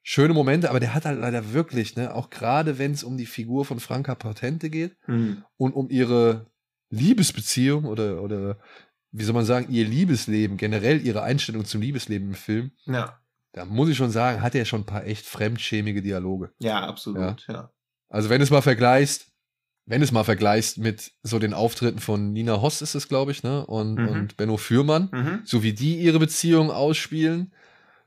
schöne 0.03 0.33
Momente, 0.33 0.71
aber 0.71 0.81
der 0.81 0.95
hat 0.95 1.05
halt 1.05 1.21
leider 1.21 1.53
wirklich, 1.53 1.95
ne, 1.97 2.15
auch 2.15 2.31
gerade 2.31 2.79
wenn 2.79 2.93
es 2.93 3.05
um 3.05 3.19
die 3.19 3.27
Figur 3.27 3.67
von 3.67 3.81
Franka 3.81 4.15
Patente 4.15 4.71
geht 4.71 4.97
mhm. 5.07 5.45
und 5.59 5.75
um 5.75 5.91
ihre 5.91 6.47
Liebesbeziehung 6.89 7.85
oder, 7.85 8.23
oder 8.23 8.57
wie 9.13 9.25
soll 9.25 9.35
man 9.35 9.45
sagen, 9.45 9.67
ihr 9.69 9.85
Liebesleben, 9.85 10.57
generell 10.57 11.07
ihre 11.07 11.23
Einstellung 11.23 11.67
zum 11.67 11.83
Liebesleben 11.83 12.29
im 12.29 12.35
Film. 12.35 12.71
Ja 12.87 13.19
da 13.57 13.65
muss 13.65 13.89
ich 13.89 13.97
schon 13.97 14.11
sagen, 14.11 14.43
hat 14.43 14.55
er 14.55 14.67
schon 14.67 14.83
ein 14.83 14.87
paar 14.87 15.07
echt 15.07 15.25
fremdschämige 15.25 16.03
Dialoge. 16.03 16.53
Ja, 16.59 16.87
absolut, 16.87 17.47
ja. 17.49 17.55
ja. 17.55 17.71
Also 18.11 18.29
wenn 18.29 18.39
du 18.39 18.45
es 18.45 18.51
mal 18.51 18.61
vergleichst, 18.61 19.33
wenn 19.87 20.01
du 20.01 20.05
es 20.05 20.13
mal 20.13 20.25
vergleichst 20.25 20.77
mit 20.77 21.13
so 21.23 21.39
den 21.39 21.55
Auftritten 21.55 21.99
von 21.99 22.35
Nina 22.35 22.61
Hoss 22.61 22.83
ist 22.83 22.95
es, 22.95 23.09
glaube 23.09 23.33
ich, 23.33 23.43
ne? 23.43 23.65
Und, 23.65 23.95
mhm. 23.95 24.09
und 24.09 24.37
Benno 24.37 24.59
Fürmann, 24.59 25.09
mhm. 25.11 25.41
so 25.47 25.63
wie 25.63 25.73
die 25.73 25.97
ihre 25.97 26.19
Beziehung 26.19 26.71
ausspielen, 26.71 27.55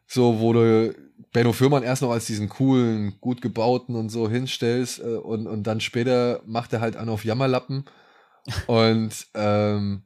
so 0.05 0.39
wo 0.39 0.53
du 0.53 0.93
Benno 1.31 1.51
Fürmann 1.51 1.81
erst 1.81 2.03
noch 2.03 2.11
als 2.11 2.27
diesen 2.27 2.47
coolen, 2.47 3.19
gut 3.19 3.41
gebauten 3.41 3.95
und 3.95 4.09
so 4.09 4.29
hinstellst 4.29 4.99
äh, 4.99 5.15
und, 5.15 5.47
und 5.47 5.63
dann 5.63 5.81
später 5.81 6.43
macht 6.45 6.73
er 6.73 6.81
halt 6.81 6.95
an 6.95 7.09
auf 7.09 7.25
Jammerlappen. 7.25 7.85
und 8.67 9.27
ähm, 9.33 10.03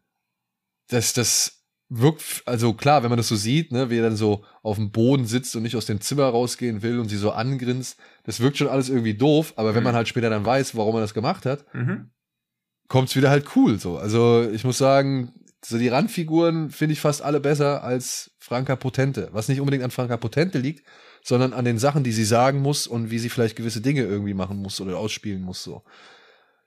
das, 0.87 1.11
das 1.11 1.62
wirkt, 1.95 2.43
also 2.45 2.73
klar, 2.73 3.03
wenn 3.03 3.09
man 3.09 3.17
das 3.17 3.27
so 3.27 3.35
sieht, 3.35 3.71
ne, 3.71 3.89
wie 3.89 3.97
er 3.97 4.03
dann 4.03 4.15
so 4.15 4.43
auf 4.63 4.77
dem 4.77 4.91
Boden 4.91 5.25
sitzt 5.25 5.55
und 5.55 5.63
nicht 5.63 5.75
aus 5.75 5.85
dem 5.85 6.01
Zimmer 6.01 6.25
rausgehen 6.25 6.81
will 6.81 6.99
und 6.99 7.09
sie 7.09 7.17
so 7.17 7.31
angrinst, 7.31 7.97
das 8.23 8.39
wirkt 8.39 8.57
schon 8.57 8.67
alles 8.67 8.89
irgendwie 8.89 9.13
doof, 9.13 9.53
aber 9.55 9.71
mhm. 9.71 9.75
wenn 9.75 9.83
man 9.83 9.95
halt 9.95 10.07
später 10.07 10.29
dann 10.29 10.45
weiß, 10.45 10.75
warum 10.75 10.95
er 10.95 11.01
das 11.01 11.13
gemacht 11.13 11.45
hat, 11.45 11.65
mhm. 11.73 12.09
es 12.91 13.15
wieder 13.15 13.29
halt 13.29 13.55
cool 13.55 13.79
so. 13.79 13.97
Also 13.97 14.49
ich 14.51 14.63
muss 14.63 14.77
sagen, 14.77 15.33
so 15.63 15.77
die 15.77 15.87
Randfiguren 15.87 16.71
finde 16.71 16.93
ich 16.93 16.99
fast 16.99 17.21
alle 17.21 17.39
besser 17.39 17.83
als 17.83 18.31
Franka 18.39 18.75
Potente, 18.75 19.29
was 19.31 19.47
nicht 19.47 19.59
unbedingt 19.59 19.83
an 19.83 19.91
Franka 19.91 20.17
Potente 20.17 20.57
liegt, 20.57 20.85
sondern 21.23 21.53
an 21.53 21.63
den 21.63 21.77
Sachen, 21.77 22.03
die 22.03 22.11
sie 22.11 22.25
sagen 22.25 22.59
muss 22.59 22.87
und 22.87 23.11
wie 23.11 23.19
sie 23.19 23.29
vielleicht 23.29 23.55
gewisse 23.55 23.81
Dinge 23.81 24.01
irgendwie 24.01 24.33
machen 24.33 24.57
muss 24.57 24.81
oder 24.81 24.97
ausspielen 24.97 25.41
muss 25.41 25.63
so. 25.63 25.83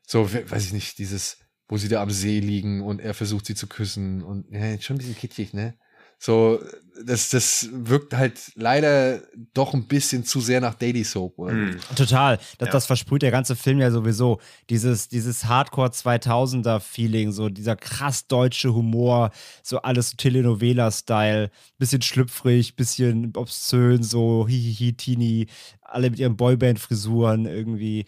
So, 0.07 0.33
weiß 0.33 0.65
ich 0.67 0.73
nicht, 0.73 0.99
dieses 0.99 1.39
wo 1.69 1.77
sie 1.77 1.89
da 1.89 2.03
am 2.03 2.11
See 2.11 2.41
liegen 2.41 2.83
und 2.83 3.01
er 3.01 3.15
versucht 3.15 3.47
sie 3.47 3.55
zu 3.55 3.67
küssen 3.67 4.23
und 4.23 4.51
ja, 4.51 4.81
schon 4.81 4.97
ein 4.97 4.99
bisschen 4.99 5.17
kitschig, 5.17 5.53
ne? 5.53 5.75
So, 6.19 6.61
das, 7.05 7.29
das 7.29 7.69
wirkt 7.73 8.15
halt 8.15 8.53
leider 8.55 9.21
doch 9.53 9.75
ein 9.75 9.87
bisschen 9.87 10.25
zu 10.25 10.41
sehr 10.41 10.63
nach 10.63 10.75
Daily 10.75 11.05
Soap, 11.05 11.39
oder? 11.39 11.53
Mm. 11.53 11.79
Total. 11.95 12.39
Das, 12.57 12.67
ja. 12.69 12.73
das 12.73 12.87
versprüht 12.87 13.21
der 13.21 13.31
ganze 13.31 13.55
Film 13.55 13.81
ja 13.81 13.91
sowieso. 13.91 14.41
Dieses, 14.71 15.09
dieses 15.09 15.45
Hardcore 15.45 15.91
2000er-Feeling, 15.91 17.33
so 17.33 17.51
dieser 17.51 17.77
krass 17.77 18.27
deutsche 18.29 18.73
Humor, 18.73 19.31
so 19.63 19.83
alles 19.83 20.11
so 20.11 20.17
Telenovela-Style, 20.17 21.51
bisschen 21.77 22.01
schlüpfrig, 22.01 22.77
bisschen 22.77 23.37
obszön, 23.37 24.03
so 24.03 24.49
hihihi, 24.49 24.95
teeny, 24.95 25.49
alle 25.83 26.09
mit 26.09 26.19
ihren 26.19 26.39
Boyband-Frisuren 26.39 27.45
irgendwie 27.45 28.07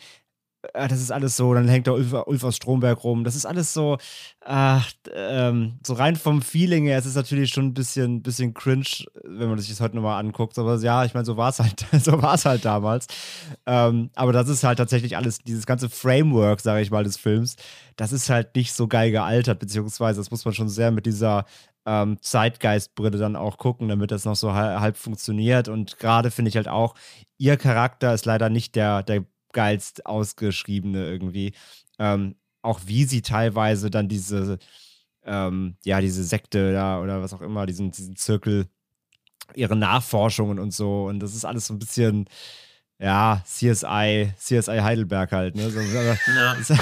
das 0.72 1.00
ist 1.00 1.12
alles 1.12 1.36
so, 1.36 1.54
dann 1.54 1.68
hängt 1.68 1.86
da 1.86 1.92
Ulf, 1.92 2.12
Ulf 2.12 2.44
aus 2.44 2.56
Stromberg 2.56 3.04
rum. 3.04 3.22
Das 3.22 3.36
ist 3.36 3.46
alles 3.46 3.72
so, 3.72 3.98
ach, 4.44 4.90
ähm, 5.14 5.78
so 5.86 5.94
rein 5.94 6.16
vom 6.16 6.42
Feeling 6.42 6.86
her, 6.86 6.98
es 6.98 7.06
ist 7.06 7.14
natürlich 7.14 7.50
schon 7.50 7.66
ein 7.66 7.74
bisschen, 7.74 8.22
bisschen 8.22 8.54
cringe, 8.54 9.04
wenn 9.24 9.48
man 9.48 9.58
sich 9.58 9.68
das 9.68 9.80
heute 9.80 9.94
nochmal 9.94 10.18
anguckt. 10.18 10.58
Aber 10.58 10.76
ja, 10.78 11.04
ich 11.04 11.14
meine, 11.14 11.24
so 11.24 11.36
war 11.36 11.50
es 11.50 11.60
halt, 11.60 11.86
so 12.02 12.20
halt 12.20 12.64
damals. 12.64 13.06
Ähm, 13.66 14.10
aber 14.14 14.32
das 14.32 14.48
ist 14.48 14.64
halt 14.64 14.78
tatsächlich 14.78 15.16
alles, 15.16 15.38
dieses 15.38 15.66
ganze 15.66 15.88
Framework, 15.88 16.60
sage 16.60 16.82
ich 16.82 16.90
mal, 16.90 17.04
des 17.04 17.16
Films, 17.16 17.56
das 17.96 18.12
ist 18.12 18.28
halt 18.28 18.54
nicht 18.56 18.72
so 18.72 18.88
geil 18.88 19.10
gealtert, 19.10 19.60
beziehungsweise 19.60 20.20
das 20.20 20.30
muss 20.30 20.44
man 20.44 20.54
schon 20.54 20.68
sehr 20.68 20.90
mit 20.90 21.06
dieser 21.06 21.44
ähm, 21.86 22.18
Zeitgeistbrille 22.20 23.16
dann 23.16 23.36
auch 23.36 23.58
gucken, 23.58 23.88
damit 23.88 24.10
das 24.10 24.24
noch 24.24 24.36
so 24.36 24.52
halb, 24.54 24.80
halb 24.80 24.96
funktioniert. 24.96 25.68
Und 25.68 25.98
gerade 25.98 26.30
finde 26.30 26.48
ich 26.48 26.56
halt 26.56 26.68
auch, 26.68 26.94
ihr 27.38 27.56
Charakter 27.56 28.12
ist 28.12 28.26
leider 28.26 28.50
nicht 28.50 28.74
der, 28.74 29.02
der 29.04 29.24
geilst 29.58 30.06
ausgeschriebene 30.06 31.04
irgendwie. 31.10 31.52
Ähm, 31.98 32.36
auch 32.62 32.78
wie 32.86 33.02
sie 33.02 33.22
teilweise 33.22 33.90
dann 33.90 34.06
diese, 34.06 34.58
ähm, 35.24 35.76
ja, 35.84 36.00
diese 36.00 36.22
Sekte 36.22 36.72
da 36.72 37.02
oder 37.02 37.20
was 37.22 37.32
auch 37.34 37.40
immer, 37.40 37.66
diesen, 37.66 37.90
diesen 37.90 38.14
Zirkel, 38.14 38.68
ihre 39.56 39.74
Nachforschungen 39.74 40.60
und 40.60 40.72
so. 40.72 41.06
Und 41.06 41.18
das 41.18 41.34
ist 41.34 41.44
alles 41.44 41.66
so 41.66 41.74
ein 41.74 41.80
bisschen, 41.80 42.26
ja, 43.00 43.42
CSI, 43.44 44.32
CSI 44.38 44.78
Heidelberg 44.78 45.32
halt, 45.32 45.56
ne? 45.56 45.68
So, 45.70 45.80
ja. 45.80 46.16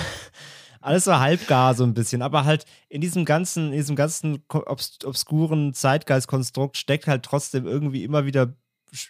alles 0.83 1.05
so 1.05 1.19
halbgar 1.19 1.73
so 1.75 1.85
ein 1.85 1.95
bisschen, 1.95 2.21
aber 2.21 2.45
halt 2.45 2.67
in 2.91 3.01
diesem 3.01 3.25
ganzen, 3.25 3.69
in 3.69 3.79
diesem 3.79 3.97
ganzen 3.97 4.45
obs 4.51 4.99
obskuren 5.03 5.73
Zeitgeistkonstrukt 5.73 6.77
steckt 6.77 7.07
halt 7.07 7.23
trotzdem 7.23 7.67
irgendwie 7.67 8.05
immer 8.05 8.27
wieder 8.27 8.55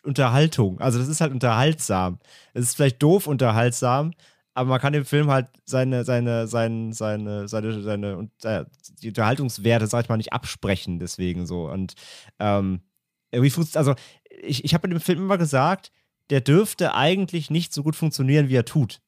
Unterhaltung. 0.03 0.81
Also 0.81 0.99
das 0.99 1.09
ist 1.09 1.21
halt 1.21 1.33
unterhaltsam. 1.33 2.19
Es 2.55 2.65
ist 2.65 2.77
vielleicht 2.77 3.03
doof 3.03 3.27
unterhaltsam, 3.27 4.13
aber 4.55 4.71
man 4.71 4.81
kann 4.81 4.93
dem 4.93 5.05
Film 5.05 5.31
halt 5.31 5.49
seine, 5.65 6.05
seine, 6.05 6.47
seine, 6.47 6.93
seine, 6.95 7.47
seine, 7.49 7.83
seine, 7.83 8.31
äh, 8.43 8.65
die 9.03 9.09
Unterhaltungswerte, 9.09 9.87
sag 9.87 10.05
ich 10.05 10.09
mal, 10.09 10.17
nicht 10.17 10.33
absprechen, 10.33 10.99
deswegen 10.99 11.47
so. 11.47 11.69
Und 11.69 11.95
ähm, 12.39 12.81
irgendwie 13.31 13.51
funktioniert, 13.51 13.77
also 13.77 13.95
ich, 14.43 14.65
ich 14.65 14.75
habe 14.75 14.89
mit 14.89 14.97
dem 14.97 15.03
Film 15.03 15.19
immer 15.19 15.39
gesagt, 15.39 15.93
der 16.31 16.41
dürfte 16.41 16.95
eigentlich 16.95 17.51
nicht 17.51 17.73
so 17.73 17.83
gut 17.83 17.97
funktionieren, 17.97 18.49
wie 18.49 18.57
er 18.57 18.65
tut. 18.65 19.01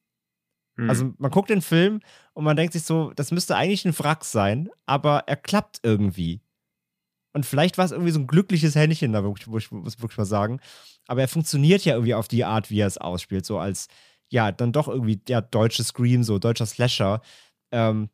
Mhm. 0.77 0.90
Also 0.90 1.12
man 1.19 1.31
guckt 1.31 1.51
den 1.51 1.62
Film 1.62 2.01
und 2.35 2.45
man 2.45 2.57
denkt 2.57 2.73
sich 2.73 2.82
so, 2.82 3.12
das 3.16 3.31
müsste 3.31 3.57
eigentlich 3.57 3.85
ein 3.85 3.99
Wrack 3.99 4.24
sein, 4.24 4.69
aber 4.86 5.24
er 5.27 5.36
klappt 5.36 5.81
irgendwie. 5.82 6.40
Und 7.39 7.47
vielleicht 7.47 7.78
war 7.78 7.85
es 7.85 7.93
irgendwie 7.93 8.10
so 8.10 8.19
ein 8.19 8.27
glückliches 8.27 8.74
Händchen, 8.74 9.12
da 9.12 9.23
muss 9.23 9.39
ich 9.40 9.47
wirklich 9.73 10.19
mal 10.19 10.24
sagen. 10.24 10.59
Aber 11.06 11.20
er 11.20 11.28
funktioniert 11.28 11.85
ja 11.85 11.94
irgendwie 11.94 12.15
auf 12.15 12.27
die 12.27 12.44
Art, 12.44 12.69
wie 12.69 12.81
er 12.81 12.89
es 12.89 12.98
ausspielt. 12.98 13.47
So 13.47 13.60
als, 13.60 13.86
ja, 14.28 14.51
dann 14.51 14.73
doch 14.73 14.89
irgendwie 14.89 15.19
der 15.19 15.40
deutsche 15.40 15.85
Scream, 15.85 16.24
so 16.24 16.40
deutscher 16.40 16.66
Slasher. 16.66 17.23
Ähm, 17.70 18.10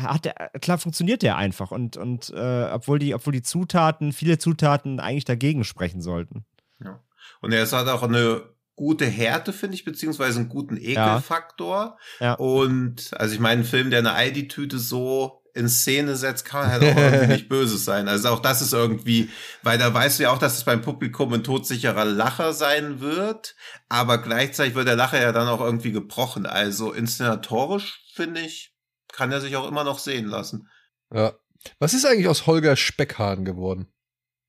hat 0.00 0.26
der, 0.26 0.52
klar 0.60 0.78
funktioniert 0.78 1.22
der 1.22 1.36
einfach. 1.36 1.72
Und, 1.72 1.96
und 1.96 2.30
äh, 2.30 2.70
obwohl, 2.72 3.00
die, 3.00 3.16
obwohl 3.16 3.32
die 3.32 3.42
Zutaten, 3.42 4.12
viele 4.12 4.38
Zutaten 4.38 5.00
eigentlich 5.00 5.24
dagegen 5.24 5.64
sprechen 5.64 6.00
sollten. 6.00 6.44
Ja. 6.80 7.02
Und 7.40 7.50
er 7.50 7.68
hat 7.68 7.88
auch 7.88 8.04
eine 8.04 8.44
gute 8.76 9.06
Härte, 9.06 9.52
finde 9.52 9.74
ich, 9.74 9.84
beziehungsweise 9.84 10.38
einen 10.38 10.48
guten 10.48 10.76
Ekelfaktor. 10.76 11.98
Ja. 12.20 12.26
ja. 12.26 12.34
Und 12.34 13.10
also 13.14 13.34
ich 13.34 13.40
meine, 13.40 13.62
ein 13.62 13.64
Film, 13.64 13.90
der 13.90 13.98
eine 13.98 14.12
Aldi-Tüte 14.12 14.78
so 14.78 15.37
in 15.54 15.68
Szene 15.68 16.16
setzt, 16.16 16.44
kann 16.44 16.70
halt 16.70 16.82
auch 16.82 16.96
irgendwie 16.96 17.26
nicht 17.32 17.48
böse 17.48 17.78
sein. 17.78 18.08
Also 18.08 18.28
auch 18.28 18.40
das 18.40 18.62
ist 18.62 18.72
irgendwie, 18.72 19.30
weil 19.62 19.78
da 19.78 19.92
weißt 19.92 20.18
du 20.18 20.24
ja 20.24 20.30
auch, 20.30 20.38
dass 20.38 20.56
es 20.56 20.64
beim 20.64 20.82
Publikum 20.82 21.32
ein 21.32 21.44
todsicherer 21.44 22.04
Lacher 22.04 22.52
sein 22.52 23.00
wird, 23.00 23.56
aber 23.88 24.18
gleichzeitig 24.18 24.74
wird 24.74 24.88
der 24.88 24.96
Lacher 24.96 25.20
ja 25.20 25.32
dann 25.32 25.48
auch 25.48 25.60
irgendwie 25.60 25.92
gebrochen. 25.92 26.46
Also 26.46 26.92
inszenatorisch, 26.92 28.04
finde 28.14 28.40
ich, 28.40 28.74
kann 29.12 29.32
er 29.32 29.40
sich 29.40 29.56
auch 29.56 29.68
immer 29.68 29.84
noch 29.84 29.98
sehen 29.98 30.26
lassen. 30.26 30.68
Ja. 31.12 31.34
Was 31.78 31.94
ist 31.94 32.06
eigentlich 32.06 32.28
aus 32.28 32.46
Holger 32.46 32.76
Speckhahn 32.76 33.44
geworden? 33.44 33.88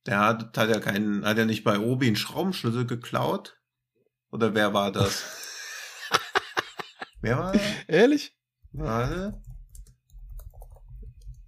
Der 0.06 0.20
hat, 0.20 0.58
hat 0.58 0.70
ja 0.70 0.80
keinen, 0.80 1.26
hat 1.26 1.38
er 1.38 1.46
nicht 1.46 1.64
bei 1.64 1.80
Obi 1.80 2.08
einen 2.08 2.16
Schraubenschlüssel 2.16 2.86
geklaut? 2.86 3.60
Oder 4.32 4.54
wer 4.54 4.74
war 4.74 4.92
das? 4.92 5.24
wer 7.22 7.38
war 7.38 7.54
das? 7.54 7.62
Ehrlich? 7.88 8.36
Warte. 8.72 9.42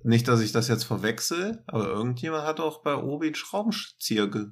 Nicht, 0.04 0.28
dass 0.28 0.42
ich 0.42 0.52
das 0.52 0.68
jetzt 0.68 0.84
verwechsel, 0.84 1.64
aber 1.68 1.88
irgendjemand 1.88 2.46
hat 2.46 2.60
auch 2.60 2.82
bei 2.82 2.96
Obi 2.96 3.28
einen 3.28 3.36
Schraubenzieher 3.36 4.28
ge 4.28 4.48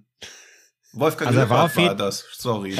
Wolfgang 0.91 1.29
also 1.29 1.49
war, 1.49 1.75
war 1.75 1.95
das, 1.95 2.25
sorry. 2.31 2.75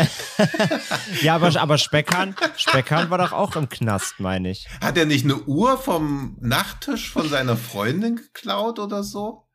ja, 1.21 1.35
aber, 1.35 1.55
aber 1.61 1.77
Speckhahn, 1.77 2.35
Speckhahn 2.57 3.11
war 3.11 3.19
doch 3.19 3.33
auch 3.33 3.55
im 3.55 3.69
Knast, 3.69 4.19
meine 4.19 4.49
ich. 4.49 4.67
Hat 4.81 4.97
er 4.97 5.05
nicht 5.05 5.25
eine 5.25 5.35
Uhr 5.35 5.77
vom 5.77 6.35
Nachttisch 6.41 7.11
von 7.11 7.29
seiner 7.29 7.55
Freundin 7.55 8.15
geklaut 8.15 8.79
oder 8.79 9.03
so? 9.03 9.47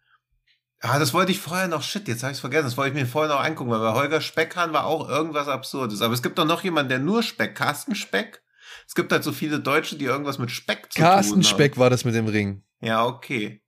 Ah, 0.80 1.00
das 1.00 1.12
wollte 1.14 1.32
ich 1.32 1.40
vorher 1.40 1.66
noch, 1.66 1.82
shit, 1.82 2.06
jetzt 2.06 2.22
habe 2.22 2.30
ich 2.30 2.36
es 2.36 2.40
vergessen, 2.40 2.66
das 2.66 2.76
wollte 2.76 2.96
ich 2.96 3.02
mir 3.02 3.08
vorher 3.08 3.34
noch 3.34 3.42
angucken, 3.42 3.70
weil 3.70 3.80
bei 3.80 3.94
Holger 3.94 4.20
Speckhahn 4.20 4.72
war 4.72 4.84
auch 4.84 5.08
irgendwas 5.08 5.48
Absurdes. 5.48 6.00
Aber 6.00 6.14
es 6.14 6.22
gibt 6.22 6.38
doch 6.38 6.44
noch 6.44 6.62
jemanden, 6.62 6.90
der 6.90 6.98
nur 7.00 7.24
Speck, 7.24 7.56
Carsten 7.56 7.96
Speck. 7.96 8.43
Es 8.86 8.94
gibt 8.94 9.12
halt 9.12 9.24
so 9.24 9.32
viele 9.32 9.60
Deutsche, 9.60 9.96
die 9.96 10.04
irgendwas 10.04 10.38
mit 10.38 10.50
Speck 10.50 10.92
zu 10.92 11.00
Carsten 11.00 11.00
tun 11.00 11.04
haben. 11.04 11.42
Carsten 11.42 11.42
Speck 11.44 11.78
war 11.78 11.90
das 11.90 12.04
mit 12.04 12.14
dem 12.14 12.26
Ring. 12.26 12.62
Ja, 12.80 13.06
okay. 13.06 13.62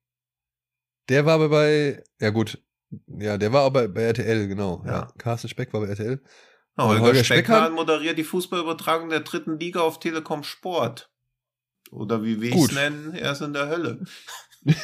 Der 1.09 1.25
war 1.25 1.35
aber 1.35 1.49
bei, 1.49 2.03
ja 2.21 2.31
gut, 2.31 2.59
ja, 3.07 3.37
der 3.39 3.53
war 3.53 3.65
aber 3.65 3.89
bei 3.89 4.03
RTL, 4.03 4.49
genau. 4.49 4.83
Ja. 4.85 4.93
ja. 4.93 5.09
Carsten 5.19 5.49
Speck 5.49 5.73
war 5.73 5.81
bei 5.81 5.89
RTL. 5.89 6.21
Oh, 6.79 6.89
Holger, 6.89 7.01
Holger 7.03 7.25
Speckmann 7.25 7.73
moderiert 7.73 8.19
die 8.19 8.25
Fußballübertragung 8.25 9.09
der 9.09 9.21
dritten 9.21 9.59
Liga 9.59 9.81
auf 9.81 9.99
Telekom 9.99 10.45
Sport. 10.45 11.11
Oder 11.91 12.23
wie 12.23 12.41
wir 12.41 12.55
es 12.55 12.73
nennen, 12.73 13.15
er 13.15 13.33
ist 13.33 13.41
in 13.41 13.55
der 13.55 13.69
Hölle. 13.69 14.05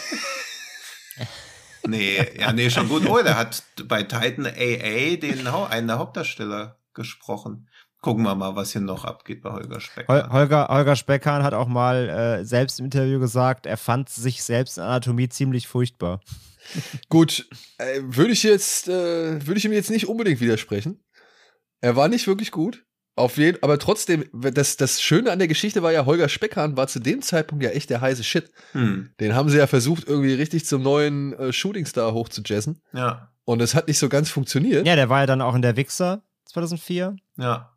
nee, 1.87 2.39
ja, 2.39 2.53
nee, 2.53 2.71
schon 2.71 2.89
gut. 2.89 3.07
Oh, 3.07 3.21
der 3.23 3.37
hat 3.37 3.63
bei 3.85 4.05
Titan 4.05 4.47
AA 4.47 5.17
den, 5.17 5.47
einen 5.47 5.89
der 5.89 5.99
Hauptdarsteller 5.99 6.79
gesprochen. 6.95 7.69
Gucken 8.03 8.25
wir 8.25 8.35
mal, 8.35 8.57
was 8.57 8.73
hier 8.73 8.81
noch 8.81 9.05
abgeht 9.05 9.43
bei 9.43 9.53
Holger 9.53 9.81
Speckhahn. 9.81 10.33
Holger, 10.33 10.67
Holger 10.69 10.97
Speckhahn 10.97 11.45
hat 11.45 11.55
auch 11.55 11.69
mal 11.69 12.09
äh, 12.09 12.45
selbst 12.45 12.81
im 12.81 12.87
Interview 12.87 13.21
gesagt, 13.21 13.65
er 13.65 13.77
fand 13.77 14.09
sich 14.09 14.43
selbst 14.43 14.77
in 14.77 14.83
Anatomie 14.83 15.29
ziemlich 15.29 15.69
furchtbar. 15.69 16.21
Gut, 17.09 17.49
äh, 17.79 18.01
würde 18.03 18.33
ich 18.33 18.43
jetzt, 18.43 18.89
äh, 18.89 19.47
würde 19.47 19.57
ich 19.57 19.65
ihm 19.65 19.73
jetzt 19.73 19.91
nicht 19.91 20.09
unbedingt 20.09 20.41
widersprechen. 20.41 21.01
Er 21.81 21.95
war 21.95 22.09
nicht 22.09 22.27
wirklich 22.27 22.51
gut. 22.51 22.85
Auf 23.15 23.37
jeden, 23.37 23.63
aber 23.63 23.79
trotzdem, 23.79 24.25
das, 24.33 24.77
das 24.77 25.03
Schöne 25.03 25.31
an 25.31 25.39
der 25.39 25.49
Geschichte 25.49 25.83
war 25.83 25.93
ja, 25.93 26.07
Holger 26.07 26.29
Speckhahn 26.29 26.77
war 26.77 26.89
zu 26.89 26.99
dem 26.99 27.21
Zeitpunkt 27.21 27.63
ja 27.63 27.71
echt 27.71 27.91
der 27.91 28.01
heiße 28.01 28.25
Shit. 28.25 28.51
Hm. 28.73 29.11
Den 29.21 29.35
haben 29.35 29.51
sie 29.51 29.59
ja 29.59 29.67
versucht, 29.67 30.09
irgendwie 30.09 30.33
richtig 30.33 30.65
zum 30.65 30.83
neuen 30.83 31.35
äh, 31.35 31.53
Shootingstar 31.53 32.15
hochzujazzen. 32.15 32.81
Ja. 32.93 33.33
Und 33.45 33.61
es 33.61 33.75
hat 33.75 33.87
nicht 33.87 33.99
so 33.99 34.09
ganz 34.09 34.31
funktioniert. 34.31 34.87
Ja, 34.87 34.97
der 34.97 35.09
war 35.09 35.21
ja 35.21 35.27
dann 35.27 35.43
auch 35.43 35.55
in 35.55 35.63
der 35.63 35.77
Wichser 35.77 36.23
2004. 36.47 37.17
Ja. 37.37 37.72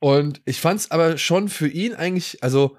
Und 0.00 0.40
ich 0.46 0.60
fand's 0.60 0.90
aber 0.90 1.18
schon 1.18 1.48
für 1.48 1.68
ihn 1.68 1.94
eigentlich, 1.94 2.42
also 2.42 2.76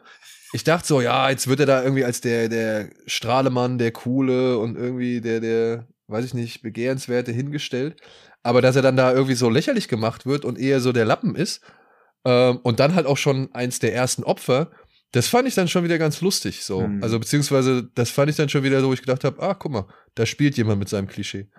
ich 0.54 0.64
dachte 0.64 0.88
so, 0.88 1.02
ja, 1.02 1.30
jetzt 1.30 1.48
wird 1.48 1.62
er 1.62 1.66
da 1.66 1.84
irgendwie 1.84 2.04
als 2.04 2.20
der, 2.20 2.50
der 2.50 2.90
Strahlemann, 3.06 3.78
der 3.78 3.92
Coole 3.92 4.58
und 4.58 4.76
irgendwie 4.76 5.22
der, 5.22 5.40
der, 5.40 5.88
weiß 6.08 6.26
ich 6.26 6.34
nicht, 6.34 6.62
Begehrenswerte 6.62 7.32
hingestellt. 7.32 8.02
Aber 8.44 8.62
dass 8.62 8.76
er 8.76 8.82
dann 8.82 8.98
da 8.98 9.14
irgendwie 9.14 9.36
so 9.36 9.50
lächerlich 9.50 9.88
gemacht 9.88 10.26
wird 10.26 10.46
und 10.46 10.58
eher 10.58 10.80
so 10.82 10.92
der 10.92 11.06
Lappen 11.06 11.36
ist 11.36 11.62
ähm, 12.26 12.60
und 12.64 12.80
dann 12.80 12.96
halt 12.96 13.06
auch 13.06 13.18
schon 13.18 13.54
eins 13.54 13.80
der 13.80 13.94
ersten 13.94 14.24
Opfer, 14.24 14.72
das 15.12 15.28
fand 15.28 15.48
ich 15.48 15.56
dann 15.56 15.68
schon 15.68 15.84
wieder 15.84 16.00
ganz 16.00 16.22
lustig. 16.22 16.64
So. 16.64 16.82
Mhm. 16.88 17.04
Also 17.04 17.20
beziehungsweise, 17.20 17.90
das 17.94 18.10
fand 18.10 18.30
ich 18.32 18.36
dann 18.36 18.50
schon 18.50 18.64
wieder 18.64 18.82
so, 18.82 18.90
wo 18.90 18.94
ich 18.94 19.02
gedacht 19.02 19.24
habe, 19.24 19.42
ah, 19.42 19.54
guck 19.54 19.72
mal, 19.72 19.88
da 20.16 20.26
spielt 20.26 20.58
jemand 20.58 20.80
mit 20.80 20.90
seinem 20.90 21.08
Klischee. 21.08 21.50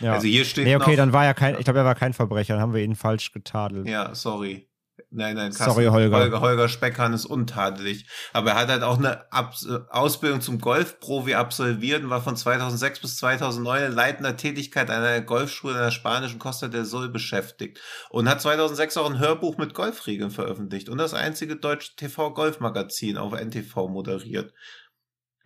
Ja. 0.00 0.12
Also 0.12 0.26
hier 0.26 0.44
steht. 0.44 0.64
Nee, 0.64 0.76
okay, 0.76 0.90
noch, 0.90 0.96
dann 0.96 1.12
war 1.12 1.24
er 1.24 1.34
kein, 1.34 1.56
ich 1.58 1.64
glaube, 1.64 1.78
er 1.80 1.84
war 1.84 1.94
kein 1.94 2.12
Verbrecher, 2.12 2.54
dann 2.54 2.62
haben 2.62 2.74
wir 2.74 2.82
ihn 2.82 2.94
falsch 2.96 3.32
getadelt. 3.32 3.86
Ja, 3.86 4.14
sorry. 4.14 4.68
Nein, 5.10 5.36
nein, 5.36 5.52
Kassel, 5.52 5.72
Sorry, 5.72 5.86
Holger. 5.86 6.18
Holger. 6.18 6.40
Holger 6.42 6.68
Speckhahn 6.68 7.14
ist 7.14 7.24
untadelig. 7.24 8.06
Aber 8.34 8.50
er 8.50 8.56
hat 8.56 8.68
halt 8.68 8.82
auch 8.82 8.98
eine 8.98 9.32
Ab 9.32 9.54
Ausbildung 9.88 10.42
zum 10.42 10.58
Golfprofi 10.58 11.34
absolviert 11.34 12.02
und 12.04 12.10
war 12.10 12.20
von 12.20 12.36
2006 12.36 13.00
bis 13.00 13.16
2009 13.16 13.84
in 13.84 13.92
leitender 13.92 14.36
Tätigkeit 14.36 14.90
einer 14.90 15.22
Golfschule 15.22 15.74
in 15.74 15.80
der 15.80 15.92
spanischen 15.92 16.38
Costa 16.38 16.68
del 16.68 16.84
Sol 16.84 17.08
beschäftigt 17.08 17.80
und 18.10 18.28
hat 18.28 18.42
2006 18.42 18.98
auch 18.98 19.08
ein 19.08 19.18
Hörbuch 19.18 19.56
mit 19.56 19.72
Golfregeln 19.72 20.30
veröffentlicht 20.30 20.90
und 20.90 20.98
das 20.98 21.14
einzige 21.14 21.56
deutsche 21.56 21.96
TV-Golfmagazin 21.96 23.16
auf 23.16 23.32
NTV 23.32 23.88
moderiert. 23.88 24.52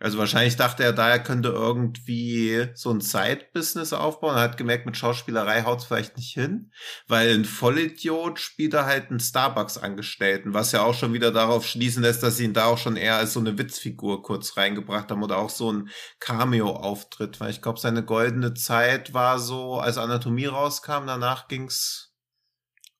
Also 0.03 0.17
wahrscheinlich 0.17 0.57
dachte 0.57 0.83
er 0.83 0.91
da, 0.91 1.09
er 1.09 1.23
könnte 1.23 1.47
irgendwie 1.47 2.67
so 2.73 2.89
ein 2.91 2.99
Side-Business 2.99 3.93
aufbauen. 3.93 4.35
Er 4.35 4.41
hat 4.41 4.57
gemerkt, 4.57 4.85
mit 4.85 4.97
Schauspielerei 4.97 5.63
haut 5.63 5.79
es 5.79 5.85
vielleicht 5.85 6.17
nicht 6.17 6.33
hin, 6.33 6.73
weil 7.07 7.33
ein 7.33 7.45
Vollidiot 7.45 8.37
spielt 8.37 8.73
er 8.73 8.85
halt 8.85 9.11
einen 9.11 9.21
Starbucks-Angestellten, 9.21 10.53
was 10.53 10.73
ja 10.73 10.81
auch 10.83 10.93
schon 10.93 11.13
wieder 11.13 11.31
darauf 11.31 11.65
schließen 11.65 12.03
lässt, 12.03 12.21
dass 12.21 12.35
sie 12.35 12.43
ihn 12.43 12.53
da 12.53 12.65
auch 12.65 12.77
schon 12.77 12.97
eher 12.97 13.15
als 13.15 13.31
so 13.31 13.39
eine 13.39 13.57
Witzfigur 13.57 14.23
kurz 14.23 14.57
reingebracht 14.57 15.09
haben 15.09 15.23
oder 15.23 15.37
auch 15.37 15.49
so 15.49 15.71
ein 15.71 15.87
Cameo-Auftritt, 16.19 17.39
weil 17.39 17.51
ich 17.51 17.61
glaube, 17.61 17.79
seine 17.79 18.03
goldene 18.03 18.53
Zeit 18.55 19.13
war 19.13 19.39
so, 19.39 19.75
als 19.79 19.97
Anatomie 19.97 20.47
rauskam, 20.47 21.07
danach 21.07 21.47
ging's 21.47 22.13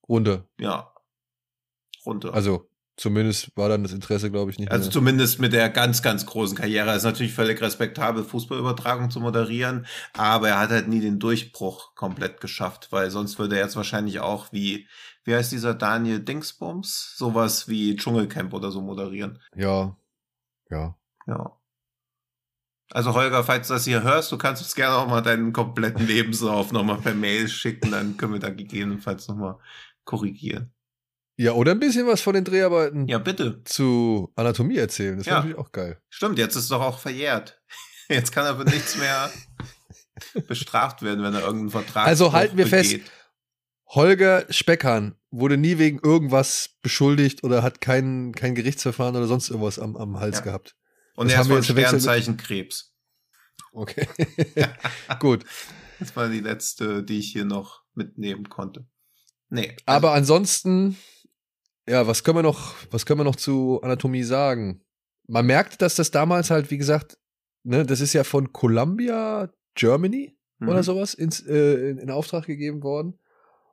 runter. 0.08 0.48
Ja. 0.58 0.94
Runter. 2.06 2.32
Also 2.32 2.70
Zumindest 2.96 3.56
war 3.56 3.68
dann 3.68 3.82
das 3.82 3.92
Interesse, 3.92 4.30
glaube 4.30 4.52
ich, 4.52 4.58
nicht. 4.58 4.70
Also 4.70 4.84
mehr. 4.84 4.92
zumindest 4.92 5.40
mit 5.40 5.52
der 5.52 5.68
ganz, 5.68 6.00
ganz 6.00 6.26
großen 6.26 6.56
Karriere. 6.56 6.90
Es 6.90 6.98
ist 6.98 7.04
natürlich 7.04 7.34
völlig 7.34 7.60
respektabel, 7.60 8.22
Fußballübertragung 8.22 9.10
zu 9.10 9.18
moderieren, 9.18 9.86
aber 10.12 10.50
er 10.50 10.60
hat 10.60 10.70
halt 10.70 10.86
nie 10.86 11.00
den 11.00 11.18
Durchbruch 11.18 11.96
komplett 11.96 12.40
geschafft, 12.40 12.88
weil 12.92 13.10
sonst 13.10 13.38
würde 13.38 13.56
er 13.56 13.64
jetzt 13.64 13.74
wahrscheinlich 13.74 14.20
auch 14.20 14.52
wie, 14.52 14.86
wie 15.24 15.34
heißt 15.34 15.50
dieser 15.50 15.74
Daniel 15.74 16.20
Dingsbums, 16.20 17.14
sowas 17.16 17.66
wie 17.66 17.96
Dschungelcamp 17.96 18.52
oder 18.54 18.70
so 18.70 18.80
moderieren. 18.80 19.40
Ja. 19.56 19.96
Ja. 20.70 20.96
Ja. 21.26 21.58
Also 22.90 23.14
Holger, 23.14 23.42
falls 23.42 23.68
du 23.68 23.74
das 23.74 23.84
hier 23.84 24.02
hörst, 24.04 24.30
du 24.30 24.38
kannst 24.38 24.62
uns 24.62 24.74
gerne 24.76 24.94
auch 24.96 25.08
mal 25.08 25.20
deinen 25.20 25.52
kompletten 25.52 26.06
Lebenslauf 26.06 26.70
nochmal 26.70 26.98
per 26.98 27.14
Mail 27.14 27.48
schicken, 27.48 27.90
dann 27.90 28.16
können 28.16 28.34
wir 28.34 28.40
da 28.40 28.50
gegebenenfalls 28.50 29.26
nochmal 29.26 29.58
korrigieren. 30.04 30.73
Ja, 31.36 31.52
oder 31.52 31.72
ein 31.72 31.80
bisschen 31.80 32.06
was 32.06 32.20
von 32.20 32.34
den 32.34 32.44
Dreharbeiten. 32.44 33.08
Ja, 33.08 33.18
bitte. 33.18 33.62
Zu 33.64 34.32
Anatomie 34.36 34.76
erzählen. 34.76 35.16
Das 35.18 35.26
ja. 35.26 35.32
wäre 35.32 35.40
natürlich 35.40 35.58
auch 35.58 35.72
geil. 35.72 36.00
Stimmt, 36.08 36.38
jetzt 36.38 36.54
ist 36.54 36.64
es 36.64 36.68
doch 36.68 36.80
auch 36.80 36.98
verjährt. 36.98 37.60
Jetzt 38.10 38.32
kann 38.32 38.44
er 38.44 38.58
für 38.58 38.64
nichts 38.64 38.98
mehr 38.98 39.30
bestraft 40.46 41.00
werden, 41.00 41.24
wenn 41.24 41.32
er 41.32 41.40
irgendeinen 41.40 41.70
Vertrag 41.70 42.06
Also 42.06 42.34
halten 42.34 42.58
wir 42.58 42.66
begeht. 42.66 43.00
fest, 43.00 43.10
Holger 43.86 44.44
Speckhahn 44.50 45.14
wurde 45.30 45.56
nie 45.56 45.78
wegen 45.78 46.00
irgendwas 46.00 46.76
beschuldigt 46.82 47.44
oder 47.44 47.62
hat 47.62 47.80
kein, 47.80 48.32
kein 48.32 48.54
Gerichtsverfahren 48.54 49.16
oder 49.16 49.26
sonst 49.26 49.48
irgendwas 49.48 49.78
am, 49.78 49.96
am 49.96 50.20
Hals 50.20 50.38
ja. 50.38 50.44
gehabt. 50.44 50.76
Und 51.16 51.30
das 51.30 51.36
er 51.36 51.40
ist 51.40 51.66
von 51.66 51.76
Sternzeichen 51.76 52.36
Krebs. 52.36 52.92
Okay. 53.72 54.06
Gut. 55.18 55.44
Das 55.98 56.14
war 56.16 56.28
die 56.28 56.40
letzte, 56.40 57.02
die 57.02 57.20
ich 57.20 57.32
hier 57.32 57.44
noch 57.44 57.84
mitnehmen 57.94 58.48
konnte. 58.48 58.86
Nee. 59.48 59.76
Also 59.86 59.96
Aber 59.96 60.12
ansonsten 60.12 60.98
ja, 61.88 62.06
was 62.06 62.24
können 62.24 62.38
wir 62.38 62.42
noch, 62.42 62.74
was 62.90 63.06
können 63.06 63.20
wir 63.20 63.24
noch 63.24 63.36
zu 63.36 63.80
Anatomie 63.82 64.22
sagen? 64.22 64.80
Man 65.26 65.46
merkt, 65.46 65.82
dass 65.82 65.94
das 65.94 66.10
damals 66.10 66.50
halt, 66.50 66.70
wie 66.70 66.78
gesagt, 66.78 67.18
ne, 67.62 67.84
das 67.84 68.00
ist 68.00 68.12
ja 68.12 68.24
von 68.24 68.52
Columbia, 68.52 69.50
Germany 69.74 70.36
mhm. 70.58 70.68
oder 70.68 70.82
sowas 70.82 71.14
ins, 71.14 71.40
äh, 71.40 71.90
in, 71.90 71.98
in 71.98 72.10
Auftrag 72.10 72.46
gegeben 72.46 72.82
worden. 72.82 73.18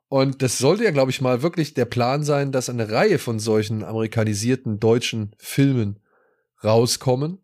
Und 0.08 0.42
das 0.42 0.58
sollte 0.58 0.84
ja, 0.84 0.90
glaube 0.90 1.10
ich, 1.10 1.22
mal 1.22 1.42
wirklich 1.42 1.72
der 1.72 1.86
Plan 1.86 2.22
sein, 2.22 2.52
dass 2.52 2.68
eine 2.68 2.90
Reihe 2.90 3.18
von 3.18 3.38
solchen 3.38 3.82
amerikanisierten 3.82 4.78
deutschen 4.78 5.34
Filmen 5.38 6.00
rauskommen. 6.62 7.38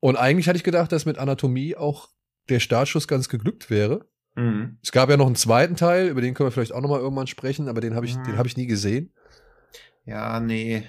Und 0.00 0.16
eigentlich 0.16 0.48
hatte 0.48 0.56
ich 0.56 0.64
gedacht, 0.64 0.90
dass 0.90 1.06
mit 1.06 1.18
Anatomie 1.18 1.76
auch 1.76 2.08
der 2.48 2.58
Startschuss 2.58 3.06
ganz 3.06 3.28
geglückt 3.28 3.70
wäre. 3.70 4.04
Mhm. 4.34 4.78
Es 4.82 4.90
gab 4.90 5.10
ja 5.10 5.16
noch 5.16 5.26
einen 5.26 5.36
zweiten 5.36 5.76
Teil, 5.76 6.08
über 6.08 6.20
den 6.20 6.34
können 6.34 6.48
wir 6.48 6.50
vielleicht 6.50 6.72
auch 6.72 6.80
noch 6.80 6.88
mal 6.88 6.98
irgendwann 6.98 7.28
sprechen, 7.28 7.68
aber 7.68 7.80
den 7.80 7.94
habe 7.94 8.06
ich, 8.06 8.16
mhm. 8.16 8.24
den 8.24 8.36
habe 8.36 8.48
ich 8.48 8.56
nie 8.56 8.66
gesehen. 8.66 9.12
Ja, 10.04 10.40
nee. 10.40 10.84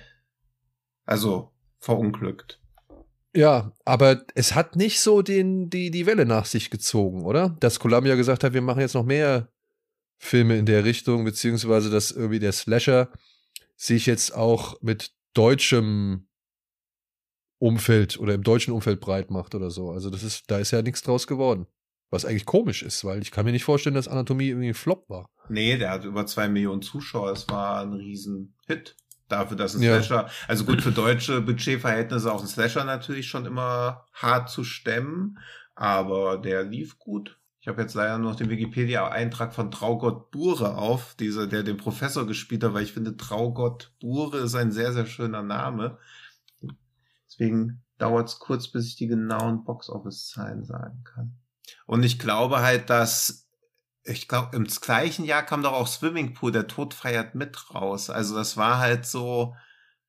Also, 1.05 1.51
verunglückt. 1.79 2.59
Ja, 3.35 3.71
aber 3.83 4.25
es 4.35 4.53
hat 4.53 4.75
nicht 4.75 4.99
so 4.99 5.21
den, 5.21 5.69
die, 5.69 5.89
die 5.89 6.05
Welle 6.05 6.25
nach 6.25 6.45
sich 6.45 6.69
gezogen, 6.69 7.23
oder? 7.23 7.57
Dass 7.59 7.79
Columbia 7.79 8.15
gesagt 8.15 8.43
hat, 8.43 8.53
wir 8.53 8.61
machen 8.61 8.81
jetzt 8.81 8.93
noch 8.93 9.05
mehr 9.05 9.51
Filme 10.19 10.57
in 10.57 10.65
der 10.65 10.85
Richtung, 10.85 11.25
beziehungsweise 11.25 11.89
dass 11.89 12.11
irgendwie 12.11 12.39
der 12.39 12.51
Slasher 12.51 13.11
sich 13.75 14.05
jetzt 14.05 14.35
auch 14.35 14.79
mit 14.81 15.11
deutschem 15.33 16.27
Umfeld 17.57 18.19
oder 18.19 18.35
im 18.35 18.43
deutschen 18.43 18.73
Umfeld 18.73 18.99
breit 18.99 19.31
macht 19.31 19.55
oder 19.55 19.71
so. 19.71 19.89
Also 19.89 20.09
das 20.09 20.21
ist, 20.23 20.51
da 20.51 20.59
ist 20.59 20.71
ja 20.71 20.81
nichts 20.81 21.01
draus 21.01 21.27
geworden. 21.27 21.65
Was 22.11 22.25
eigentlich 22.25 22.45
komisch 22.45 22.83
ist, 22.83 23.03
weil 23.03 23.23
ich 23.23 23.31
kann 23.31 23.45
mir 23.45 23.51
nicht 23.51 23.63
vorstellen, 23.63 23.95
dass 23.95 24.07
Anatomie 24.07 24.49
irgendwie 24.49 24.67
ein 24.67 24.75
Flop 24.75 25.09
war. 25.09 25.27
Nee, 25.49 25.77
der 25.77 25.89
hat 25.89 26.05
über 26.05 26.27
zwei 26.27 26.47
Millionen 26.47 26.83
Zuschauer. 26.83 27.31
Es 27.31 27.49
war 27.49 27.81
ein 27.81 27.93
Riesenhit 27.93 28.95
dafür, 29.27 29.57
dass 29.57 29.75
ein 29.75 29.81
ja. 29.81 30.01
Slasher, 30.01 30.29
also 30.47 30.65
gut 30.65 30.81
für 30.81 30.91
deutsche 30.91 31.41
Budgetverhältnisse 31.41 32.31
auch 32.31 32.41
ein 32.41 32.47
Slasher 32.47 32.83
natürlich 32.83 33.27
schon 33.27 33.45
immer 33.45 34.05
hart 34.13 34.49
zu 34.49 34.63
stemmen, 34.63 35.39
aber 35.75 36.37
der 36.37 36.63
lief 36.63 36.99
gut. 36.99 37.39
Ich 37.63 37.67
habe 37.69 37.81
jetzt 37.81 37.93
leider 37.93 38.17
nur 38.17 38.31
noch 38.31 38.37
den 38.37 38.49
Wikipedia-Eintrag 38.49 39.53
von 39.53 39.71
Traugott 39.71 40.31
Bure 40.31 40.75
auf, 40.77 41.15
dieser, 41.15 41.47
der 41.47 41.63
den 41.63 41.77
Professor 41.77 42.27
gespielt 42.27 42.61
hat, 42.63 42.73
weil 42.73 42.83
ich 42.83 42.91
finde, 42.91 43.15
Traugott 43.15 43.93
Bure 44.01 44.39
ist 44.39 44.55
ein 44.55 44.73
sehr, 44.73 44.91
sehr 44.91 45.05
schöner 45.05 45.43
Name. 45.43 45.97
Deswegen 47.25 47.81
dauert 47.97 48.27
es 48.27 48.39
kurz, 48.39 48.67
bis 48.67 48.87
ich 48.87 48.95
die 48.97 49.07
genauen 49.07 49.63
Box-Office-Zahlen 49.63 50.65
sagen 50.65 51.05
kann. 51.05 51.37
Und 51.85 52.03
ich 52.03 52.19
glaube 52.19 52.61
halt, 52.61 52.89
dass 52.89 53.42
ich 54.05 54.27
glaube, 54.27 54.55
im 54.55 54.65
gleichen 54.65 55.25
Jahr 55.25 55.43
kam 55.43 55.63
doch 55.63 55.73
auch 55.73 55.87
Swimmingpool, 55.87 56.51
der 56.51 56.67
Tod 56.67 56.93
feiert 56.93 57.35
mit 57.35 57.73
raus. 57.73 58.09
Also 58.09 58.35
das 58.35 58.57
war 58.57 58.79
halt 58.79 59.05
so, 59.05 59.55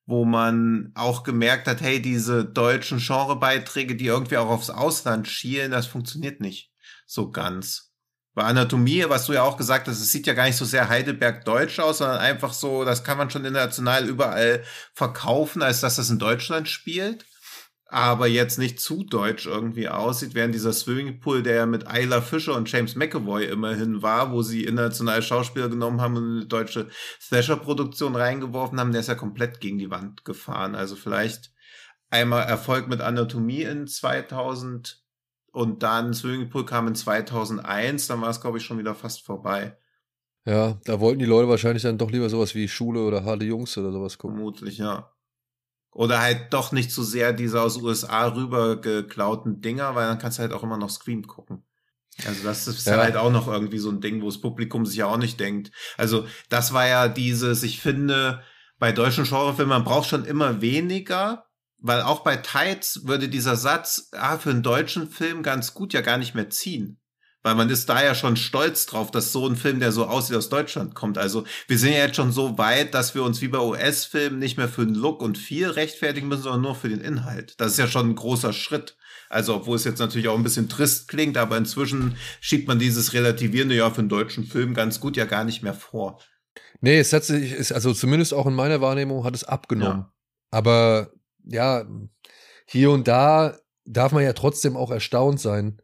wo 0.05 0.25
man 0.25 0.91
auch 0.95 1.23
gemerkt 1.23 1.67
hat, 1.67 1.81
hey, 1.81 2.01
diese 2.01 2.45
deutschen 2.45 2.99
Genrebeiträge, 2.99 3.95
die 3.95 4.05
irgendwie 4.05 4.37
auch 4.37 4.49
aufs 4.49 4.69
Ausland 4.69 5.27
schielen, 5.27 5.71
das 5.71 5.87
funktioniert 5.87 6.41
nicht 6.41 6.71
so 7.05 7.31
ganz. 7.31 7.93
Bei 8.33 8.43
Anatomie, 8.43 9.05
was 9.07 9.27
du 9.27 9.33
ja 9.33 9.43
auch 9.43 9.55
gesagt 9.55 9.87
hast, 9.87 10.01
es 10.01 10.11
sieht 10.11 10.27
ja 10.27 10.33
gar 10.33 10.45
nicht 10.45 10.57
so 10.57 10.65
sehr 10.65 10.89
Heidelberg 10.89 11.45
deutsch 11.45 11.79
aus, 11.79 11.99
sondern 11.99 12.17
einfach 12.17 12.51
so, 12.51 12.83
das 12.83 13.05
kann 13.05 13.17
man 13.17 13.29
schon 13.29 13.45
international 13.45 14.09
überall 14.09 14.63
verkaufen, 14.93 15.61
als 15.61 15.79
dass 15.79 15.95
das 15.95 16.09
in 16.09 16.19
Deutschland 16.19 16.67
spielt 16.67 17.25
aber 17.95 18.27
jetzt 18.27 18.59
nicht 18.59 18.81
zu 18.81 19.05
deutsch 19.05 19.45
irgendwie 19.45 19.87
aussieht, 19.87 20.35
während 20.35 20.53
dieser 20.53 20.73
Swimmingpool, 20.73 21.43
der 21.43 21.55
ja 21.55 21.65
mit 21.65 21.85
Isla 21.89 22.19
Fischer 22.19 22.53
und 22.53 22.69
James 22.69 22.97
McAvoy 22.97 23.45
immerhin 23.45 24.01
war, 24.01 24.33
wo 24.33 24.41
sie 24.41 24.65
internationale 24.65 25.21
Schauspieler 25.21 25.69
genommen 25.69 26.01
haben 26.01 26.17
und 26.17 26.35
eine 26.35 26.45
deutsche 26.45 26.89
Slasher-Produktion 27.21 28.17
reingeworfen 28.17 28.81
haben, 28.81 28.91
der 28.91 28.99
ist 28.99 29.07
ja 29.07 29.15
komplett 29.15 29.61
gegen 29.61 29.77
die 29.77 29.91
Wand 29.91 30.25
gefahren. 30.25 30.75
Also 30.75 30.97
vielleicht 30.97 31.53
einmal 32.09 32.43
Erfolg 32.43 32.89
mit 32.89 32.99
Anatomie 32.99 33.61
in 33.61 33.87
2000 33.87 35.01
und 35.53 35.81
dann 35.81 36.13
Swimmingpool 36.13 36.65
kam 36.65 36.89
in 36.89 36.95
2001, 36.95 38.07
dann 38.07 38.19
war 38.19 38.29
es, 38.29 38.41
glaube 38.41 38.57
ich, 38.57 38.65
schon 38.65 38.77
wieder 38.77 38.93
fast 38.93 39.25
vorbei. 39.25 39.77
Ja, 40.43 40.81
da 40.83 40.99
wollten 40.99 41.19
die 41.19 41.25
Leute 41.25 41.47
wahrscheinlich 41.47 41.83
dann 41.83 41.97
doch 41.97 42.11
lieber 42.11 42.27
sowas 42.27 42.55
wie 42.55 42.67
Schule 42.67 43.05
oder 43.05 43.23
harte 43.23 43.45
Jungs 43.45 43.77
oder 43.77 43.93
sowas 43.93 44.17
gucken. 44.17 44.35
Vermutlich, 44.35 44.79
ja. 44.79 45.14
Oder 45.95 46.19
halt 46.19 46.53
doch 46.53 46.73
nicht 46.73 46.91
zu 46.91 47.03
so 47.03 47.09
sehr 47.09 47.31
diese 47.31 47.61
aus 47.61 47.77
USA 47.77 48.27
rüber 48.27 48.81
geklauten 48.81 49.61
Dinger, 49.61 49.95
weil 49.95 50.07
dann 50.07 50.19
kannst 50.19 50.37
du 50.37 50.41
halt 50.41 50.51
auch 50.51 50.61
immer 50.61 50.77
noch 50.77 50.89
Scream 50.89 51.25
gucken. 51.25 51.63
Also 52.27 52.43
das 52.43 52.67
ist 52.67 52.85
ja. 52.85 52.97
halt 52.97 53.15
auch 53.15 53.31
noch 53.31 53.47
irgendwie 53.47 53.77
so 53.77 53.91
ein 53.91 54.01
Ding, 54.01 54.21
wo 54.21 54.25
das 54.25 54.41
Publikum 54.41 54.85
sich 54.85 54.97
ja 54.97 55.07
auch 55.07 55.17
nicht 55.17 55.39
denkt. 55.39 55.71
Also 55.95 56.27
das 56.49 56.73
war 56.73 56.85
ja 56.85 57.07
dieses, 57.07 57.63
ich 57.63 57.79
finde, 57.79 58.43
bei 58.77 58.91
deutschen 58.91 59.23
Genrefilmen, 59.23 59.69
man 59.69 59.85
braucht 59.85 60.09
schon 60.09 60.25
immer 60.25 60.59
weniger, 60.59 61.45
weil 61.77 62.01
auch 62.01 62.25
bei 62.25 62.35
Tides 62.35 63.05
würde 63.05 63.29
dieser 63.29 63.55
Satz, 63.55 64.09
ah, 64.11 64.37
für 64.37 64.49
einen 64.49 64.63
deutschen 64.63 65.09
Film 65.09 65.43
ganz 65.43 65.73
gut 65.73 65.93
ja 65.93 66.01
gar 66.01 66.17
nicht 66.17 66.35
mehr 66.35 66.49
ziehen 66.49 66.99
weil 67.45 67.53
man 67.53 67.69
ist 67.69 67.87
da 67.89 68.03
ja 68.03 68.15
schon 68.15 68.37
stolz 68.37 68.87
drauf, 68.87 69.11
dass 69.11 69.31
so 69.31 69.47
ein 69.47 69.55
Film, 69.55 69.79
der 69.79 69.91
so 69.91 70.07
aussieht, 70.07 70.35
aus 70.35 70.49
Deutschland 70.49 70.95
kommt. 70.95 71.19
Also 71.19 71.43
wir 71.67 71.77
sind 71.77 71.91
ja 71.91 71.99
jetzt 71.99 72.15
schon 72.15 72.31
so 72.31 72.57
weit, 72.57 72.95
dass 72.95 73.13
wir 73.13 73.21
uns 73.21 73.39
wie 73.39 73.47
bei 73.49 73.59
US-Filmen 73.59 74.39
nicht 74.39 74.57
mehr 74.57 74.67
für 74.67 74.83
den 74.83 74.95
Look 74.95 75.21
und 75.21 75.37
viel 75.37 75.69
rechtfertigen 75.69 76.27
müssen, 76.27 76.41
sondern 76.41 76.61
nur 76.61 76.73
für 76.73 76.89
den 76.89 77.01
Inhalt. 77.01 77.53
Das 77.59 77.73
ist 77.73 77.77
ja 77.77 77.85
schon 77.85 78.09
ein 78.09 78.15
großer 78.15 78.51
Schritt. 78.51 78.97
Also, 79.29 79.53
obwohl 79.53 79.75
es 79.75 79.83
jetzt 79.83 79.99
natürlich 79.99 80.27
auch 80.27 80.35
ein 80.35 80.41
bisschen 80.41 80.69
trist 80.69 81.07
klingt, 81.07 81.37
aber 81.37 81.55
inzwischen 81.55 82.17
schiebt 82.41 82.67
man 82.67 82.79
dieses 82.79 83.13
relativierende 83.13 83.75
ja 83.75 83.91
für 83.91 83.99
einen 83.99 84.09
deutschen 84.09 84.45
Film 84.45 84.73
ganz 84.73 84.99
gut 84.99 85.15
ja 85.15 85.25
gar 85.25 85.43
nicht 85.43 85.61
mehr 85.61 85.75
vor. 85.75 86.19
Nee, 86.81 86.97
es 86.97 87.13
hat 87.13 87.25
sich, 87.25 87.71
also 87.75 87.93
zumindest 87.93 88.33
auch 88.33 88.47
in 88.47 88.55
meiner 88.55 88.81
Wahrnehmung 88.81 89.23
hat 89.23 89.35
es 89.35 89.43
abgenommen. 89.43 89.99
Ja. 89.99 90.13
Aber 90.49 91.11
ja, 91.43 91.85
hier 92.65 92.89
und 92.89 93.07
da 93.07 93.55
darf 93.85 94.13
man 94.13 94.23
ja 94.23 94.33
trotzdem 94.33 94.75
auch 94.75 94.89
erstaunt 94.89 95.39
sein, 95.39 95.79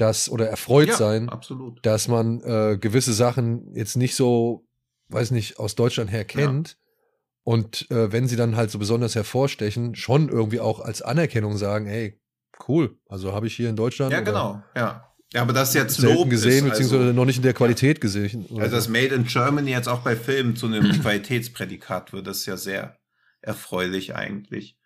dass 0.00 0.30
oder 0.30 0.48
erfreut 0.48 0.88
ja, 0.88 0.96
sein, 0.96 1.28
absolut. 1.28 1.84
dass 1.84 2.08
man 2.08 2.40
äh, 2.42 2.78
gewisse 2.78 3.12
Sachen 3.12 3.74
jetzt 3.74 3.96
nicht 3.96 4.14
so, 4.14 4.66
weiß 5.08 5.30
nicht, 5.30 5.58
aus 5.58 5.74
Deutschland 5.74 6.10
her 6.10 6.24
kennt. 6.24 6.70
Ja. 6.70 6.74
Und 7.42 7.90
äh, 7.90 8.12
wenn 8.12 8.28
sie 8.28 8.36
dann 8.36 8.56
halt 8.56 8.70
so 8.70 8.78
besonders 8.78 9.14
hervorstechen, 9.14 9.94
schon 9.94 10.28
irgendwie 10.28 10.60
auch 10.60 10.80
als 10.80 11.02
Anerkennung 11.02 11.56
sagen, 11.56 11.86
hey, 11.86 12.20
cool, 12.68 12.98
also 13.08 13.32
habe 13.32 13.46
ich 13.46 13.56
hier 13.56 13.68
in 13.68 13.76
Deutschland. 13.76 14.12
Ja, 14.12 14.20
genau, 14.20 14.62
ja. 14.76 15.06
Ja, 15.32 15.42
aber 15.42 15.52
das 15.52 15.74
jetzt 15.74 16.00
Lob 16.00 16.28
gesehen, 16.28 16.66
ist, 16.66 16.72
beziehungsweise 16.72 17.02
also, 17.02 17.12
noch 17.12 17.24
nicht 17.24 17.36
in 17.36 17.44
der 17.44 17.54
Qualität 17.54 17.98
ja. 17.98 18.00
gesehen. 18.00 18.46
Also 18.58 18.74
das 18.74 18.88
Made 18.88 19.14
in 19.14 19.24
Germany 19.24 19.70
jetzt 19.70 19.88
auch 19.88 20.00
bei 20.00 20.16
Filmen 20.16 20.56
zu 20.56 20.66
einem 20.66 20.90
Qualitätsprädikat 21.00 22.12
wird, 22.12 22.26
das 22.26 22.38
ist 22.38 22.46
ja 22.46 22.56
sehr 22.56 22.98
erfreulich 23.40 24.16
eigentlich. 24.16 24.76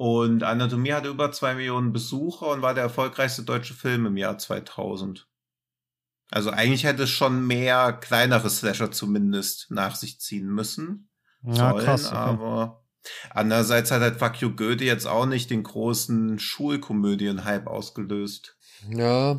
Und 0.00 0.44
Anatomie 0.44 0.94
hatte 0.94 1.10
über 1.10 1.30
zwei 1.30 1.54
Millionen 1.54 1.92
Besucher 1.92 2.46
und 2.52 2.62
war 2.62 2.72
der 2.72 2.84
erfolgreichste 2.84 3.42
deutsche 3.42 3.74
Film 3.74 4.06
im 4.06 4.16
Jahr 4.16 4.38
2000. 4.38 5.28
Also 6.30 6.48
eigentlich 6.48 6.84
hätte 6.84 7.02
es 7.02 7.10
schon 7.10 7.46
mehr 7.46 7.92
kleinere 7.92 8.48
Slasher 8.48 8.90
zumindest 8.90 9.66
nach 9.70 9.96
sich 9.96 10.18
ziehen 10.18 10.48
müssen. 10.48 11.10
Ja, 11.42 11.72
sollen, 11.72 11.84
krass, 11.84 12.06
okay. 12.06 12.16
aber 12.16 12.82
andererseits 13.28 13.90
hat 13.90 14.00
halt 14.00 14.18
Fuck 14.18 14.40
You 14.40 14.56
Goethe 14.56 14.84
jetzt 14.84 15.06
auch 15.06 15.26
nicht 15.26 15.50
den 15.50 15.64
großen 15.64 16.38
Schulkomödien-Hype 16.38 17.66
ausgelöst. 17.66 18.56
Ja. 18.88 19.38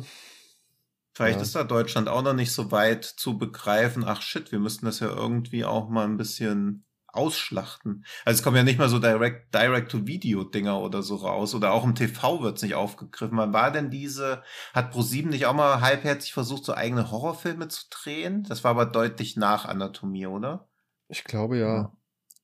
Vielleicht 1.12 1.38
ja. 1.38 1.42
ist 1.42 1.56
da 1.56 1.64
Deutschland 1.64 2.08
auch 2.08 2.22
noch 2.22 2.34
nicht 2.34 2.52
so 2.52 2.70
weit 2.70 3.04
zu 3.04 3.36
begreifen. 3.36 4.04
Ach 4.06 4.22
shit, 4.22 4.52
wir 4.52 4.60
müssten 4.60 4.86
das 4.86 5.00
ja 5.00 5.08
irgendwie 5.08 5.64
auch 5.64 5.88
mal 5.88 6.04
ein 6.04 6.18
bisschen 6.18 6.84
ausschlachten. 7.12 8.04
Also 8.24 8.38
es 8.38 8.42
kommen 8.42 8.56
ja 8.56 8.62
nicht 8.62 8.78
mal 8.78 8.88
so 8.88 8.98
Direct, 8.98 9.54
Direct-to-Video-Dinger 9.54 10.80
oder 10.80 11.02
so 11.02 11.16
raus. 11.16 11.54
Oder 11.54 11.72
auch 11.72 11.84
im 11.84 11.94
TV 11.94 12.42
wird's 12.42 12.62
nicht 12.62 12.74
aufgegriffen. 12.74 13.36
Wann 13.36 13.52
war 13.52 13.70
denn 13.70 13.90
diese, 13.90 14.42
hat 14.72 14.90
ProSieben 14.90 15.30
nicht 15.30 15.46
auch 15.46 15.54
mal 15.54 15.80
halbherzig 15.80 16.32
versucht, 16.32 16.64
so 16.64 16.74
eigene 16.74 17.10
Horrorfilme 17.10 17.68
zu 17.68 17.84
drehen? 17.90 18.44
Das 18.48 18.64
war 18.64 18.72
aber 18.72 18.86
deutlich 18.86 19.36
nach 19.36 19.66
Anatomie, 19.66 20.26
oder? 20.26 20.68
Ich 21.08 21.24
glaube 21.24 21.58
ja. 21.58 21.92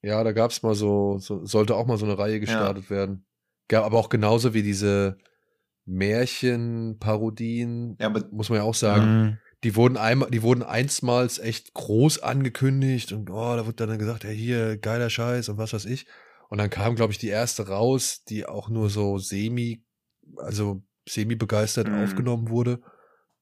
Ja, 0.03 0.23
da 0.23 0.32
gab's 0.32 0.62
mal 0.62 0.74
so, 0.74 1.19
so 1.19 1.45
sollte 1.45 1.74
auch 1.74 1.86
mal 1.86 1.97
so 1.97 2.07
eine 2.07 2.19
Reihe 2.19 2.39
gestartet 2.39 2.85
ja. 2.85 2.90
werden. 2.90 3.27
Ja, 3.70 3.85
aber 3.85 3.99
auch 3.99 4.11
genauso 4.11 4.55
wie 4.55 4.62
diese 4.62 5.19
Märchenparodien, 5.86 7.97
ja, 7.99 8.07
aber, 8.07 8.23
muss 8.31 8.51
man 8.51 8.59
ja 8.59 8.65
auch 8.65 8.74
sagen. 8.74 9.40
Die 9.65 9.75
wurden 9.75 9.97
einmal, 9.97 10.31
die 10.31 10.43
wurden 10.43 10.63
einstmals 10.63 11.39
echt 11.39 11.75
groß 11.75 12.21
angekündigt 12.21 13.13
und 13.13 13.29
oh, 13.31 13.57
da 13.57 13.67
wurde 13.67 13.87
dann 13.87 13.99
gesagt, 13.99 14.25
ja 14.25 14.31
hier, 14.31 14.79
geiler 14.79 15.11
Scheiß 15.11 15.49
und 15.49 15.59
was 15.59 15.73
weiß 15.73 15.85
ich. 15.87 16.07
Und 16.49 16.59
dann 16.59 16.71
kam, 16.71 16.95
glaube 16.95 17.13
ich, 17.13 17.19
die 17.19 17.29
erste 17.29 17.69
raus, 17.69 18.23
die 18.25 18.47
auch 18.47 18.69
nur 18.69 18.89
so 18.89 19.19
semi, 19.19 19.85
also 20.37 20.83
semi 21.09 21.35
begeistert 21.35 21.89
mhm. 21.89 22.05
aufgenommen 22.05 22.49
wurde. 22.51 22.81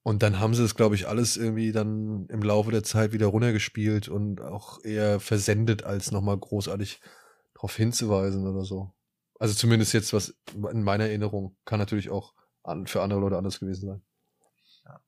Und 0.03 0.23
dann 0.23 0.39
haben 0.39 0.55
sie 0.55 0.63
es, 0.63 0.75
glaube 0.75 0.95
ich, 0.95 1.07
alles 1.07 1.35
irgendwie 1.37 1.71
dann 1.71 2.27
im 2.29 2.41
Laufe 2.41 2.71
der 2.71 2.83
Zeit 2.83 3.11
wieder 3.11 3.27
runtergespielt 3.27 4.07
und 4.07 4.41
auch 4.41 4.83
eher 4.83 5.19
versendet, 5.19 5.83
als 5.83 6.11
nochmal 6.11 6.37
großartig 6.37 7.01
darauf 7.53 7.75
hinzuweisen 7.75 8.47
oder 8.47 8.63
so. 8.63 8.93
Also 9.39 9.53
zumindest 9.53 9.93
jetzt 9.93 10.13
was 10.13 10.35
in 10.53 10.83
meiner 10.83 11.05
Erinnerung 11.05 11.55
kann 11.65 11.79
natürlich 11.79 12.09
auch 12.09 12.33
für 12.85 13.01
andere 13.01 13.19
Leute 13.19 13.37
anders 13.37 13.59
gewesen 13.59 13.87
sein. 13.87 14.01
Ja, 14.85 15.01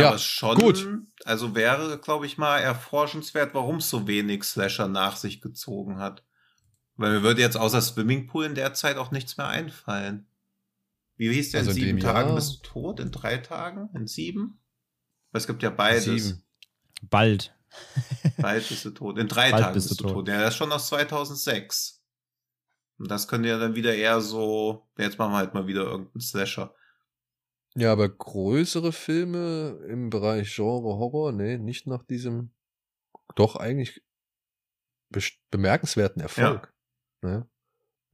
ja 0.00 0.18
schon. 0.18 0.58
Gut. 0.58 0.88
Also 1.24 1.54
wäre, 1.54 1.98
glaube 1.98 2.26
ich, 2.26 2.38
mal 2.38 2.58
erforschenswert, 2.58 3.54
warum 3.54 3.76
es 3.76 3.90
so 3.90 4.06
wenig 4.06 4.44
Slasher 4.44 4.88
nach 4.88 5.16
sich 5.16 5.40
gezogen 5.40 5.98
hat. 5.98 6.24
Weil 6.96 7.12
mir 7.12 7.22
würde 7.22 7.40
jetzt 7.40 7.56
außer 7.56 7.80
Swimmingpool 7.80 8.44
in 8.44 8.54
der 8.54 8.74
Zeit 8.74 8.96
auch 8.96 9.10
nichts 9.10 9.36
mehr 9.36 9.48
einfallen. 9.48 10.26
Wie 11.16 11.32
hieß 11.32 11.52
der? 11.52 11.60
Also 11.60 11.70
in 11.72 11.76
sieben 11.76 12.00
Tagen 12.00 12.28
Jahr? 12.28 12.36
bist 12.36 12.56
du 12.56 12.68
tot? 12.68 13.00
In 13.00 13.10
drei 13.10 13.38
Tagen? 13.38 13.90
In 13.94 14.06
sieben? 14.06 14.60
Weil 15.30 15.40
es 15.40 15.46
gibt 15.46 15.62
ja 15.62 15.70
beides. 15.70 16.04
Sieben. 16.04 16.44
Bald. 17.02 17.54
Bald 18.38 18.68
bist 18.68 18.84
du 18.84 18.90
tot. 18.90 19.18
In 19.18 19.28
drei 19.28 19.50
Bald 19.50 19.62
Tagen 19.62 19.74
bist 19.74 19.90
du 19.90 19.94
tot. 19.94 20.12
tot. 20.12 20.28
Ja, 20.28 20.40
das 20.40 20.50
ist 20.50 20.56
schon 20.58 20.72
aus 20.72 20.88
2006. 20.88 22.02
Und 22.98 23.10
das 23.10 23.28
könnte 23.28 23.48
ja 23.48 23.58
dann 23.58 23.74
wieder 23.74 23.94
eher 23.94 24.20
so, 24.20 24.88
jetzt 24.96 25.18
machen 25.18 25.32
wir 25.32 25.38
halt 25.38 25.54
mal 25.54 25.66
wieder 25.66 25.82
irgendeinen 25.82 26.20
Slasher. 26.20 26.74
Ja, 27.74 27.92
aber 27.92 28.08
größere 28.08 28.92
Filme 28.92 29.78
im 29.88 30.10
Bereich 30.10 30.54
Genre 30.54 30.98
Horror, 30.98 31.32
nee, 31.32 31.56
nicht 31.58 31.86
nach 31.86 32.02
diesem 32.04 32.50
doch 33.34 33.56
eigentlich 33.56 34.02
bemerkenswerten 35.50 36.20
Erfolg. 36.20 36.72
Ja. 37.22 37.28
Ne? 37.28 37.48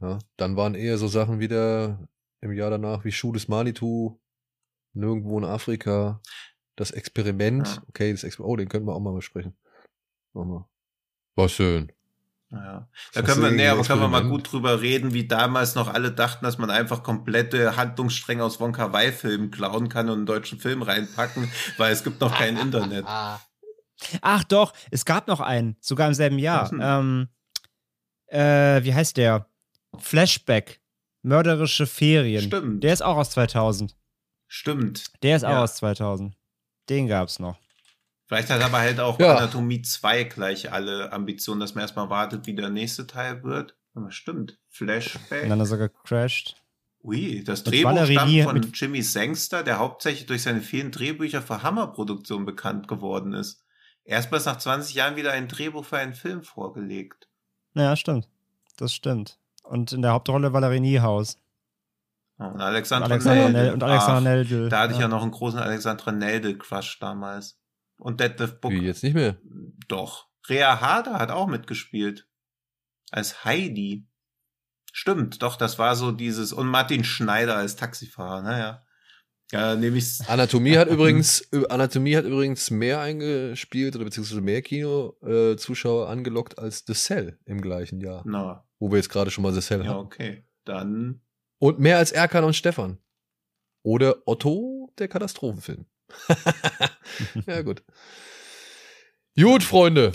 ja. 0.00 0.18
Dann 0.36 0.56
waren 0.56 0.74
eher 0.74 0.98
so 0.98 1.08
Sachen 1.08 1.40
wieder 1.40 2.08
im 2.40 2.52
Jahr 2.52 2.70
danach 2.70 3.04
wie 3.04 3.12
Schuh 3.12 3.32
des 3.32 3.48
Manitou, 3.48 4.20
nirgendwo 4.92 5.38
in 5.38 5.44
Afrika, 5.44 6.20
das 6.76 6.92
Experiment, 6.92 7.66
ja. 7.66 7.82
okay, 7.88 8.12
das 8.12 8.24
Experiment, 8.24 8.52
oh, 8.52 8.56
den 8.56 8.68
können 8.68 8.86
wir 8.86 8.94
auch 8.94 9.00
mal 9.00 9.14
besprechen. 9.14 9.56
War 11.34 11.48
schön. 11.48 11.92
Ja. 12.50 12.88
Da 13.12 13.22
können 13.22 13.42
wir, 13.42 13.50
nee, 13.50 13.68
aber 13.68 13.82
können 13.82 14.00
wir 14.00 14.08
mal 14.08 14.24
gut 14.24 14.50
drüber 14.50 14.80
reden, 14.80 15.12
wie 15.12 15.28
damals 15.28 15.74
noch 15.74 15.92
alle 15.92 16.12
dachten, 16.12 16.44
dass 16.44 16.56
man 16.56 16.70
einfach 16.70 17.02
komplette 17.02 17.76
Handlungsstränge 17.76 18.42
aus 18.42 18.58
Wonka 18.58 18.92
Wai 18.92 19.12
Filmen 19.12 19.50
klauen 19.50 19.90
kann 19.90 20.08
und 20.08 20.16
einen 20.16 20.26
deutschen 20.26 20.58
Film 20.58 20.82
reinpacken, 20.82 21.50
weil 21.76 21.92
es 21.92 22.04
gibt 22.04 22.20
noch 22.20 22.34
kein 22.34 22.56
Internet. 22.60 23.04
Ach 23.06 24.44
doch, 24.44 24.72
es 24.90 25.04
gab 25.04 25.28
noch 25.28 25.40
einen, 25.40 25.76
sogar 25.80 26.08
im 26.08 26.14
selben 26.14 26.38
Jahr. 26.38 26.72
Ähm, 26.72 27.28
äh, 28.28 28.82
wie 28.82 28.94
heißt 28.94 29.16
der? 29.16 29.46
Flashback. 29.98 30.80
Mörderische 31.22 31.86
Ferien. 31.86 32.44
Stimmt. 32.44 32.84
Der 32.84 32.92
ist 32.92 33.02
auch 33.02 33.16
aus 33.16 33.30
2000. 33.30 33.94
Stimmt. 34.46 35.04
Der 35.22 35.36
ist 35.36 35.44
auch 35.44 35.50
ja. 35.50 35.62
aus 35.64 35.76
2000. 35.76 36.34
Den 36.88 37.08
gab's 37.08 37.38
noch. 37.38 37.58
Vielleicht 38.28 38.50
hat 38.50 38.62
aber 38.62 38.78
halt 38.78 39.00
auch 39.00 39.18
ja. 39.18 39.36
Anatomie 39.36 39.80
2 39.80 40.24
gleich 40.24 40.70
alle 40.70 41.12
Ambitionen, 41.12 41.60
dass 41.60 41.74
man 41.74 41.82
erstmal 41.82 42.10
wartet, 42.10 42.46
wie 42.46 42.54
der 42.54 42.68
nächste 42.68 43.06
Teil 43.06 43.42
wird. 43.42 43.74
Aber 43.94 44.12
stimmt. 44.12 44.58
Flashback. 44.68 45.44
Und 45.44 45.48
dann 45.48 45.60
ist 45.60 45.70
er 45.70 45.78
gecrashed. 45.78 46.56
Ui, 47.02 47.42
das 47.42 47.64
mit 47.64 47.72
Drehbuch 47.72 47.90
Valerie, 47.90 48.42
stammt 48.42 48.64
von 48.64 48.72
Jimmy 48.74 49.02
Sangster, 49.02 49.62
der 49.62 49.78
hauptsächlich 49.78 50.26
durch 50.26 50.42
seine 50.42 50.60
vielen 50.60 50.90
Drehbücher 50.90 51.40
für 51.40 51.62
Hammerproduktion 51.62 52.44
bekannt 52.44 52.86
geworden 52.86 53.32
ist. 53.32 53.64
Erstmals 54.04 54.44
nach 54.44 54.58
20 54.58 54.94
Jahren 54.94 55.16
wieder 55.16 55.32
ein 55.32 55.48
Drehbuch 55.48 55.86
für 55.86 55.96
einen 55.96 56.14
Film 56.14 56.42
vorgelegt. 56.42 57.28
Ja, 57.74 57.96
stimmt. 57.96 58.28
Das 58.76 58.92
stimmt. 58.92 59.38
Und 59.62 59.92
in 59.92 60.02
der 60.02 60.12
Hauptrolle 60.12 60.52
Valerie 60.52 60.80
Niehaus. 60.80 61.38
Und 62.36 62.60
Alexandra, 62.60 63.06
und 63.06 63.12
Alexandra 63.12 63.48
Neldel. 63.48 63.72
Und 63.72 63.82
Alexandra 63.82 64.20
Neldel. 64.20 64.68
Da 64.68 64.80
hatte 64.80 64.92
ja. 64.92 64.96
ich 64.96 65.02
ja 65.02 65.08
noch 65.08 65.22
einen 65.22 65.30
großen 65.30 65.58
Alexandra 65.58 66.12
Neldel-Crush 66.12 66.98
damals. 67.00 67.58
Und 67.98 68.20
Deadlift 68.20 68.60
Book. 68.60 68.72
Wie, 68.72 68.80
jetzt 68.80 69.02
nicht 69.02 69.14
mehr? 69.14 69.36
Doch. 69.88 70.28
Rea 70.48 70.80
Harder 70.80 71.18
hat 71.18 71.30
auch 71.30 71.46
mitgespielt. 71.46 72.26
Als 73.10 73.44
Heidi. 73.44 74.06
Stimmt, 74.92 75.42
doch, 75.42 75.56
das 75.56 75.78
war 75.78 75.96
so 75.96 76.12
dieses. 76.12 76.52
Und 76.52 76.66
Martin 76.66 77.04
Schneider 77.04 77.56
als 77.56 77.76
Taxifahrer, 77.76 78.42
naja. 78.42 78.84
Ja, 79.52 79.76
nehme 79.76 79.96
ich's. 79.96 80.28
Anatomie 80.28 80.76
hat 80.76 80.88
übrigens, 80.90 81.48
Anatomie 81.68 82.16
hat 82.16 82.24
übrigens 82.24 82.70
mehr 82.70 83.00
eingespielt 83.00 83.96
oder 83.96 84.04
beziehungsweise 84.04 84.40
mehr 84.40 84.62
Kino-Zuschauer 84.62 86.06
äh, 86.06 86.10
angelockt 86.10 86.58
als 86.58 86.84
The 86.86 86.94
Cell 86.94 87.38
im 87.44 87.60
gleichen 87.60 88.00
Jahr. 88.00 88.22
Na. 88.26 88.66
Wo 88.78 88.90
wir 88.90 88.96
jetzt 88.96 89.08
gerade 89.08 89.30
schon 89.30 89.42
mal 89.42 89.52
The 89.52 89.60
Cell 89.60 89.84
ja, 89.84 89.88
haben. 89.88 89.96
Ja, 89.96 90.02
okay. 90.02 90.44
Dann. 90.64 91.22
Und 91.58 91.78
mehr 91.78 91.98
als 91.98 92.12
Erkan 92.12 92.44
und 92.44 92.54
Stefan. 92.54 92.98
Oder 93.82 94.22
Otto, 94.26 94.92
der 94.98 95.08
Katastrophenfilm. 95.08 95.86
ja, 97.46 97.62
gut. 97.62 97.82
Gut, 99.36 99.62
Freunde. 99.62 100.12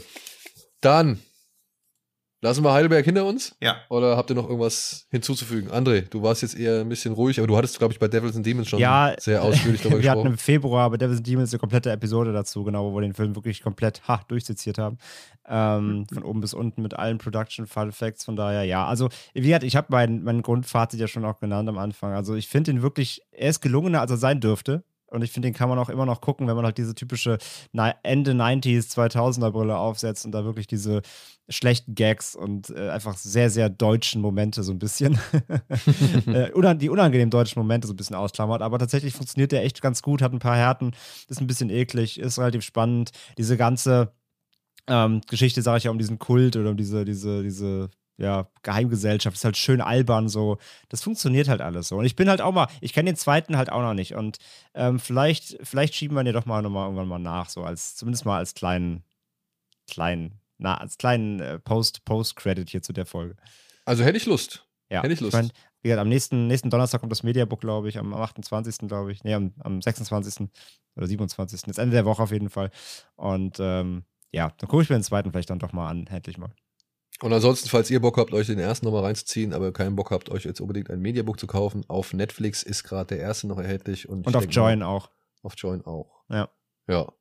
Dann 0.82 1.20
lassen 2.44 2.64
wir 2.64 2.74
Heidelberg 2.74 3.06
hinter 3.06 3.26
uns. 3.26 3.56
Ja. 3.62 3.78
Oder 3.90 4.18
habt 4.18 4.30
ihr 4.30 4.36
noch 4.36 4.48
irgendwas 4.48 5.08
hinzuzufügen? 5.10 5.72
André, 5.72 6.02
du 6.10 6.22
warst 6.22 6.42
jetzt 6.42 6.60
eher 6.60 6.82
ein 6.82 6.90
bisschen 6.90 7.14
ruhig, 7.14 7.40
aber 7.40 7.48
du 7.48 7.56
hattest, 7.56 7.80
glaube 7.80 7.94
ich, 7.94 8.00
bei 8.00 8.10
Devils 8.10 8.36
and 8.36 8.46
Demons 8.46 8.68
schon 8.68 8.80
ja, 8.80 9.16
sehr 9.18 9.42
ausführlich 9.42 9.82
darüber 9.84 9.98
gesprochen. 9.98 10.04
Wir 10.04 10.12
hatten 10.12 10.28
im 10.28 10.38
Februar 10.38 10.90
bei 10.90 10.98
Devils 10.98 11.20
and 11.20 11.28
Demons 11.28 11.54
eine 11.54 11.60
komplette 11.60 11.90
Episode 11.90 12.34
dazu, 12.34 12.66
genau, 12.66 12.92
wo 12.92 12.96
wir 12.96 13.02
den 13.02 13.14
Film 13.14 13.34
wirklich 13.36 13.64
komplett 13.64 14.06
ha, 14.10 14.22
durchseziert 14.28 14.78
haben. 14.78 14.98
Ähm, 15.48 16.06
von 16.14 16.24
oben 16.24 16.42
bis 16.42 16.54
unten 16.54 16.82
mit 16.82 16.94
allen 16.94 17.18
Production 17.18 17.66
Fun 17.66 17.94
Facts. 17.94 18.26
Von 18.26 18.36
daher, 18.36 18.66
ja. 18.66 18.86
Also, 18.86 19.08
wie 19.34 19.42
gesagt, 19.42 19.64
ich 19.64 19.78
habe 19.78 19.88
mein, 19.90 20.24
mein 20.24 20.42
Grundfazit 20.42 21.00
ja 21.00 21.08
schon 21.08 21.24
auch 21.24 21.40
genannt 21.40 21.70
am 21.70 21.78
Anfang. 21.78 22.14
Also, 22.14 22.36
ich 22.36 22.50
finde 22.50 22.72
ihn 22.72 22.82
wirklich, 22.82 23.22
er 23.32 23.50
ist 23.50 23.62
gelungener, 23.62 24.02
als 24.02 24.12
er 24.12 24.18
sein 24.18 24.42
dürfte. 24.42 24.84
Und 25.14 25.22
ich 25.24 25.32
finde, 25.32 25.48
den 25.48 25.54
kann 25.54 25.70
man 25.70 25.78
auch 25.78 25.90
immer 25.90 26.06
noch 26.06 26.22
gucken, 26.22 26.48
wenn 26.48 26.56
man 26.56 26.66
halt 26.66 26.78
diese 26.78 26.96
typische 26.96 27.38
Ende 28.04 28.32
90s, 28.32 28.92
2000er 28.94 29.52
Brille 29.52 29.78
aufsetzt 29.78 30.26
und 30.26 30.32
da 30.32 30.44
wirklich 30.44 30.68
diese 30.68 31.02
schlechten 31.50 31.94
Gags 31.94 32.36
und 32.36 32.70
äh, 32.70 32.90
einfach 32.90 33.18
sehr, 33.18 33.50
sehr 33.50 33.70
deutschen 33.70 34.22
Momente 34.22 34.64
so 34.64 34.72
ein 34.72 34.80
bisschen, 34.80 35.20
äh, 36.26 36.76
die 36.76 36.90
unangenehmen 36.90 37.30
deutschen 37.30 37.60
Momente 37.60 37.88
so 37.88 37.94
ein 37.94 37.98
bisschen 37.98 38.16
ausklammert. 38.16 38.62
Aber 38.62 38.80
tatsächlich 38.80 39.14
funktioniert 39.14 39.52
der 39.52 39.64
echt 39.64 39.82
ganz 39.82 40.02
gut, 40.02 40.22
hat 40.22 40.34
ein 40.34 40.40
paar 40.40 40.56
Härten, 40.56 40.96
ist 41.28 41.42
ein 41.42 41.48
bisschen 41.48 41.70
eklig, 41.70 42.20
ist 42.20 42.40
relativ 42.40 42.64
spannend. 42.64 43.12
Diese 43.38 43.58
ganze 43.58 44.14
ähm, 44.88 45.22
Geschichte, 45.30 45.62
sage 45.62 45.78
ich 45.78 45.84
ja, 45.86 45.92
um 45.92 46.00
diesen 46.00 46.18
Kult 46.20 46.56
oder 46.56 46.72
um 46.72 46.78
diese, 46.78 47.06
diese, 47.06 47.44
diese 47.44 47.90
ja, 48.18 48.48
Geheimgesellschaft, 48.62 49.38
ist 49.38 49.46
halt 49.46 49.58
schön 49.58 49.82
albern 49.82 50.30
so. 50.30 50.58
Das 50.90 51.02
funktioniert 51.02 51.48
halt 51.48 51.62
alles 51.62 51.88
so. 51.88 51.98
Und 51.98 52.06
ich 52.06 52.16
bin 52.16 52.30
halt 52.30 52.42
auch 52.42 52.52
mal, 52.52 52.68
ich 52.82 52.94
kenne 52.94 53.12
den 53.12 53.18
zweiten 53.18 53.58
halt 53.58 53.72
auch 53.72 53.82
noch 53.82 53.94
nicht. 53.94 54.14
Und 54.14 54.38
ähm, 54.74 55.00
vielleicht, 55.00 55.58
vielleicht 55.64 55.96
schieben 55.96 56.16
wir 56.16 56.24
den 56.24 56.34
doch 56.34 56.46
mal 56.46 56.62
nochmal 56.62 56.86
irgendwann 56.86 57.08
mal 57.08 57.20
nach, 57.20 57.50
so 57.50 57.64
als, 57.64 57.96
zumindest 57.96 58.26
mal 58.26 58.38
als 58.38 58.54
kleinen, 58.54 59.04
kleinen, 59.90 60.40
na, 60.58 60.78
als 60.78 60.98
kleinen 60.98 61.40
äh, 61.40 61.60
Post, 61.60 62.06
Post-Credit 62.06 62.70
hier 62.70 62.82
zu 62.82 62.94
der 62.94 63.06
Folge. 63.06 63.36
Also 63.86 64.04
hätte 64.04 64.18
ich 64.18 64.26
Lust. 64.26 64.66
Ja. 64.90 65.02
Hätte 65.02 65.14
ich 65.14 65.20
Lust. 65.20 65.34
Ich 65.34 65.42
mein, 65.42 65.52
wie 65.82 65.90
gesagt, 65.90 66.02
am 66.02 66.10
nächsten, 66.10 66.48
nächsten 66.48 66.70
Donnerstag 66.70 67.02
kommt 67.02 67.12
das 67.12 67.24
Mediabook, 67.24 67.62
glaube 67.62 67.90
ich, 67.90 67.98
am 67.98 68.14
28. 68.14 68.88
glaube 68.88 69.12
ich. 69.12 69.24
Nee, 69.24 69.34
am, 69.34 69.54
am 69.60 69.82
26. 69.82 70.48
oder 70.96 71.08
27. 71.08 71.64
Das 71.64 71.78
Ende 71.78 71.96
der 71.96 72.06
Woche 72.06 72.24
auf 72.24 72.32
jeden 72.32 72.50
Fall. 72.50 72.70
Und 73.16 73.58
ähm, 73.60 74.04
ja, 74.32 74.52
dann 74.58 74.70
gucke 74.70 74.84
ich 74.84 74.90
mir 74.90 74.98
den 74.98 75.04
zweiten 75.04 75.32
vielleicht 75.32 75.50
dann 75.50 75.60
doch 75.60 75.74
mal 75.74 75.90
an, 75.90 76.08
endlich 76.08 76.38
mal. 76.38 76.54
Und 77.24 77.32
ansonsten, 77.32 77.70
falls 77.70 77.90
ihr 77.90 78.02
Bock 78.02 78.18
habt, 78.18 78.34
euch 78.34 78.48
den 78.48 78.60
ersten 78.60 78.86
nochmal 78.86 79.04
reinzuziehen, 79.04 79.54
aber 79.54 79.72
keinen 79.72 79.96
Bock 79.96 80.12
habt, 80.12 80.30
euch 80.30 80.44
jetzt 80.44 80.60
unbedingt 80.60 80.90
ein 80.92 81.00
Mediabook 81.00 81.40
zu 81.40 81.48
kaufen, 81.48 81.86
auf 81.88 82.12
Netflix 82.12 82.64
ist 82.64 82.84
gerade 82.84 83.16
der 83.16 83.20
erste 83.20 83.48
noch 83.48 83.58
erhältlich. 83.58 84.10
Und, 84.10 84.28
und 84.28 84.36
auf 84.36 84.44
Join 84.50 84.80
mal, 84.80 84.88
auch. 84.88 85.10
Auf 85.42 85.54
Join 85.56 85.86
auch. 85.86 86.26
Ja. 86.28 86.50
Ja. 86.86 87.14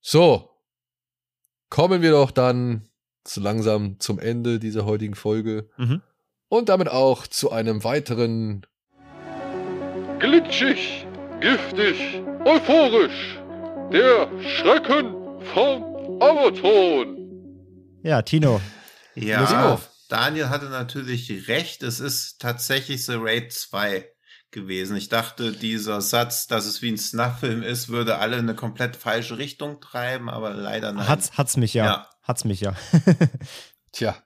So. 0.00 0.50
Kommen 1.68 2.00
wir 2.00 2.12
doch 2.12 2.30
dann 2.30 2.88
zu 3.24 3.40
langsam 3.40 3.98
zum 3.98 4.20
Ende 4.20 4.60
dieser 4.60 4.84
heutigen 4.84 5.16
Folge. 5.16 5.68
Mhm. 5.78 6.00
Und 6.46 6.68
damit 6.68 6.88
auch 6.88 7.26
zu 7.26 7.50
einem 7.50 7.82
weiteren 7.82 8.64
Glitschig, 10.20 11.08
giftig, 11.40 12.22
euphorisch. 12.44 13.40
Der 13.92 14.28
Schrecken 14.40 15.12
vom 15.52 16.22
Amazon. 16.22 17.98
Ja, 18.04 18.22
Tino, 18.22 18.60
Ja, 19.14 19.80
Daniel 20.08 20.48
hatte 20.48 20.66
natürlich 20.66 21.48
recht. 21.48 21.82
Es 21.82 22.00
ist 22.00 22.40
tatsächlich 22.40 23.04
The 23.04 23.16
Raid 23.16 23.52
2 23.52 24.08
gewesen. 24.50 24.96
Ich 24.96 25.08
dachte, 25.08 25.52
dieser 25.52 26.00
Satz, 26.00 26.46
dass 26.46 26.64
es 26.64 26.80
wie 26.80 26.92
ein 26.92 26.98
Snuff-Film 26.98 27.62
ist, 27.62 27.88
würde 27.88 28.18
alle 28.18 28.36
in 28.36 28.48
eine 28.48 28.54
komplett 28.54 28.96
falsche 28.96 29.36
Richtung 29.36 29.80
treiben, 29.80 30.30
aber 30.30 30.54
leider 30.54 30.92
nein. 30.92 31.08
Hat's, 31.08 31.32
hat's 31.32 31.56
mich 31.56 31.74
ja. 31.74 31.84
ja. 31.84 32.10
Hat's 32.22 32.44
mich 32.44 32.60
ja. 32.60 32.74
Tja, 33.92 34.16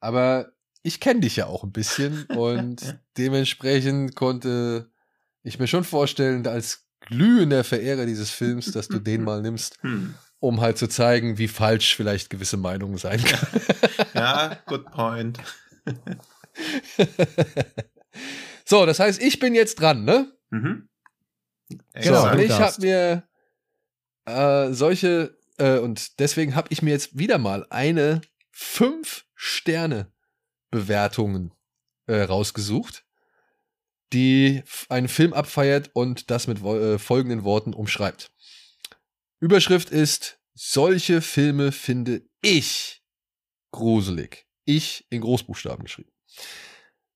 aber 0.00 0.52
ich 0.82 1.00
kenne 1.00 1.20
dich 1.20 1.36
ja 1.36 1.46
auch 1.46 1.64
ein 1.64 1.72
bisschen 1.72 2.24
und 2.36 2.98
dementsprechend 3.18 4.14
konnte 4.14 4.90
ich 5.42 5.58
mir 5.58 5.66
schon 5.66 5.84
vorstellen, 5.84 6.46
als 6.46 6.86
glühender 7.00 7.64
Verehrer 7.64 8.06
dieses 8.06 8.30
Films, 8.30 8.72
dass 8.72 8.88
du 8.88 8.98
den 8.98 9.24
mal 9.24 9.42
nimmst, 9.42 9.82
hm. 9.82 10.14
Um 10.44 10.60
halt 10.60 10.78
zu 10.78 10.88
zeigen, 10.88 11.38
wie 11.38 11.48
falsch 11.48 11.96
vielleicht 11.96 12.30
gewisse 12.30 12.56
Meinungen 12.56 12.98
sein 12.98 13.22
können. 13.22 13.62
ja, 14.14 14.58
good 14.66 14.84
point. 14.90 15.38
so, 18.64 18.84
das 18.86 19.00
heißt, 19.00 19.22
ich 19.22 19.38
bin 19.38 19.54
jetzt 19.54 19.80
dran, 19.80 20.04
ne? 20.04 20.30
Mhm. 20.50 20.88
Genau, 21.94 22.30
und 22.30 22.38
ich 22.38 22.52
habe 22.52 22.80
mir 22.80 23.24
äh, 24.26 24.72
solche, 24.72 25.36
äh, 25.56 25.78
und 25.78 26.18
deswegen 26.20 26.54
habe 26.54 26.68
ich 26.70 26.82
mir 26.82 26.90
jetzt 26.90 27.18
wieder 27.18 27.38
mal 27.38 27.66
eine 27.70 28.20
fünf 28.50 29.24
Sterne 29.34 30.12
Bewertungen 30.70 31.52
äh, 32.06 32.22
rausgesucht, 32.22 33.04
die 34.12 34.62
einen 34.90 35.08
Film 35.08 35.32
abfeiert 35.32 35.90
und 35.94 36.30
das 36.30 36.46
mit 36.46 36.62
äh, 36.62 36.98
folgenden 36.98 37.44
Worten 37.44 37.72
umschreibt. 37.72 38.30
Überschrift 39.40 39.90
ist, 39.90 40.38
solche 40.54 41.20
Filme 41.20 41.72
finde 41.72 42.22
ich 42.42 43.02
gruselig. 43.72 44.46
Ich 44.64 45.04
in 45.10 45.20
Großbuchstaben 45.20 45.84
geschrieben. 45.84 46.12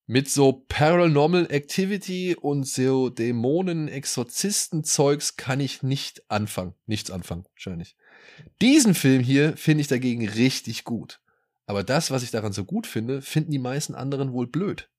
Mit 0.07 0.29
so 0.31 0.65
Paranormal 0.69 1.51
Activity 1.51 2.35
und 2.35 2.67
so 2.67 3.11
Dämonen-Exorzisten-Zeugs 3.11 5.37
kann 5.37 5.61
ich 5.61 5.83
nicht 5.83 6.31
anfangen. 6.31 6.75
Nichts 6.87 7.11
anfangen, 7.11 7.45
wahrscheinlich. 7.53 7.95
Diesen 8.63 8.95
Film 8.95 9.23
hier 9.23 9.55
finde 9.59 9.83
ich 9.83 9.89
dagegen 9.89 10.27
richtig 10.27 10.85
gut. 10.85 11.21
Aber 11.67 11.85
das, 11.85 12.11
was 12.11 12.23
ich 12.23 12.31
daran 12.31 12.55
so 12.55 12.65
gut 12.65 12.87
finde, 12.87 13.21
finden 13.21 13.51
die 13.51 13.59
meisten 13.59 13.95
anderen 13.95 14.33
wohl 14.33 14.47
blöd. 14.47 14.91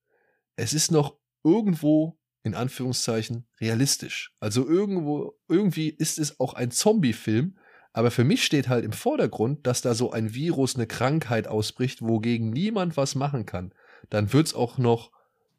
Es 0.55 0.73
ist 0.73 0.91
noch 0.91 1.17
irgendwo, 1.43 2.18
in 2.43 2.55
Anführungszeichen, 2.55 3.45
realistisch. 3.59 4.33
Also 4.39 4.67
irgendwo, 4.67 5.37
irgendwie 5.47 5.89
ist 5.89 6.19
es 6.19 6.39
auch 6.39 6.53
ein 6.53 6.71
Zombie-Film, 6.71 7.57
aber 7.91 8.11
für 8.11 8.23
mich 8.23 8.43
steht 8.45 8.69
halt 8.69 8.85
im 8.85 8.93
Vordergrund, 8.93 9.65
dass 9.67 9.81
da 9.81 9.93
so 9.93 10.11
ein 10.11 10.33
Virus, 10.33 10.75
eine 10.75 10.87
Krankheit 10.87 11.47
ausbricht, 11.47 12.01
wogegen 12.01 12.51
niemand 12.51 12.97
was 12.97 13.15
machen 13.15 13.45
kann 13.45 13.73
dann 14.09 14.31
wird 14.33 14.47
es 14.47 14.53
auch 14.53 14.77
noch 14.77 15.11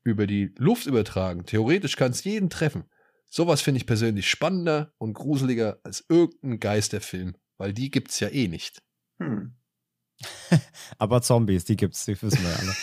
über 0.03 0.27
die 0.27 0.55
Luft 0.57 0.87
übertragen. 0.87 1.45
Theoretisch 1.45 1.97
kann 1.97 2.13
es 2.13 2.25
jeden 2.25 2.51
treffen. 2.51 2.85
Sowas 3.29 3.61
finde 3.61 3.79
ich 3.79 3.87
persönlich 3.87 4.29
spannender 4.29 4.93
und 4.99 5.13
gruseliger 5.15 5.79
als 5.85 6.05
irgendein 6.09 6.59
Geisterfilm, 6.59 7.37
weil 7.59 7.73
die 7.73 7.91
gibt's 7.91 8.19
ja 8.21 8.29
eh 8.29 8.49
nicht. 8.49 8.83
Hm. 9.19 9.55
Aber 10.99 11.23
Zombies, 11.23 11.65
die 11.65 11.77
gibt's, 11.77 12.05
die 12.07 12.21
wissen 12.21 12.43
wir 12.43 12.59
alle. 12.59 12.77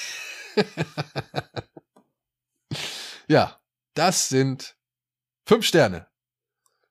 ja, 3.28 3.60
das 3.98 4.30
sind 4.30 4.76
fünf 5.46 5.66
Sterne 5.66 6.08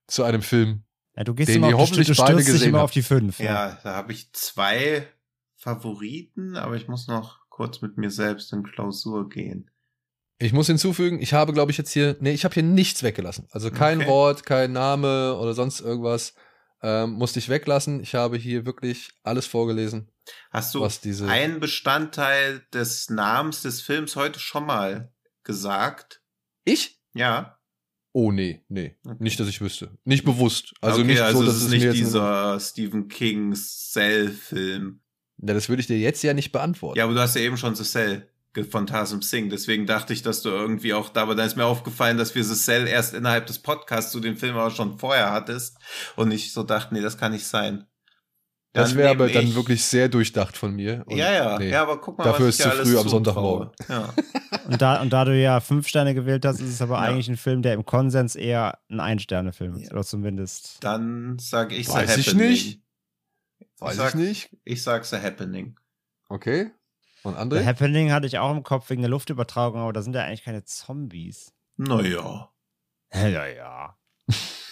zu 0.07 0.24
einem 0.24 0.43
Film. 0.43 0.85
Ja, 1.16 1.24
du 1.24 1.35
gehst 1.35 1.49
den 1.49 1.62
immer 1.62 1.77
auf, 1.77 1.91
die, 1.91 2.05
du 2.05 2.15
beide 2.15 2.45
gesehen 2.45 2.69
immer 2.69 2.83
auf 2.83 2.91
die 2.91 3.03
fünf. 3.03 3.39
Ja, 3.39 3.45
ja 3.70 3.78
da 3.83 3.95
habe 3.95 4.12
ich 4.12 4.33
zwei 4.33 5.09
Favoriten, 5.57 6.57
aber 6.57 6.77
ich 6.77 6.89
muss 6.89 7.09
noch 7.09 7.41
kurz 7.49 7.81
mit 7.81 7.97
mir 7.97 8.11
selbst 8.11 8.53
in 8.53 8.62
Klausur 8.62 9.28
gehen. 9.28 9.70
Ich 10.39 10.53
muss 10.53 10.66
hinzufügen, 10.66 11.23
ich 11.23 11.33
habe, 11.33 11.55
glaube 11.55 11.70
ich, 11.70 11.78
jetzt 11.78 11.93
hier, 11.93 12.16
nee, 12.20 12.33
ich 12.33 12.45
habe 12.45 12.53
hier 12.53 12.62
nichts 12.62 13.03
weggelassen. 13.03 13.49
Also 13.51 13.70
kein 13.70 14.01
okay. 14.01 14.09
Wort, 14.09 14.45
kein 14.45 14.73
Name 14.73 15.35
oder 15.37 15.55
sonst 15.55 15.81
irgendwas 15.81 16.35
ähm, 16.83 17.12
musste 17.12 17.39
ich 17.39 17.49
weglassen. 17.49 18.01
Ich 18.01 18.15
habe 18.15 18.37
hier 18.37 18.66
wirklich 18.66 19.12
alles 19.23 19.47
vorgelesen. 19.47 20.11
Hast 20.51 20.74
du 20.74 20.83
was 20.83 21.01
diese 21.01 21.27
einen 21.27 21.61
Bestandteil 21.61 22.66
des 22.74 23.09
Namens 23.09 23.62
des 23.62 23.81
Films 23.81 24.16
heute 24.16 24.39
schon 24.39 24.66
mal 24.66 25.12
gesagt? 25.43 26.23
Ich? 26.65 26.95
Ja. 27.16 27.59
Oh 28.12 28.32
nee, 28.32 28.64
nee, 28.68 28.97
okay. 29.05 29.16
nicht, 29.18 29.38
dass 29.38 29.48
ich 29.48 29.60
wüsste. 29.60 29.90
Nicht 30.05 30.24
bewusst. 30.24 30.72
Also 30.80 31.01
okay, 31.01 31.09
nicht 31.09 31.20
also 31.20 31.40
so, 31.40 31.44
dass 31.44 31.56
es 31.56 31.64
ist 31.64 31.70
nicht 31.70 31.93
dieser 31.93 32.59
Stephen 32.60 33.09
King 33.09 33.55
Cell-Film. 33.55 35.01
Na, 35.36 35.52
das 35.52 35.68
würde 35.68 35.80
ich 35.80 35.86
dir 35.86 35.98
jetzt 35.98 36.22
ja 36.22 36.32
nicht 36.32 36.51
beantworten. 36.51 36.98
Ja, 36.98 37.05
aber 37.05 37.12
du 37.12 37.20
hast 37.20 37.36
ja 37.36 37.43
eben 37.43 37.59
schon 37.59 37.74
The 37.74 37.84
Cell 37.84 38.26
von 38.64 38.86
Tassim 38.86 39.20
Singh. 39.20 39.51
Deswegen 39.51 39.86
dachte 39.86 40.14
ich, 40.14 40.22
dass 40.22 40.40
du 40.40 40.48
irgendwie 40.48 40.94
auch 40.94 41.10
da, 41.10 41.22
aber 41.22 41.34
dann 41.34 41.47
ist 41.47 41.56
mir 41.56 41.66
aufgefallen, 41.66 42.16
dass 42.16 42.34
wir 42.34 42.43
The 42.43 42.55
Cell 42.55 42.86
erst 42.86 43.12
innerhalb 43.12 43.47
des 43.47 43.59
Podcasts 43.59 44.12
zu 44.12 44.20
dem 44.20 44.38
Film 44.38 44.56
aber 44.56 44.70
schon 44.70 44.98
vorher 44.98 45.30
hattest. 45.30 45.76
Und 46.16 46.30
ich 46.30 46.52
so 46.52 46.62
dachte, 46.62 46.94
nee, 46.94 47.02
das 47.02 47.18
kann 47.18 47.32
nicht 47.32 47.47
sein. 47.47 47.86
Dann 48.77 48.85
das 48.85 48.94
wäre 48.94 49.09
aber 49.09 49.28
dann 49.31 49.55
wirklich 49.55 49.82
sehr 49.82 50.11
durchdacht 50.11 50.55
von 50.55 50.74
mir. 50.74 51.03
Und 51.07 51.16
ja, 51.16 51.32
ja, 51.32 51.59
nee, 51.59 51.70
ja, 51.70 51.81
aber 51.81 51.98
guck 51.98 52.19
mal, 52.19 52.24
dafür 52.24 52.48
ist 52.51 52.61
zu 52.61 52.69
früh 52.69 52.98
am 52.98 53.09
Sonntagmorgen. 53.09 53.70
Ja. 53.89 54.12
und, 54.69 54.82
da, 54.82 55.01
und 55.01 55.11
da 55.15 55.24
du 55.24 55.35
ja 55.35 55.61
fünf 55.61 55.89
Sterne 55.89 56.15
gewählt 56.15 56.44
hast, 56.44 56.61
ist 56.61 56.69
es 56.69 56.82
aber 56.82 56.97
ja. 56.97 57.01
eigentlich 57.01 57.27
ein 57.28 57.39
Film, 57.39 57.62
der 57.62 57.73
im 57.73 57.86
Konsens 57.86 58.36
eher 58.36 58.78
ein 58.90 59.01
Ein-Sterne-Film 59.01 59.77
ist. 59.77 59.93
Oder 59.93 60.05
zumindest. 60.05 60.85
Dann 60.85 61.39
sage 61.39 61.74
ich 61.74 61.89
Weiß 61.89 62.19
ich 62.19 62.35
nicht. 62.35 62.82
Weiß 63.78 63.93
ich, 63.93 63.97
sag, 63.97 64.09
ich 64.11 64.15
nicht. 64.15 64.57
Ich 64.65 64.82
sag 64.82 65.07
The 65.07 65.16
Happening. 65.16 65.81
Okay. 66.28 66.70
Und 67.23 67.39
André? 67.39 67.61
The 67.61 67.65
Happening 67.65 68.12
hatte 68.12 68.27
ich 68.27 68.39
auch 68.39 68.55
im 68.55 68.62
Kopf 68.62 68.90
wegen 68.90 69.01
der 69.01 69.09
Luftübertragung, 69.09 69.81
aber 69.81 69.94
da 69.94 70.03
sind 70.03 70.15
ja 70.15 70.23
eigentlich 70.23 70.44
keine 70.44 70.65
Zombies. 70.65 71.55
Naja. 71.78 72.51
Naja. 73.11 73.97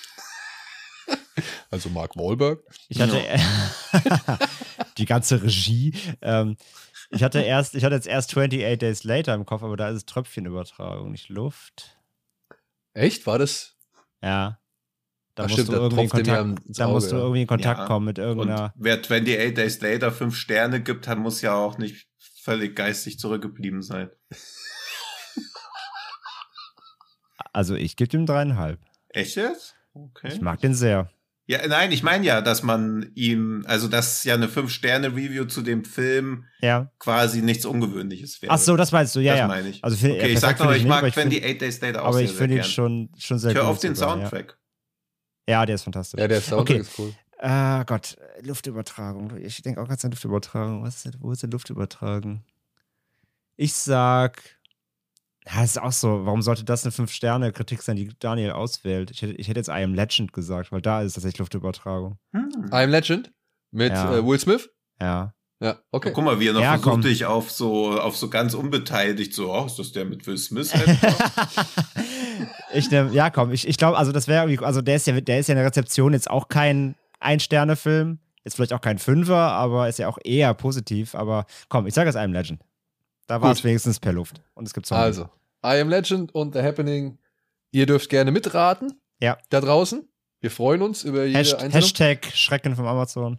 also 1.70 1.88
Mark 1.90 2.16
Wahlberg. 2.16 2.62
Ich 2.88 3.00
hatte 3.00 3.18
ja. 3.18 4.38
die 4.98 5.06
ganze 5.06 5.42
Regie. 5.42 5.94
Ähm, 6.22 6.56
ich 7.10 7.22
hatte 7.22 7.40
erst, 7.40 7.74
ich 7.74 7.84
hatte 7.84 7.94
jetzt 7.94 8.06
erst 8.06 8.30
28 8.30 8.78
Days 8.78 9.04
Later 9.04 9.34
im 9.34 9.46
Kopf, 9.46 9.62
aber 9.62 9.76
da 9.76 9.88
ist 9.90 9.96
es 9.96 10.06
Tröpfchenübertragung, 10.06 11.10
nicht 11.10 11.28
Luft. 11.28 11.98
Echt? 12.94 13.26
War 13.26 13.38
das? 13.38 13.76
Ja. 14.22 14.58
Da, 15.34 15.44
musst, 15.44 15.54
stimmt, 15.54 15.68
du 15.70 15.72
irgendwie 15.74 16.06
Kontakt, 16.06 16.60
da 16.66 16.88
musst 16.88 17.10
du 17.10 17.16
irgendwie 17.16 17.42
in 17.42 17.48
Kontakt 17.48 17.80
ja. 17.80 17.86
kommen 17.86 18.06
mit 18.06 18.18
irgendeiner. 18.18 18.72
Und 18.76 18.84
wer 18.84 19.00
28 19.00 19.54
Days 19.54 19.80
Later 19.80 20.12
fünf 20.12 20.36
Sterne 20.36 20.80
gibt, 20.80 21.08
dann 21.08 21.18
muss 21.18 21.42
ja 21.42 21.54
auch 21.54 21.76
nicht 21.76 22.06
völlig 22.40 22.76
geistig 22.76 23.18
zurückgeblieben 23.18 23.82
sein. 23.82 24.10
Also 27.52 27.74
ich 27.74 27.96
gebe 27.96 28.16
ihm 28.16 28.26
dreieinhalb. 28.26 28.80
Echt 29.08 29.36
jetzt? 29.36 29.76
Okay. 29.92 30.28
Ich 30.28 30.40
mag 30.40 30.60
den 30.60 30.74
sehr. 30.74 31.10
Ja, 31.46 31.66
nein, 31.66 31.92
ich 31.92 32.02
meine 32.02 32.24
ja, 32.24 32.40
dass 32.40 32.62
man 32.62 33.10
ihm, 33.14 33.64
also 33.68 33.86
dass 33.88 34.24
ja 34.24 34.32
eine 34.32 34.48
Fünf-Sterne-Review 34.48 35.44
zu 35.44 35.60
dem 35.60 35.84
Film 35.84 36.44
ja. 36.60 36.90
quasi 36.98 37.42
nichts 37.42 37.66
Ungewöhnliches 37.66 38.40
wäre. 38.40 38.52
Ach 38.52 38.58
so, 38.58 38.76
das 38.76 38.92
meinst 38.92 39.14
du, 39.14 39.20
ja, 39.20 39.32
das 39.32 39.40
ja. 39.40 39.46
meine 39.48 39.68
ich. 39.68 39.84
Also 39.84 39.96
find, 39.96 40.14
okay, 40.14 40.28
ich 40.28 40.40
sag 40.40 40.58
noch, 40.58 40.72
ich 40.72 40.86
mag 40.86 41.04
28 41.04 41.58
Days 41.58 41.80
Later 41.82 42.02
auch 42.02 42.08
Aber 42.08 42.16
sehr, 42.16 42.24
ich 42.24 42.32
finde 42.32 42.56
ihn 42.56 42.64
schon, 42.64 43.10
schon 43.18 43.38
sehr 43.38 43.50
ich 43.50 43.56
gut. 43.56 43.64
Hör 43.64 43.70
auf 43.70 43.78
den 43.78 43.94
sogar, 43.94 44.16
Soundtrack. 44.16 44.56
Ja. 45.46 45.60
Ja, 45.60 45.66
der 45.66 45.74
ist 45.74 45.82
fantastisch. 45.82 46.18
Ja, 46.18 46.28
der 46.28 46.40
Soundtrack 46.40 46.76
okay. 46.76 46.80
ist 46.80 46.98
cool. 46.98 47.12
Ah 47.38 47.82
Gott, 47.84 48.16
Luftübertragung. 48.40 49.36
Ich 49.36 49.60
denke 49.60 49.82
auch 49.82 49.88
ganz 49.88 50.02
an 50.02 50.12
Luftübertragung. 50.12 50.82
Was 50.82 50.96
ist 50.96 51.04
denn, 51.04 51.14
wo 51.20 51.30
ist 51.30 51.42
denn 51.42 51.50
Luftübertragung? 51.50 52.42
Ich 53.56 53.74
sag, 53.74 54.42
ja, 55.46 55.60
das 55.60 55.72
ist 55.72 55.82
auch 55.82 55.92
so. 55.92 56.24
Warum 56.24 56.40
sollte 56.40 56.64
das 56.64 56.84
eine 56.84 56.92
5-Sterne-Kritik 56.92 57.82
sein, 57.82 57.96
die 57.96 58.10
Daniel 58.18 58.52
auswählt? 58.52 59.10
Ich 59.10 59.22
hätte, 59.22 59.34
ich 59.34 59.48
hätte 59.48 59.60
jetzt 59.60 59.68
I 59.68 59.84
Am 59.84 59.94
Legend 59.94 60.32
gesagt, 60.32 60.72
weil 60.72 60.80
da 60.80 61.02
ist 61.02 61.14
tatsächlich 61.14 61.38
Luftübertragung. 61.38 62.18
Hm. 62.32 62.70
I 62.72 62.76
Am 62.76 62.90
Legend? 62.90 63.30
Mit 63.70 63.92
ja. 63.92 64.16
äh, 64.16 64.24
Will 64.24 64.38
Smith? 64.38 64.70
Ja. 65.00 65.34
Ja, 65.60 65.78
okay. 65.92 66.10
guck 66.12 66.24
mal, 66.24 66.40
wie 66.40 66.48
er 66.48 66.52
noch 66.52 66.60
ja, 66.60 66.78
versucht, 66.78 67.04
dich 67.04 67.24
auf 67.24 67.50
so, 67.50 67.98
auf 67.98 68.16
so 68.16 68.28
ganz 68.28 68.54
unbeteiligt, 68.54 69.32
so, 69.32 69.52
oh, 69.52 69.64
ist 69.64 69.78
das 69.78 69.92
der 69.92 70.04
mit 70.04 70.26
Will 70.26 70.36
Smith? 70.36 70.72
ich 72.74 72.90
nehm, 72.90 73.12
ja, 73.12 73.30
komm, 73.30 73.52
ich, 73.52 73.66
ich 73.66 73.78
glaube, 73.78 73.96
also 73.96 74.12
das 74.12 74.26
wäre 74.26 74.44
irgendwie, 74.44 74.64
also 74.64 74.82
der 74.82 74.96
ist 74.96 75.06
ja, 75.06 75.18
der 75.20 75.38
ist 75.38 75.48
ja 75.48 75.52
in 75.52 75.58
der 75.58 75.66
Rezeption 75.66 76.12
jetzt 76.12 76.28
auch 76.28 76.48
kein 76.48 76.96
Ein-Sterne-Film, 77.20 78.18
ist 78.42 78.56
vielleicht 78.56 78.72
auch 78.72 78.80
kein 78.80 78.98
Fünfer, 78.98 79.52
aber 79.52 79.88
ist 79.88 79.98
ja 79.98 80.08
auch 80.08 80.18
eher 80.22 80.52
positiv, 80.54 81.14
aber 81.14 81.46
komm, 81.68 81.86
ich 81.86 81.94
sage 81.94 82.10
es 82.10 82.16
einem 82.16 82.32
Legend. 82.32 82.60
Da 83.26 83.40
war 83.40 83.52
es 83.52 83.64
wenigstens 83.64 84.00
per 84.00 84.12
Luft. 84.12 84.42
Und 84.54 84.66
es 84.66 84.74
gibt 84.74 84.86
Zombies. 84.86 85.04
Also, 85.04 85.30
I 85.64 85.80
Am 85.80 85.88
Legend 85.88 86.34
und 86.34 86.54
The 86.54 86.62
Happening. 86.62 87.18
Ihr 87.70 87.86
dürft 87.86 88.10
gerne 88.10 88.30
mitraten. 88.30 89.00
Ja. 89.20 89.38
Da 89.50 89.60
draußen. 89.60 90.08
Wir 90.40 90.50
freuen 90.50 90.82
uns 90.82 91.04
über 91.04 91.24
jede 91.24 91.38
Hasht 91.38 91.54
Einzelne. 91.54 91.72
Hashtag 91.72 92.26
Schrecken 92.34 92.76
vom 92.76 92.86
Amazon. 92.86 93.38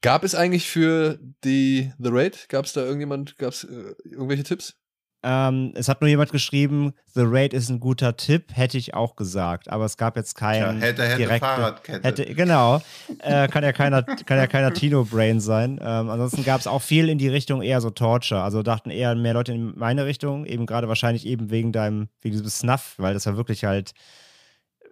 Gab 0.00 0.24
es 0.24 0.34
eigentlich 0.34 0.68
für 0.68 1.20
die 1.44 1.92
The 1.98 2.08
Raid, 2.10 2.48
gab 2.48 2.64
es 2.64 2.72
da 2.72 2.80
irgendjemand, 2.80 3.36
gab 3.38 3.52
es 3.52 3.64
äh, 3.64 3.94
irgendwelche 4.04 4.42
Tipps? 4.42 4.79
Ähm, 5.22 5.72
es 5.74 5.88
hat 5.88 6.00
nur 6.00 6.08
jemand 6.08 6.32
geschrieben, 6.32 6.94
The 7.14 7.22
Raid 7.24 7.52
ist 7.52 7.68
ein 7.68 7.78
guter 7.78 8.16
Tipp, 8.16 8.52
hätte 8.54 8.78
ich 8.78 8.94
auch 8.94 9.16
gesagt, 9.16 9.68
aber 9.68 9.84
es 9.84 9.98
gab 9.98 10.16
jetzt 10.16 10.34
keinen. 10.34 10.80
Ja, 10.80 10.86
hätte, 10.86 11.02
hätte 11.02 11.16
direkte, 11.18 11.46
Fahrradkette. 11.46 12.08
Hätte, 12.08 12.34
genau. 12.34 12.80
Äh, 13.18 13.48
kann 13.48 13.62
ja 13.62 13.72
keiner, 13.72 14.02
kann 14.02 14.38
ja 14.38 14.46
keiner 14.46 14.72
Tino-Brain 14.72 15.40
sein. 15.40 15.78
Ähm, 15.82 16.08
ansonsten 16.08 16.42
gab 16.44 16.60
es 16.60 16.66
auch 16.66 16.80
viel 16.80 17.10
in 17.10 17.18
die 17.18 17.28
Richtung 17.28 17.60
eher 17.60 17.82
so 17.82 17.90
Torture. 17.90 18.42
Also 18.42 18.62
dachten 18.62 18.90
eher 18.90 19.14
mehr 19.14 19.34
Leute 19.34 19.52
in 19.52 19.76
meine 19.76 20.06
Richtung, 20.06 20.46
eben 20.46 20.64
gerade 20.64 20.88
wahrscheinlich 20.88 21.26
eben 21.26 21.50
wegen 21.50 21.72
deinem, 21.72 22.08
wegen 22.22 22.32
diesem 22.32 22.48
Snuff, 22.48 22.94
weil 22.96 23.12
das 23.12 23.26
ja 23.26 23.36
wirklich 23.36 23.64
halt 23.64 23.92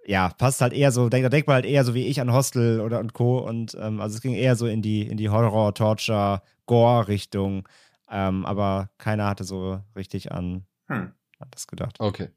ja, 0.08 0.30
passt 0.30 0.62
halt 0.62 0.72
eher 0.72 0.90
so, 0.90 1.10
da 1.10 1.28
denkt 1.28 1.46
man 1.46 1.56
halt 1.56 1.66
eher 1.66 1.84
so 1.84 1.92
wie 1.94 2.06
ich 2.06 2.18
an 2.22 2.32
Hostel 2.32 2.80
oder 2.80 2.98
und 2.98 3.12
Co. 3.12 3.38
Und 3.38 3.76
ähm, 3.78 4.00
also 4.00 4.16
es 4.16 4.22
ging 4.22 4.32
eher 4.32 4.56
so 4.56 4.66
in 4.66 4.80
die, 4.80 5.02
in 5.02 5.18
die 5.18 5.28
Horror, 5.28 5.74
Torture, 5.74 6.40
Gore-Richtung. 6.64 7.68
Ähm, 8.10 8.46
aber 8.46 8.90
keiner 8.98 9.26
hatte 9.26 9.44
so 9.44 9.80
richtig 9.96 10.32
an, 10.32 10.66
hm. 10.86 11.12
an 11.38 11.48
das 11.50 11.66
gedacht. 11.66 11.96
Okay. 11.98 12.30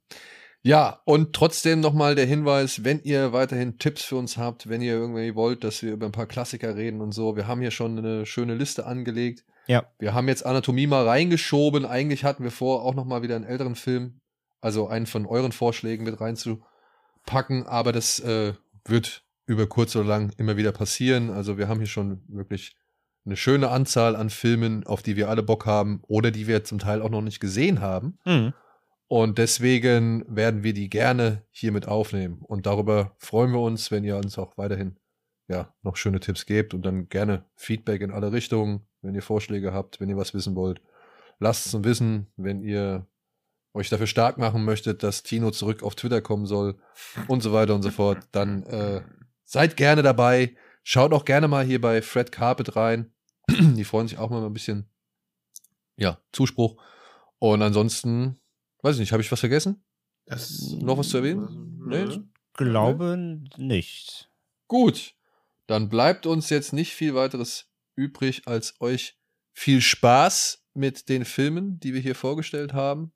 Ja, 0.64 1.02
und 1.06 1.34
trotzdem 1.34 1.80
nochmal 1.80 2.14
der 2.14 2.28
Hinweis, 2.28 2.84
wenn 2.84 3.02
ihr 3.02 3.34
weiterhin 3.34 3.80
Tipps 3.80 4.04
für 4.04 4.18
uns 4.18 4.38
habt, 4.38 4.70
wenn 4.70 4.82
ihr 4.82 4.94
irgendwie 4.94 5.34
wollt, 5.34 5.64
dass 5.64 5.82
wir 5.82 5.94
über 5.94 6.06
ein 6.06 6.12
paar 6.12 6.28
Klassiker 6.28 6.76
reden 6.76 7.02
und 7.02 7.14
so, 7.14 7.36
wir 7.36 7.48
haben 7.48 7.62
hier 7.62 7.72
schon 7.72 7.98
eine 7.98 8.28
schöne 8.28 8.54
Liste 8.54 8.86
angelegt. 8.86 9.44
Ja. 9.66 9.86
Wir 9.98 10.14
haben 10.14 10.28
jetzt 10.28 10.46
Anatomie 10.46 10.86
mal 10.86 11.08
reingeschoben. 11.08 11.86
Eigentlich 11.86 12.24
hatten 12.24 12.44
wir 12.44 12.52
vor, 12.52 12.84
auch 12.84 12.94
nochmal 12.94 13.24
wieder 13.24 13.36
einen 13.36 13.46
älteren 13.46 13.76
Film, 13.76 14.20
also 14.60 14.88
einen 14.88 15.08
von 15.08 15.26
euren 15.26 15.52
Vorschlägen 15.52 16.04
mit 16.04 16.22
reinzu 16.22 16.64
packen, 17.26 17.66
aber 17.66 17.92
das 17.92 18.20
äh, 18.20 18.54
wird 18.86 19.24
über 19.48 19.68
kurz 19.68 19.96
oder 19.96 20.06
lang 20.06 20.32
immer 20.38 20.58
wieder 20.58 20.72
passieren. 20.72 21.32
Also 21.32 21.58
wir 21.58 21.68
haben 21.68 21.80
hier 21.80 21.88
schon 21.88 22.22
wirklich 22.28 22.76
eine 23.26 23.36
schöne 23.36 23.70
Anzahl 23.70 24.16
an 24.16 24.30
Filmen, 24.30 24.86
auf 24.86 25.04
die 25.04 25.16
wir 25.16 25.30
alle 25.30 25.44
Bock 25.44 25.66
haben 25.66 26.02
oder 26.08 26.32
die 26.32 26.48
wir 26.48 26.64
zum 26.64 26.80
Teil 26.80 27.02
auch 27.02 27.10
noch 27.10 27.22
nicht 27.22 27.40
gesehen 27.40 27.82
haben. 27.82 28.18
Mhm. 28.26 28.54
Und 29.08 29.38
deswegen 29.38 30.24
werden 30.28 30.64
wir 30.64 30.74
die 30.74 30.90
gerne 30.90 31.44
hier 31.52 31.72
mit 31.72 31.88
aufnehmen. 31.88 32.42
Und 32.42 32.66
darüber 32.66 33.16
freuen 33.18 33.52
wir 33.52 33.60
uns, 33.60 33.92
wenn 33.92 34.04
ihr 34.04 34.16
uns 34.16 34.38
auch 34.38 34.58
weiterhin 34.58 34.98
ja, 35.50 35.74
noch 35.84 35.98
schöne 35.98 36.22
Tipps 36.22 36.46
gebt 36.46 36.74
und 36.74 36.84
dann 36.86 37.10
gerne 37.10 37.44
Feedback 37.56 38.02
in 38.02 38.12
alle 38.12 38.32
Richtungen, 38.32 38.88
wenn 39.02 39.14
ihr 39.14 39.22
Vorschläge 39.22 39.74
habt, 39.74 40.00
wenn 40.00 40.10
ihr 40.10 40.18
was 40.18 40.34
wissen 40.34 40.56
wollt. 40.56 40.82
Lasst 41.40 41.66
es 41.66 41.74
uns 41.74 41.86
wissen, 41.86 42.28
wenn 42.38 42.62
ihr 42.62 43.06
euch 43.74 43.90
dafür 43.90 44.08
stark 44.08 44.38
machen 44.38 44.64
möchtet, 44.64 45.04
dass 45.04 45.24
Tino 45.24 45.52
zurück 45.52 45.84
auf 45.84 45.96
Twitter 45.96 46.22
kommen 46.22 46.46
soll 46.46 46.80
und 47.28 47.42
so 47.42 47.52
weiter 47.52 47.76
und 47.76 47.82
so 47.82 47.90
fort, 47.90 48.20
dann 48.32 48.64
äh, 48.64 49.02
seid 49.44 49.76
gerne 49.76 50.04
dabei. 50.04 50.56
Schaut 50.84 51.14
auch 51.14 51.26
gerne 51.26 51.48
mal 51.48 51.66
hier 51.66 51.80
bei 51.80 52.02
Fred 52.02 52.32
Carpet 52.32 52.76
rein. 52.76 53.14
Die 53.50 53.84
freuen 53.84 54.08
sich 54.08 54.18
auch 54.18 54.30
mal 54.30 54.44
ein 54.44 54.54
bisschen, 54.54 54.90
ja, 55.96 56.20
Zuspruch. 56.32 56.82
Und 57.40 57.62
ansonsten, 57.62 58.40
weiß 58.82 58.96
ich 58.96 59.00
nicht, 59.00 59.12
habe 59.12 59.22
ich 59.22 59.32
was 59.32 59.40
vergessen? 59.40 59.84
Das, 60.26 60.72
Noch 60.80 60.98
was 60.98 61.10
zu 61.10 61.18
erwähnen? 61.18 61.80
Nee? 61.86 62.22
Glaube 62.54 63.42
nicht. 63.58 64.30
Gut, 64.68 65.16
dann 65.68 65.90
bleibt 65.90 66.26
uns 66.26 66.50
jetzt 66.50 66.74
nicht 66.74 66.94
viel 66.94 67.16
weiteres 67.16 67.70
übrig, 67.96 68.48
als 68.48 68.80
euch 68.80 69.18
viel 69.54 69.82
Spaß 69.82 70.66
mit 70.74 71.10
den 71.10 71.26
Filmen, 71.26 71.80
die 71.80 71.94
wir 71.94 72.02
hier 72.02 72.16
vorgestellt 72.16 72.74
haben, 72.74 73.12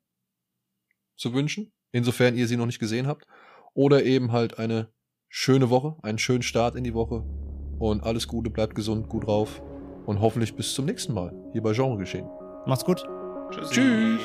zu 1.16 1.32
wünschen, 1.32 1.72
insofern 1.92 2.36
ihr 2.36 2.46
sie 2.46 2.56
noch 2.56 2.66
nicht 2.66 2.78
gesehen 2.78 3.06
habt. 3.06 3.26
Oder 3.74 4.04
eben 4.04 4.32
halt 4.32 4.58
eine 4.58 4.92
schöne 5.28 5.70
Woche, 5.70 5.96
einen 6.02 6.18
schönen 6.18 6.42
Start 6.42 6.76
in 6.76 6.84
die 6.84 6.94
Woche. 6.94 7.24
Und 7.78 8.04
alles 8.04 8.26
Gute, 8.26 8.50
bleibt 8.50 8.74
gesund, 8.74 9.08
gut 9.08 9.26
drauf. 9.26 9.62
Und 10.06 10.20
hoffentlich 10.20 10.54
bis 10.54 10.72
zum 10.74 10.84
nächsten 10.84 11.14
Mal 11.14 11.34
hier 11.52 11.62
bei 11.62 11.72
Genre 11.72 11.98
geschehen. 11.98 12.28
Macht's 12.66 12.84
gut. 12.84 13.04
Tschüss. 13.50 13.70
Tschüss. 13.70 14.20